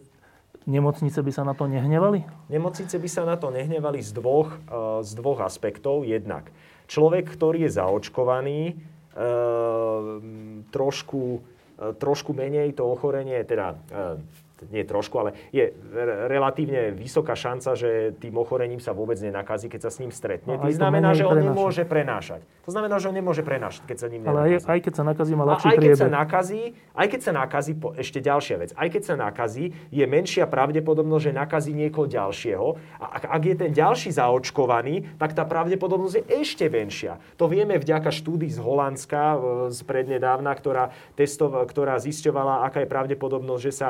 nemocnice 0.63 1.19
by 1.19 1.31
sa 1.33 1.43
na 1.43 1.51
to 1.51 1.67
nehnevali? 1.67 2.23
Nemocnice 2.47 2.95
by 2.95 3.09
sa 3.09 3.27
na 3.27 3.35
to 3.35 3.51
nehnevali 3.51 3.99
z 3.99 4.15
dvoch, 4.15 4.53
eh, 4.53 5.01
z 5.03 5.11
dvoch 5.11 5.43
aspektov. 5.43 6.07
Jednak 6.07 6.47
človek, 6.87 7.27
ktorý 7.27 7.67
je 7.67 7.71
zaočkovaný, 7.75 8.79
trošku, 10.71 11.21
eh, 11.41 11.93
trošku 11.93 12.31
menej 12.33 12.71
to 12.73 12.87
ochorenie, 12.87 13.43
teda 13.43 13.75
eh, 13.75 14.15
nie 14.69 14.85
trošku, 14.85 15.15
ale 15.17 15.33
je 15.49 15.73
relatívne 16.29 16.93
vysoká 16.93 17.33
šanca, 17.33 17.73
že 17.73 18.13
tým 18.21 18.37
ochorením 18.37 18.77
sa 18.77 18.93
vôbec 18.93 19.17
nenakazí, 19.17 19.65
keď 19.71 19.89
sa 19.89 19.91
s 19.93 19.97
ním 19.97 20.13
stretne. 20.13 20.53
No, 20.53 20.61
to 20.61 20.69
znamená, 20.69 21.17
že 21.17 21.25
on 21.25 21.33
prenáša. 21.33 21.49
nemôže 21.49 21.83
prenášať. 21.87 22.41
To 22.67 22.71
znamená, 22.71 23.01
že 23.01 23.09
on 23.09 23.15
nemôže 23.17 23.41
prenášať, 23.41 23.83
keď 23.89 23.97
sa 23.97 24.07
ním 24.11 24.21
nenakazí. 24.21 24.37
Ale 24.37 24.61
aj, 24.61 24.69
aj 24.69 24.79
keď 24.85 24.93
sa 24.93 25.03
nakazí, 25.07 25.31
má 25.33 25.45
ľahší 25.49 25.65
aj 25.65 25.77
keď 25.81 25.91
sa 25.97 26.09
nakazí, 26.11 26.61
aj 26.93 27.07
keď 27.09 27.21
sa 27.25 27.31
nakazí, 27.33 27.71
po, 27.73 27.87
ešte 27.97 28.19
ďalšia 28.21 28.55
vec, 28.61 28.69
aj 28.77 28.87
keď 28.93 29.01
sa 29.01 29.15
nakazí, 29.17 29.65
je 29.89 30.05
menšia 30.05 30.45
pravdepodobnosť, 30.45 31.23
že 31.25 31.33
nakazí 31.33 31.71
niekoho 31.73 32.05
ďalšieho. 32.05 32.67
A 33.01 33.05
ak, 33.17 33.23
ak 33.25 33.41
je 33.41 33.55
ten 33.57 33.71
ďalší 33.73 34.09
zaočkovaný, 34.13 35.17
tak 35.17 35.33
tá 35.33 35.47
pravdepodobnosť 35.47 36.15
je 36.21 36.23
ešte 36.43 36.65
menšia. 36.69 37.17
To 37.41 37.49
vieme 37.49 37.79
vďaka 37.81 38.13
štúdii 38.13 38.51
z 38.51 38.59
Holandska 38.61 39.21
e, 39.33 39.37
z 39.73 39.79
prednedávna, 39.87 40.51
ktorá, 40.53 40.93
testov, 41.17 41.55
ktorá 41.65 41.97
zisťovala, 41.97 42.67
aká 42.67 42.83
je 42.83 42.89
pravdepodobnosť, 42.91 43.61
že 43.63 43.73
sa 43.73 43.87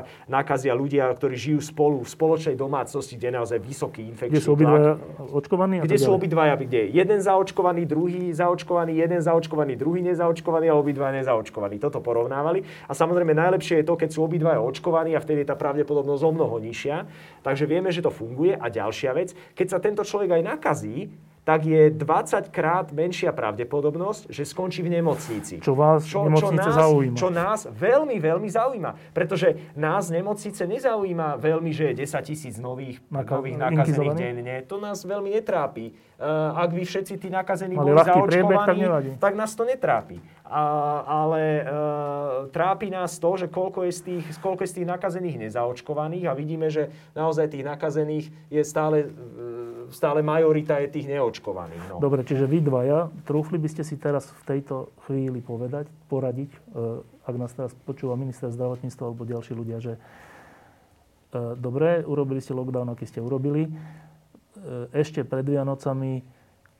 nakazia 0.62 0.78
ľudia, 0.78 1.10
ktorí 1.10 1.34
žijú 1.34 1.60
spolu 1.66 2.06
v 2.06 2.10
spoločnej 2.14 2.54
domácnosti, 2.54 3.18
kde 3.18 3.34
je 3.34 3.36
naozaj 3.42 3.58
vysoký 3.66 4.06
infekčný 4.14 4.38
Kde 4.38 4.46
sú 4.46 4.54
obidvaja 4.54 4.94
očkovaní? 5.34 5.76
Kde 5.82 5.98
sú 5.98 6.12
obidvaja, 6.14 6.54
kde 6.54 6.78
je 6.86 6.88
jeden 6.94 7.20
zaočkovaný, 7.26 7.82
druhý 7.90 8.30
zaočkovaný, 8.30 9.02
jeden 9.02 9.20
zaočkovaný, 9.26 9.74
druhý 9.74 10.06
nezaočkovaný 10.06 10.70
a 10.70 10.78
obidvaja 10.78 11.18
nezaočkovaní. 11.26 11.82
Toto 11.82 11.98
porovnávali. 11.98 12.62
A 12.86 12.94
samozrejme 12.94 13.34
najlepšie 13.34 13.82
je 13.82 13.86
to, 13.90 13.98
keď 13.98 14.10
sú 14.14 14.22
obidvaja 14.22 14.62
očkovaní 14.62 15.18
a 15.18 15.24
vtedy 15.24 15.42
je 15.42 15.50
tá 15.50 15.58
pravdepodobnosť 15.58 16.22
o 16.22 16.32
mnoho 16.38 16.62
nižšia. 16.62 17.10
Takže 17.42 17.66
vieme, 17.66 17.90
že 17.90 18.06
to 18.06 18.14
funguje. 18.14 18.54
A 18.54 18.70
ďalšia 18.70 19.18
vec, 19.18 19.34
keď 19.58 19.68
sa 19.74 19.82
tento 19.82 20.06
človek 20.06 20.38
aj 20.38 20.44
nakazí, 20.46 21.10
tak 21.42 21.66
je 21.66 21.90
20 21.90 22.54
krát 22.54 22.94
menšia 22.94 23.34
pravdepodobnosť, 23.34 24.30
že 24.30 24.46
skončí 24.46 24.86
v 24.86 25.02
nemocnici. 25.02 25.58
Čo 25.58 25.74
vás 25.74 26.06
čo, 26.06 26.30
nemocnice 26.30 26.70
čo 26.70 26.70
nás, 26.70 26.78
zaujíma. 26.78 27.18
Čo 27.18 27.30
nás 27.34 27.60
veľmi, 27.66 28.16
veľmi 28.22 28.50
zaujíma. 28.50 28.92
Pretože 29.10 29.74
nás 29.74 30.14
nemocnice 30.14 30.70
nezaujíma 30.70 31.42
veľmi, 31.42 31.74
že 31.74 31.92
je 31.92 32.06
10 32.06 32.30
tisíc 32.30 32.56
nových, 32.62 33.02
Naka- 33.10 33.42
nových 33.42 33.58
nakazených 33.58 34.14
denne. 34.14 34.56
To 34.70 34.78
nás 34.78 35.02
veľmi 35.02 35.34
netrápi. 35.34 35.98
Uh, 36.22 36.54
ak 36.54 36.78
by 36.78 36.86
všetci 36.86 37.18
tí 37.18 37.34
nakazení 37.34 37.74
boli 37.74 37.98
zaočkovaní, 37.98 39.18
tak, 39.18 39.34
tak 39.34 39.34
nás 39.34 39.58
to 39.58 39.66
netrápi. 39.66 40.22
A, 40.52 40.64
ale 41.08 41.64
uh, 41.64 42.52
trápi 42.52 42.92
nás 42.92 43.16
to, 43.16 43.40
že 43.40 43.48
koľko 43.48 43.88
je, 43.88 43.92
z 43.96 44.02
tých, 44.04 44.26
koľko 44.44 44.68
je 44.68 44.72
z 44.76 44.76
tých 44.84 44.88
nakazených 44.92 45.48
nezaočkovaných 45.48 46.28
a 46.28 46.36
vidíme, 46.36 46.68
že 46.68 46.92
naozaj 47.16 47.56
tých 47.56 47.64
nakazených 47.64 48.28
je 48.52 48.60
stále 48.68 49.08
uh, 49.08 49.72
stále 49.92 50.24
majorita 50.24 50.80
je 50.82 50.88
tých 50.90 51.08
neočkovaných. 51.12 51.84
No. 51.92 51.96
Dobre, 52.00 52.24
čiže 52.24 52.48
vy 52.48 52.64
dvaja, 52.64 53.12
trúfli 53.28 53.60
by 53.60 53.70
ste 53.70 53.84
si 53.84 54.00
teraz 54.00 54.32
v 54.42 54.44
tejto 54.58 54.90
chvíli 55.06 55.44
povedať, 55.44 55.92
poradiť, 56.08 56.50
e, 56.50 56.60
ak 57.28 57.36
nás 57.36 57.52
teraz 57.54 57.76
počúva 57.84 58.16
minister 58.16 58.50
zdravotníctva 58.50 59.04
alebo 59.04 59.28
ďalší 59.28 59.54
ľudia, 59.54 59.78
že 59.84 59.94
e, 59.96 60.00
dobre, 61.60 62.02
urobili 62.08 62.40
ste 62.40 62.56
lockdown, 62.56 62.96
aký 62.96 63.06
ste 63.06 63.20
urobili, 63.20 63.68
e, 63.68 63.72
ešte 64.96 65.28
pred 65.28 65.44
Vianocami 65.46 66.24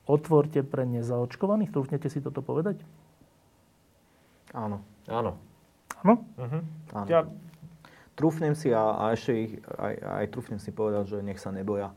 otvorte 0.08 0.64
pre 0.66 0.88
nezaočkovaných, 0.88 1.70
trúfnete 1.70 2.08
si 2.10 2.18
toto 2.24 2.42
povedať? 2.42 2.80
Áno. 4.52 4.84
Áno. 5.08 5.40
Áno? 6.04 6.14
Uh-huh. 6.38 6.62
Áno. 6.92 7.08
Ja... 7.08 7.20
Trúfnem 8.12 8.52
si 8.52 8.68
a, 8.68 9.08
a 9.08 9.16
ešte 9.16 9.32
ich, 9.32 9.52
aj, 9.64 9.94
aj 10.20 10.24
trúfnem 10.28 10.60
si 10.60 10.68
povedať, 10.68 11.16
že 11.16 11.18
nech 11.24 11.40
sa 11.40 11.48
neboja 11.48 11.96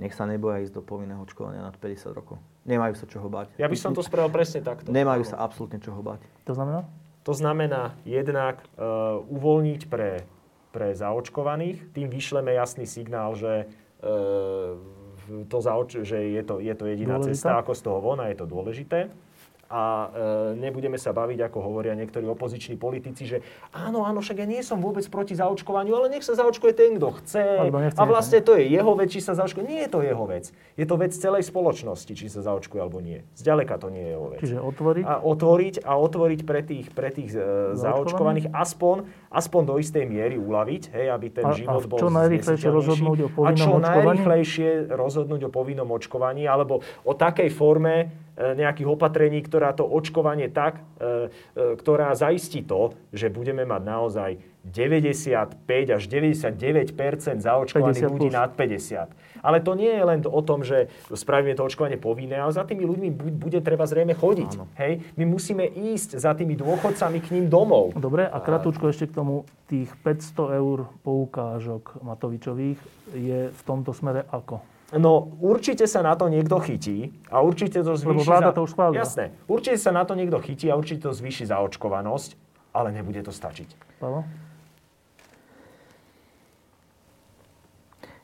nech 0.00 0.16
sa 0.16 0.24
neboja 0.24 0.64
ísť 0.64 0.80
do 0.80 0.82
povinného 0.82 1.20
očkovania 1.20 1.60
nad 1.60 1.76
50 1.76 2.16
rokov. 2.16 2.40
Nemajú 2.64 2.96
sa 2.96 3.04
čoho 3.04 3.28
bať. 3.28 3.52
Ja 3.60 3.68
by 3.68 3.76
som 3.76 3.92
to 3.92 4.00
spravil 4.00 4.32
presne 4.32 4.64
takto. 4.64 4.88
Nemajú 4.88 5.28
sa 5.28 5.36
absolútne 5.44 5.76
čoho 5.76 6.00
bať. 6.00 6.24
To 6.48 6.56
znamená? 6.56 6.88
To 7.28 7.36
znamená 7.36 7.92
jednak 8.08 8.64
uh, 8.80 9.20
uvoľniť 9.28 9.92
pre, 9.92 10.24
pre 10.72 10.96
zaočkovaných, 10.96 11.92
tým 11.92 12.08
vyšleme 12.08 12.48
jasný 12.56 12.88
signál, 12.88 13.36
že, 13.36 13.68
uh, 14.00 14.80
to 15.52 15.58
zaoč- 15.60 16.00
že 16.00 16.16
je, 16.16 16.42
to, 16.48 16.64
je 16.64 16.72
to 16.72 16.88
jediná 16.88 17.20
Dôležitá? 17.20 17.36
cesta, 17.36 17.60
ako 17.60 17.72
z 17.76 17.82
toho 17.84 17.98
von 18.00 18.24
a 18.24 18.32
je 18.32 18.40
to 18.40 18.48
dôležité 18.48 19.12
a 19.70 19.82
e, 19.82 20.06
nebudeme 20.58 20.98
sa 20.98 21.14
baviť, 21.14 21.46
ako 21.46 21.62
hovoria 21.62 21.94
niektorí 21.94 22.26
opoziční 22.26 22.74
politici, 22.74 23.22
že 23.22 23.38
áno, 23.70 24.02
áno, 24.02 24.18
však 24.18 24.42
ja 24.42 24.46
nie 24.50 24.66
som 24.66 24.82
vôbec 24.82 25.06
proti 25.06 25.38
zaočkovaniu, 25.38 25.94
ale 25.94 26.10
nech 26.10 26.26
sa 26.26 26.34
zaočkuje 26.34 26.72
ten, 26.74 26.98
kto 26.98 27.14
chce. 27.22 27.70
A 27.70 28.02
vlastne 28.02 28.42
to 28.42 28.58
je 28.58 28.66
jeho 28.66 28.92
vec, 28.98 29.14
či 29.14 29.22
sa 29.22 29.38
zaočkuje. 29.38 29.62
Nie 29.62 29.86
je 29.86 29.90
to 29.94 30.02
jeho 30.02 30.24
vec. 30.26 30.50
Je 30.74 30.86
to 30.90 30.98
vec 30.98 31.14
celej 31.14 31.46
spoločnosti, 31.46 32.10
či 32.10 32.26
sa 32.26 32.42
zaočkuje 32.42 32.82
alebo 32.82 32.98
nie. 32.98 33.22
Zďaleka 33.38 33.78
to 33.78 33.94
nie 33.94 34.02
je 34.02 34.10
jeho 34.10 34.26
vec. 34.34 34.40
Čiže 34.42 34.58
otvoriť? 34.58 35.04
A 35.06 35.14
otvoriť, 35.22 35.74
a 35.86 35.92
otvoriť 35.94 36.40
pre 36.42 36.60
tých, 36.66 36.86
pre 36.90 37.14
tých 37.14 37.30
e, 37.38 37.78
zaočkovaných 37.78 38.50
aspoň, 38.50 39.06
aspoň 39.30 39.62
do 39.62 39.74
istej 39.78 40.04
miery 40.10 40.34
uľaviť, 40.36 40.82
hej, 40.90 41.06
aby 41.14 41.26
ten 41.30 41.46
a, 41.46 41.54
život 41.54 41.82
a 41.82 41.86
bol 41.86 41.98
čo 42.02 42.10
najrýchlejšie 42.10 42.68
rozhodnúť 42.68 43.18
o 43.24 43.28
povinnom 43.30 43.54
A 43.54 43.58
čo 43.58 43.70
očkovaní? 43.78 44.02
najrýchlejšie 44.02 44.68
rozhodnúť 44.90 45.40
o 45.46 45.50
povinnom 45.54 45.88
očkovaní, 45.94 46.50
alebo 46.50 46.82
o 47.06 47.12
takej 47.14 47.48
forme, 47.54 48.10
E, 48.40 48.56
nejakých 48.56 48.88
opatrení, 48.88 49.44
ktorá 49.44 49.76
to 49.76 49.84
očkovanie 49.84 50.48
tak, 50.48 50.80
e, 50.96 51.28
e, 51.52 51.76
ktorá 51.76 52.16
zaistí 52.16 52.64
to, 52.64 52.96
že 53.12 53.28
budeme 53.28 53.68
mať 53.68 53.82
naozaj 53.84 54.30
95 54.64 55.60
až 55.92 56.02
99% 56.08 57.44
zaočkovaných 57.44 58.06
ľudí 58.08 58.32
nad 58.32 58.56
50. 58.56 59.29
Ale 59.40 59.64
to 59.64 59.72
nie 59.76 59.90
je 59.90 60.04
len 60.04 60.20
o 60.24 60.40
tom, 60.44 60.64
že 60.64 60.92
spravíme 61.10 61.56
to 61.56 61.64
očkovanie 61.64 61.96
povinné, 61.96 62.36
ale 62.36 62.52
za 62.52 62.64
tými 62.64 62.84
ľuďmi 62.84 63.08
bude 63.36 63.60
treba 63.64 63.88
zrejme 63.88 64.12
chodiť. 64.16 64.50
Hej? 64.76 65.04
My 65.16 65.24
musíme 65.24 65.64
ísť 65.66 66.20
za 66.20 66.36
tými 66.36 66.56
dôchodcami 66.56 67.18
k 67.24 67.28
ním 67.36 67.46
domov. 67.48 67.96
Dobre, 67.96 68.28
a 68.28 68.38
kratučko 68.38 68.92
ešte 68.92 69.08
k 69.08 69.16
tomu, 69.16 69.48
tých 69.70 69.90
500 70.02 70.60
eur 70.60 70.90
poukážok 71.06 72.02
Matovičových 72.02 72.78
je 73.14 73.40
v 73.54 73.60
tomto 73.62 73.94
smere 73.94 74.26
ako? 74.28 74.60
No 74.98 75.38
určite 75.38 75.86
sa 75.86 76.02
na 76.02 76.18
to 76.18 76.26
niekto 76.26 76.58
chytí 76.58 77.14
a 77.30 77.38
určite 77.46 77.78
to 77.78 77.94
zvýši... 77.94 78.10
Lebo 78.10 78.26
vláda 78.26 78.50
za... 78.50 78.56
to 78.58 78.60
už 78.66 78.70
schválila. 78.74 78.98
Jasné. 79.06 79.24
Určite 79.46 79.78
sa 79.78 79.94
na 79.94 80.02
to 80.02 80.18
niekto 80.18 80.42
chytí 80.42 80.66
a 80.66 80.74
určite 80.74 81.06
to 81.06 81.14
zvýši 81.14 81.46
zaočkovanosť, 81.46 82.34
ale 82.74 82.90
nebude 82.90 83.22
to 83.22 83.30
stačiť. 83.30 84.02
Pavel? 84.02 84.26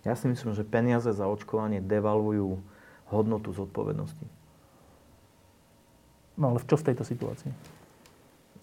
Ja 0.07 0.15
si 0.15 0.31
myslím, 0.31 0.55
že 0.55 0.63
peniaze 0.63 1.11
za 1.11 1.27
očkovanie 1.27 1.83
devalujú 1.83 2.63
hodnotu 3.11 3.51
zodpovednosti. 3.51 4.23
No 6.39 6.55
ale 6.55 6.63
čo 6.63 6.79
v 6.79 6.87
tejto 6.87 7.03
situácii? 7.03 7.51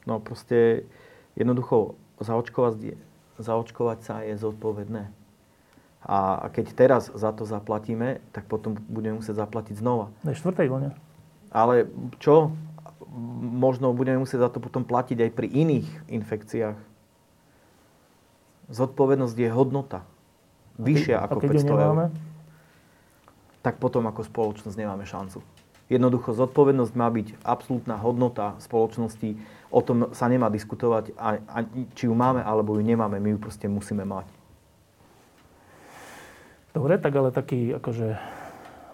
No 0.07 0.23
proste 0.23 0.87
jednoducho 1.35 1.99
zaočkovať, 2.23 2.95
zaočkovať 3.43 3.99
sa 4.07 4.15
je 4.23 4.39
zodpovedné. 4.39 5.11
A 6.03 6.47
keď 6.51 6.65
teraz 6.75 7.11
za 7.11 7.31
to 7.31 7.47
zaplatíme, 7.47 8.23
tak 8.35 8.47
potom 8.47 8.75
budeme 8.91 9.19
musieť 9.19 9.39
zaplatiť 9.39 9.79
znova. 9.79 10.11
Na 10.23 10.35
štvrtej 10.35 10.67
vlne. 10.67 10.89
Ale 11.51 11.87
čo? 12.19 12.55
Možno 13.43 13.95
budeme 13.95 14.19
musieť 14.19 14.47
za 14.47 14.49
to 14.51 14.59
potom 14.59 14.83
platiť 14.83 15.27
aj 15.27 15.31
pri 15.31 15.47
iných 15.47 15.87
infekciách. 16.11 16.79
Zodpovednosť 18.67 19.37
je 19.39 19.49
hodnota. 19.51 20.03
Vyššia 20.79 21.21
ako 21.25 21.37
500 21.41 21.69
eur. 21.69 21.97
Tak 23.63 23.79
potom 23.79 24.03
ako 24.09 24.25
spoločnosť 24.25 24.75
nemáme 24.75 25.05
šancu. 25.07 25.39
Jednoducho 25.91 26.33
zodpovednosť 26.33 26.93
má 26.95 27.07
byť 27.11 27.27
absolútna 27.45 27.99
hodnota 27.99 28.57
spoločnosti. 28.57 29.37
O 29.69 29.79
tom 29.83 30.09
sa 30.15 30.25
nemá 30.31 30.49
diskutovať, 30.49 31.13
a, 31.19 31.37
a, 31.43 31.57
či 31.93 32.09
ju 32.09 32.13
máme 32.15 32.41
alebo 32.41 32.75
ju 32.79 32.81
nemáme. 32.81 33.19
My 33.19 33.35
ju 33.35 33.39
proste 33.39 33.69
musíme 33.69 34.07
mať. 34.07 34.25
Dobre, 36.73 36.97
tak 36.97 37.13
ale 37.13 37.29
taký 37.29 37.77
akože 37.77 38.17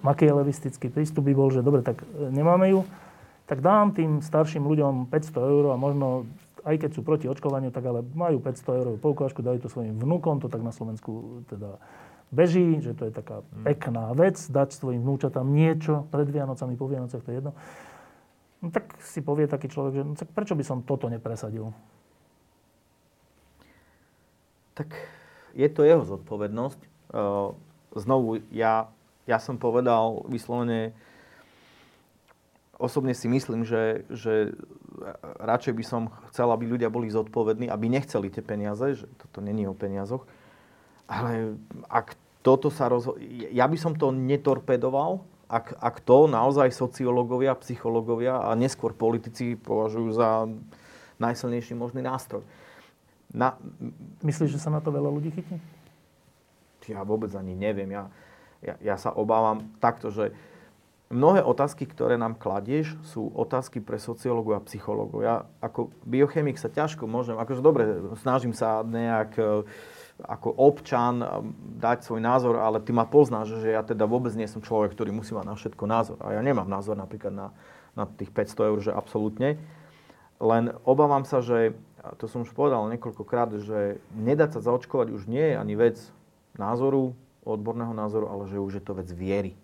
makieleristický 0.04 0.92
prístup 0.92 1.28
by 1.28 1.34
bol, 1.36 1.50
že 1.52 1.64
dobre, 1.64 1.80
tak 1.80 2.04
nemáme 2.12 2.72
ju, 2.72 2.84
tak 3.48 3.64
dám 3.64 3.96
tým 3.96 4.20
starším 4.20 4.68
ľuďom 4.68 5.08
500 5.08 5.40
eur 5.40 5.64
a 5.72 5.76
možno 5.80 6.28
aj 6.66 6.76
keď 6.82 6.92
sú 6.96 7.02
proti 7.02 7.26
očkovaniu, 7.30 7.70
tak 7.72 7.86
ale 7.88 8.04
majú 8.04 8.44
500 8.44 8.80
eur 8.80 8.88
poukážku, 9.00 9.40
dajú 9.44 9.64
to 9.64 9.70
svojim 9.72 9.96
vnúkom, 9.98 10.44
to 10.44 10.52
tak 10.52 10.64
na 10.64 10.74
Slovensku 10.74 11.44
teda 11.48 11.80
beží, 12.30 12.78
že 12.82 12.94
to 12.94 13.10
je 13.10 13.14
taká 13.14 13.42
hmm. 13.42 13.66
pekná 13.66 14.14
vec, 14.14 14.38
dať 14.38 14.78
svojim 14.78 15.02
vnúčatám 15.02 15.46
niečo 15.46 16.06
pred 16.14 16.30
Vianocami, 16.30 16.78
po 16.78 16.86
Vianocach, 16.90 17.26
to 17.26 17.32
je 17.34 17.38
jedno. 17.42 17.54
No, 18.60 18.76
tak 18.76 18.92
si 19.00 19.24
povie 19.24 19.48
taký 19.48 19.72
človek, 19.72 19.94
že 19.96 20.04
no, 20.04 20.14
tak 20.20 20.30
prečo 20.36 20.54
by 20.54 20.64
som 20.68 20.84
toto 20.84 21.08
nepresadil? 21.08 21.72
Tak 24.76 24.92
je 25.56 25.68
to 25.72 25.88
jeho 25.88 26.04
zodpovednosť. 26.04 26.80
E, 26.84 26.88
znovu, 27.96 28.44
ja, 28.52 28.92
ja 29.26 29.38
som 29.40 29.56
povedal 29.56 30.28
vyslovene, 30.28 30.92
osobne 32.80 33.12
si 33.12 33.28
myslím, 33.28 33.68
že, 33.68 34.08
že 34.10 34.56
radšej 35.44 35.74
by 35.76 35.84
som 35.84 36.04
chcel, 36.32 36.48
aby 36.50 36.66
ľudia 36.66 36.88
boli 36.88 37.12
zodpovední, 37.12 37.68
aby 37.68 37.92
nechceli 37.92 38.32
tie 38.32 38.42
peniaze, 38.42 39.04
že 39.04 39.06
toto 39.20 39.44
není 39.44 39.68
o 39.68 39.76
peniazoch. 39.76 40.24
Ale 41.06 41.60
ak 41.92 42.16
toto 42.40 42.72
sa 42.72 42.88
rozho... 42.88 43.20
Ja 43.52 43.68
by 43.68 43.78
som 43.78 43.94
to 44.00 44.16
netorpedoval, 44.16 45.22
ak, 45.52 45.76
ak 45.76 45.96
to 46.06 46.30
naozaj 46.30 46.72
sociológovia, 46.72 47.58
psychológovia 47.60 48.40
a 48.40 48.56
neskôr 48.56 48.96
politici 48.96 49.60
považujú 49.60 50.10
za 50.16 50.48
najsilnejší 51.20 51.76
možný 51.76 52.06
nástroj. 52.06 52.46
Na, 53.30 53.60
Myslíš, 54.24 54.58
že 54.58 54.62
sa 54.62 54.74
na 54.74 54.80
to 54.80 54.90
veľa 54.90 55.10
ľudí 55.12 55.36
chytí? 55.36 55.58
ja 56.90 57.06
vôbec 57.06 57.30
ani 57.38 57.54
neviem. 57.54 57.94
Ja, 57.94 58.10
ja, 58.66 58.76
ja 58.82 58.96
sa 58.98 59.14
obávam 59.14 59.70
takto, 59.78 60.10
že 60.10 60.34
mnohé 61.10 61.42
otázky, 61.42 61.90
ktoré 61.90 62.16
nám 62.16 62.38
kladieš, 62.38 62.94
sú 63.02 63.34
otázky 63.34 63.82
pre 63.82 63.98
sociológov 63.98 64.62
a 64.62 64.66
psychológov. 64.70 65.26
Ja 65.26 65.50
ako 65.60 65.90
biochemik 66.06 66.62
sa 66.62 66.70
ťažko 66.70 67.10
môžem, 67.10 67.36
akože 67.36 67.62
dobre, 67.66 67.84
snažím 68.22 68.54
sa 68.54 68.86
nejak 68.86 69.34
e, 69.42 69.66
ako 70.22 70.54
občan 70.54 71.22
e, 71.22 71.28
dať 71.82 72.06
svoj 72.06 72.22
názor, 72.22 72.62
ale 72.62 72.78
ty 72.86 72.94
ma 72.94 73.10
poznáš, 73.10 73.58
že 73.58 73.74
ja 73.74 73.82
teda 73.82 74.06
vôbec 74.06 74.32
nie 74.38 74.46
som 74.46 74.62
človek, 74.62 74.94
ktorý 74.94 75.10
musí 75.10 75.34
mať 75.34 75.46
na 75.50 75.56
všetko 75.58 75.84
názor. 75.90 76.18
A 76.22 76.38
ja 76.38 76.42
nemám 76.46 76.70
názor 76.70 76.94
napríklad 76.94 77.34
na, 77.34 77.48
na 77.98 78.06
tých 78.06 78.30
500 78.30 78.70
eur, 78.70 78.78
že 78.78 78.92
absolútne. 78.94 79.58
Len 80.40 80.72
obávam 80.86 81.26
sa, 81.26 81.42
že, 81.42 81.74
a 82.00 82.14
to 82.16 82.30
som 82.30 82.46
už 82.46 82.54
povedal 82.54 82.86
niekoľkokrát, 82.96 83.60
že 83.60 83.98
nedať 84.14 84.62
sa 84.62 84.72
zaočkovať 84.72 85.12
už 85.12 85.26
nie 85.26 85.52
je 85.52 85.56
ani 85.58 85.74
vec 85.74 85.98
názoru, 86.56 87.18
odborného 87.44 87.98
názoru, 87.98 88.30
ale 88.30 88.46
že 88.46 88.62
už 88.62 88.78
je 88.78 88.84
to 88.86 88.94
vec 88.94 89.10
viery. 89.10 89.58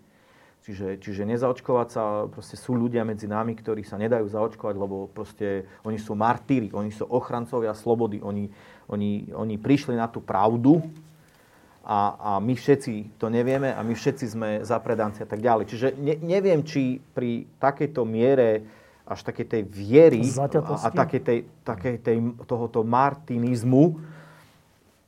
Čiže, 0.66 0.98
čiže 0.98 1.22
nezaočkovať 1.30 1.88
sa, 1.94 2.26
proste 2.26 2.58
sú 2.58 2.74
ľudia 2.74 3.06
medzi 3.06 3.30
nami, 3.30 3.54
ktorí 3.54 3.86
sa 3.86 3.94
nedajú 4.02 4.26
zaočkovať, 4.26 4.74
lebo 4.74 5.06
proste 5.06 5.62
oni 5.86 5.94
sú 5.94 6.18
martíri, 6.18 6.74
oni 6.74 6.90
sú 6.90 7.06
ochrancovia 7.06 7.70
slobody, 7.70 8.18
oni, 8.18 8.50
oni, 8.90 9.30
oni 9.30 9.54
prišli 9.62 9.94
na 9.94 10.10
tú 10.10 10.18
pravdu 10.18 10.82
a, 11.86 12.18
a 12.18 12.30
my 12.42 12.50
všetci 12.58 13.14
to 13.14 13.30
nevieme 13.30 13.70
a 13.70 13.78
my 13.86 13.94
všetci 13.94 14.24
sme 14.26 14.48
zapredanci 14.66 15.22
a 15.22 15.28
tak 15.30 15.38
ďalej. 15.38 15.70
Čiže 15.70 15.88
ne, 16.02 16.18
neviem, 16.18 16.66
či 16.66 16.98
pri 16.98 17.46
takejto 17.62 18.02
miere 18.02 18.66
až 19.06 19.22
takej 19.22 19.46
tej 19.46 19.62
viery 19.70 20.26
a, 20.34 20.50
a 20.82 20.88
takej 20.90 21.20
tej, 21.22 21.38
takej 21.62 21.96
tej, 22.02 22.16
tohoto 22.42 22.82
martinizmu, 22.82 24.02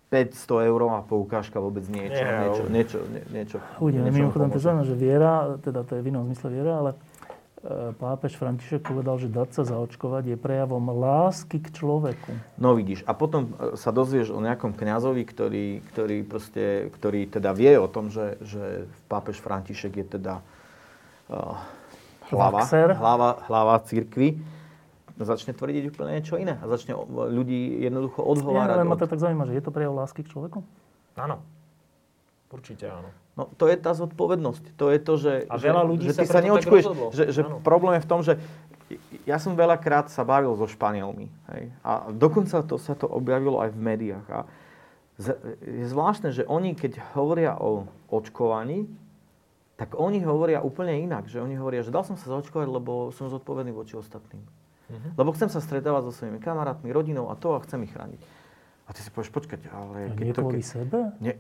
500 0.09 0.69
eur 0.73 0.81
a 0.89 1.05
poukážka 1.05 1.61
vôbec 1.61 1.85
niečo, 1.85 2.25
Nie, 2.25 2.41
niečo, 2.49 2.65
niečo, 2.73 2.99
nie, 3.13 3.23
niečo. 3.29 3.57
Uvidíme, 3.77 4.09
mimochodom 4.09 4.49
to 4.49 4.61
znamená, 4.61 4.89
že 4.89 4.97
viera, 4.97 5.61
teda 5.61 5.85
to 5.85 6.01
je 6.01 6.03
v 6.05 6.09
inom 6.09 6.25
zmysle 6.33 6.49
viera, 6.49 6.73
ale 6.81 6.91
e, 6.97 6.97
pápež 7.93 8.41
František 8.41 8.89
povedal, 8.89 9.21
že 9.21 9.29
dať 9.29 9.49
sa 9.53 9.63
zaočkovať 9.69 10.33
je 10.33 10.37
prejavom 10.41 10.81
lásky 10.97 11.61
k 11.61 11.69
človeku. 11.77 12.33
No 12.57 12.73
vidíš, 12.73 13.05
a 13.05 13.13
potom 13.13 13.53
e, 13.53 13.77
sa 13.77 13.93
dozvieš 13.93 14.33
o 14.33 14.41
nejakom 14.41 14.73
kňazovi, 14.73 15.23
ktorý, 15.29 15.67
ktorý, 15.93 16.17
proste, 16.25 16.89
ktorý 16.89 17.29
teda 17.29 17.53
vie 17.53 17.77
o 17.77 17.85
tom, 17.85 18.09
že, 18.09 18.41
že 18.41 18.89
pápež 19.13 19.45
František 19.45 19.93
je 19.93 20.07
teda 20.09 20.41
uh, 21.29 21.61
hlava, 22.33 22.65
hlava, 22.97 23.31
hlava 23.45 23.77
církvy 23.85 24.41
začne 25.25 25.55
tvrdiť 25.55 25.95
úplne 25.95 26.19
niečo 26.19 26.39
iné 26.39 26.59
a 26.61 26.65
začne 26.67 26.95
ľudí 27.09 27.83
jednoducho 27.83 28.23
odhovárať. 28.23 28.69
Nie, 28.71 28.77
ale 28.83 28.87
ma 28.87 28.97
to 28.99 29.07
tak 29.11 29.19
zaujíma, 29.19 29.49
že 29.49 29.55
je 29.59 29.63
to 29.65 29.71
prejav 29.75 29.95
lásky 29.95 30.23
k 30.23 30.31
človeku? 30.31 30.63
Áno. 31.19 31.43
Určite 32.49 32.89
áno. 32.89 33.11
No 33.39 33.47
to 33.55 33.71
je 33.71 33.77
tá 33.79 33.95
zodpovednosť. 33.95 34.75
To 34.81 34.91
je 34.91 34.99
to, 34.99 35.15
že, 35.15 35.33
a 35.47 35.55
veľa 35.61 35.83
ľudí 35.87 36.11
že, 36.11 36.17
že 36.17 36.21
ty 36.23 36.27
sa 36.27 36.43
neočkuješ. 36.43 36.85
Že, 37.15 37.25
že 37.31 37.41
problém 37.63 38.01
je 38.01 38.03
v 38.03 38.09
tom, 38.09 38.21
že 38.27 38.33
ja 39.29 39.37
som 39.37 39.53
veľakrát 39.55 40.09
sa 40.09 40.25
bavil 40.25 40.57
so 40.57 40.67
Španielmi. 40.67 41.29
Hej? 41.55 41.63
A 41.85 42.09
dokonca 42.11 42.65
to 42.65 42.81
sa 42.81 42.97
to 42.97 43.05
objavilo 43.05 43.61
aj 43.61 43.71
v 43.77 43.79
médiách. 43.79 44.27
A 44.33 44.39
je 45.63 45.87
zvláštne, 45.87 46.33
že 46.33 46.49
oni, 46.49 46.73
keď 46.73 46.99
hovoria 47.15 47.55
o 47.59 47.87
očkovaní, 48.09 48.89
tak 49.79 49.95
oni 49.95 50.25
hovoria 50.25 50.65
úplne 50.65 50.99
inak. 50.99 51.31
Že 51.31 51.45
oni 51.45 51.55
hovoria, 51.61 51.87
že 51.87 51.95
dal 51.95 52.03
som 52.03 52.19
sa 52.19 52.33
zaočkovať, 52.33 52.67
lebo 52.67 53.15
som 53.15 53.31
zodpovedný 53.31 53.71
voči 53.71 53.95
ostatným. 53.95 54.43
Uh-huh. 54.89 55.11
Lebo 55.21 55.31
chcem 55.37 55.53
sa 55.53 55.61
stretávať 55.61 56.09
so 56.09 56.13
svojimi 56.25 56.41
kamarátmi, 56.41 56.89
rodinou 56.89 57.29
a 57.29 57.37
to 57.37 57.53
a 57.53 57.63
chcem 57.65 57.85
ich 57.85 57.93
chrániť. 57.93 58.21
A 58.89 58.97
ty 58.97 59.05
si 59.05 59.13
povieš, 59.13 59.29
počkať, 59.29 59.69
ale... 59.69 60.09
A 60.09 60.17
keď 60.17 60.25
nie 60.25 60.35
to, 60.35 60.43
kvôli 60.43 60.65
sebe? 60.65 61.13
Nie. 61.21 61.37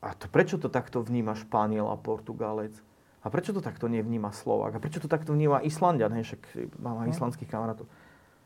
A 0.00 0.16
to, 0.16 0.26
prečo 0.26 0.56
to 0.56 0.72
takto 0.72 1.04
vníma 1.04 1.36
Španiel 1.36 1.92
a 1.92 2.00
Portugalec? 2.00 2.72
A 3.22 3.30
prečo 3.30 3.54
to 3.54 3.62
takto 3.62 3.86
nevníma 3.86 4.34
Slovák? 4.34 4.74
A 4.74 4.82
prečo 4.82 4.98
to 4.98 5.06
takto 5.06 5.36
vníma 5.36 5.62
Islandia? 5.62 6.10
Ne, 6.10 6.26
však 6.26 6.74
mám 6.80 7.06
aj 7.06 7.08
no. 7.08 7.12
islandských 7.14 7.46
kamarátov. 7.46 7.86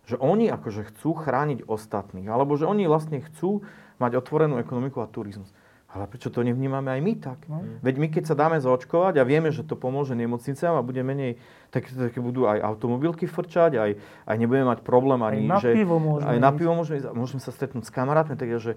Že 0.05 0.21
oni 0.21 0.53
akože 0.53 0.93
chcú 0.93 1.17
chrániť 1.17 1.65
ostatných. 1.65 2.29
Alebo 2.29 2.59
že 2.61 2.69
oni 2.69 2.85
vlastne 2.85 3.25
chcú 3.25 3.65
mať 3.97 4.21
otvorenú 4.21 4.61
ekonomiku 4.61 5.01
a 5.01 5.09
turizmus. 5.09 5.49
Ale 5.87 6.11
prečo 6.11 6.35
to 6.35 6.43
nevnímame 6.43 6.91
aj 6.91 7.01
my 7.01 7.13
tak? 7.17 7.39
No. 7.47 7.63
Veď 7.81 7.95
my, 8.03 8.07
keď 8.11 8.25
sa 8.27 8.35
dáme 8.35 8.59
zaočkovať 8.59 9.23
a 9.23 9.25
vieme, 9.25 9.55
že 9.55 9.63
to 9.63 9.79
pomôže 9.79 10.19
nemocniciam 10.19 10.75
a 10.75 10.83
bude 10.83 11.01
menej, 11.01 11.39
tak, 11.71 11.87
tak 11.87 12.13
budú 12.19 12.51
aj 12.51 12.59
automobilky 12.59 13.31
frčať, 13.31 13.79
aj, 13.79 13.91
aj 14.27 14.37
nebudeme 14.37 14.67
mať 14.67 14.83
problém 14.83 15.23
ani, 15.23 15.47
aj 15.47 15.51
na 15.51 15.59
že... 15.63 15.71
Pivo 15.73 15.97
môžeme 16.03 16.27
aj 16.27 16.39
na 16.43 16.51
pivo 16.51 16.73
môžeme 16.75 16.97
ísť. 17.01 17.07
Môžeme 17.15 17.41
sa 17.41 17.55
stretnúť 17.55 17.87
s 17.87 17.93
kamarátmi, 17.95 18.35
takže 18.35 18.77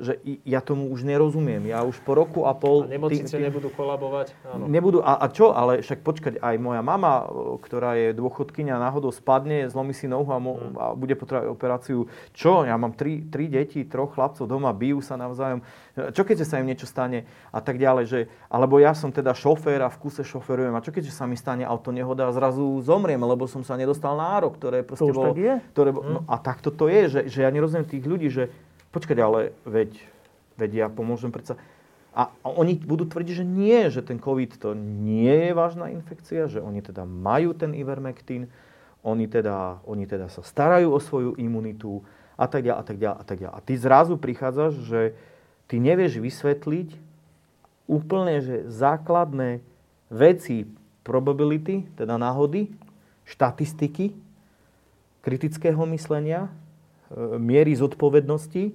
že 0.00 0.16
ja 0.48 0.64
tomu 0.64 0.88
už 0.88 1.04
nerozumiem. 1.04 1.68
Ja 1.68 1.84
už 1.84 2.00
po 2.00 2.16
roku 2.16 2.48
a 2.48 2.56
pol... 2.56 2.88
A 2.88 2.96
nemocnice 2.96 3.36
tý, 3.36 3.38
tý, 3.38 3.46
nebudú 3.46 3.68
kolabovať? 3.70 4.32
Áno. 4.48 4.64
Nebudú. 4.66 5.04
A, 5.04 5.20
a 5.20 5.28
čo? 5.28 5.52
Ale 5.52 5.84
však 5.84 6.00
počkať, 6.00 6.34
aj 6.40 6.56
moja 6.56 6.80
mama, 6.80 7.28
ktorá 7.60 8.00
je 8.00 8.16
dôchodkynia, 8.16 8.80
náhodou 8.80 9.12
spadne, 9.12 9.68
zlomí 9.68 9.92
si 9.92 10.08
nohu 10.08 10.32
a, 10.32 10.40
mo, 10.40 10.56
hmm. 10.56 10.74
a 10.80 10.84
bude 10.96 11.14
potrebovať 11.14 11.48
operáciu. 11.52 12.08
Čo? 12.32 12.64
Ja 12.64 12.80
mám 12.80 12.96
tri, 12.96 13.20
tri 13.28 13.52
deti, 13.52 13.84
troch 13.84 14.16
chlapcov 14.16 14.48
doma, 14.48 14.72
bijú 14.72 15.04
sa 15.04 15.20
navzájom. 15.20 15.60
Čo 16.16 16.24
keď 16.24 16.48
sa 16.48 16.56
im 16.58 16.66
niečo 16.72 16.88
stane? 16.88 17.28
A 17.52 17.60
tak 17.60 17.76
ďalej. 17.76 18.04
Že, 18.08 18.20
alebo 18.48 18.80
ja 18.80 18.96
som 18.96 19.12
teda 19.12 19.36
šofér 19.36 19.84
a 19.84 19.92
v 19.92 20.00
kuse 20.00 20.24
šoferujem. 20.24 20.72
A 20.72 20.80
čo 20.80 20.90
keď 20.90 21.12
sa 21.12 21.28
mi 21.28 21.36
stane 21.36 21.68
auto 21.68 21.92
nehoda 21.92 22.26
a 22.26 22.32
zrazu 22.32 22.80
zomriem, 22.80 23.20
lebo 23.20 23.44
som 23.44 23.60
sa 23.60 23.76
nedostal 23.76 24.16
na 24.16 24.32
árok, 24.40 24.56
ktoré 24.56 24.80
proste 24.80 25.04
to 25.04 25.12
bolo... 25.12 25.36
Tak 25.36 25.38
je? 25.38 25.54
Ktoré, 25.76 25.90
hmm. 25.92 26.08
no, 26.08 26.20
a 26.24 26.36
takto 26.40 26.72
to 26.72 26.88
je, 26.88 27.02
že, 27.12 27.20
že 27.28 27.38
ja 27.44 27.50
nerozumiem 27.52 27.84
tých 27.84 28.04
ľudí, 28.08 28.28
že 28.32 28.48
počkať, 28.90 29.18
ale 29.22 29.54
veď, 29.66 29.98
veď 30.58 30.70
ja 30.74 30.86
pomôžem 30.90 31.30
predsa. 31.30 31.58
A, 32.10 32.26
oni 32.42 32.74
budú 32.74 33.06
tvrdiť, 33.06 33.42
že 33.42 33.46
nie, 33.46 33.86
že 33.86 34.02
ten 34.02 34.18
COVID 34.18 34.58
to 34.58 34.74
nie 34.74 35.50
je 35.50 35.52
vážna 35.54 35.94
infekcia, 35.94 36.50
že 36.50 36.58
oni 36.58 36.82
teda 36.82 37.06
majú 37.06 37.54
ten 37.54 37.70
ivermectin, 37.70 38.50
oni 39.06 39.30
teda, 39.30 39.80
oni 39.86 40.04
teda 40.04 40.26
sa 40.26 40.42
starajú 40.42 40.90
o 40.90 41.00
svoju 41.00 41.38
imunitu 41.38 42.02
a 42.34 42.50
tak 42.50 42.66
ďalej, 42.66 42.78
a 42.78 42.84
tak 42.84 42.96
ďalej, 42.98 43.16
a 43.16 43.24
tak 43.24 43.38
ďalej. 43.38 43.54
A 43.56 43.60
ty 43.62 43.72
zrazu 43.78 44.14
prichádzaš, 44.18 44.72
že 44.84 45.00
ty 45.70 45.78
nevieš 45.78 46.18
vysvetliť 46.18 46.98
úplne, 47.86 48.42
že 48.42 48.66
základné 48.66 49.62
veci 50.10 50.66
probability, 51.06 51.86
teda 51.94 52.18
náhody, 52.18 52.70
štatistiky, 53.26 54.12
kritického 55.22 55.82
myslenia, 55.94 56.50
miery 57.38 57.74
zodpovednosti, 57.74 58.70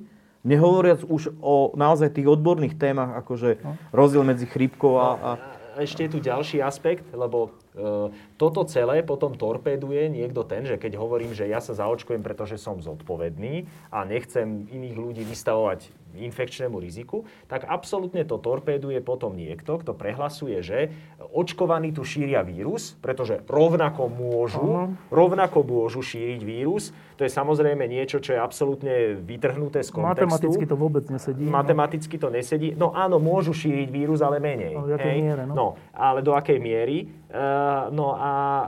nehovoriac 0.46 1.02
už 1.08 1.34
o 1.42 1.74
naozaj 1.74 2.14
tých 2.14 2.30
odborných 2.30 2.78
témach, 2.78 3.18
akože 3.26 3.64
no. 3.66 3.74
rozdiel 3.90 4.22
medzi 4.22 4.46
chrípkou 4.46 4.94
a, 5.02 5.10
a... 5.18 5.30
Ešte 5.76 6.08
je 6.08 6.14
tu 6.16 6.20
ďalší 6.24 6.64
aspekt, 6.64 7.04
lebo 7.12 7.52
e, 7.76 8.08
toto 8.40 8.64
celé 8.64 9.04
potom 9.04 9.36
torpéduje 9.36 10.08
niekto 10.08 10.48
ten, 10.48 10.64
že 10.64 10.80
keď 10.80 10.96
hovorím, 10.96 11.36
že 11.36 11.52
ja 11.52 11.60
sa 11.60 11.76
zaočkujem, 11.76 12.24
pretože 12.24 12.56
som 12.56 12.80
zodpovedný 12.80 13.68
a 13.92 14.08
nechcem 14.08 14.72
iných 14.72 14.96
ľudí 14.96 15.24
vystavovať 15.28 15.92
infekčnému 16.18 16.80
riziku, 16.80 17.28
tak 17.52 17.68
absolútne 17.68 18.24
to 18.24 18.40
torpéduje 18.40 19.04
potom 19.04 19.36
niekto, 19.36 19.80
kto 19.82 19.92
prehlasuje, 19.92 20.64
že 20.64 20.94
očkovaní 21.36 21.92
tu 21.92 22.08
šíria 22.08 22.42
vírus, 22.42 22.96
pretože 23.04 23.44
rovnako 23.50 24.08
môžu, 24.08 24.64
uh-huh. 24.64 25.12
rovnako 25.12 25.68
môžu 25.68 26.00
šíriť 26.00 26.42
vírus. 26.42 26.96
To 27.16 27.24
je 27.24 27.32
samozrejme 27.32 27.88
niečo, 27.88 28.20
čo 28.20 28.36
je 28.36 28.40
absolútne 28.40 29.20
vytrhnuté 29.24 29.84
z 29.84 29.92
kontextu. 29.92 30.28
Matematicky 30.28 30.66
to 30.68 30.76
vôbec 30.76 31.06
nesedí. 31.08 31.44
No. 31.48 31.52
Matematicky 31.56 32.16
to 32.20 32.28
nesedí. 32.28 32.70
No 32.76 32.92
áno, 32.92 33.20
môžu 33.20 33.56
šíriť 33.56 33.88
vírus, 33.88 34.20
ale 34.20 34.44
menej. 34.44 34.76
No, 34.76 34.84
hej? 34.88 35.20
Miere, 35.24 35.44
no. 35.48 35.54
no, 35.56 35.68
ale 35.96 36.20
do 36.20 36.36
akej 36.36 36.60
miery? 36.60 37.08
Uh, 37.32 37.92
no 37.92 38.16
a 38.16 38.32
uh, 38.32 38.66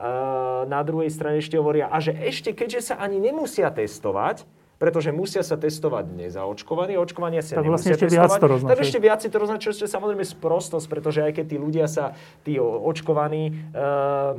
na 0.67 0.83
druhej 0.83 1.11
strane 1.11 1.39
ešte 1.39 1.55
hovoria, 1.59 1.87
a 1.87 1.99
že 2.03 2.15
ešte 2.15 2.51
keďže 2.51 2.91
sa 2.91 2.95
ani 2.99 3.19
nemusia 3.19 3.71
testovať, 3.71 4.47
pretože 4.77 5.09
musia 5.09 5.41
sa 5.41 5.57
testovať 5.57 6.05
nezaočkovaní, 6.13 6.97
očkovania 7.01 7.41
sa 7.41 7.61
tak 7.61 7.65
vlastne 7.65 7.97
ešte 7.97 8.13
testovať. 8.13 8.39
Viac 8.39 8.61
to 8.61 8.69
tak 8.69 8.79
ešte 8.85 8.99
viac 9.01 9.19
si 9.25 9.29
to 9.33 9.37
označuje, 9.41 9.73
čo 9.73 9.85
je 9.89 9.91
samozrejme 9.91 10.21
sprostosť, 10.21 10.85
pretože 10.85 11.19
aj 11.25 11.31
keď 11.41 11.45
tí 11.49 11.57
ľudia 11.57 11.85
sa, 11.89 12.13
tí 12.45 12.61
očkovaní, 12.61 13.73
uh, 13.73 14.37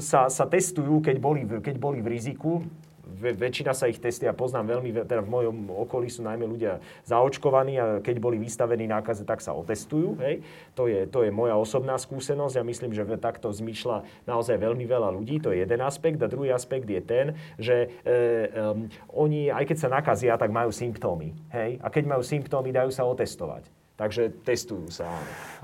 sa, 0.00 0.32
sa 0.32 0.44
testujú, 0.48 1.04
keď 1.04 1.16
boli, 1.20 1.44
keď 1.44 1.76
boli 1.76 2.00
v 2.00 2.08
riziku, 2.16 2.64
väčšina 3.18 3.74
sa 3.74 3.90
ich 3.90 3.98
testuje, 3.98 4.30
ja 4.30 4.36
poznám 4.36 4.78
veľmi, 4.78 4.94
teda 5.04 5.22
v 5.26 5.30
mojom 5.30 5.56
okolí 5.74 6.06
sú 6.06 6.22
najmä 6.22 6.46
ľudia 6.46 6.78
zaočkovaní 7.04 7.74
a 7.78 7.84
keď 7.98 8.16
boli 8.22 8.38
vystavení 8.38 8.86
nákaze, 8.86 9.26
tak 9.26 9.42
sa 9.42 9.52
otestujú. 9.52 10.16
Hej. 10.22 10.40
To, 10.78 10.86
je, 10.86 11.04
to 11.10 11.26
je 11.26 11.30
moja 11.34 11.58
osobná 11.58 11.98
skúsenosť. 11.98 12.54
Ja 12.56 12.64
myslím, 12.64 12.94
že 12.94 13.04
takto 13.18 13.50
zmyšľa 13.50 14.06
naozaj 14.24 14.56
veľmi 14.62 14.86
veľa 14.86 15.10
ľudí. 15.10 15.42
To 15.42 15.50
je 15.50 15.66
jeden 15.66 15.80
aspekt. 15.82 16.22
A 16.22 16.30
druhý 16.30 16.54
aspekt 16.54 16.86
je 16.86 17.02
ten, 17.02 17.34
že 17.58 17.90
e, 18.06 18.16
um, 18.54 18.86
oni, 19.10 19.50
aj 19.50 19.64
keď 19.66 19.76
sa 19.76 19.88
nakazia, 19.90 20.38
tak 20.38 20.54
majú 20.54 20.70
symptómy. 20.70 21.34
Hej. 21.50 21.82
A 21.82 21.90
keď 21.90 22.04
majú 22.14 22.22
symptómy, 22.22 22.70
dajú 22.70 22.94
sa 22.94 23.02
otestovať. 23.08 23.66
Takže 23.98 24.30
testujú 24.46 24.86
sa. 24.94 25.10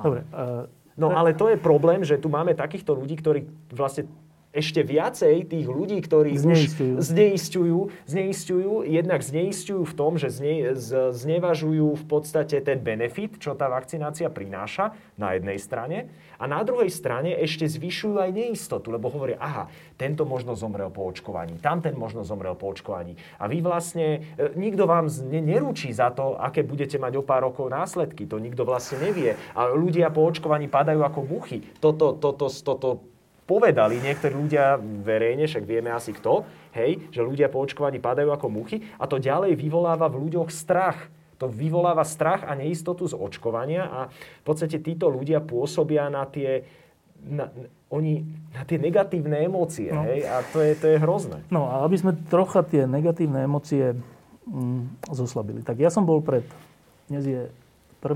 Dobre. 0.02 0.26
Uh, 0.34 0.66
no 0.98 1.14
ale 1.14 1.38
to 1.38 1.46
je 1.54 1.58
problém, 1.60 2.02
že 2.02 2.18
tu 2.18 2.26
máme 2.26 2.50
takýchto 2.58 2.90
ľudí, 2.98 3.14
ktorí 3.22 3.46
vlastne 3.70 4.10
ešte 4.54 4.86
viacej 4.86 5.50
tých 5.50 5.66
ľudí, 5.66 5.98
ktorí 5.98 6.38
zneistujú. 6.38 7.02
už 7.02 7.10
zneistujú, 7.10 7.78
zneistujú, 8.06 8.72
jednak 8.86 9.20
zneistujú 9.20 9.82
v 9.82 9.94
tom, 9.98 10.14
že 10.14 10.30
zne, 10.30 10.78
z, 10.78 11.10
znevažujú 11.10 11.98
v 11.98 12.04
podstate 12.06 12.62
ten 12.62 12.78
benefit, 12.78 13.42
čo 13.42 13.58
tá 13.58 13.66
vakcinácia 13.66 14.30
prináša 14.30 14.94
na 15.18 15.34
jednej 15.34 15.58
strane 15.58 15.98
a 16.38 16.44
na 16.46 16.62
druhej 16.62 16.90
strane 16.90 17.34
ešte 17.40 17.66
zvyšujú 17.66 18.18
aj 18.18 18.30
neistotu, 18.34 18.90
lebo 18.90 19.10
hovoria, 19.10 19.38
aha, 19.38 19.70
tento 19.94 20.26
možno 20.26 20.58
zomrel 20.58 20.90
po 20.90 21.06
očkovaní, 21.06 21.58
tamten 21.62 21.94
možno 21.94 22.26
zomrel 22.26 22.58
po 22.58 22.70
očkovaní. 22.70 23.16
A 23.38 23.46
vy 23.46 23.62
vlastne, 23.62 24.36
e, 24.36 24.52
nikto 24.58 24.84
vám 24.84 25.06
ne, 25.30 25.40
neručí 25.40 25.94
za 25.94 26.10
to, 26.10 26.34
aké 26.36 26.66
budete 26.66 26.98
mať 26.98 27.16
o 27.16 27.22
pár 27.26 27.46
rokov 27.46 27.70
následky. 27.70 28.26
To 28.26 28.36
nikto 28.36 28.66
vlastne 28.66 29.00
nevie. 29.00 29.38
A 29.54 29.70
ľudia 29.72 30.10
po 30.10 30.26
očkovaní 30.26 30.66
padajú 30.66 31.00
ako 31.00 31.20
muchy. 31.24 31.62
Toto, 31.78 32.18
toto, 32.18 32.50
toto 32.50 33.13
povedali 33.44 34.00
niektorí 34.00 34.32
ľudia 34.32 34.80
verejne, 34.80 35.44
však 35.44 35.64
vieme 35.68 35.92
asi 35.92 36.16
kto, 36.16 36.48
hej, 36.72 37.12
že 37.12 37.20
ľudia 37.20 37.52
po 37.52 37.60
očkovaní 37.60 38.00
padajú 38.00 38.32
ako 38.32 38.48
muchy 38.48 38.80
a 38.96 39.04
to 39.04 39.20
ďalej 39.20 39.56
vyvoláva 39.56 40.08
v 40.08 40.28
ľuďoch 40.28 40.48
strach. 40.48 41.12
To 41.42 41.50
vyvoláva 41.50 42.06
strach 42.06 42.46
a 42.46 42.56
neistotu 42.56 43.04
z 43.04 43.14
očkovania 43.18 43.84
a 43.84 44.00
v 44.08 44.44
podstate 44.46 44.80
títo 44.80 45.12
ľudia 45.12 45.44
pôsobia 45.44 46.08
na 46.08 46.24
tie, 46.24 46.64
na, 47.20 47.52
oni, 47.92 48.24
na 48.54 48.62
tie 48.64 48.80
negatívne 48.80 49.44
emócie. 49.44 49.92
No. 49.92 50.08
Hej? 50.08 50.24
A 50.24 50.40
to 50.48 50.64
je, 50.64 50.72
to 50.78 50.86
je 50.94 50.96
hrozné. 50.96 51.44
No 51.52 51.68
a 51.68 51.84
aby 51.84 52.00
sme 52.00 52.16
trocha 52.30 52.64
tie 52.64 52.88
negatívne 52.88 53.44
emócie 53.44 53.92
mm, 54.48 55.10
zoslabili. 55.12 55.60
Tak 55.60 55.76
ja 55.82 55.92
som 55.92 56.06
bol 56.08 56.24
pred, 56.24 56.46
dnes 57.10 57.26
je 57.28 57.42
1. 58.00 58.08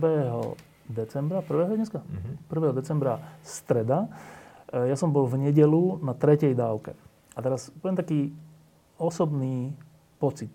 decembra, 0.89 1.45
1. 1.45 1.75
dneska? 1.75 2.01
Mm-hmm. 2.01 2.35
1. 2.49 2.81
decembra 2.81 3.21
streda 3.45 4.09
ja 4.73 4.97
som 4.97 5.13
bol 5.13 5.25
v 5.25 5.49
nedelu 5.49 6.01
na 6.05 6.13
tretej 6.13 6.53
dávke. 6.53 6.93
A 7.33 7.39
teraz 7.41 7.73
poviem 7.81 7.97
taký 7.97 8.21
osobný 8.99 9.73
pocit. 10.19 10.51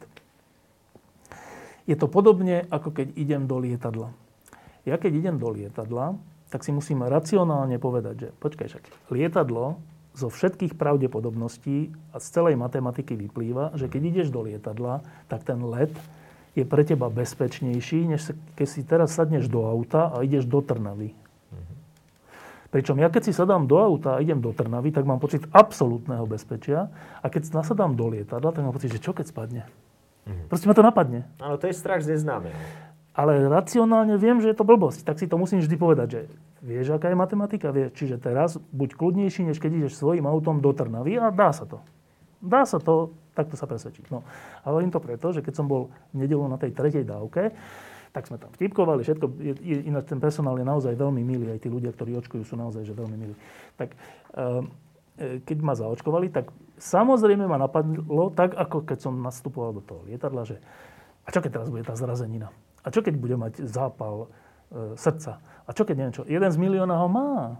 Je 1.84 1.96
to 2.00 2.08
podobne, 2.08 2.64
ako 2.72 2.96
keď 2.96 3.16
idem 3.16 3.44
do 3.48 3.60
lietadla. 3.60 4.12
Ja 4.84 5.00
keď 5.00 5.12
idem 5.20 5.36
do 5.40 5.52
lietadla, 5.52 6.16
tak 6.52 6.62
si 6.64 6.72
musím 6.76 7.02
racionálne 7.04 7.80
povedať, 7.80 8.16
že 8.16 8.30
počkaj 8.38 8.68
však, 8.70 8.84
lietadlo 9.10 9.80
zo 10.14 10.30
všetkých 10.30 10.78
pravdepodobností 10.78 11.90
a 12.14 12.22
z 12.22 12.28
celej 12.30 12.56
matematiky 12.60 13.18
vyplýva, 13.18 13.74
že 13.74 13.90
keď 13.90 14.02
ideš 14.14 14.28
do 14.30 14.46
lietadla, 14.46 15.02
tak 15.26 15.42
ten 15.42 15.58
let 15.66 15.92
je 16.54 16.62
pre 16.62 16.86
teba 16.86 17.10
bezpečnejší, 17.10 18.14
než 18.14 18.30
keď 18.54 18.68
si 18.70 18.86
teraz 18.86 19.18
sadneš 19.18 19.50
do 19.50 19.66
auta 19.66 20.14
a 20.14 20.22
ideš 20.22 20.46
do 20.46 20.62
Trnavy. 20.62 21.18
Pričom 22.74 22.98
ja 22.98 23.14
keď 23.14 23.30
si 23.30 23.38
sadám 23.38 23.70
do 23.70 23.78
auta 23.78 24.18
a 24.18 24.22
idem 24.26 24.42
do 24.42 24.50
Trnavy, 24.50 24.90
tak 24.90 25.06
mám 25.06 25.22
pocit 25.22 25.46
absolútneho 25.54 26.26
bezpečia. 26.26 26.90
A 27.22 27.30
keď 27.30 27.54
nasadám 27.54 27.94
do 27.94 28.10
lietadla, 28.10 28.50
tak 28.50 28.66
mám 28.66 28.74
pocit, 28.74 28.90
že 28.90 28.98
čo 28.98 29.14
keď 29.14 29.30
spadne? 29.30 29.70
Mm. 30.26 30.50
Proste 30.50 30.66
ma 30.66 30.74
to 30.74 30.82
napadne. 30.82 31.30
Áno, 31.38 31.62
to 31.62 31.70
je 31.70 31.78
strach 31.78 32.02
z 32.02 32.18
neznámeho. 32.18 32.58
Ale 33.14 33.46
racionálne 33.46 34.18
viem, 34.18 34.42
že 34.42 34.50
je 34.50 34.58
to 34.58 34.66
blbosť. 34.66 35.06
Tak 35.06 35.22
si 35.22 35.30
to 35.30 35.38
musím 35.38 35.62
vždy 35.62 35.76
povedať, 35.78 36.08
že 36.10 36.22
vieš, 36.66 36.98
aká 36.98 37.14
je 37.14 37.18
matematika? 37.22 37.70
Vieš. 37.70 37.94
Čiže 37.94 38.18
teraz 38.18 38.58
buď 38.58 38.98
kľudnejší, 38.98 39.46
než 39.46 39.62
keď 39.62 39.86
ideš 39.86 40.02
svojím 40.02 40.26
autom 40.26 40.58
do 40.58 40.74
Trnavy 40.74 41.22
a 41.22 41.30
dá 41.30 41.54
sa 41.54 41.70
to. 41.70 41.78
Dá 42.42 42.66
sa 42.66 42.82
to, 42.82 43.14
takto 43.38 43.54
sa 43.54 43.70
presvedčiť. 43.70 44.10
No. 44.10 44.26
A 44.66 44.74
hovorím 44.74 44.90
to 44.90 44.98
preto, 44.98 45.30
že 45.30 45.46
keď 45.46 45.62
som 45.62 45.70
bol 45.70 45.94
v 46.10 46.26
nedelu 46.26 46.42
na 46.50 46.58
tej 46.58 46.74
tretej 46.74 47.06
dávke, 47.06 47.54
tak 48.14 48.30
sme 48.30 48.38
tam 48.38 48.54
vtipkovali, 48.54 49.02
všetko, 49.02 49.26
ináč 49.90 50.06
ten 50.06 50.22
personál 50.22 50.54
je 50.62 50.66
naozaj 50.70 50.94
veľmi 50.94 51.26
milý, 51.26 51.50
aj 51.50 51.66
tí 51.66 51.70
ľudia, 51.74 51.90
ktorí 51.90 52.14
očkujú, 52.22 52.46
sú 52.46 52.54
naozaj 52.54 52.86
že 52.86 52.94
veľmi 52.94 53.18
milí. 53.18 53.36
Tak 53.74 53.98
ehm, 54.38 54.70
e, 55.18 55.42
keď 55.42 55.58
ma 55.66 55.74
zaočkovali, 55.74 56.30
tak 56.30 56.54
samozrejme 56.78 57.50
ma 57.50 57.58
napadlo, 57.58 58.30
tak 58.30 58.54
ako 58.54 58.86
keď 58.86 59.10
som 59.10 59.18
nastupoval 59.18 59.74
do 59.74 59.82
toho 59.82 60.06
lietadla, 60.06 60.46
že 60.46 60.62
a 61.26 61.34
čo 61.34 61.42
keď 61.42 61.52
teraz 61.58 61.74
bude 61.74 61.82
tá 61.82 61.98
zrazenina? 61.98 62.54
A 62.86 62.94
čo 62.94 63.02
keď 63.02 63.18
bude 63.18 63.34
mať 63.34 63.66
zápal 63.66 64.30
e, 64.70 64.94
srdca? 64.94 65.42
A 65.66 65.70
čo 65.74 65.82
keď 65.82 65.96
neviem 65.98 66.14
čo? 66.14 66.24
Jeden 66.30 66.52
z 66.54 66.58
milióna 66.62 66.94
ho 67.02 67.10
má. 67.10 67.58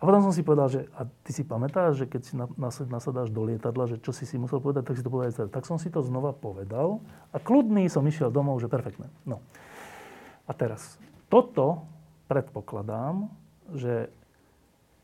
A 0.00 0.08
potom 0.08 0.24
som 0.24 0.32
si 0.32 0.40
povedal, 0.40 0.72
že 0.72 0.80
a 0.96 1.04
ty 1.04 1.36
si 1.36 1.44
pamätáš, 1.44 2.00
že 2.00 2.06
keď 2.08 2.20
si 2.24 2.32
nasadáš 2.88 3.28
do 3.28 3.44
lietadla, 3.44 3.84
že 3.84 4.00
čo 4.00 4.16
si 4.16 4.24
si 4.24 4.40
musel 4.40 4.56
povedať, 4.56 4.88
tak 4.88 4.96
si 4.96 5.04
to 5.04 5.12
povedal. 5.12 5.52
Tak 5.52 5.68
som 5.68 5.76
si 5.76 5.92
to 5.92 6.00
znova 6.00 6.32
povedal 6.32 7.04
a 7.30 7.36
kľudný 7.36 7.84
som 7.92 8.08
išiel 8.08 8.32
domov, 8.32 8.64
že 8.64 8.72
perfektné. 8.72 9.12
No. 9.28 9.44
A 10.48 10.56
teraz, 10.56 10.96
toto 11.28 11.84
predpokladám, 12.32 13.28
že 13.76 14.08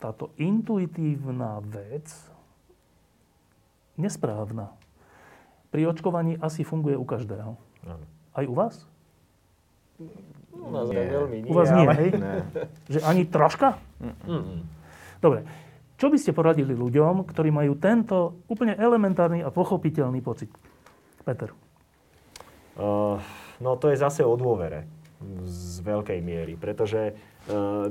táto 0.01 0.33
intuitívna 0.41 1.61
vec, 1.61 2.09
nesprávna, 4.01 4.73
pri 5.69 5.93
očkovaní 5.93 6.41
asi 6.41 6.65
funguje 6.65 6.97
u 6.97 7.05
každého. 7.05 7.53
Ano. 7.85 8.05
Aj 8.33 8.45
u 8.49 8.55
vás? 8.57 8.89
U 10.57 10.73
nás 10.73 10.89
nie. 10.89 11.05
veľmi 11.05 11.37
nie. 11.45 11.51
U 11.51 11.53
vás 11.53 11.69
nie, 11.69 11.85
ale... 11.85 11.95
hej? 12.01 12.11
Nie. 12.17 12.41
Že 12.97 12.99
ani 13.05 13.23
troška? 13.29 13.77
Mm-mm. 14.01 14.76
Dobre. 15.27 15.43
Čo 15.99 16.07
by 16.13 16.19
ste 16.23 16.31
poradili 16.31 16.71
ľuďom, 16.71 17.27
ktorí 17.27 17.51
majú 17.51 17.75
tento 17.75 18.47
úplne 18.47 18.79
elementárny 18.79 19.43
a 19.43 19.51
pochopiteľný 19.51 20.23
pocit? 20.23 20.53
Peter. 21.27 21.51
Uh, 22.79 23.19
no 23.59 23.75
to 23.75 23.91
je 23.91 23.99
zase 23.99 24.23
o 24.23 24.39
dôvere 24.39 24.87
z 25.49 25.83
veľkej 25.83 26.21
miery, 26.23 26.55
pretože 26.55 27.11
uh, 27.11 27.89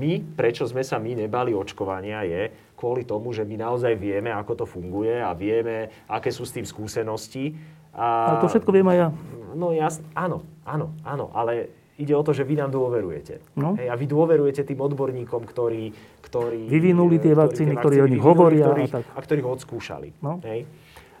my, 0.00 0.12
prečo 0.34 0.64
sme 0.66 0.82
sa 0.82 0.98
my 0.98 1.14
nebali 1.14 1.54
očkovania, 1.54 2.26
je 2.26 2.50
kvôli 2.74 3.06
tomu, 3.06 3.30
že 3.30 3.46
my 3.46 3.60
naozaj 3.60 3.94
vieme, 3.94 4.34
ako 4.34 4.64
to 4.64 4.66
funguje 4.66 5.20
a 5.20 5.30
vieme, 5.36 5.92
aké 6.10 6.34
sú 6.34 6.42
s 6.42 6.56
tým 6.56 6.66
skúsenosti. 6.66 7.54
A... 7.94 8.34
Ale 8.34 8.42
to 8.42 8.50
všetko 8.50 8.70
viem 8.74 8.88
aj 8.88 8.98
ja. 8.98 9.08
No 9.54 9.70
jasne, 9.76 10.08
áno, 10.16 10.42
áno, 10.64 10.96
áno, 11.04 11.30
ale 11.36 11.77
ide 11.98 12.14
o 12.14 12.22
to, 12.22 12.30
že 12.30 12.46
vy 12.46 12.54
nám 12.54 12.70
dôverujete. 12.70 13.58
No. 13.58 13.74
Hej, 13.74 13.90
a 13.90 13.94
vy 13.98 14.06
dôverujete 14.06 14.62
tým 14.62 14.78
odborníkom, 14.78 15.42
ktorí... 15.42 15.90
ktorí 16.22 16.70
Vyvinuli 16.70 17.18
tie 17.18 17.34
vakcíny, 17.34 17.74
ktorí 17.74 18.06
o 18.06 18.08
nich 18.08 18.22
hovoria. 18.22 18.70
Ktorí, 18.70 18.84
a, 18.86 18.92
tak. 19.02 19.04
a 19.12 19.20
ktorých 19.20 19.46
odskúšali. 19.46 20.08
No. 20.22 20.38
Hej. 20.46 20.64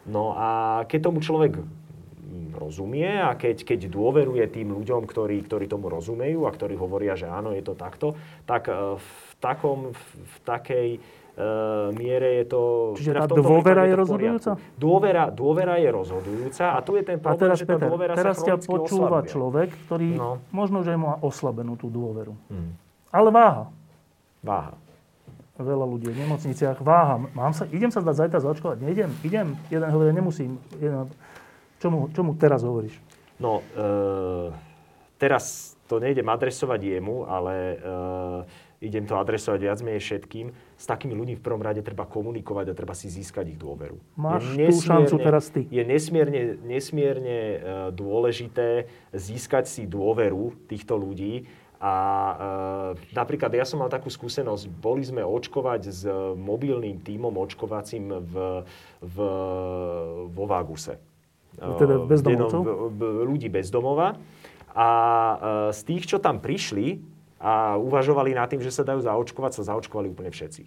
no 0.06 0.38
a 0.38 0.82
keď 0.86 1.10
tomu 1.10 1.18
človek 1.18 1.58
rozumie 2.58 3.06
a 3.06 3.38
keď, 3.38 3.62
keď 3.62 3.80
dôveruje 3.86 4.42
tým 4.50 4.74
ľuďom, 4.74 5.06
ktorí, 5.06 5.46
ktorí 5.46 5.70
tomu 5.70 5.86
rozumejú 5.86 6.44
a 6.44 6.50
ktorí 6.50 6.74
hovoria, 6.74 7.14
že 7.14 7.30
áno, 7.30 7.54
je 7.54 7.62
to 7.62 7.78
takto, 7.78 8.18
tak 8.44 8.66
eh, 8.66 8.98
v, 8.98 9.32
takom, 9.38 9.94
v, 9.94 10.36
takej 10.42 10.88
miere 11.94 12.42
je 12.42 12.44
to... 12.50 12.60
Čiže 12.98 13.10
teda 13.14 13.26
tá 13.30 13.34
dôvera 13.38 13.82
je 13.86 13.94
rozhodujúca? 13.94 14.50
Dôvera, 14.74 15.24
dôvera 15.30 15.74
je 15.78 15.88
rozhodujúca 15.94 16.64
a 16.74 16.78
tu 16.82 16.98
je 16.98 17.02
ten 17.06 17.18
problém, 17.22 17.42
teraz, 17.46 17.56
že 17.62 17.66
tá 17.66 17.78
Peter, 17.78 17.88
dôvera 17.88 18.14
teraz 18.18 18.34
sa 18.42 18.46
ťa 18.46 18.56
počúva 18.66 19.22
oslabia. 19.22 19.30
človek, 19.30 19.68
ktorý 19.86 20.08
no. 20.18 20.42
možno, 20.50 20.82
že 20.82 20.98
má 20.98 21.14
oslabenú 21.22 21.78
tú 21.78 21.86
dôveru. 21.88 22.34
Hmm. 22.50 22.74
Ale 23.14 23.30
váha. 23.30 23.70
Váha. 24.42 24.74
Veľa 25.58 25.86
ľudí 25.90 26.10
v 26.10 26.22
nemocniciach 26.22 26.78
váha. 26.82 27.18
Mám 27.34 27.54
sa, 27.54 27.66
idem 27.70 27.90
sa 27.90 27.98
zdať 28.02 28.26
zajtra 28.26 28.38
zaočkovať? 28.42 28.78
Neidem? 28.78 29.10
Idem? 29.26 29.58
Jeden 29.70 29.90
hovorí, 29.90 30.14
nemusím. 30.14 30.58
Jeden, 30.78 31.10
čo, 31.82 31.90
mu, 31.90 32.10
čo 32.14 32.22
mu 32.22 32.38
teraz 32.38 32.62
hovoríš? 32.62 32.94
No, 33.42 33.62
e, 33.74 34.50
teraz 35.18 35.74
to 35.90 35.98
nejdem 35.98 36.26
adresovať 36.26 36.98
jemu, 36.98 37.26
ale 37.26 37.54
e, 37.54 37.76
idem 38.86 39.06
to 39.06 39.18
adresovať 39.18 39.58
viac 39.58 39.78
menej 39.82 40.02
všetkým, 40.02 40.54
s 40.78 40.86
takými 40.86 41.18
ľuďmi 41.18 41.34
v 41.36 41.42
prvom 41.42 41.58
rade 41.58 41.82
treba 41.82 42.06
komunikovať 42.06 42.70
a 42.70 42.74
treba 42.78 42.94
si 42.94 43.10
získať 43.10 43.50
ich 43.50 43.58
dôveru. 43.58 43.98
Máš 44.14 44.46
je 44.54 44.70
tú 44.70 44.78
šancu 44.78 45.14
teraz 45.18 45.50
ty. 45.50 45.66
Je 45.66 45.82
nesmierne, 45.82 46.54
nesmierne 46.62 47.38
e, 47.38 47.56
dôležité 47.90 48.86
získať 49.10 49.66
si 49.66 49.90
dôveru 49.90 50.54
týchto 50.70 50.94
ľudí 50.94 51.50
a 51.82 51.94
e, 51.94 52.34
napríklad 53.10 53.50
ja 53.58 53.66
som 53.66 53.82
mal 53.82 53.90
takú 53.90 54.06
skúsenosť, 54.06 54.70
boli 54.78 55.02
sme 55.02 55.26
očkovať 55.26 55.82
s 55.90 56.06
mobilným 56.38 57.02
tímom 57.02 57.34
očkovacím 57.34 58.14
v, 58.22 58.34
v, 59.02 59.16
vo 60.30 60.44
Váguse. 60.46 61.02
Teda 61.58 62.06
bezdomovcov? 62.06 62.62
Ľudí 63.26 63.50
bezdomova. 63.50 64.14
A 64.78 64.88
e, 64.94 65.36
z 65.74 65.80
tých, 65.82 66.06
čo 66.06 66.22
tam 66.22 66.38
prišli, 66.38 67.17
a 67.38 67.78
uvažovali 67.78 68.34
nad 68.34 68.50
tým, 68.50 68.58
že 68.58 68.74
sa 68.74 68.82
dajú 68.82 69.06
zaočkovať, 69.06 69.62
sa 69.62 69.74
zaočkovali 69.74 70.10
úplne 70.10 70.34
všetci. 70.34 70.66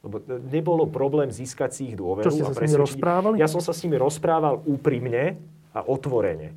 Lebo 0.00 0.20
nebolo 0.48 0.88
problém 0.88 1.28
získať 1.28 1.70
si 1.76 1.82
ich 1.92 1.96
dôveru. 1.96 2.24
Čo 2.24 2.32
ste 2.32 2.44
sa 2.44 2.56
s 2.56 2.60
nimi 2.64 2.76
rozprávali? 2.76 3.36
Ja 3.40 3.48
som 3.48 3.60
sa 3.60 3.72
s 3.76 3.80
nimi 3.84 4.00
rozprával 4.00 4.64
úprimne 4.64 5.36
a 5.76 5.80
otvorene. 5.84 6.56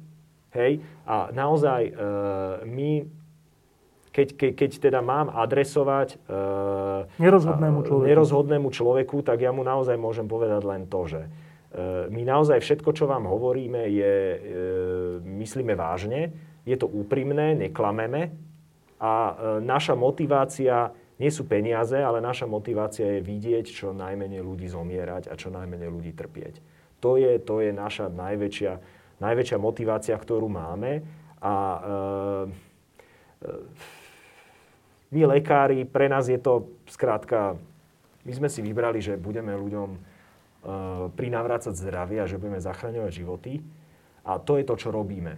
Hej? 0.55 0.79
A 1.03 1.27
naozaj 1.35 1.81
e, 1.87 1.91
my, 2.63 2.91
keď, 4.15 4.27
ke, 4.39 4.47
keď 4.55 4.71
teda 4.79 4.99
mám 5.03 5.27
adresovať 5.27 6.15
e, 6.15 6.37
nerozhodnému, 7.19 7.79
človeku. 7.83 8.07
nerozhodnému 8.07 8.67
človeku, 8.71 9.17
tak 9.27 9.43
ja 9.43 9.51
mu 9.51 9.67
naozaj 9.67 9.99
môžem 9.99 10.27
povedať 10.27 10.63
len 10.63 10.87
to, 10.87 11.01
že 11.03 11.21
e, 11.27 11.29
my 12.07 12.21
naozaj 12.23 12.63
všetko, 12.63 12.95
čo 12.95 13.11
vám 13.11 13.27
hovoríme, 13.27 13.91
je, 13.91 14.15
e, 14.15 14.37
myslíme 15.43 15.75
vážne, 15.75 16.31
je 16.63 16.79
to 16.79 16.87
úprimné, 16.87 17.59
neklameme, 17.59 18.31
a 19.03 19.11
e, 19.11 19.33
naša 19.59 19.99
motivácia 19.99 20.95
nie 21.19 21.27
sú 21.27 21.43
peniaze, 21.43 21.99
ale 21.99 22.23
naša 22.23 22.47
motivácia 22.47 23.19
je 23.19 23.21
vidieť 23.21 23.65
čo 23.67 23.91
najmenej 23.91 24.39
ľudí 24.39 24.71
zomierať 24.71 25.27
a 25.27 25.35
čo 25.35 25.51
najmenej 25.51 25.91
ľudí 25.91 26.15
trpieť. 26.15 26.63
To 27.03 27.19
je, 27.19 27.35
to 27.43 27.59
je 27.59 27.75
naša 27.75 28.07
najväčšia, 28.07 28.73
najväčšia 29.19 29.57
motivácia, 29.59 30.15
ktorú 30.15 30.47
máme. 30.47 31.03
A 31.43 31.53
e, 31.53 31.79
e, 33.43 33.51
my 35.11 35.21
lekári, 35.35 35.83
pre 35.83 36.07
nás 36.07 36.31
je 36.31 36.39
to 36.39 36.71
skrátka, 36.87 37.59
my 38.23 38.31
sme 38.31 38.47
si 38.47 38.63
vybrali, 38.63 39.03
že 39.03 39.19
budeme 39.19 39.51
ľuďom 39.51 39.89
e, 39.91 39.99
prinavrácať 41.11 41.75
zdravie 41.75 42.23
a 42.23 42.29
že 42.31 42.39
budeme 42.39 42.63
zachraňovať 42.63 43.11
životy. 43.11 43.59
A 44.23 44.39
to 44.39 44.55
je 44.55 44.63
to, 44.63 44.79
čo 44.79 44.89
robíme. 44.95 45.35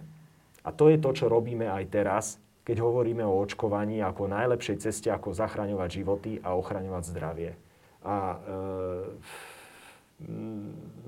A 0.62 0.70
to 0.70 0.86
je 0.86 1.02
to, 1.02 1.10
čo 1.10 1.26
robíme 1.26 1.66
aj 1.66 1.84
teraz, 1.90 2.38
keď 2.66 2.82
hovoríme 2.82 3.22
o 3.22 3.38
očkovaní 3.38 4.02
ako 4.02 4.26
najlepšej 4.26 4.82
ceste, 4.82 5.08
ako 5.14 5.30
zachraňovať 5.30 6.02
životy 6.02 6.42
a 6.42 6.58
ochraňovať 6.58 7.02
zdravie. 7.14 7.50
A 8.02 8.34
e, 8.34 8.38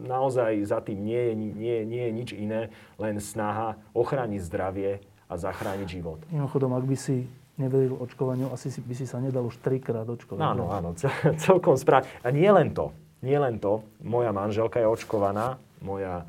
naozaj 0.07 0.63
za 0.63 0.79
tým 0.79 1.03
nie 1.03 1.19
je, 1.19 1.35
nie, 1.35 1.77
nie 1.83 2.03
je 2.07 2.13
nič 2.15 2.31
iné, 2.31 2.71
len 2.95 3.19
snaha 3.19 3.75
ochrániť 3.91 4.41
zdravie 4.47 5.03
a 5.27 5.35
zachrániť 5.35 5.89
život. 5.91 6.23
Mimochodom, 6.31 6.79
ak 6.79 6.87
by 6.87 6.95
si 6.95 7.27
neveril 7.59 7.99
očkovaniu, 7.99 8.55
asi 8.55 8.71
si, 8.71 8.79
by 8.79 8.95
si 8.95 9.11
sa 9.11 9.19
nedal 9.19 9.43
už 9.43 9.59
trikrát 9.59 10.07
očkovať. 10.07 10.39
Áno, 10.39 10.71
áno, 10.71 10.95
celkom 11.47 11.75
správne. 11.75 12.07
A 12.23 12.31
nie 12.31 12.47
len 12.47 12.71
to, 12.71 12.95
nie 13.19 13.35
len 13.35 13.59
to. 13.59 13.83
Moja 13.99 14.31
manželka 14.31 14.79
je 14.79 14.87
očkovaná, 14.87 15.59
moja 15.83 16.23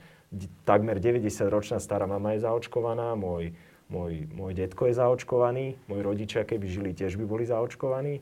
takmer 0.65 0.97
90-ročná 0.97 1.77
stará 1.77 2.10
mama 2.10 2.34
je 2.34 2.45
zaočkovaná, 2.45 3.14
môj 3.14 3.53
môj, 3.90 4.30
môj 4.32 4.53
detko 4.53 4.88
je 4.88 4.98
zaočkovaný, 4.98 5.76
moji 5.90 6.02
rodičia, 6.06 6.45
keby 6.45 6.66
žili, 6.70 6.90
tiež 6.94 7.18
by 7.18 7.26
boli 7.26 7.44
zaočkovaní. 7.45 8.22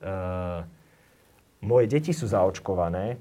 Uh, 0.00 0.64
moje 1.60 1.86
deti 1.90 2.14
sú 2.14 2.30
zaočkované, 2.30 3.20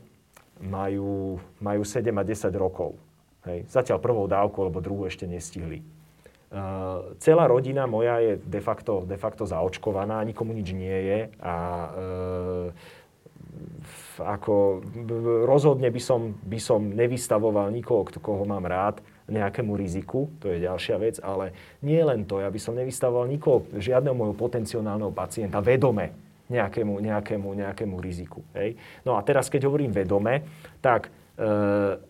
majú, 0.63 1.41
majú 1.59 1.81
7 1.83 2.13
a 2.15 2.23
10 2.23 2.53
rokov. 2.55 2.95
Hej. 3.49 3.67
Zatiaľ 3.67 3.97
prvou 3.99 4.25
dávku, 4.29 4.63
lebo 4.63 4.79
druhú 4.79 5.09
ešte 5.09 5.25
nestihli. 5.25 5.83
Uh, 6.49 7.13
celá 7.21 7.45
rodina 7.45 7.85
moja 7.85 8.17
je 8.25 8.41
de 8.41 8.61
facto, 8.61 9.05
de 9.05 9.17
facto 9.21 9.45
zaočkovaná, 9.45 10.25
nikomu 10.25 10.53
nič 10.57 10.73
nie 10.73 10.97
je 11.05 11.19
a 11.45 11.55
uh, 11.93 12.67
ako 14.19 14.83
rozhodne 15.47 15.87
by 15.93 16.01
som, 16.01 16.35
by 16.43 16.59
som 16.59 16.91
nevystavoval 16.91 17.71
nikoho, 17.71 18.07
koho 18.19 18.43
mám 18.43 18.67
rád, 18.67 18.99
nejakému 19.29 19.73
riziku, 19.77 20.29
to 20.41 20.49
je 20.49 20.65
ďalšia 20.65 20.95
vec, 20.99 21.15
ale 21.23 21.53
nie 21.85 22.01
len 22.01 22.25
to, 22.25 22.41
ja 22.41 22.49
by 22.49 22.59
som 22.59 22.75
nevystavoval 22.75 23.29
nikoho, 23.29 23.65
žiadneho 23.77 24.17
môjho 24.17 24.35
potenciálneho 24.35 25.13
pacienta 25.13 25.63
vedome 25.63 26.29
nejakému, 26.49 26.97
nejakému, 26.97 27.49
nejakému 27.53 27.95
riziku. 28.01 28.41
Hej? 28.57 28.75
No 29.05 29.15
a 29.15 29.21
teraz, 29.21 29.47
keď 29.47 29.69
hovorím 29.69 29.93
vedome, 29.93 30.43
tak 30.81 31.13
e, 31.37 31.45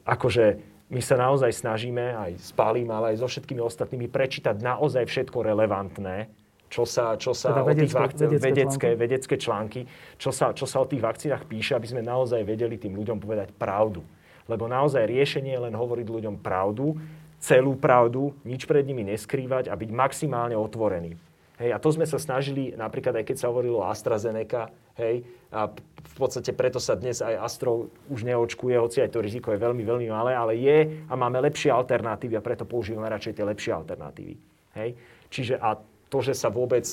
akože 0.08 0.46
my 0.90 1.02
sa 1.04 1.16
naozaj 1.20 1.54
snažíme 1.54 2.18
aj 2.18 2.32
s 2.40 2.50
Palím, 2.56 2.90
ale 2.90 3.14
aj 3.14 3.22
so 3.22 3.28
všetkými 3.30 3.62
ostatnými 3.62 4.08
prečítať 4.10 4.58
naozaj 4.58 5.06
všetko 5.06 5.38
relevantné, 5.46 6.32
čo 6.70 6.86
sa, 6.86 7.18
čo 7.18 7.34
sa 7.34 7.54
teda 7.54 7.62
o 7.66 7.74
tých 7.74 7.94
vakcí- 7.94 8.26
vedecké, 8.26 8.48
vedecké, 8.50 8.90
vedecké 8.96 9.36
články, 9.38 9.82
čo 10.18 10.30
sa, 10.34 10.54
čo 10.54 10.66
sa 10.66 10.82
o 10.82 10.90
tých 10.90 11.02
vakcínach 11.02 11.46
píše, 11.46 11.78
aby 11.78 11.86
sme 11.90 12.02
naozaj 12.02 12.42
vedeli 12.46 12.78
tým 12.78 12.98
ľuďom 12.98 13.18
povedať 13.22 13.54
pravdu. 13.54 14.06
Lebo 14.50 14.66
naozaj 14.66 15.06
riešenie 15.06 15.54
je 15.54 15.66
len 15.70 15.76
hovoriť 15.78 16.08
ľuďom 16.10 16.42
pravdu, 16.42 16.98
celú 17.40 17.78
pravdu, 17.78 18.36
nič 18.44 18.66
pred 18.68 18.84
nimi 18.84 19.06
neskrývať 19.08 19.72
a 19.72 19.78
byť 19.78 19.90
maximálne 19.94 20.58
otvorený. 20.60 21.16
Hej, 21.60 21.76
a 21.76 21.78
to 21.80 21.92
sme 21.92 22.08
sa 22.08 22.16
snažili, 22.16 22.72
napríklad 22.72 23.20
aj 23.20 23.26
keď 23.28 23.36
sa 23.36 23.52
hovorilo 23.52 23.84
o 23.84 23.88
AstraZeneca, 23.92 24.72
hej, 24.96 25.28
a 25.52 25.68
v 25.76 26.16
podstate 26.16 26.56
preto 26.56 26.80
sa 26.80 26.96
dnes 26.96 27.20
aj 27.20 27.36
Astro 27.36 27.92
už 28.08 28.24
neočkuje, 28.24 28.80
hoci 28.80 29.04
aj 29.04 29.12
to 29.12 29.20
riziko 29.20 29.52
je 29.52 29.60
veľmi, 29.60 29.84
veľmi 29.84 30.08
malé, 30.08 30.32
ale 30.40 30.56
je 30.56 31.04
a 31.12 31.14
máme 31.20 31.44
lepšie 31.44 31.68
alternatívy 31.68 32.40
a 32.40 32.46
preto 32.46 32.64
používame 32.64 33.12
radšej 33.12 33.36
tie 33.36 33.44
lepšie 33.44 33.72
alternatívy. 33.76 34.36
Hej. 34.80 34.90
Čiže 35.28 35.60
a 35.60 35.76
to, 36.08 36.20
že 36.24 36.32
sa 36.32 36.48
vôbec 36.48 36.88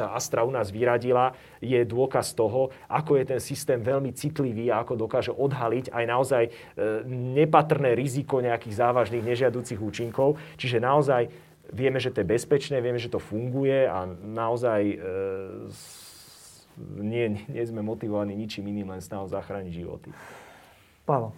tá 0.00 0.16
Astra 0.16 0.40
u 0.40 0.48
nás 0.48 0.72
vyradila, 0.72 1.36
je 1.60 1.76
dôkaz 1.84 2.32
toho, 2.32 2.72
ako 2.88 3.20
je 3.20 3.36
ten 3.36 3.40
systém 3.44 3.76
veľmi 3.84 4.16
citlivý 4.16 4.72
a 4.72 4.80
ako 4.80 4.96
dokáže 4.96 5.36
odhaliť 5.36 5.92
aj 5.92 6.04
naozaj 6.08 6.42
e, 6.48 6.50
nepatrné 7.36 7.92
riziko 7.92 8.40
nejakých 8.40 8.80
závažných 8.80 9.20
nežiaducich 9.20 9.76
účinkov. 9.76 10.40
Čiže 10.56 10.80
naozaj 10.80 11.28
vieme, 11.68 12.00
že 12.00 12.08
to 12.08 12.24
je 12.24 12.32
bezpečné, 12.32 12.80
vieme, 12.80 12.96
že 12.96 13.12
to 13.12 13.20
funguje 13.20 13.84
a 13.84 14.08
naozaj 14.08 14.80
e, 14.88 14.96
nie, 16.96 17.44
nie 17.44 17.64
sme 17.68 17.84
motivovaní 17.84 18.32
ničím 18.32 18.72
iným, 18.72 18.96
len 18.96 19.04
snahou 19.04 19.28
zachrániť 19.28 19.72
životy. 19.76 20.08
Pálo, 21.04 21.36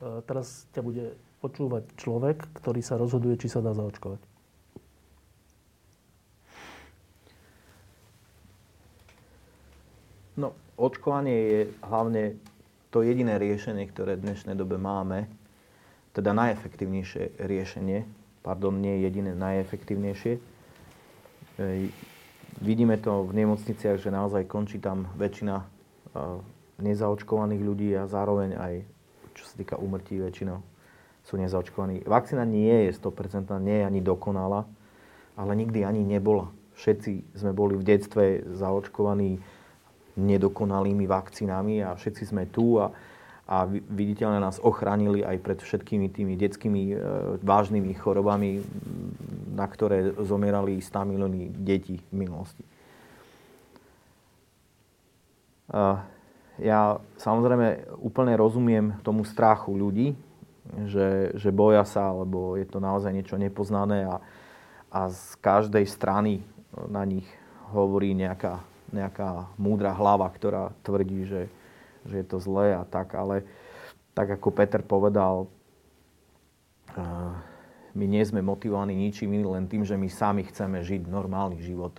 e, 0.00 0.24
teraz 0.24 0.64
ťa 0.72 0.80
bude 0.80 1.04
počúvať 1.44 1.84
človek, 2.00 2.48
ktorý 2.56 2.80
sa 2.80 2.96
rozhoduje, 2.96 3.36
či 3.36 3.52
sa 3.52 3.60
dá 3.60 3.76
zaočkovať. 3.76 4.29
No, 10.40 10.56
očkovanie 10.80 11.36
je 11.36 11.60
hlavne 11.84 12.40
to 12.88 13.04
jediné 13.04 13.36
riešenie, 13.36 13.84
ktoré 13.92 14.16
v 14.16 14.24
dnešnej 14.24 14.56
dobe 14.56 14.80
máme, 14.80 15.28
teda 16.16 16.32
najefektívnejšie 16.32 17.44
riešenie, 17.44 18.08
pardon, 18.40 18.72
nie 18.72 19.04
jediné, 19.04 19.36
najefektívnejšie. 19.36 20.40
E, 20.40 21.92
vidíme 22.64 22.96
to 22.96 23.28
v 23.28 23.36
nemocniciach, 23.36 24.00
že 24.00 24.08
naozaj 24.08 24.48
končí 24.48 24.80
tam 24.80 25.12
väčšina 25.20 25.60
e, 25.60 25.66
nezaočkovaných 26.88 27.60
ľudí 27.60 27.92
a 28.00 28.08
zároveň 28.08 28.56
aj, 28.56 28.74
čo 29.36 29.44
sa 29.44 29.54
týka 29.60 29.76
úmrtí, 29.76 30.16
väčšinou 30.16 30.64
sú 31.28 31.36
nezaočkovaní. 31.36 32.08
Vakcína 32.08 32.48
nie 32.48 32.88
je 32.88 32.96
100%, 32.96 33.44
nie 33.60 33.84
je 33.84 33.88
ani 33.92 34.00
dokonalá, 34.00 34.64
ale 35.36 35.52
nikdy 35.52 35.84
ani 35.84 36.00
nebola. 36.00 36.48
Všetci 36.80 37.36
sme 37.36 37.52
boli 37.52 37.76
v 37.76 37.84
detstve 37.84 38.40
zaočkovaní 38.56 39.59
nedokonalými 40.20 41.08
vakcínami 41.08 41.80
a 41.80 41.96
všetci 41.96 42.28
sme 42.28 42.44
tu 42.52 42.76
a, 42.76 42.92
a 43.48 43.64
viditeľne 43.66 44.38
nás 44.38 44.60
ochránili 44.60 45.24
aj 45.24 45.36
pred 45.40 45.58
všetkými 45.58 46.12
tými 46.12 46.34
detskými 46.36 46.82
e, 46.92 46.94
vážnymi 47.40 47.90
chorobami, 47.96 48.60
na 49.56 49.66
ktoré 49.66 50.14
zomierali 50.22 50.78
100 50.78 51.10
milióny 51.10 51.40
detí 51.50 51.98
v 52.12 52.14
minulosti. 52.14 52.62
E, 55.72 55.82
ja 56.60 57.00
samozrejme 57.16 57.96
úplne 58.04 58.36
rozumiem 58.36 59.00
tomu 59.00 59.24
strachu 59.24 59.72
ľudí, 59.72 60.12
že, 60.86 61.34
že 61.34 61.50
boja 61.50 61.82
sa, 61.88 62.12
lebo 62.12 62.54
je 62.54 62.68
to 62.68 62.78
naozaj 62.78 63.10
niečo 63.10 63.40
nepoznané 63.40 64.06
a, 64.06 64.22
a 64.92 65.10
z 65.10 65.34
každej 65.42 65.88
strany 65.88 66.44
na 66.86 67.02
nich 67.02 67.26
hovorí 67.74 68.14
nejaká 68.14 68.62
nejaká 68.90 69.50
múdra 69.56 69.94
hlava, 69.94 70.26
ktorá 70.30 70.74
tvrdí, 70.82 71.26
že, 71.26 71.42
že 72.06 72.22
je 72.22 72.26
to 72.26 72.38
zlé 72.42 72.74
a 72.76 72.84
tak, 72.86 73.14
ale 73.14 73.46
tak 74.14 74.30
ako 74.36 74.50
Peter 74.50 74.82
povedal, 74.82 75.46
my 77.94 78.04
nie 78.06 78.22
sme 78.22 78.42
motivovaní 78.42 78.94
ničím 78.94 79.34
iným, 79.34 79.50
len 79.54 79.64
tým, 79.66 79.82
že 79.82 79.98
my 79.98 80.06
sami 80.10 80.42
chceme 80.46 80.82
žiť 80.82 81.06
normálny 81.06 81.58
život. 81.62 81.98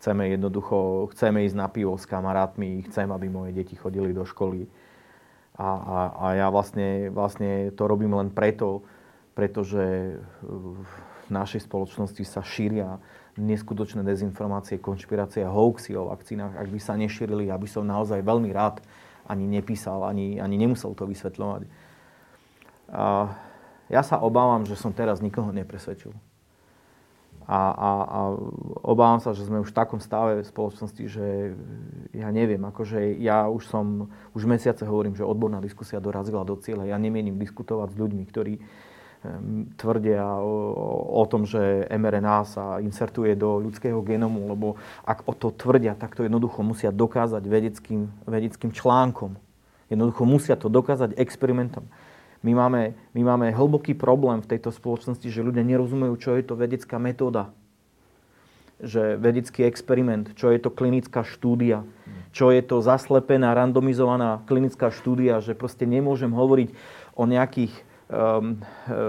Chceme 0.00 0.32
jednoducho, 0.32 1.10
chceme 1.12 1.44
ísť 1.44 1.56
na 1.60 1.68
pivo 1.68 1.92
s 1.94 2.08
kamarátmi, 2.08 2.88
chcem, 2.88 3.04
aby 3.12 3.28
moje 3.28 3.52
deti 3.52 3.76
chodili 3.76 4.16
do 4.16 4.24
školy. 4.24 4.64
A, 5.60 5.68
a, 5.68 5.98
a 6.16 6.26
ja 6.40 6.48
vlastne, 6.48 7.12
vlastne 7.12 7.68
to 7.76 7.84
robím 7.84 8.16
len 8.16 8.32
preto, 8.32 8.80
pretože 9.36 10.16
v 11.30 11.38
našej 11.38 11.70
spoločnosti 11.70 12.26
sa 12.26 12.42
šíria 12.42 12.98
neskutočné 13.38 14.02
dezinformácie, 14.02 14.82
konšpirácie, 14.82 15.46
hoaxy 15.46 15.94
o 15.94 16.10
vakcínach, 16.10 16.58
ak 16.58 16.68
by 16.68 16.80
sa 16.82 16.98
nešírili, 16.98 17.48
ja 17.48 17.56
by 17.56 17.68
som 17.70 17.86
naozaj 17.86 18.26
veľmi 18.26 18.50
rád 18.50 18.82
ani 19.30 19.46
nepísal, 19.46 20.02
ani, 20.02 20.42
ani 20.42 20.58
nemusel 20.58 20.90
to 20.98 21.06
vysvetľovať. 21.06 21.70
A 22.90 23.30
ja 23.86 24.02
sa 24.02 24.18
obávam, 24.18 24.66
že 24.66 24.74
som 24.74 24.90
teraz 24.90 25.22
nikoho 25.22 25.54
nepresvedčil. 25.54 26.10
A, 27.50 27.60
a, 27.74 27.90
a 28.06 28.20
obávam 28.86 29.18
sa, 29.18 29.34
že 29.34 29.42
sme 29.42 29.58
už 29.58 29.74
v 29.74 29.78
takom 29.78 29.98
stave 29.98 30.42
v 30.42 30.50
spoločnosti, 30.50 31.04
že 31.10 31.54
ja 32.14 32.30
neviem, 32.30 32.62
akože 32.62 33.18
ja 33.18 33.50
už 33.50 33.66
som, 33.66 34.06
už 34.38 34.46
mesiace 34.46 34.86
hovorím, 34.86 35.18
že 35.18 35.26
odborná 35.26 35.58
diskusia 35.58 35.98
dorazila 35.98 36.46
do 36.46 36.54
cieľa. 36.54 36.86
Ja 36.86 36.98
nemienim 36.98 37.38
diskutovať 37.38 37.90
s 37.90 37.98
ľuďmi, 37.98 38.22
ktorí 38.30 38.54
tvrdia 39.76 40.24
o, 40.40 40.72
o 41.20 41.24
tom, 41.28 41.44
že 41.44 41.84
mRNA 41.92 42.38
sa 42.48 42.64
insertuje 42.80 43.36
do 43.36 43.60
ľudského 43.60 44.00
genomu, 44.00 44.48
lebo 44.48 44.80
ak 45.04 45.28
o 45.28 45.36
to 45.36 45.52
tvrdia, 45.52 45.92
tak 45.92 46.16
to 46.16 46.24
jednoducho 46.24 46.64
musia 46.64 46.88
dokázať 46.88 47.44
vedeckým, 47.44 48.08
vedeckým 48.24 48.72
článkom. 48.72 49.36
Jednoducho 49.92 50.24
musia 50.24 50.56
to 50.56 50.72
dokázať 50.72 51.20
experimentom. 51.20 51.84
My 52.40 52.56
máme, 52.56 52.96
my 53.12 53.20
máme 53.20 53.46
hlboký 53.52 53.92
problém 53.92 54.40
v 54.40 54.56
tejto 54.56 54.72
spoločnosti, 54.72 55.28
že 55.28 55.44
ľudia 55.44 55.60
nerozumejú, 55.68 56.16
čo 56.16 56.40
je 56.40 56.44
to 56.48 56.56
vedecká 56.56 56.96
metóda. 56.96 57.52
že 58.80 59.20
vedecký 59.20 59.68
experiment, 59.68 60.32
čo 60.32 60.48
je 60.48 60.56
to 60.56 60.72
klinická 60.72 61.20
štúdia, 61.20 61.84
čo 62.32 62.48
je 62.48 62.64
to 62.64 62.80
zaslepená, 62.80 63.52
randomizovaná 63.52 64.40
klinická 64.48 64.88
štúdia, 64.88 65.44
že 65.44 65.52
proste 65.52 65.84
nemôžem 65.84 66.32
hovoriť 66.32 66.72
o 67.12 67.28
nejakých 67.28 67.72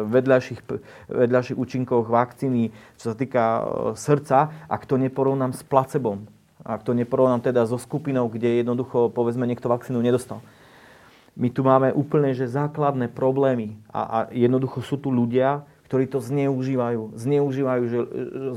vedľajších, 0.06 0.62
vedľajších 1.10 1.58
účinkoch 1.58 2.06
vakcíny, 2.06 2.70
čo 3.02 3.12
sa 3.12 3.16
týka 3.18 3.44
uh, 3.44 3.64
srdca, 3.98 4.70
ak 4.70 4.86
to 4.86 5.02
neporovnám 5.02 5.58
s 5.58 5.66
placebom. 5.66 6.30
Ak 6.62 6.86
to 6.86 6.94
neporovnám 6.94 7.42
teda 7.42 7.66
so 7.66 7.82
skupinou, 7.82 8.30
kde 8.30 8.62
jednoducho, 8.62 9.10
povedzme, 9.10 9.50
niekto 9.50 9.66
vakcínu 9.66 9.98
nedostal. 9.98 10.46
My 11.34 11.50
tu 11.50 11.66
máme 11.66 11.90
úplne 11.96 12.38
že 12.38 12.46
základné 12.46 13.10
problémy 13.10 13.74
a, 13.90 14.02
a 14.04 14.18
jednoducho 14.30 14.86
sú 14.86 15.02
tu 15.02 15.10
ľudia, 15.10 15.66
ktorí 15.90 16.06
to 16.06 16.22
zneužívajú. 16.22 17.18
Zneužívajú, 17.18 17.84
že, 17.90 18.00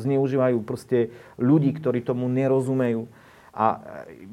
zneužívajú 0.04 0.58
proste 0.62 1.10
ľudí, 1.40 1.72
ktorí 1.74 2.04
tomu 2.04 2.28
nerozumejú. 2.28 3.08
A 3.54 3.78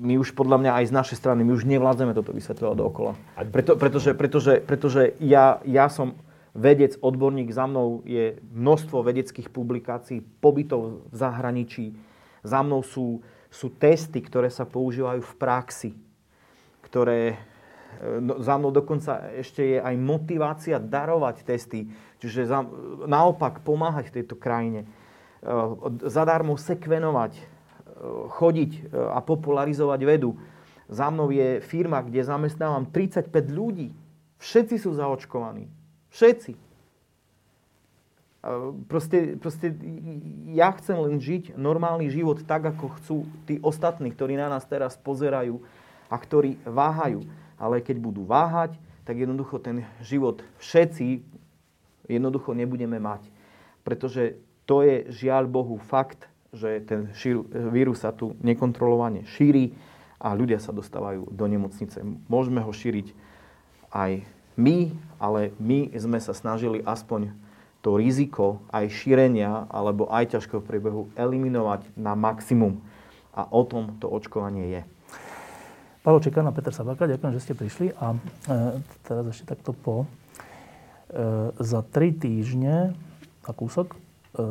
my 0.02 0.18
už 0.18 0.34
podľa 0.34 0.58
mňa 0.58 0.72
aj 0.82 0.86
z 0.90 0.98
našej 0.98 1.18
strany, 1.22 1.46
my 1.46 1.54
už 1.54 1.70
nevládzeme 1.70 2.18
toto 2.18 2.34
vysvetľovať 2.34 2.76
dookola. 2.78 3.14
Preto, 3.54 3.78
pretože, 3.78 4.18
pretože, 4.18 4.54
pretože 4.66 5.14
ja, 5.22 5.62
ja 5.62 5.94
som 5.94 6.18
vedec, 6.58 6.98
odborník, 6.98 7.54
za 7.54 7.70
mnou 7.70 8.02
je 8.02 8.42
množstvo 8.50 9.06
vedeckých 9.06 9.54
publikácií, 9.54 10.26
pobytov 10.42 11.06
v 11.08 11.16
zahraničí. 11.16 11.94
Za 12.42 12.66
mnou 12.66 12.82
sú 12.82 13.22
sú 13.52 13.68
testy, 13.76 14.24
ktoré 14.24 14.48
sa 14.48 14.64
používajú 14.64 15.20
v 15.20 15.34
praxi, 15.36 15.92
ktoré 16.88 17.36
e, 17.36 17.38
no, 18.24 18.40
za 18.40 18.56
mnou 18.56 18.72
dokonca 18.72 19.28
ešte 19.36 19.76
je 19.76 19.78
aj 19.84 19.96
motivácia 20.00 20.80
darovať 20.80 21.44
testy, 21.44 21.92
čiže 22.24 22.48
za, 22.48 22.64
naopak 23.04 23.60
pomáhať 23.68 24.08
v 24.10 24.16
tejto 24.24 24.40
krajine, 24.40 24.88
e, 24.88 24.88
zadarmo 26.08 26.56
sekvenovať, 26.56 27.34
e, 27.36 27.44
chodiť 28.42 28.90
a 28.94 29.22
popularizovať 29.22 30.02
vedu. 30.02 30.34
Za 30.92 31.08
mnou 31.14 31.30
je 31.30 31.62
firma, 31.62 32.02
kde 32.02 32.26
zamestnávam 32.26 32.90
35 32.90 33.30
ľudí. 33.54 33.94
Všetci 34.42 34.76
sú 34.82 34.98
zaočkovaní. 34.98 35.70
Všetci. 36.12 36.58
Proste, 38.90 39.38
proste 39.38 39.70
ja 40.50 40.74
chcem 40.74 40.98
len 40.98 41.22
žiť 41.22 41.54
normálny 41.54 42.10
život 42.10 42.42
tak, 42.42 42.74
ako 42.74 42.86
chcú 42.98 43.18
tí 43.46 43.62
ostatní, 43.62 44.10
ktorí 44.10 44.34
na 44.34 44.50
nás 44.50 44.66
teraz 44.66 44.98
pozerajú 44.98 45.62
a 46.10 46.16
ktorí 46.18 46.58
váhajú. 46.66 47.22
Ale 47.62 47.86
keď 47.86 48.02
budú 48.02 48.26
váhať, 48.26 48.74
tak 49.06 49.22
jednoducho 49.22 49.62
ten 49.62 49.86
život 50.02 50.42
všetci 50.58 51.22
jednoducho 52.10 52.58
nebudeme 52.58 52.98
mať. 52.98 53.30
Pretože 53.86 54.42
to 54.66 54.82
je 54.82 55.06
žiaľ 55.14 55.46
Bohu 55.46 55.78
fakt, 55.78 56.31
že 56.52 56.84
ten 56.84 57.16
šíru, 57.16 57.48
vírus 57.72 58.04
sa 58.04 58.12
tu 58.12 58.36
nekontrolovane 58.44 59.24
šíri 59.24 59.72
a 60.20 60.36
ľudia 60.36 60.60
sa 60.60 60.76
dostávajú 60.76 61.32
do 61.32 61.46
nemocnice. 61.48 62.04
Môžeme 62.28 62.60
ho 62.60 62.72
šíriť 62.76 63.16
aj 63.96 64.28
my, 64.60 64.92
ale 65.18 65.56
my 65.58 65.96
sme 65.96 66.20
sa 66.20 66.36
snažili 66.36 66.84
aspoň 66.84 67.32
to 67.82 67.98
riziko 67.98 68.62
aj 68.70 68.94
šírenia 68.94 69.66
alebo 69.72 70.12
aj 70.12 70.38
ťažkého 70.38 70.62
priebehu 70.62 71.10
eliminovať 71.18 71.88
na 71.98 72.14
maximum. 72.14 72.84
A 73.32 73.48
o 73.48 73.64
tom 73.64 73.98
to 73.98 74.12
očkovanie 74.12 74.70
je. 74.70 74.82
Paolo 76.02 76.20
Čekán 76.20 76.50
a 76.50 76.54
Peter 76.54 76.74
Sabaka, 76.74 77.06
ďakujem, 77.06 77.34
že 77.38 77.44
ste 77.46 77.54
prišli. 77.54 77.94
A 77.96 78.18
e, 78.18 78.18
teraz 79.06 79.24
ešte 79.32 79.54
takto 79.54 79.72
po. 79.72 80.04
E, 80.04 80.06
za 81.62 81.86
tri 81.86 82.10
týždne 82.10 82.98
a 83.46 83.52
kúsok 83.54 84.01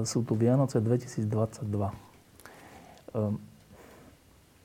sú 0.04 0.24
tu 0.24 0.32
Vianoce 0.36 0.80
2022. 0.80 1.24
E, 1.24 1.92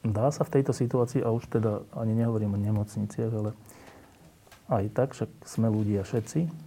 dá 0.03 0.27
sa 0.31 0.43
v 0.43 0.53
tejto 0.59 0.75
situácii, 0.75 1.23
a 1.23 1.31
už 1.31 1.47
teda 1.47 1.87
ani 1.95 2.13
nehovorím 2.17 2.55
o 2.55 2.59
nemocniciach, 2.59 3.31
ale 3.31 3.51
aj 4.67 4.85
tak, 4.91 5.15
však 5.15 5.29
sme 5.45 5.71
ľudia 5.71 6.03
všetci, 6.03 6.65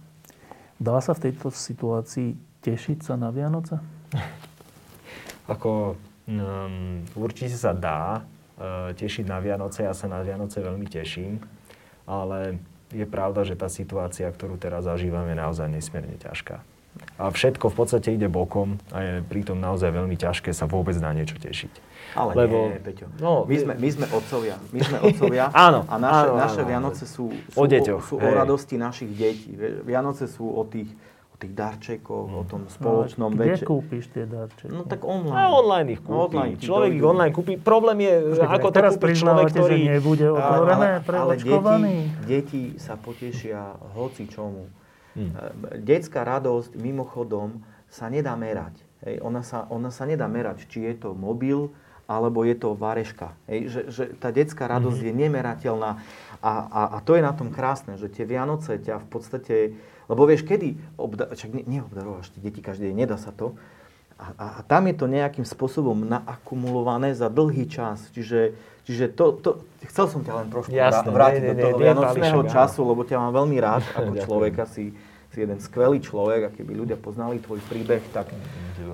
Dá 0.79 1.03
sa 1.03 1.11
v 1.11 1.27
tejto 1.27 1.51
situácii 1.51 2.39
tešiť 2.63 3.03
sa 3.03 3.19
na 3.19 3.35
Vianoce? 3.35 3.83
Ako 5.53 5.99
um, 6.23 7.03
určite 7.19 7.59
sa 7.59 7.75
dá 7.75 8.23
uh, 8.23 8.95
tešiť 8.95 9.27
na 9.27 9.43
Vianoce. 9.43 9.83
Ja 9.83 9.91
sa 9.91 10.07
na 10.07 10.23
Vianoce 10.23 10.63
veľmi 10.63 10.87
teším. 10.87 11.43
Ale 12.07 12.63
je 12.95 13.03
pravda, 13.03 13.43
že 13.43 13.59
tá 13.59 13.67
situácia, 13.67 14.31
ktorú 14.31 14.55
teraz 14.55 14.87
zažívame, 14.87 15.35
je 15.35 15.43
naozaj 15.43 15.67
nesmierne 15.67 16.15
ťažká. 16.15 16.63
A 17.19 17.35
všetko 17.35 17.67
v 17.67 17.75
podstate 17.75 18.15
ide 18.15 18.31
bokom 18.31 18.79
a 18.95 19.03
je 19.03 19.13
pritom 19.27 19.59
naozaj 19.59 19.91
veľmi 19.91 20.15
ťažké 20.15 20.55
sa 20.55 20.71
vôbec 20.71 20.95
na 21.03 21.11
niečo 21.11 21.35
tešiť. 21.35 21.89
Ale 22.15 22.31
Lebo, 22.33 22.73
nie, 22.73 22.79
Peťo. 22.79 23.05
No, 23.19 23.43
my, 23.43 23.55
sme, 23.59 23.73
my 23.75 23.89
sme 23.91 24.05
otcovia. 24.09 24.55
My 24.71 24.79
sme 24.81 24.97
otcovia. 25.03 25.51
áno, 25.67 25.85
a 25.85 25.95
naše, 25.99 26.25
áno, 26.25 26.33
naše 26.39 26.61
áno, 26.63 26.69
Vianoce 26.71 27.03
sú, 27.03 27.27
sú, 27.51 27.57
o, 27.59 27.63
deťoch, 27.67 28.01
sú 28.07 28.15
o 28.17 28.23
radosti 28.23 28.79
našich 28.79 29.11
detí. 29.13 29.51
Vianoce 29.85 30.31
sú 30.31 30.47
o 30.47 30.63
tých, 30.63 30.89
o 31.29 31.35
tých 31.35 31.53
darčekoch, 31.53 32.27
mm. 32.31 32.39
o 32.39 32.43
tom 32.47 32.61
no, 32.65 32.71
spoločnom 32.71 33.29
no, 33.35 33.37
Kde 33.37 33.61
kúpiš 33.61 34.15
tie 34.15 34.23
darčeky? 34.23 34.71
No 34.73 34.87
tak 34.89 35.05
online. 35.05 35.37
A 35.37 35.53
online 35.53 35.89
ich 35.93 36.01
kúpi. 36.01 36.39
Online 36.39 36.55
človek 36.55 36.89
ich 36.97 37.03
online 37.05 37.33
kúpi. 37.35 37.53
Problém 37.59 37.97
je, 37.99 38.13
Počkej, 38.31 38.47
ako 38.47 38.67
to 38.71 38.79
kúpi 38.79 39.11
človek, 39.13 39.45
ktorý... 39.53 39.75
že 39.75 39.91
nebude 39.99 40.27
otvorené 40.33 40.91
pre 41.03 41.17
ale 41.19 41.33
deti, 41.35 41.93
deti 42.25 42.63
sa 42.81 42.95
potešia 42.95 43.75
hoci 43.93 44.25
čomu. 44.31 44.71
Hmm. 45.17 45.33
Detská 45.81 46.21
radosť 46.21 46.77
mimochodom 46.77 47.61
sa 47.89 48.07
nedá 48.07 48.37
merať. 48.37 48.77
Hej, 49.05 49.23
ona, 49.23 49.41
sa, 49.41 49.65
ona 49.71 49.89
sa 49.89 50.03
nedá 50.03 50.27
merať, 50.27 50.67
či 50.67 50.83
je 50.83 50.93
to 51.07 51.15
mobil, 51.15 51.71
alebo 52.09 52.41
je 52.41 52.57
to 52.57 52.73
vareška. 52.73 53.37
Hej, 53.45 53.59
že, 53.69 53.81
že 53.93 54.03
tá 54.17 54.33
detská 54.33 54.65
radosť 54.65 54.97
mm-hmm. 54.97 55.17
je 55.17 55.21
nemerateľná 55.29 55.91
a, 56.41 56.51
a, 56.65 56.81
a 56.95 56.97
to 57.05 57.13
je 57.13 57.21
na 57.21 57.29
tom 57.37 57.53
krásne, 57.53 58.01
že 58.01 58.09
tie 58.09 58.25
Vianoce 58.25 58.81
ťa 58.81 58.97
v 58.97 59.07
podstate, 59.07 59.55
lebo 60.09 60.25
vieš, 60.25 60.41
kedy, 60.41 60.73
obda, 60.97 61.29
ne, 61.53 61.61
neobdarováš 61.69 62.33
tie 62.33 62.41
deti 62.41 62.65
každý 62.65 62.89
deň, 62.89 62.95
nedá 62.97 63.17
sa 63.21 63.29
to, 63.29 63.53
a, 64.19 64.27
a, 64.35 64.47
tam 64.67 64.91
je 64.91 64.95
to 64.99 65.05
nejakým 65.07 65.47
spôsobom 65.47 65.95
naakumulované 66.03 67.15
za 67.15 67.31
dlhý 67.31 67.71
čas. 67.71 68.03
Čiže, 68.11 68.51
čiže 68.83 69.15
to, 69.15 69.39
to, 69.39 69.49
chcel 69.87 70.11
som 70.11 70.21
ťa 70.27 70.33
len 70.43 70.47
trošku 70.51 70.75
Jasne, 70.75 71.07
vrátiť 71.07 71.41
nie, 71.41 71.49
do 71.49 71.55
toho 71.55 71.75
vianočného 71.79 72.41
času, 72.51 72.83
lebo 72.83 73.07
ťa 73.07 73.15
mám 73.15 73.31
veľmi 73.31 73.57
rád. 73.63 73.87
Ako 73.97 74.13
človeka 74.19 74.67
si 74.67 74.91
si 75.29 75.45
jeden 75.45 75.61
skvelý 75.61 76.01
človek 76.01 76.41
a 76.49 76.53
keby 76.53 76.73
ľudia 76.73 76.97
poznali 76.97 77.37
tvoj 77.37 77.61
príbeh, 77.69 78.01
tak, 78.09 78.33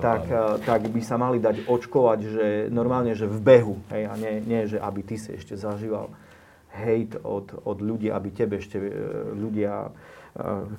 tak, 0.04 0.28
tak. 0.68 0.80
by 0.84 1.00
sa 1.00 1.16
mali 1.16 1.40
dať 1.40 1.64
očkovať, 1.64 2.18
že 2.20 2.46
normálne, 2.68 3.16
že 3.16 3.24
v 3.24 3.40
behu, 3.40 3.76
hej, 3.88 4.04
a 4.04 4.12
nie, 4.20 4.44
nie, 4.44 4.68
že 4.68 4.76
aby 4.76 5.00
ty 5.00 5.16
si 5.16 5.32
ešte 5.32 5.56
zažíval 5.56 6.12
hejt 6.76 7.16
od, 7.24 7.56
od 7.64 7.78
ľudí, 7.80 8.12
aby 8.12 8.28
tebe 8.36 8.60
ešte 8.60 8.76
eh, 8.76 8.92
ľudia 9.32 9.88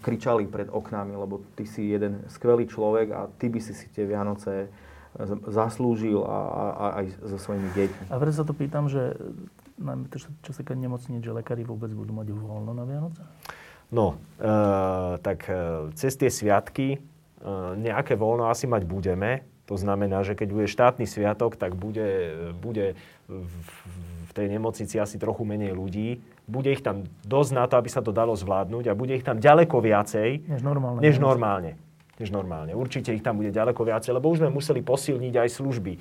kričali 0.05 0.45
pred 0.45 0.69
oknami, 0.69 1.17
lebo 1.17 1.41
ty 1.57 1.65
si 1.65 1.89
jeden 1.89 2.21
skvelý 2.29 2.69
človek 2.69 3.07
a 3.09 3.25
ty 3.41 3.49
by 3.49 3.57
si 3.57 3.73
si 3.73 3.89
tie 3.89 4.05
Vianoce 4.05 4.69
zaslúžil 5.49 6.21
a, 6.21 6.37
a, 6.37 6.63
a 6.69 6.85
aj 7.01 7.05
so 7.25 7.37
svojimi 7.41 7.69
deťmi. 7.73 8.03
A 8.13 8.21
preto 8.21 8.35
sa 8.37 8.45
to 8.45 8.53
pýtam, 8.53 8.85
že 8.85 9.17
najmä 9.81 10.09
to, 10.13 10.21
čo 10.21 10.51
sa 10.53 10.61
keď 10.61 10.77
nemocniť, 10.89 11.21
že 11.21 11.31
lekári 11.33 11.65
vôbec 11.65 11.89
budú 11.93 12.13
mať 12.13 12.33
voľno 12.33 12.73
na 12.73 12.85
Vianoce? 12.85 13.21
No, 13.87 14.19
e, 14.35 14.45
tak 15.23 15.47
e, 15.47 15.89
cez 15.95 16.13
tie 16.19 16.27
sviatky 16.27 16.87
e, 16.93 16.99
nejaké 17.79 18.19
voľno 18.19 18.51
asi 18.51 18.67
mať 18.67 18.83
budeme. 18.83 19.47
To 19.67 19.79
znamená, 19.79 20.23
že 20.23 20.35
keď 20.35 20.47
bude 20.51 20.67
štátny 20.67 21.05
sviatok, 21.07 21.59
tak 21.59 21.75
bude, 21.75 22.07
bude 22.55 22.95
v, 23.27 23.53
v 24.27 24.31
tej 24.31 24.47
nemocnici 24.47 24.95
asi 24.95 25.19
trochu 25.19 25.43
menej 25.43 25.75
ľudí. 25.75 26.23
Bude 26.47 26.71
ich 26.71 26.79
tam 26.79 27.03
dosť 27.27 27.51
na 27.51 27.67
to, 27.67 27.75
aby 27.75 27.91
sa 27.91 27.99
to 27.99 28.15
dalo 28.15 28.31
zvládnuť 28.33 28.87
a 28.87 28.97
bude 28.97 29.13
ich 29.13 29.27
tam 29.27 29.37
ďaleko 29.37 29.83
viacej 29.83 30.47
než 30.47 30.63
normálne. 30.63 31.03
Než 31.03 31.19
normálne 31.19 31.75
než 32.17 32.33
normálne. 32.33 32.73
Určite 32.73 33.13
ich 33.13 33.21
tam 33.21 33.37
bude 33.37 33.53
ďaleko 33.53 33.77
viacej, 33.77 34.17
lebo 34.17 34.33
už 34.33 34.41
sme 34.41 34.49
museli 34.49 34.81
posilniť 34.81 35.33
aj 35.37 35.49
služby 35.53 35.93
e, 35.93 35.99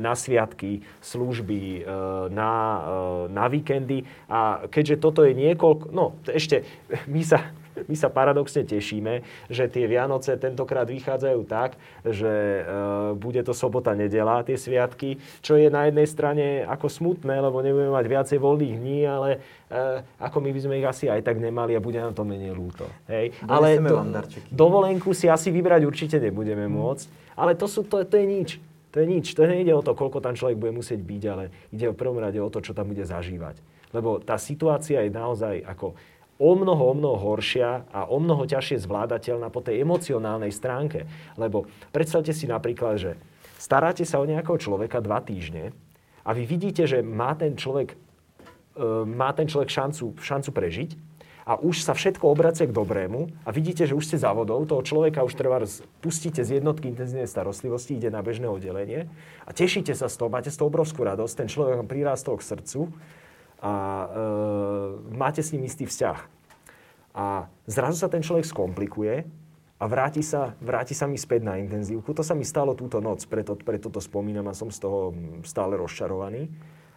na 0.00 0.16
sviatky, 0.16 0.80
služby 1.04 1.60
e, 1.60 1.80
na, 2.32 2.52
e, 2.52 2.80
na 3.28 3.44
víkendy. 3.44 4.08
A 4.32 4.64
keďže 4.72 4.96
toto 5.04 5.20
je 5.20 5.36
niekoľko... 5.36 5.92
No, 5.92 6.16
ešte 6.24 6.64
my 7.04 7.20
sa 7.20 7.52
my 7.76 7.96
sa 7.96 8.10
paradoxne 8.10 8.66
tešíme, 8.66 9.22
že 9.46 9.70
tie 9.70 9.86
Vianoce 9.86 10.34
tentokrát 10.36 10.86
vychádzajú 10.86 11.40
tak, 11.46 11.78
že 12.02 12.30
e, 12.30 12.62
bude 13.16 13.40
to 13.46 13.54
sobota, 13.54 13.94
nedela, 13.94 14.42
tie 14.42 14.58
sviatky, 14.58 15.22
čo 15.40 15.54
je 15.54 15.70
na 15.70 15.86
jednej 15.86 16.06
strane 16.10 16.44
ako 16.66 16.90
smutné, 16.90 17.38
lebo 17.38 17.62
nebudeme 17.62 17.94
mať 17.94 18.06
viacej 18.06 18.38
voľných 18.42 18.74
dní, 18.74 19.00
ale 19.06 19.28
e, 19.70 20.02
ako 20.18 20.38
my 20.42 20.50
by 20.50 20.60
sme 20.60 20.74
ich 20.82 20.86
asi 20.86 21.04
aj 21.06 21.22
tak 21.22 21.38
nemali 21.38 21.78
a 21.78 21.84
bude 21.84 21.98
nám 21.98 22.14
to 22.14 22.26
menej 22.26 22.52
ľúto. 22.52 22.86
Hej? 23.06 23.32
Ale 23.46 23.78
do, 23.78 24.02
dovolenku 24.50 25.14
si 25.14 25.30
asi 25.30 25.54
vybrať 25.54 25.86
určite 25.86 26.16
nebudeme 26.18 26.66
môcť, 26.66 27.36
ale 27.38 27.54
to, 27.56 27.70
sú, 27.70 27.86
to, 27.86 28.02
to 28.04 28.18
je 28.18 28.26
nič. 28.26 28.50
To 28.90 28.98
je 28.98 29.06
nič. 29.06 29.38
To 29.38 29.46
nejde 29.46 29.70
o 29.70 29.86
to, 29.86 29.94
koľko 29.94 30.18
tam 30.18 30.34
človek 30.34 30.58
bude 30.58 30.74
musieť 30.74 30.98
byť, 30.98 31.22
ale 31.30 31.44
ide 31.70 31.94
v 31.94 31.98
prvom 31.98 32.18
rade 32.18 32.42
o 32.42 32.50
to, 32.50 32.58
čo 32.58 32.74
tam 32.74 32.90
bude 32.90 33.06
zažívať. 33.06 33.62
Lebo 33.94 34.18
tá 34.22 34.38
situácia 34.38 35.02
je 35.02 35.10
naozaj 35.14 35.62
ako 35.66 35.94
o 36.40 36.56
mnoho, 36.56 36.82
o 36.90 36.94
mnoho 36.96 37.16
horšia 37.20 37.84
a 37.92 38.08
o 38.08 38.16
mnoho 38.16 38.48
ťažšie 38.48 38.88
zvládateľná 38.88 39.52
po 39.52 39.60
tej 39.60 39.84
emocionálnej 39.84 40.48
stránke. 40.48 41.04
Lebo 41.36 41.68
predstavte 41.92 42.32
si 42.32 42.48
napríklad, 42.48 42.96
že 42.96 43.10
staráte 43.60 44.08
sa 44.08 44.16
o 44.16 44.24
nejakého 44.24 44.56
človeka 44.56 45.04
dva 45.04 45.20
týždne 45.20 45.76
a 46.24 46.32
vy 46.32 46.48
vidíte, 46.48 46.88
že 46.88 47.04
má 47.04 47.36
ten 47.36 47.60
človek, 47.60 47.92
e, 47.92 47.96
má 49.04 49.36
ten 49.36 49.44
človek 49.44 49.68
šancu, 49.68 50.16
šancu 50.16 50.50
prežiť 50.56 50.90
a 51.44 51.60
už 51.60 51.84
sa 51.84 51.92
všetko 51.92 52.24
obracia 52.24 52.64
k 52.64 52.72
dobrému 52.72 53.44
a 53.44 53.50
vidíte, 53.52 53.84
že 53.84 53.92
už 53.92 54.08
ste 54.08 54.16
za 54.16 54.32
vodou, 54.32 54.64
toho 54.64 54.80
človeka 54.80 55.20
už 55.20 55.36
treba 55.36 55.60
pustíte 56.00 56.40
z 56.40 56.60
jednotky 56.60 56.88
intenzívnej 56.88 57.28
starostlivosti, 57.28 58.00
ide 58.00 58.08
na 58.08 58.24
bežné 58.24 58.48
oddelenie 58.48 59.12
a 59.44 59.50
tešíte 59.52 59.92
sa 59.92 60.08
z 60.08 60.16
toho, 60.16 60.32
máte 60.32 60.48
z 60.48 60.56
toho 60.56 60.72
obrovskú 60.72 61.04
radosť, 61.04 61.34
ten 61.36 61.48
človek 61.52 61.84
vám 61.84 61.88
prirástol 61.88 62.40
k 62.40 62.48
srdcu 62.56 62.88
a 63.60 63.72
e, 63.72 64.06
máte 65.14 65.44
s 65.44 65.52
ním 65.52 65.68
istý 65.68 65.84
vzťah. 65.84 66.18
A 67.12 67.46
zrazu 67.68 68.00
sa 68.00 68.08
ten 68.08 68.24
človek 68.24 68.48
skomplikuje 68.48 69.28
a 69.80 69.84
vráti 69.84 70.24
sa, 70.24 70.56
vráti 70.60 70.96
sa 70.96 71.04
mi 71.04 71.20
späť 71.20 71.44
na 71.44 71.60
intenzívku. 71.60 72.12
To 72.16 72.24
sa 72.24 72.32
mi 72.32 72.44
stalo 72.44 72.72
túto 72.72 73.04
noc, 73.04 73.24
preto, 73.28 73.56
preto 73.56 73.92
to 73.92 74.00
spomínam 74.00 74.48
a 74.48 74.56
som 74.56 74.72
z 74.72 74.80
toho 74.80 75.12
stále 75.44 75.76
rozčarovaný. 75.76 76.48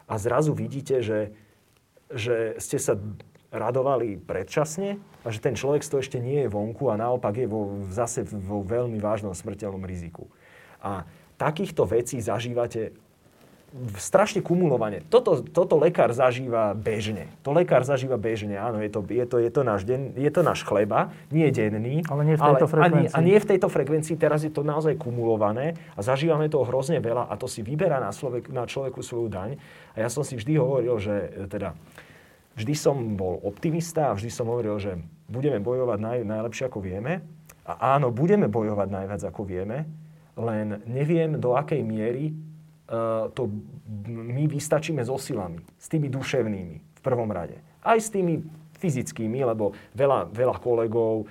A 0.07 0.19
zrazu 0.19 0.51
vidíte, 0.51 0.99
že, 0.99 1.31
že 2.11 2.59
ste 2.59 2.79
sa 2.79 2.99
radovali 3.53 4.17
predčasne 4.17 4.97
a 5.21 5.27
že 5.29 5.39
ten 5.39 5.53
človek 5.53 5.85
to 5.85 6.01
ešte 6.01 6.17
nie 6.17 6.43
je 6.43 6.51
vonku 6.51 6.89
a 6.89 6.97
naopak 6.97 7.37
je 7.37 7.47
vo, 7.47 7.85
zase 7.87 8.25
vo 8.25 8.65
veľmi 8.65 8.97
vážnom 8.97 9.31
smrteľnom 9.31 9.85
riziku. 9.85 10.25
A 10.81 11.05
takýchto 11.37 11.85
vecí 11.85 12.17
zažívate 12.19 12.97
strašne 13.97 14.45
kumulovane. 14.45 15.01
Toto, 15.09 15.41
toto 15.41 15.81
lekár 15.81 16.13
zažíva 16.13 16.77
bežne. 16.77 17.33
To 17.41 17.49
lekár 17.49 17.81
zažíva 17.81 18.21
bežne, 18.21 18.53
áno, 18.53 18.77
je 18.77 18.89
to, 18.93 19.01
je 19.09 19.25
to, 19.25 19.37
je 19.41 19.49
to, 19.49 19.61
náš, 19.65 19.81
deň, 19.89 20.13
je 20.13 20.29
to 20.29 20.41
náš 20.45 20.61
chleba, 20.61 21.09
nie 21.33 21.49
denný. 21.49 22.05
Ale 22.05 22.21
nie 22.21 22.37
v 22.37 22.41
tejto 22.45 22.67
ale, 22.69 22.73
frekvencii. 22.73 23.09
A 23.09 23.17
nie, 23.17 23.17
a 23.17 23.19
nie 23.33 23.37
v 23.41 23.49
tejto 23.49 23.67
frekvencii, 23.73 24.15
teraz 24.21 24.45
je 24.45 24.53
to 24.53 24.61
naozaj 24.61 24.93
kumulované 25.01 25.73
a 25.97 25.99
zažívame 26.05 26.53
toho 26.53 26.69
hrozne 26.69 27.01
veľa 27.01 27.25
a 27.25 27.33
to 27.33 27.49
si 27.49 27.65
vyberá 27.65 27.97
na, 27.97 28.13
človek, 28.13 28.53
na 28.53 28.69
človeku 28.69 29.01
svoju 29.01 29.33
daň. 29.33 29.57
A 29.97 30.05
ja 30.05 30.09
som 30.13 30.21
si 30.21 30.37
vždy 30.37 30.53
hovoril, 30.61 30.93
že 31.01 31.33
e, 31.33 31.49
teda, 31.49 31.73
vždy 32.53 32.73
som 32.77 33.17
bol 33.17 33.41
optimista 33.41 34.13
a 34.13 34.15
vždy 34.15 34.29
som 34.29 34.53
hovoril, 34.53 34.77
že 34.77 35.01
budeme 35.25 35.57
bojovať 35.57 35.97
naj, 35.97 36.19
najlepšie, 36.29 36.69
ako 36.69 36.77
vieme. 36.77 37.25
A 37.65 37.97
áno, 37.97 38.13
budeme 38.13 38.45
bojovať 38.45 38.87
najviac, 38.91 39.21
ako 39.33 39.49
vieme, 39.49 39.89
len 40.37 40.85
neviem, 40.85 41.41
do 41.41 41.57
akej 41.57 41.81
miery 41.81 42.52
to 43.33 43.43
my 44.11 44.43
vystačíme 44.45 44.99
so 45.03 45.15
silami, 45.15 45.63
s 45.79 45.87
tými 45.87 46.11
duševnými 46.11 46.77
v 46.79 47.01
prvom 47.01 47.31
rade. 47.31 47.59
Aj 47.83 47.95
s 47.95 48.11
tými 48.11 48.43
fyzickými, 48.83 49.39
lebo 49.47 49.71
veľa, 49.95 50.27
veľa 50.35 50.59
kolegov 50.59 51.23
e, 51.23 51.25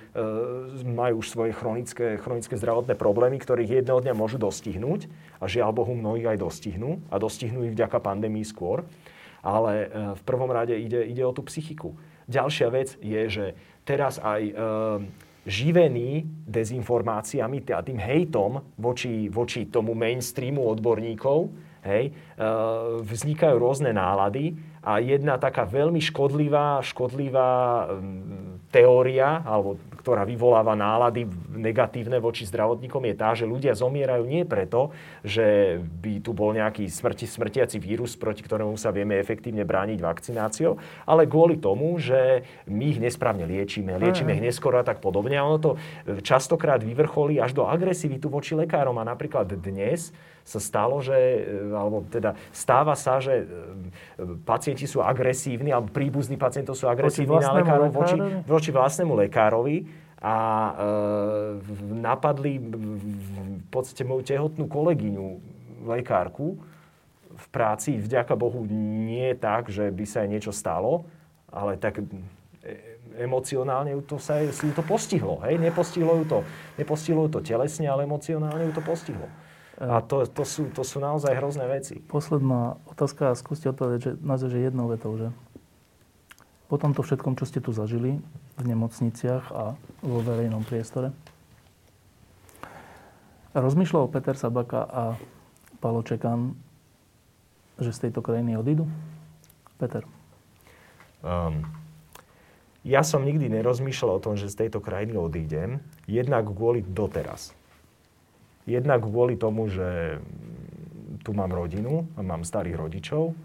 majú 0.89 1.21
už 1.21 1.29
svoje 1.29 1.53
chronické, 1.53 2.17
chronické 2.17 2.57
zdravotné 2.57 2.97
problémy, 2.97 3.37
ktorých 3.37 3.85
jedného 3.85 4.01
dňa 4.01 4.17
môžu 4.17 4.41
dostihnúť 4.41 5.05
a 5.37 5.45
žiaľ 5.45 5.69
Bohu 5.69 5.93
mnohých 5.93 6.33
aj 6.33 6.37
dostihnú 6.41 6.97
a 7.13 7.21
dostihnú 7.21 7.69
ich 7.69 7.77
vďaka 7.77 8.01
pandémii 8.01 8.41
skôr. 8.41 8.81
Ale 9.45 9.85
e, 9.85 9.87
v 10.17 10.21
prvom 10.25 10.49
rade 10.49 10.73
ide, 10.73 11.05
ide 11.05 11.21
o 11.21 11.35
tú 11.35 11.45
psychiku. 11.45 11.93
Ďalšia 12.25 12.67
vec 12.73 12.97
je, 12.97 13.21
že 13.29 13.45
teraz 13.85 14.17
aj 14.17 14.41
e, 14.41 14.53
živený 15.43 16.23
dezinformáciami 16.47 17.67
a 17.71 17.83
tým 17.83 17.99
hejtom 17.99 18.63
voči, 18.79 19.27
voči 19.27 19.67
tomu 19.67 19.91
mainstreamu 19.91 20.63
odborníkov, 20.63 21.51
hej, 21.83 22.09
e, 22.09 22.11
vznikajú 23.03 23.55
rôzne 23.59 23.91
nálady 23.91 24.55
a 24.79 25.03
jedna 25.03 25.35
taká 25.35 25.67
veľmi 25.67 25.99
škodlivá, 25.99 26.79
škodlivá 26.83 27.51
teória, 28.71 29.43
alebo 29.43 29.79
ktorá 30.03 30.27
vyvoláva 30.27 30.75
nálady 30.75 31.23
negatívne 31.55 32.19
voči 32.19 32.43
zdravotníkom, 32.43 33.07
je 33.07 33.15
tá, 33.15 33.31
že 33.31 33.47
ľudia 33.47 33.71
zomierajú 33.71 34.27
nie 34.27 34.43
preto, 34.43 34.91
že 35.23 35.79
by 35.79 36.19
tu 36.19 36.35
bol 36.35 36.51
nejaký 36.51 36.91
smrti, 36.91 37.23
smrtiaci 37.23 37.79
vírus, 37.79 38.19
proti 38.19 38.43
ktorému 38.43 38.75
sa 38.75 38.91
vieme 38.91 39.15
efektívne 39.15 39.63
brániť 39.63 40.03
vakcináciou, 40.03 40.75
ale 41.07 41.23
kvôli 41.23 41.55
tomu, 41.55 41.95
že 42.03 42.43
my 42.67 42.83
ich 42.91 42.99
nesprávne 42.99 43.47
liečíme, 43.47 43.95
liečíme 43.95 44.35
ich 44.35 44.43
neskoro 44.43 44.75
a 44.75 44.83
tak 44.83 44.99
podobne. 44.99 45.39
A 45.39 45.47
ono 45.47 45.57
to 45.63 45.71
častokrát 46.19 46.83
vyvrcholí 46.83 47.39
až 47.39 47.55
do 47.55 47.63
agresivitu 47.63 48.27
voči 48.27 48.59
lekárom. 48.59 48.99
A 48.99 49.07
napríklad 49.07 49.47
dnes 49.55 50.11
sa 50.43 50.59
stalo, 50.59 50.99
že, 50.99 51.15
alebo 51.71 52.03
teda 52.11 52.35
stáva 52.51 52.99
sa, 52.99 53.23
že 53.23 53.43
e, 53.43 53.45
pacienti 54.43 54.83
sú 54.83 54.99
agresívni, 54.99 55.71
alebo 55.71 55.87
príbuzní 55.87 56.35
pacientov 56.35 56.75
sú 56.75 56.91
agresívni 56.91 57.39
na 57.39 57.55
lekárov 57.55 57.89
voči, 57.95 58.17
voči 58.43 58.69
vlastnému 58.75 59.15
lekárovi 59.23 59.87
a 60.19 60.35
e, 60.35 60.71
napadli 61.95 62.59
v 62.59 63.65
podstate 63.71 64.03
moju 64.03 64.27
tehotnú 64.27 64.67
kolegyňu, 64.67 65.27
lekárku, 65.87 66.59
v 67.33 67.45
práci. 67.49 67.97
Vďaka 67.97 68.35
Bohu 68.35 68.67
nie 68.69 69.33
je 69.33 69.37
tak, 69.39 69.71
že 69.71 69.89
by 69.89 70.05
sa 70.05 70.23
jej 70.23 70.29
niečo 70.31 70.51
stalo, 70.51 71.07
ale 71.51 71.79
tak 71.79 72.03
e, 72.03 72.03
emocionálne 73.19 73.95
to 74.03 74.19
sa 74.19 74.43
ju 74.43 74.73
to 74.75 74.83
postihlo. 74.83 75.39
Hej? 75.47 75.55
Nepostihlo, 75.59 76.19
ju 76.19 76.25
to, 76.27 76.39
nepostihlo 76.75 77.27
ju 77.27 77.39
to 77.39 77.41
telesne, 77.43 77.87
ale 77.87 78.03
emocionálne 78.03 78.69
ju 78.69 78.73
to 78.73 78.83
postihlo. 78.83 79.27
A 79.81 80.05
to, 80.05 80.29
to, 80.29 80.45
sú, 80.45 80.69
to 80.69 80.85
sú 80.85 81.01
naozaj 81.01 81.33
hrozné 81.33 81.65
veci. 81.65 81.97
Posledná 81.97 82.77
otázka, 82.85 83.33
skúste 83.33 83.73
odpovedať, 83.73 83.99
že 84.01 84.11
naozaj 84.21 84.49
že 84.53 84.59
jednou 84.69 84.85
vetou, 84.85 85.17
že 85.17 85.33
po 86.69 86.77
tomto 86.77 87.01
všetkom, 87.01 87.33
čo 87.37 87.45
ste 87.49 87.57
tu 87.57 87.73
zažili 87.73 88.21
v 88.57 88.63
nemocniciach 88.65 89.49
a 89.49 89.73
vo 90.05 90.19
verejnom 90.21 90.61
priestore, 90.61 91.09
rozmýšľal 93.57 94.13
Peter 94.13 94.37
Sabaka 94.37 94.85
a 94.85 95.03
Palo 95.81 96.05
Čekan, 96.05 96.53
že 97.81 97.89
z 97.93 98.09
tejto 98.09 98.21
krajiny 98.21 98.57
odídu? 98.57 98.85
Peter. 99.81 100.05
Um, 101.25 101.65
ja 102.85 103.01
som 103.01 103.25
nikdy 103.25 103.49
nerozmýšľal 103.49 104.19
o 104.19 104.23
tom, 104.23 104.35
že 104.37 104.53
z 104.53 104.65
tejto 104.65 104.83
krajiny 104.83 105.17
odídem, 105.17 105.81
jednak 106.05 106.45
kvôli 106.51 106.85
doteraz. 106.85 107.57
Jednak 108.63 109.03
kvôli 109.03 109.35
tomu, 109.35 109.67
že 109.67 110.19
tu 111.23 111.31
mám 111.31 111.51
rodinu 111.51 112.07
a 112.15 112.23
mám 112.23 112.43
starých 112.43 112.79
rodičov, 112.79 113.35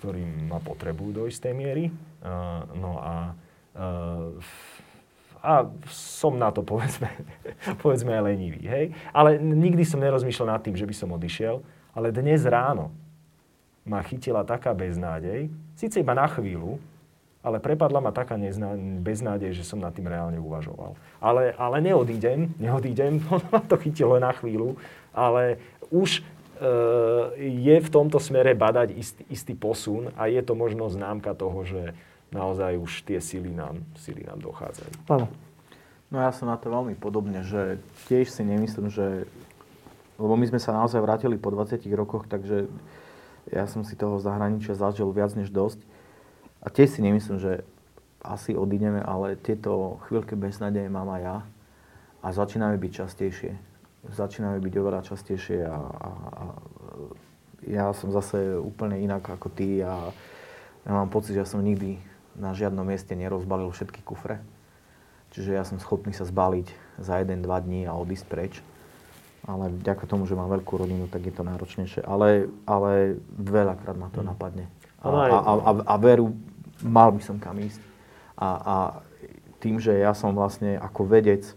ktorí 0.00 0.22
ma 0.50 0.62
potrebujú 0.62 1.10
do 1.10 1.22
istej 1.26 1.52
miery. 1.54 1.90
No 2.74 2.98
a, 3.02 3.34
a 5.42 5.52
som 5.90 6.38
na 6.38 6.50
to, 6.54 6.62
povedzme, 6.70 7.10
povedzme 7.82 8.14
aj 8.14 8.22
lenivý. 8.22 8.62
Hej? 8.66 8.84
Ale 9.10 9.38
nikdy 9.38 9.82
som 9.82 10.02
nerozmýšľal 10.02 10.58
nad 10.58 10.62
tým, 10.62 10.78
že 10.78 10.86
by 10.86 10.94
som 10.94 11.14
odišiel. 11.14 11.62
Ale 11.94 12.10
dnes 12.10 12.42
ráno 12.42 12.90
ma 13.84 14.00
chytila 14.00 14.42
taká 14.42 14.72
beznádej, 14.72 15.52
síce 15.76 16.00
iba 16.00 16.16
na 16.16 16.24
chvíľu, 16.24 16.80
ale 17.44 17.60
prepadla 17.60 18.00
ma 18.00 18.08
taká 18.08 18.40
nezná, 18.40 18.72
beznádej, 19.04 19.52
že 19.52 19.68
som 19.68 19.76
nad 19.76 19.92
tým 19.92 20.08
reálne 20.08 20.40
uvažoval. 20.40 20.96
Ale, 21.20 21.52
ale 21.60 21.76
neodídem, 21.84 22.56
neodídem, 22.56 23.20
ono 23.34 23.44
ma 23.52 23.60
to 23.60 23.76
chytilo 23.76 24.16
na 24.16 24.32
chvíľu, 24.32 24.80
ale 25.12 25.60
už 25.92 26.18
e, 26.18 26.20
je 27.44 27.76
v 27.84 27.88
tomto 27.92 28.16
smere 28.16 28.56
badať 28.56 28.96
istý, 28.96 29.22
istý 29.28 29.52
posun 29.52 30.08
a 30.16 30.24
je 30.32 30.40
to 30.40 30.56
možno 30.56 30.88
známka 30.88 31.36
toho, 31.36 31.68
že 31.68 31.92
naozaj 32.32 32.80
už 32.80 33.04
tie 33.04 33.20
sily 33.20 33.52
nám, 33.52 33.84
sily 34.00 34.24
nám 34.24 34.40
dochádzajú. 34.40 35.04
Pálo. 35.04 35.28
No 36.08 36.22
ja 36.24 36.32
som 36.32 36.48
na 36.48 36.56
to 36.56 36.72
veľmi 36.72 36.96
podobne, 36.96 37.44
že 37.44 37.76
tiež 38.08 38.32
si 38.32 38.40
nemyslím, 38.40 38.88
že... 38.88 39.28
Lebo 40.14 40.38
my 40.38 40.46
sme 40.46 40.62
sa 40.62 40.70
naozaj 40.70 41.02
vrátili 41.02 41.34
po 41.34 41.50
20 41.50 41.82
rokoch, 41.92 42.30
takže 42.30 42.70
ja 43.50 43.66
som 43.66 43.82
si 43.82 43.98
toho 43.98 44.22
zahraničia 44.22 44.78
zažil 44.78 45.10
viac 45.10 45.34
než 45.34 45.50
dosť. 45.50 45.82
A 46.64 46.72
tiež 46.72 46.96
si 46.96 47.00
nemyslím, 47.04 47.38
že 47.38 47.52
asi 48.24 48.56
odídeme, 48.56 49.04
ale 49.04 49.36
tieto 49.36 50.00
chvíľky 50.08 50.32
beznadeje 50.32 50.88
mám 50.88 51.12
aj 51.12 51.20
ja. 51.20 51.36
A 52.24 52.32
začínajú 52.32 52.80
byť 52.80 52.92
častejšie. 53.04 53.52
Začínajú 54.08 54.58
byť 54.64 54.74
oveľa 54.80 55.00
častejšie 55.04 55.68
a, 55.68 55.76
a, 55.76 56.08
a 56.08 56.44
ja 57.68 57.92
som 57.92 58.12
zase 58.12 58.56
úplne 58.56 59.00
inak 59.00 59.24
ako 59.28 59.48
ty 59.52 59.84
a 59.84 60.12
ja 60.84 60.92
mám 60.92 61.08
pocit, 61.08 61.36
že 61.36 61.48
som 61.48 61.64
nikdy 61.64 62.00
na 62.36 62.52
žiadnom 62.52 62.84
mieste 62.84 63.12
nerozbalil 63.16 63.68
všetky 63.72 64.00
kufre. 64.04 64.40
Čiže 65.32 65.50
ja 65.56 65.64
som 65.64 65.80
schopný 65.80 66.12
sa 66.16 66.28
zbaliť 66.28 66.68
za 67.00 67.18
jeden, 67.20 67.42
dva 67.42 67.58
dní 67.58 67.88
a 67.88 67.96
odísť 67.96 68.26
preč. 68.28 68.54
Ale 69.44 69.68
vďaka 69.68 70.08
tomu, 70.08 70.24
že 70.24 70.38
mám 70.38 70.48
veľkú 70.48 70.80
rodinu, 70.80 71.04
tak 71.10 71.28
je 71.28 71.34
to 71.34 71.44
náročnejšie. 71.44 72.00
Ale, 72.04 72.48
ale 72.64 73.20
veľakrát 73.36 73.96
ma 74.00 74.08
to 74.08 74.24
mm. 74.24 74.28
napadne. 74.32 74.64
A, 75.04 75.08
a, 75.12 75.38
a, 75.52 75.70
a 75.84 75.94
veru, 76.00 76.32
mal 76.82 77.14
by 77.14 77.22
som 77.22 77.38
kam 77.38 77.60
ísť. 77.60 77.82
A, 78.34 78.48
a 78.48 78.76
tým, 79.62 79.78
že 79.78 79.94
ja 79.94 80.12
som 80.12 80.34
vlastne 80.34 80.76
ako 80.76 81.06
vedec 81.06 81.54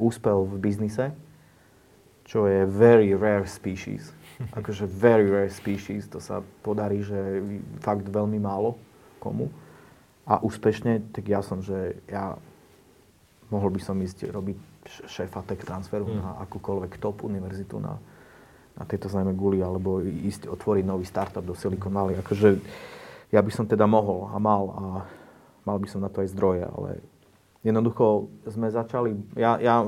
úspel 0.00 0.48
v 0.48 0.54
biznise, 0.58 1.12
čo 2.24 2.48
je 2.48 2.64
very 2.64 3.12
rare 3.12 3.44
species. 3.46 4.10
Akože 4.58 4.88
very 4.88 5.28
rare 5.28 5.52
species, 5.52 6.08
to 6.08 6.18
sa 6.18 6.40
podarí, 6.64 7.04
že 7.04 7.44
fakt 7.84 8.08
veľmi 8.08 8.40
málo 8.40 8.80
komu. 9.20 9.52
A 10.24 10.40
úspešne, 10.40 11.12
tak 11.12 11.28
ja 11.28 11.44
som, 11.44 11.60
že 11.60 12.00
ja 12.08 12.38
mohol 13.52 13.74
by 13.74 13.80
som 13.82 13.98
ísť 13.98 14.30
robiť 14.30 14.58
šéfa 15.10 15.44
tech 15.44 15.60
transferu 15.66 16.08
mm. 16.08 16.16
na 16.16 16.30
akúkoľvek 16.48 16.96
top 17.02 17.26
univerzitu 17.26 17.76
na, 17.82 18.00
na 18.78 18.84
tejto 18.86 19.10
známe 19.10 19.34
guli, 19.34 19.60
alebo 19.60 20.02
ísť 20.02 20.48
otvoriť 20.50 20.84
nový 20.86 21.04
startup 21.04 21.44
do 21.44 21.54
Silicon 21.54 21.92
Valley. 21.92 22.18
Akože 22.20 22.58
ja 23.30 23.40
by 23.40 23.50
som 23.54 23.66
teda 23.66 23.86
mohol 23.86 24.30
a 24.30 24.36
mal 24.42 24.62
a 24.70 24.84
mal 25.64 25.76
by 25.78 25.86
som 25.86 26.02
na 26.02 26.10
to 26.10 26.24
aj 26.24 26.32
zdroje, 26.34 26.66
ale 26.66 27.04
jednoducho 27.62 28.32
sme 28.48 28.72
začali, 28.72 29.14
ja, 29.36 29.60
ja 29.60 29.84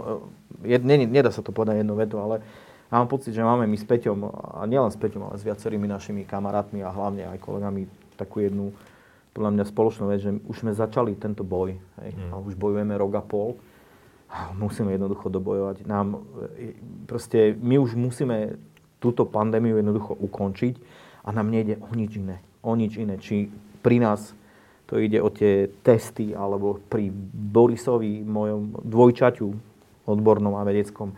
jed, 0.62 0.84
ne, 0.84 1.09
nedá 1.09 1.32
sa 1.32 1.40
to 1.40 1.50
povedať 1.50 1.80
jednu 1.80 1.96
vetu, 1.96 2.20
ale 2.20 2.44
ja 2.92 3.00
mám 3.00 3.09
pocit, 3.09 3.32
že 3.32 3.40
máme 3.40 3.64
my 3.64 3.76
s 3.80 3.88
Peťom, 3.88 4.18
a 4.28 4.68
nielen 4.68 4.92
s 4.92 5.00
Peťom, 5.00 5.32
ale 5.32 5.40
s 5.40 5.46
viacerými 5.48 5.88
našimi 5.88 6.28
kamarátmi 6.28 6.84
a 6.84 6.92
hlavne 6.92 7.24
aj 7.32 7.40
kolegami 7.40 7.88
takú 8.20 8.44
jednu, 8.44 8.70
podľa 9.32 9.50
mňa 9.56 9.64
spoločnú 9.64 10.04
vec, 10.12 10.20
že 10.20 10.36
už 10.44 10.56
sme 10.60 10.76
začali 10.76 11.16
tento 11.16 11.40
boj. 11.40 11.72
Hej, 12.04 12.12
mm. 12.12 12.30
A 12.30 12.34
už 12.36 12.52
bojujeme 12.52 12.92
rok 13.00 13.16
a 13.16 13.24
pol. 13.24 13.56
Musíme 14.52 14.92
jednoducho 14.92 15.32
dobojovať. 15.32 15.88
Nám, 15.88 16.20
e, 16.60 16.76
proste, 17.09 17.56
my 17.56 17.80
už 17.80 17.96
musíme 17.96 18.60
túto 19.03 19.27
pandémiu 19.27 19.83
jednoducho 19.83 20.15
ukončiť 20.15 20.74
a 21.27 21.35
nám 21.35 21.51
nejde 21.51 21.83
o 21.83 21.91
nič 21.91 22.15
iné. 22.15 22.39
O 22.62 22.79
nič 22.79 22.95
iné. 22.95 23.19
Či 23.19 23.51
pri 23.83 23.99
nás 23.99 24.31
to 24.87 25.03
ide 25.03 25.19
o 25.19 25.33
tie 25.35 25.66
testy, 25.83 26.31
alebo 26.31 26.79
pri 26.87 27.11
Borisovi, 27.35 28.23
mojom 28.23 28.87
dvojčaťu 28.87 29.49
odbornom 30.07 30.55
a 30.55 30.62
vedeckom, 30.62 31.16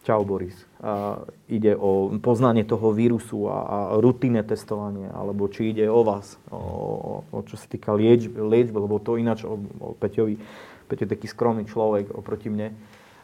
Čau 0.00 0.24
Boris. 0.24 0.56
A 0.80 1.20
ide 1.44 1.76
o 1.76 2.08
poznanie 2.24 2.64
toho 2.64 2.88
vírusu 2.96 3.52
a, 3.52 3.58
a 3.68 3.78
rutinné 4.00 4.40
testovanie, 4.48 5.12
alebo 5.12 5.44
či 5.52 5.76
ide 5.76 5.92
o 5.92 6.00
vás, 6.00 6.40
o, 6.48 6.56
o, 6.56 7.12
o 7.28 7.38
čo 7.44 7.60
sa 7.60 7.68
týka 7.68 7.92
liečby, 7.92 8.40
liečby 8.40 8.78
lebo 8.80 8.96
to 8.96 9.20
ináč 9.20 9.44
o, 9.44 9.60
o 9.60 9.92
Peťovi. 9.92 10.40
Peťo 10.88 11.04
je 11.04 11.12
taký 11.12 11.28
skromný 11.28 11.68
človek 11.68 12.16
oproti 12.16 12.48
mne 12.48 12.72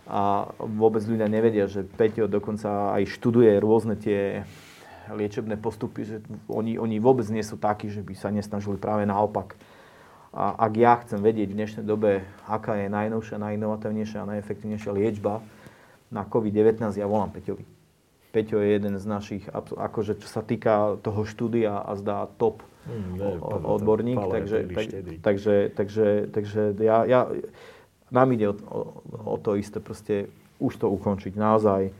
a 0.07 0.55
vôbec 0.63 1.03
ľudia 1.03 1.27
nevedia, 1.27 1.67
že 1.67 1.83
Peťo 1.83 2.31
dokonca 2.31 2.95
aj 2.95 3.11
študuje 3.11 3.59
rôzne 3.59 3.99
tie 3.99 4.47
liečebné 5.11 5.59
postupy, 5.59 6.07
že 6.07 6.17
oni, 6.51 6.79
oni 6.79 6.99
vôbec 6.99 7.27
nie 7.31 7.43
sú 7.43 7.59
takí, 7.59 7.91
že 7.91 8.03
by 8.03 8.15
sa 8.15 8.31
nesnažili 8.31 8.79
práve 8.79 9.07
naopak. 9.07 9.59
A 10.37 10.69
ak 10.69 10.73
ja 10.77 10.95
chcem 11.03 11.23
vedieť 11.23 11.49
v 11.51 11.59
dnešnej 11.59 11.85
dobe, 11.87 12.27
aká 12.47 12.77
je 12.77 12.91
najnovšia, 12.91 13.41
najinovatívnejšia 13.41 14.19
a 14.23 14.31
najefektívnejšia 14.37 14.93
liečba, 14.95 15.43
na 16.11 16.23
COVID-19 16.23 16.87
ja 16.95 17.07
volám 17.07 17.35
Peťovi. 17.35 17.67
Peťo 18.31 18.61
je 18.61 18.69
jeden 18.69 18.95
z 19.01 19.07
našich, 19.09 19.43
akože 19.55 20.21
čo 20.21 20.29
sa 20.29 20.45
týka 20.45 21.01
toho 21.01 21.25
štúdia 21.25 21.81
a 21.81 21.97
zdá 21.97 22.29
top 22.37 22.61
mm, 22.85 23.13
ne, 23.17 23.33
odborník, 23.65 24.21
takže, 24.21 24.57
tak, 24.71 24.87
takže, 25.25 25.55
takže, 25.73 26.07
takže 26.31 26.63
ja, 26.85 27.09
ja, 27.09 27.21
nám 28.11 28.29
ide 28.33 28.51
o, 28.51 28.55
o, 28.55 28.81
o 29.25 29.37
to 29.39 29.59
isté, 29.59 29.83
proste 29.83 30.31
už 30.63 30.79
to 30.81 30.87
ukončiť, 30.89 31.35
naozaj 31.37 31.93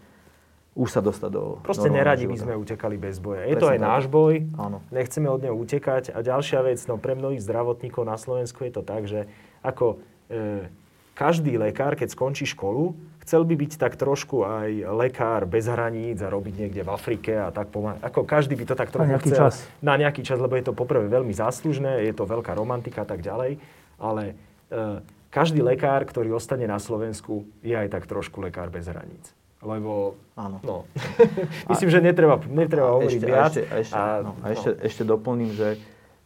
už 0.77 0.89
sa 0.93 1.01
dostať 1.01 1.31
do 1.33 1.43
Proste 1.65 1.89
neradi 1.89 2.29
by 2.29 2.37
sme 2.37 2.53
utekali 2.53 3.01
bez 3.01 3.17
boja. 3.17 3.49
Je 3.49 3.57
Presne 3.57 3.65
to 3.65 3.73
aj 3.73 3.79
tak. 3.81 3.89
náš 3.89 4.05
boj, 4.13 4.35
Áno. 4.61 4.79
nechceme 4.93 5.29
od 5.33 5.41
neho 5.41 5.57
utekať. 5.57 6.13
A 6.13 6.21
ďalšia 6.21 6.61
vec, 6.61 6.77
no 6.85 7.01
pre 7.01 7.17
mnohých 7.17 7.41
zdravotníkov 7.41 8.05
na 8.05 8.21
Slovensku 8.21 8.61
je 8.69 8.73
to 8.77 8.83
tak, 8.85 9.09
že 9.09 9.25
ako 9.65 9.97
e, 10.29 10.69
každý 11.17 11.57
lekár, 11.57 11.97
keď 11.97 12.13
skončí 12.13 12.45
školu, 12.45 12.93
chcel 13.25 13.49
by 13.49 13.57
byť 13.57 13.73
tak 13.81 13.97
trošku 13.97 14.45
aj 14.45 14.85
lekár 14.93 15.49
bez 15.49 15.65
hraníc 15.65 16.21
a 16.21 16.29
robiť 16.29 16.55
niekde 16.69 16.85
v 16.85 16.91
Afrike 16.93 17.33
a 17.41 17.49
tak 17.49 17.73
pomáhať. 17.73 18.05
Ako 18.05 18.29
každý 18.29 18.53
by 18.53 18.65
to 18.69 18.77
tak 18.77 18.93
trochu 18.93 19.17
na 19.17 19.21
chcel. 19.25 19.49
Čas. 19.49 19.65
Na 19.81 19.97
nejaký 19.97 20.21
čas, 20.21 20.37
lebo 20.37 20.61
je 20.61 20.65
to 20.69 20.77
poprvé 20.77 21.09
veľmi 21.09 21.33
záslužné, 21.33 22.05
je 22.05 22.13
to 22.13 22.29
veľká 22.29 22.53
romantika 22.53 23.03
a 23.03 23.09
tak 23.09 23.25
ďalej. 23.25 23.57
Ale 23.97 24.37
e, 24.69 25.01
každý 25.37 25.61
lekár, 25.61 26.01
ktorý 26.09 26.33
ostane 26.33 26.65
na 26.65 26.81
Slovensku, 26.81 27.45
je 27.61 27.77
aj 27.77 27.93
tak 27.93 28.09
trošku 28.09 28.41
lekár 28.41 28.73
bez 28.73 28.89
hraníc. 28.89 29.37
Lebo, 29.61 30.17
Áno. 30.33 30.65
no, 30.65 30.77
myslím, 31.73 31.89
a, 31.89 31.93
že 31.93 32.01
netreba, 32.01 32.37
netreba 32.49 32.97
hovoriť 32.97 33.21
ešte, 33.21 33.29
viac. 33.29 33.53
A 33.53 33.61
ešte, 33.61 33.63
a 33.69 33.77
ešte, 33.85 33.97
a, 34.01 34.05
no, 34.25 34.33
a 34.41 34.47
ešte, 34.49 34.71
no. 34.73 34.81
ešte 34.81 35.03
doplním, 35.05 35.51
že 35.53 35.69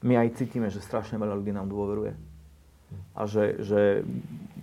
my 0.07 0.15
aj 0.15 0.29
cítime, 0.39 0.71
že 0.71 0.79
strašne 0.79 1.19
veľa 1.19 1.35
ľudí 1.43 1.51
nám 1.51 1.67
dôveruje. 1.67 2.15
A 3.19 3.27
že, 3.27 3.59
že 3.63 4.07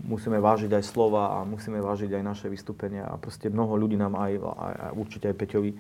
musíme 0.07 0.39
vážiť 0.39 0.71
aj 0.71 0.83
slova 0.83 1.39
a 1.39 1.43
musíme 1.43 1.83
vážiť 1.83 2.15
aj 2.15 2.23
naše 2.23 2.47
vystúpenia. 2.47 3.03
A 3.03 3.19
proste 3.19 3.51
mnoho 3.51 3.75
ľudí 3.75 3.99
nám 3.99 4.15
aj, 4.15 4.31
aj, 4.39 4.73
aj 4.79 4.91
určite 4.95 5.25
aj 5.27 5.35
Peťovi 5.35 5.71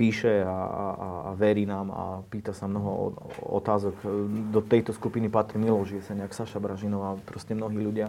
píše 0.00 0.40
a, 0.40 0.48
a, 0.48 0.86
a 1.28 1.30
verí 1.36 1.68
nám 1.68 1.92
a 1.92 2.24
pýta 2.24 2.56
sa 2.56 2.64
mnoho 2.64 3.12
otázok. 3.52 4.00
Do 4.48 4.64
tejto 4.64 4.96
skupiny 4.96 5.28
patrí 5.28 5.60
Miloš 5.60 6.00
Jeseniak, 6.00 6.32
Saša 6.32 6.56
Bražinová, 6.56 7.20
proste 7.28 7.52
mnohí 7.52 7.76
ľudia. 7.76 8.08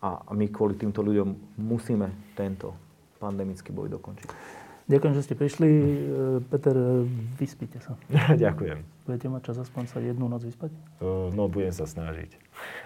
A, 0.00 0.24
a 0.24 0.30
my 0.32 0.48
kvôli 0.48 0.80
týmto 0.80 1.04
ľuďom 1.04 1.60
musíme 1.60 2.32
tento 2.32 2.72
pandemický 3.20 3.76
boj 3.76 3.92
dokončiť. 4.00 4.56
Ďakujem, 4.88 5.14
že 5.20 5.22
ste 5.28 5.34
prišli. 5.36 5.68
Peter, 6.48 7.04
vyspíte 7.36 7.76
sa. 7.84 7.92
Ďakujem. 8.48 8.80
Budete 9.04 9.28
mať 9.28 9.42
čas 9.52 9.56
aspoň 9.68 9.84
sa 9.84 10.00
jednu 10.00 10.32
noc 10.32 10.48
vyspať? 10.48 10.72
No, 11.36 11.44
budem 11.52 11.76
sa 11.76 11.84
snažiť. 11.84 12.32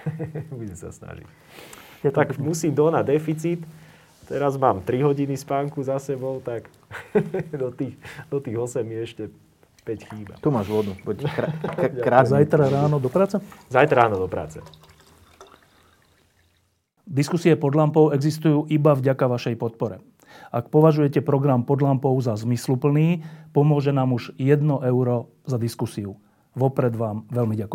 budem 0.58 0.74
sa 0.74 0.90
snažiť. 0.90 1.26
Ja 2.02 2.10
tak 2.10 2.34
pekne. 2.34 2.50
musím 2.50 2.74
do 2.74 2.90
na 2.90 3.06
deficit. 3.06 3.62
Teraz 4.26 4.54
mám 4.56 4.80
3 4.80 5.02
hodiny 5.02 5.34
spánku 5.34 5.82
za 5.82 5.98
sebou, 5.98 6.38
tak 6.40 6.70
do 7.62 7.74
tých, 7.74 7.98
do 8.30 8.38
tých 8.38 8.56
8 8.56 8.82
je 8.86 9.00
ešte 9.02 9.22
5 9.82 10.08
chýba. 10.14 10.34
Tu 10.38 10.48
máš 10.50 10.70
vodu. 10.70 10.94
Poď 11.02 11.26
krá, 11.26 11.48
krá, 11.90 12.18
Zajtra 12.22 12.70
ráno 12.70 13.02
do 13.02 13.10
práce? 13.10 13.42
Zajtra 13.66 14.06
ráno 14.06 14.22
do 14.22 14.30
práce. 14.30 14.62
Diskusie 17.02 17.58
pod 17.58 17.74
lampou 17.74 18.14
existujú 18.14 18.70
iba 18.70 18.94
vďaka 18.94 19.26
vašej 19.26 19.58
podpore. 19.58 20.00
Ak 20.48 20.70
považujete 20.72 21.20
program 21.20 21.66
pod 21.66 21.82
lampou 21.82 22.16
za 22.22 22.38
zmysluplný, 22.38 23.26
pomôže 23.52 23.92
nám 23.92 24.16
už 24.16 24.32
1 24.38 24.64
euro 24.64 25.28
za 25.44 25.58
diskusiu. 25.58 26.16
Vopred 26.56 26.94
vám 26.94 27.28
veľmi 27.28 27.58
ďakujem. 27.58 27.70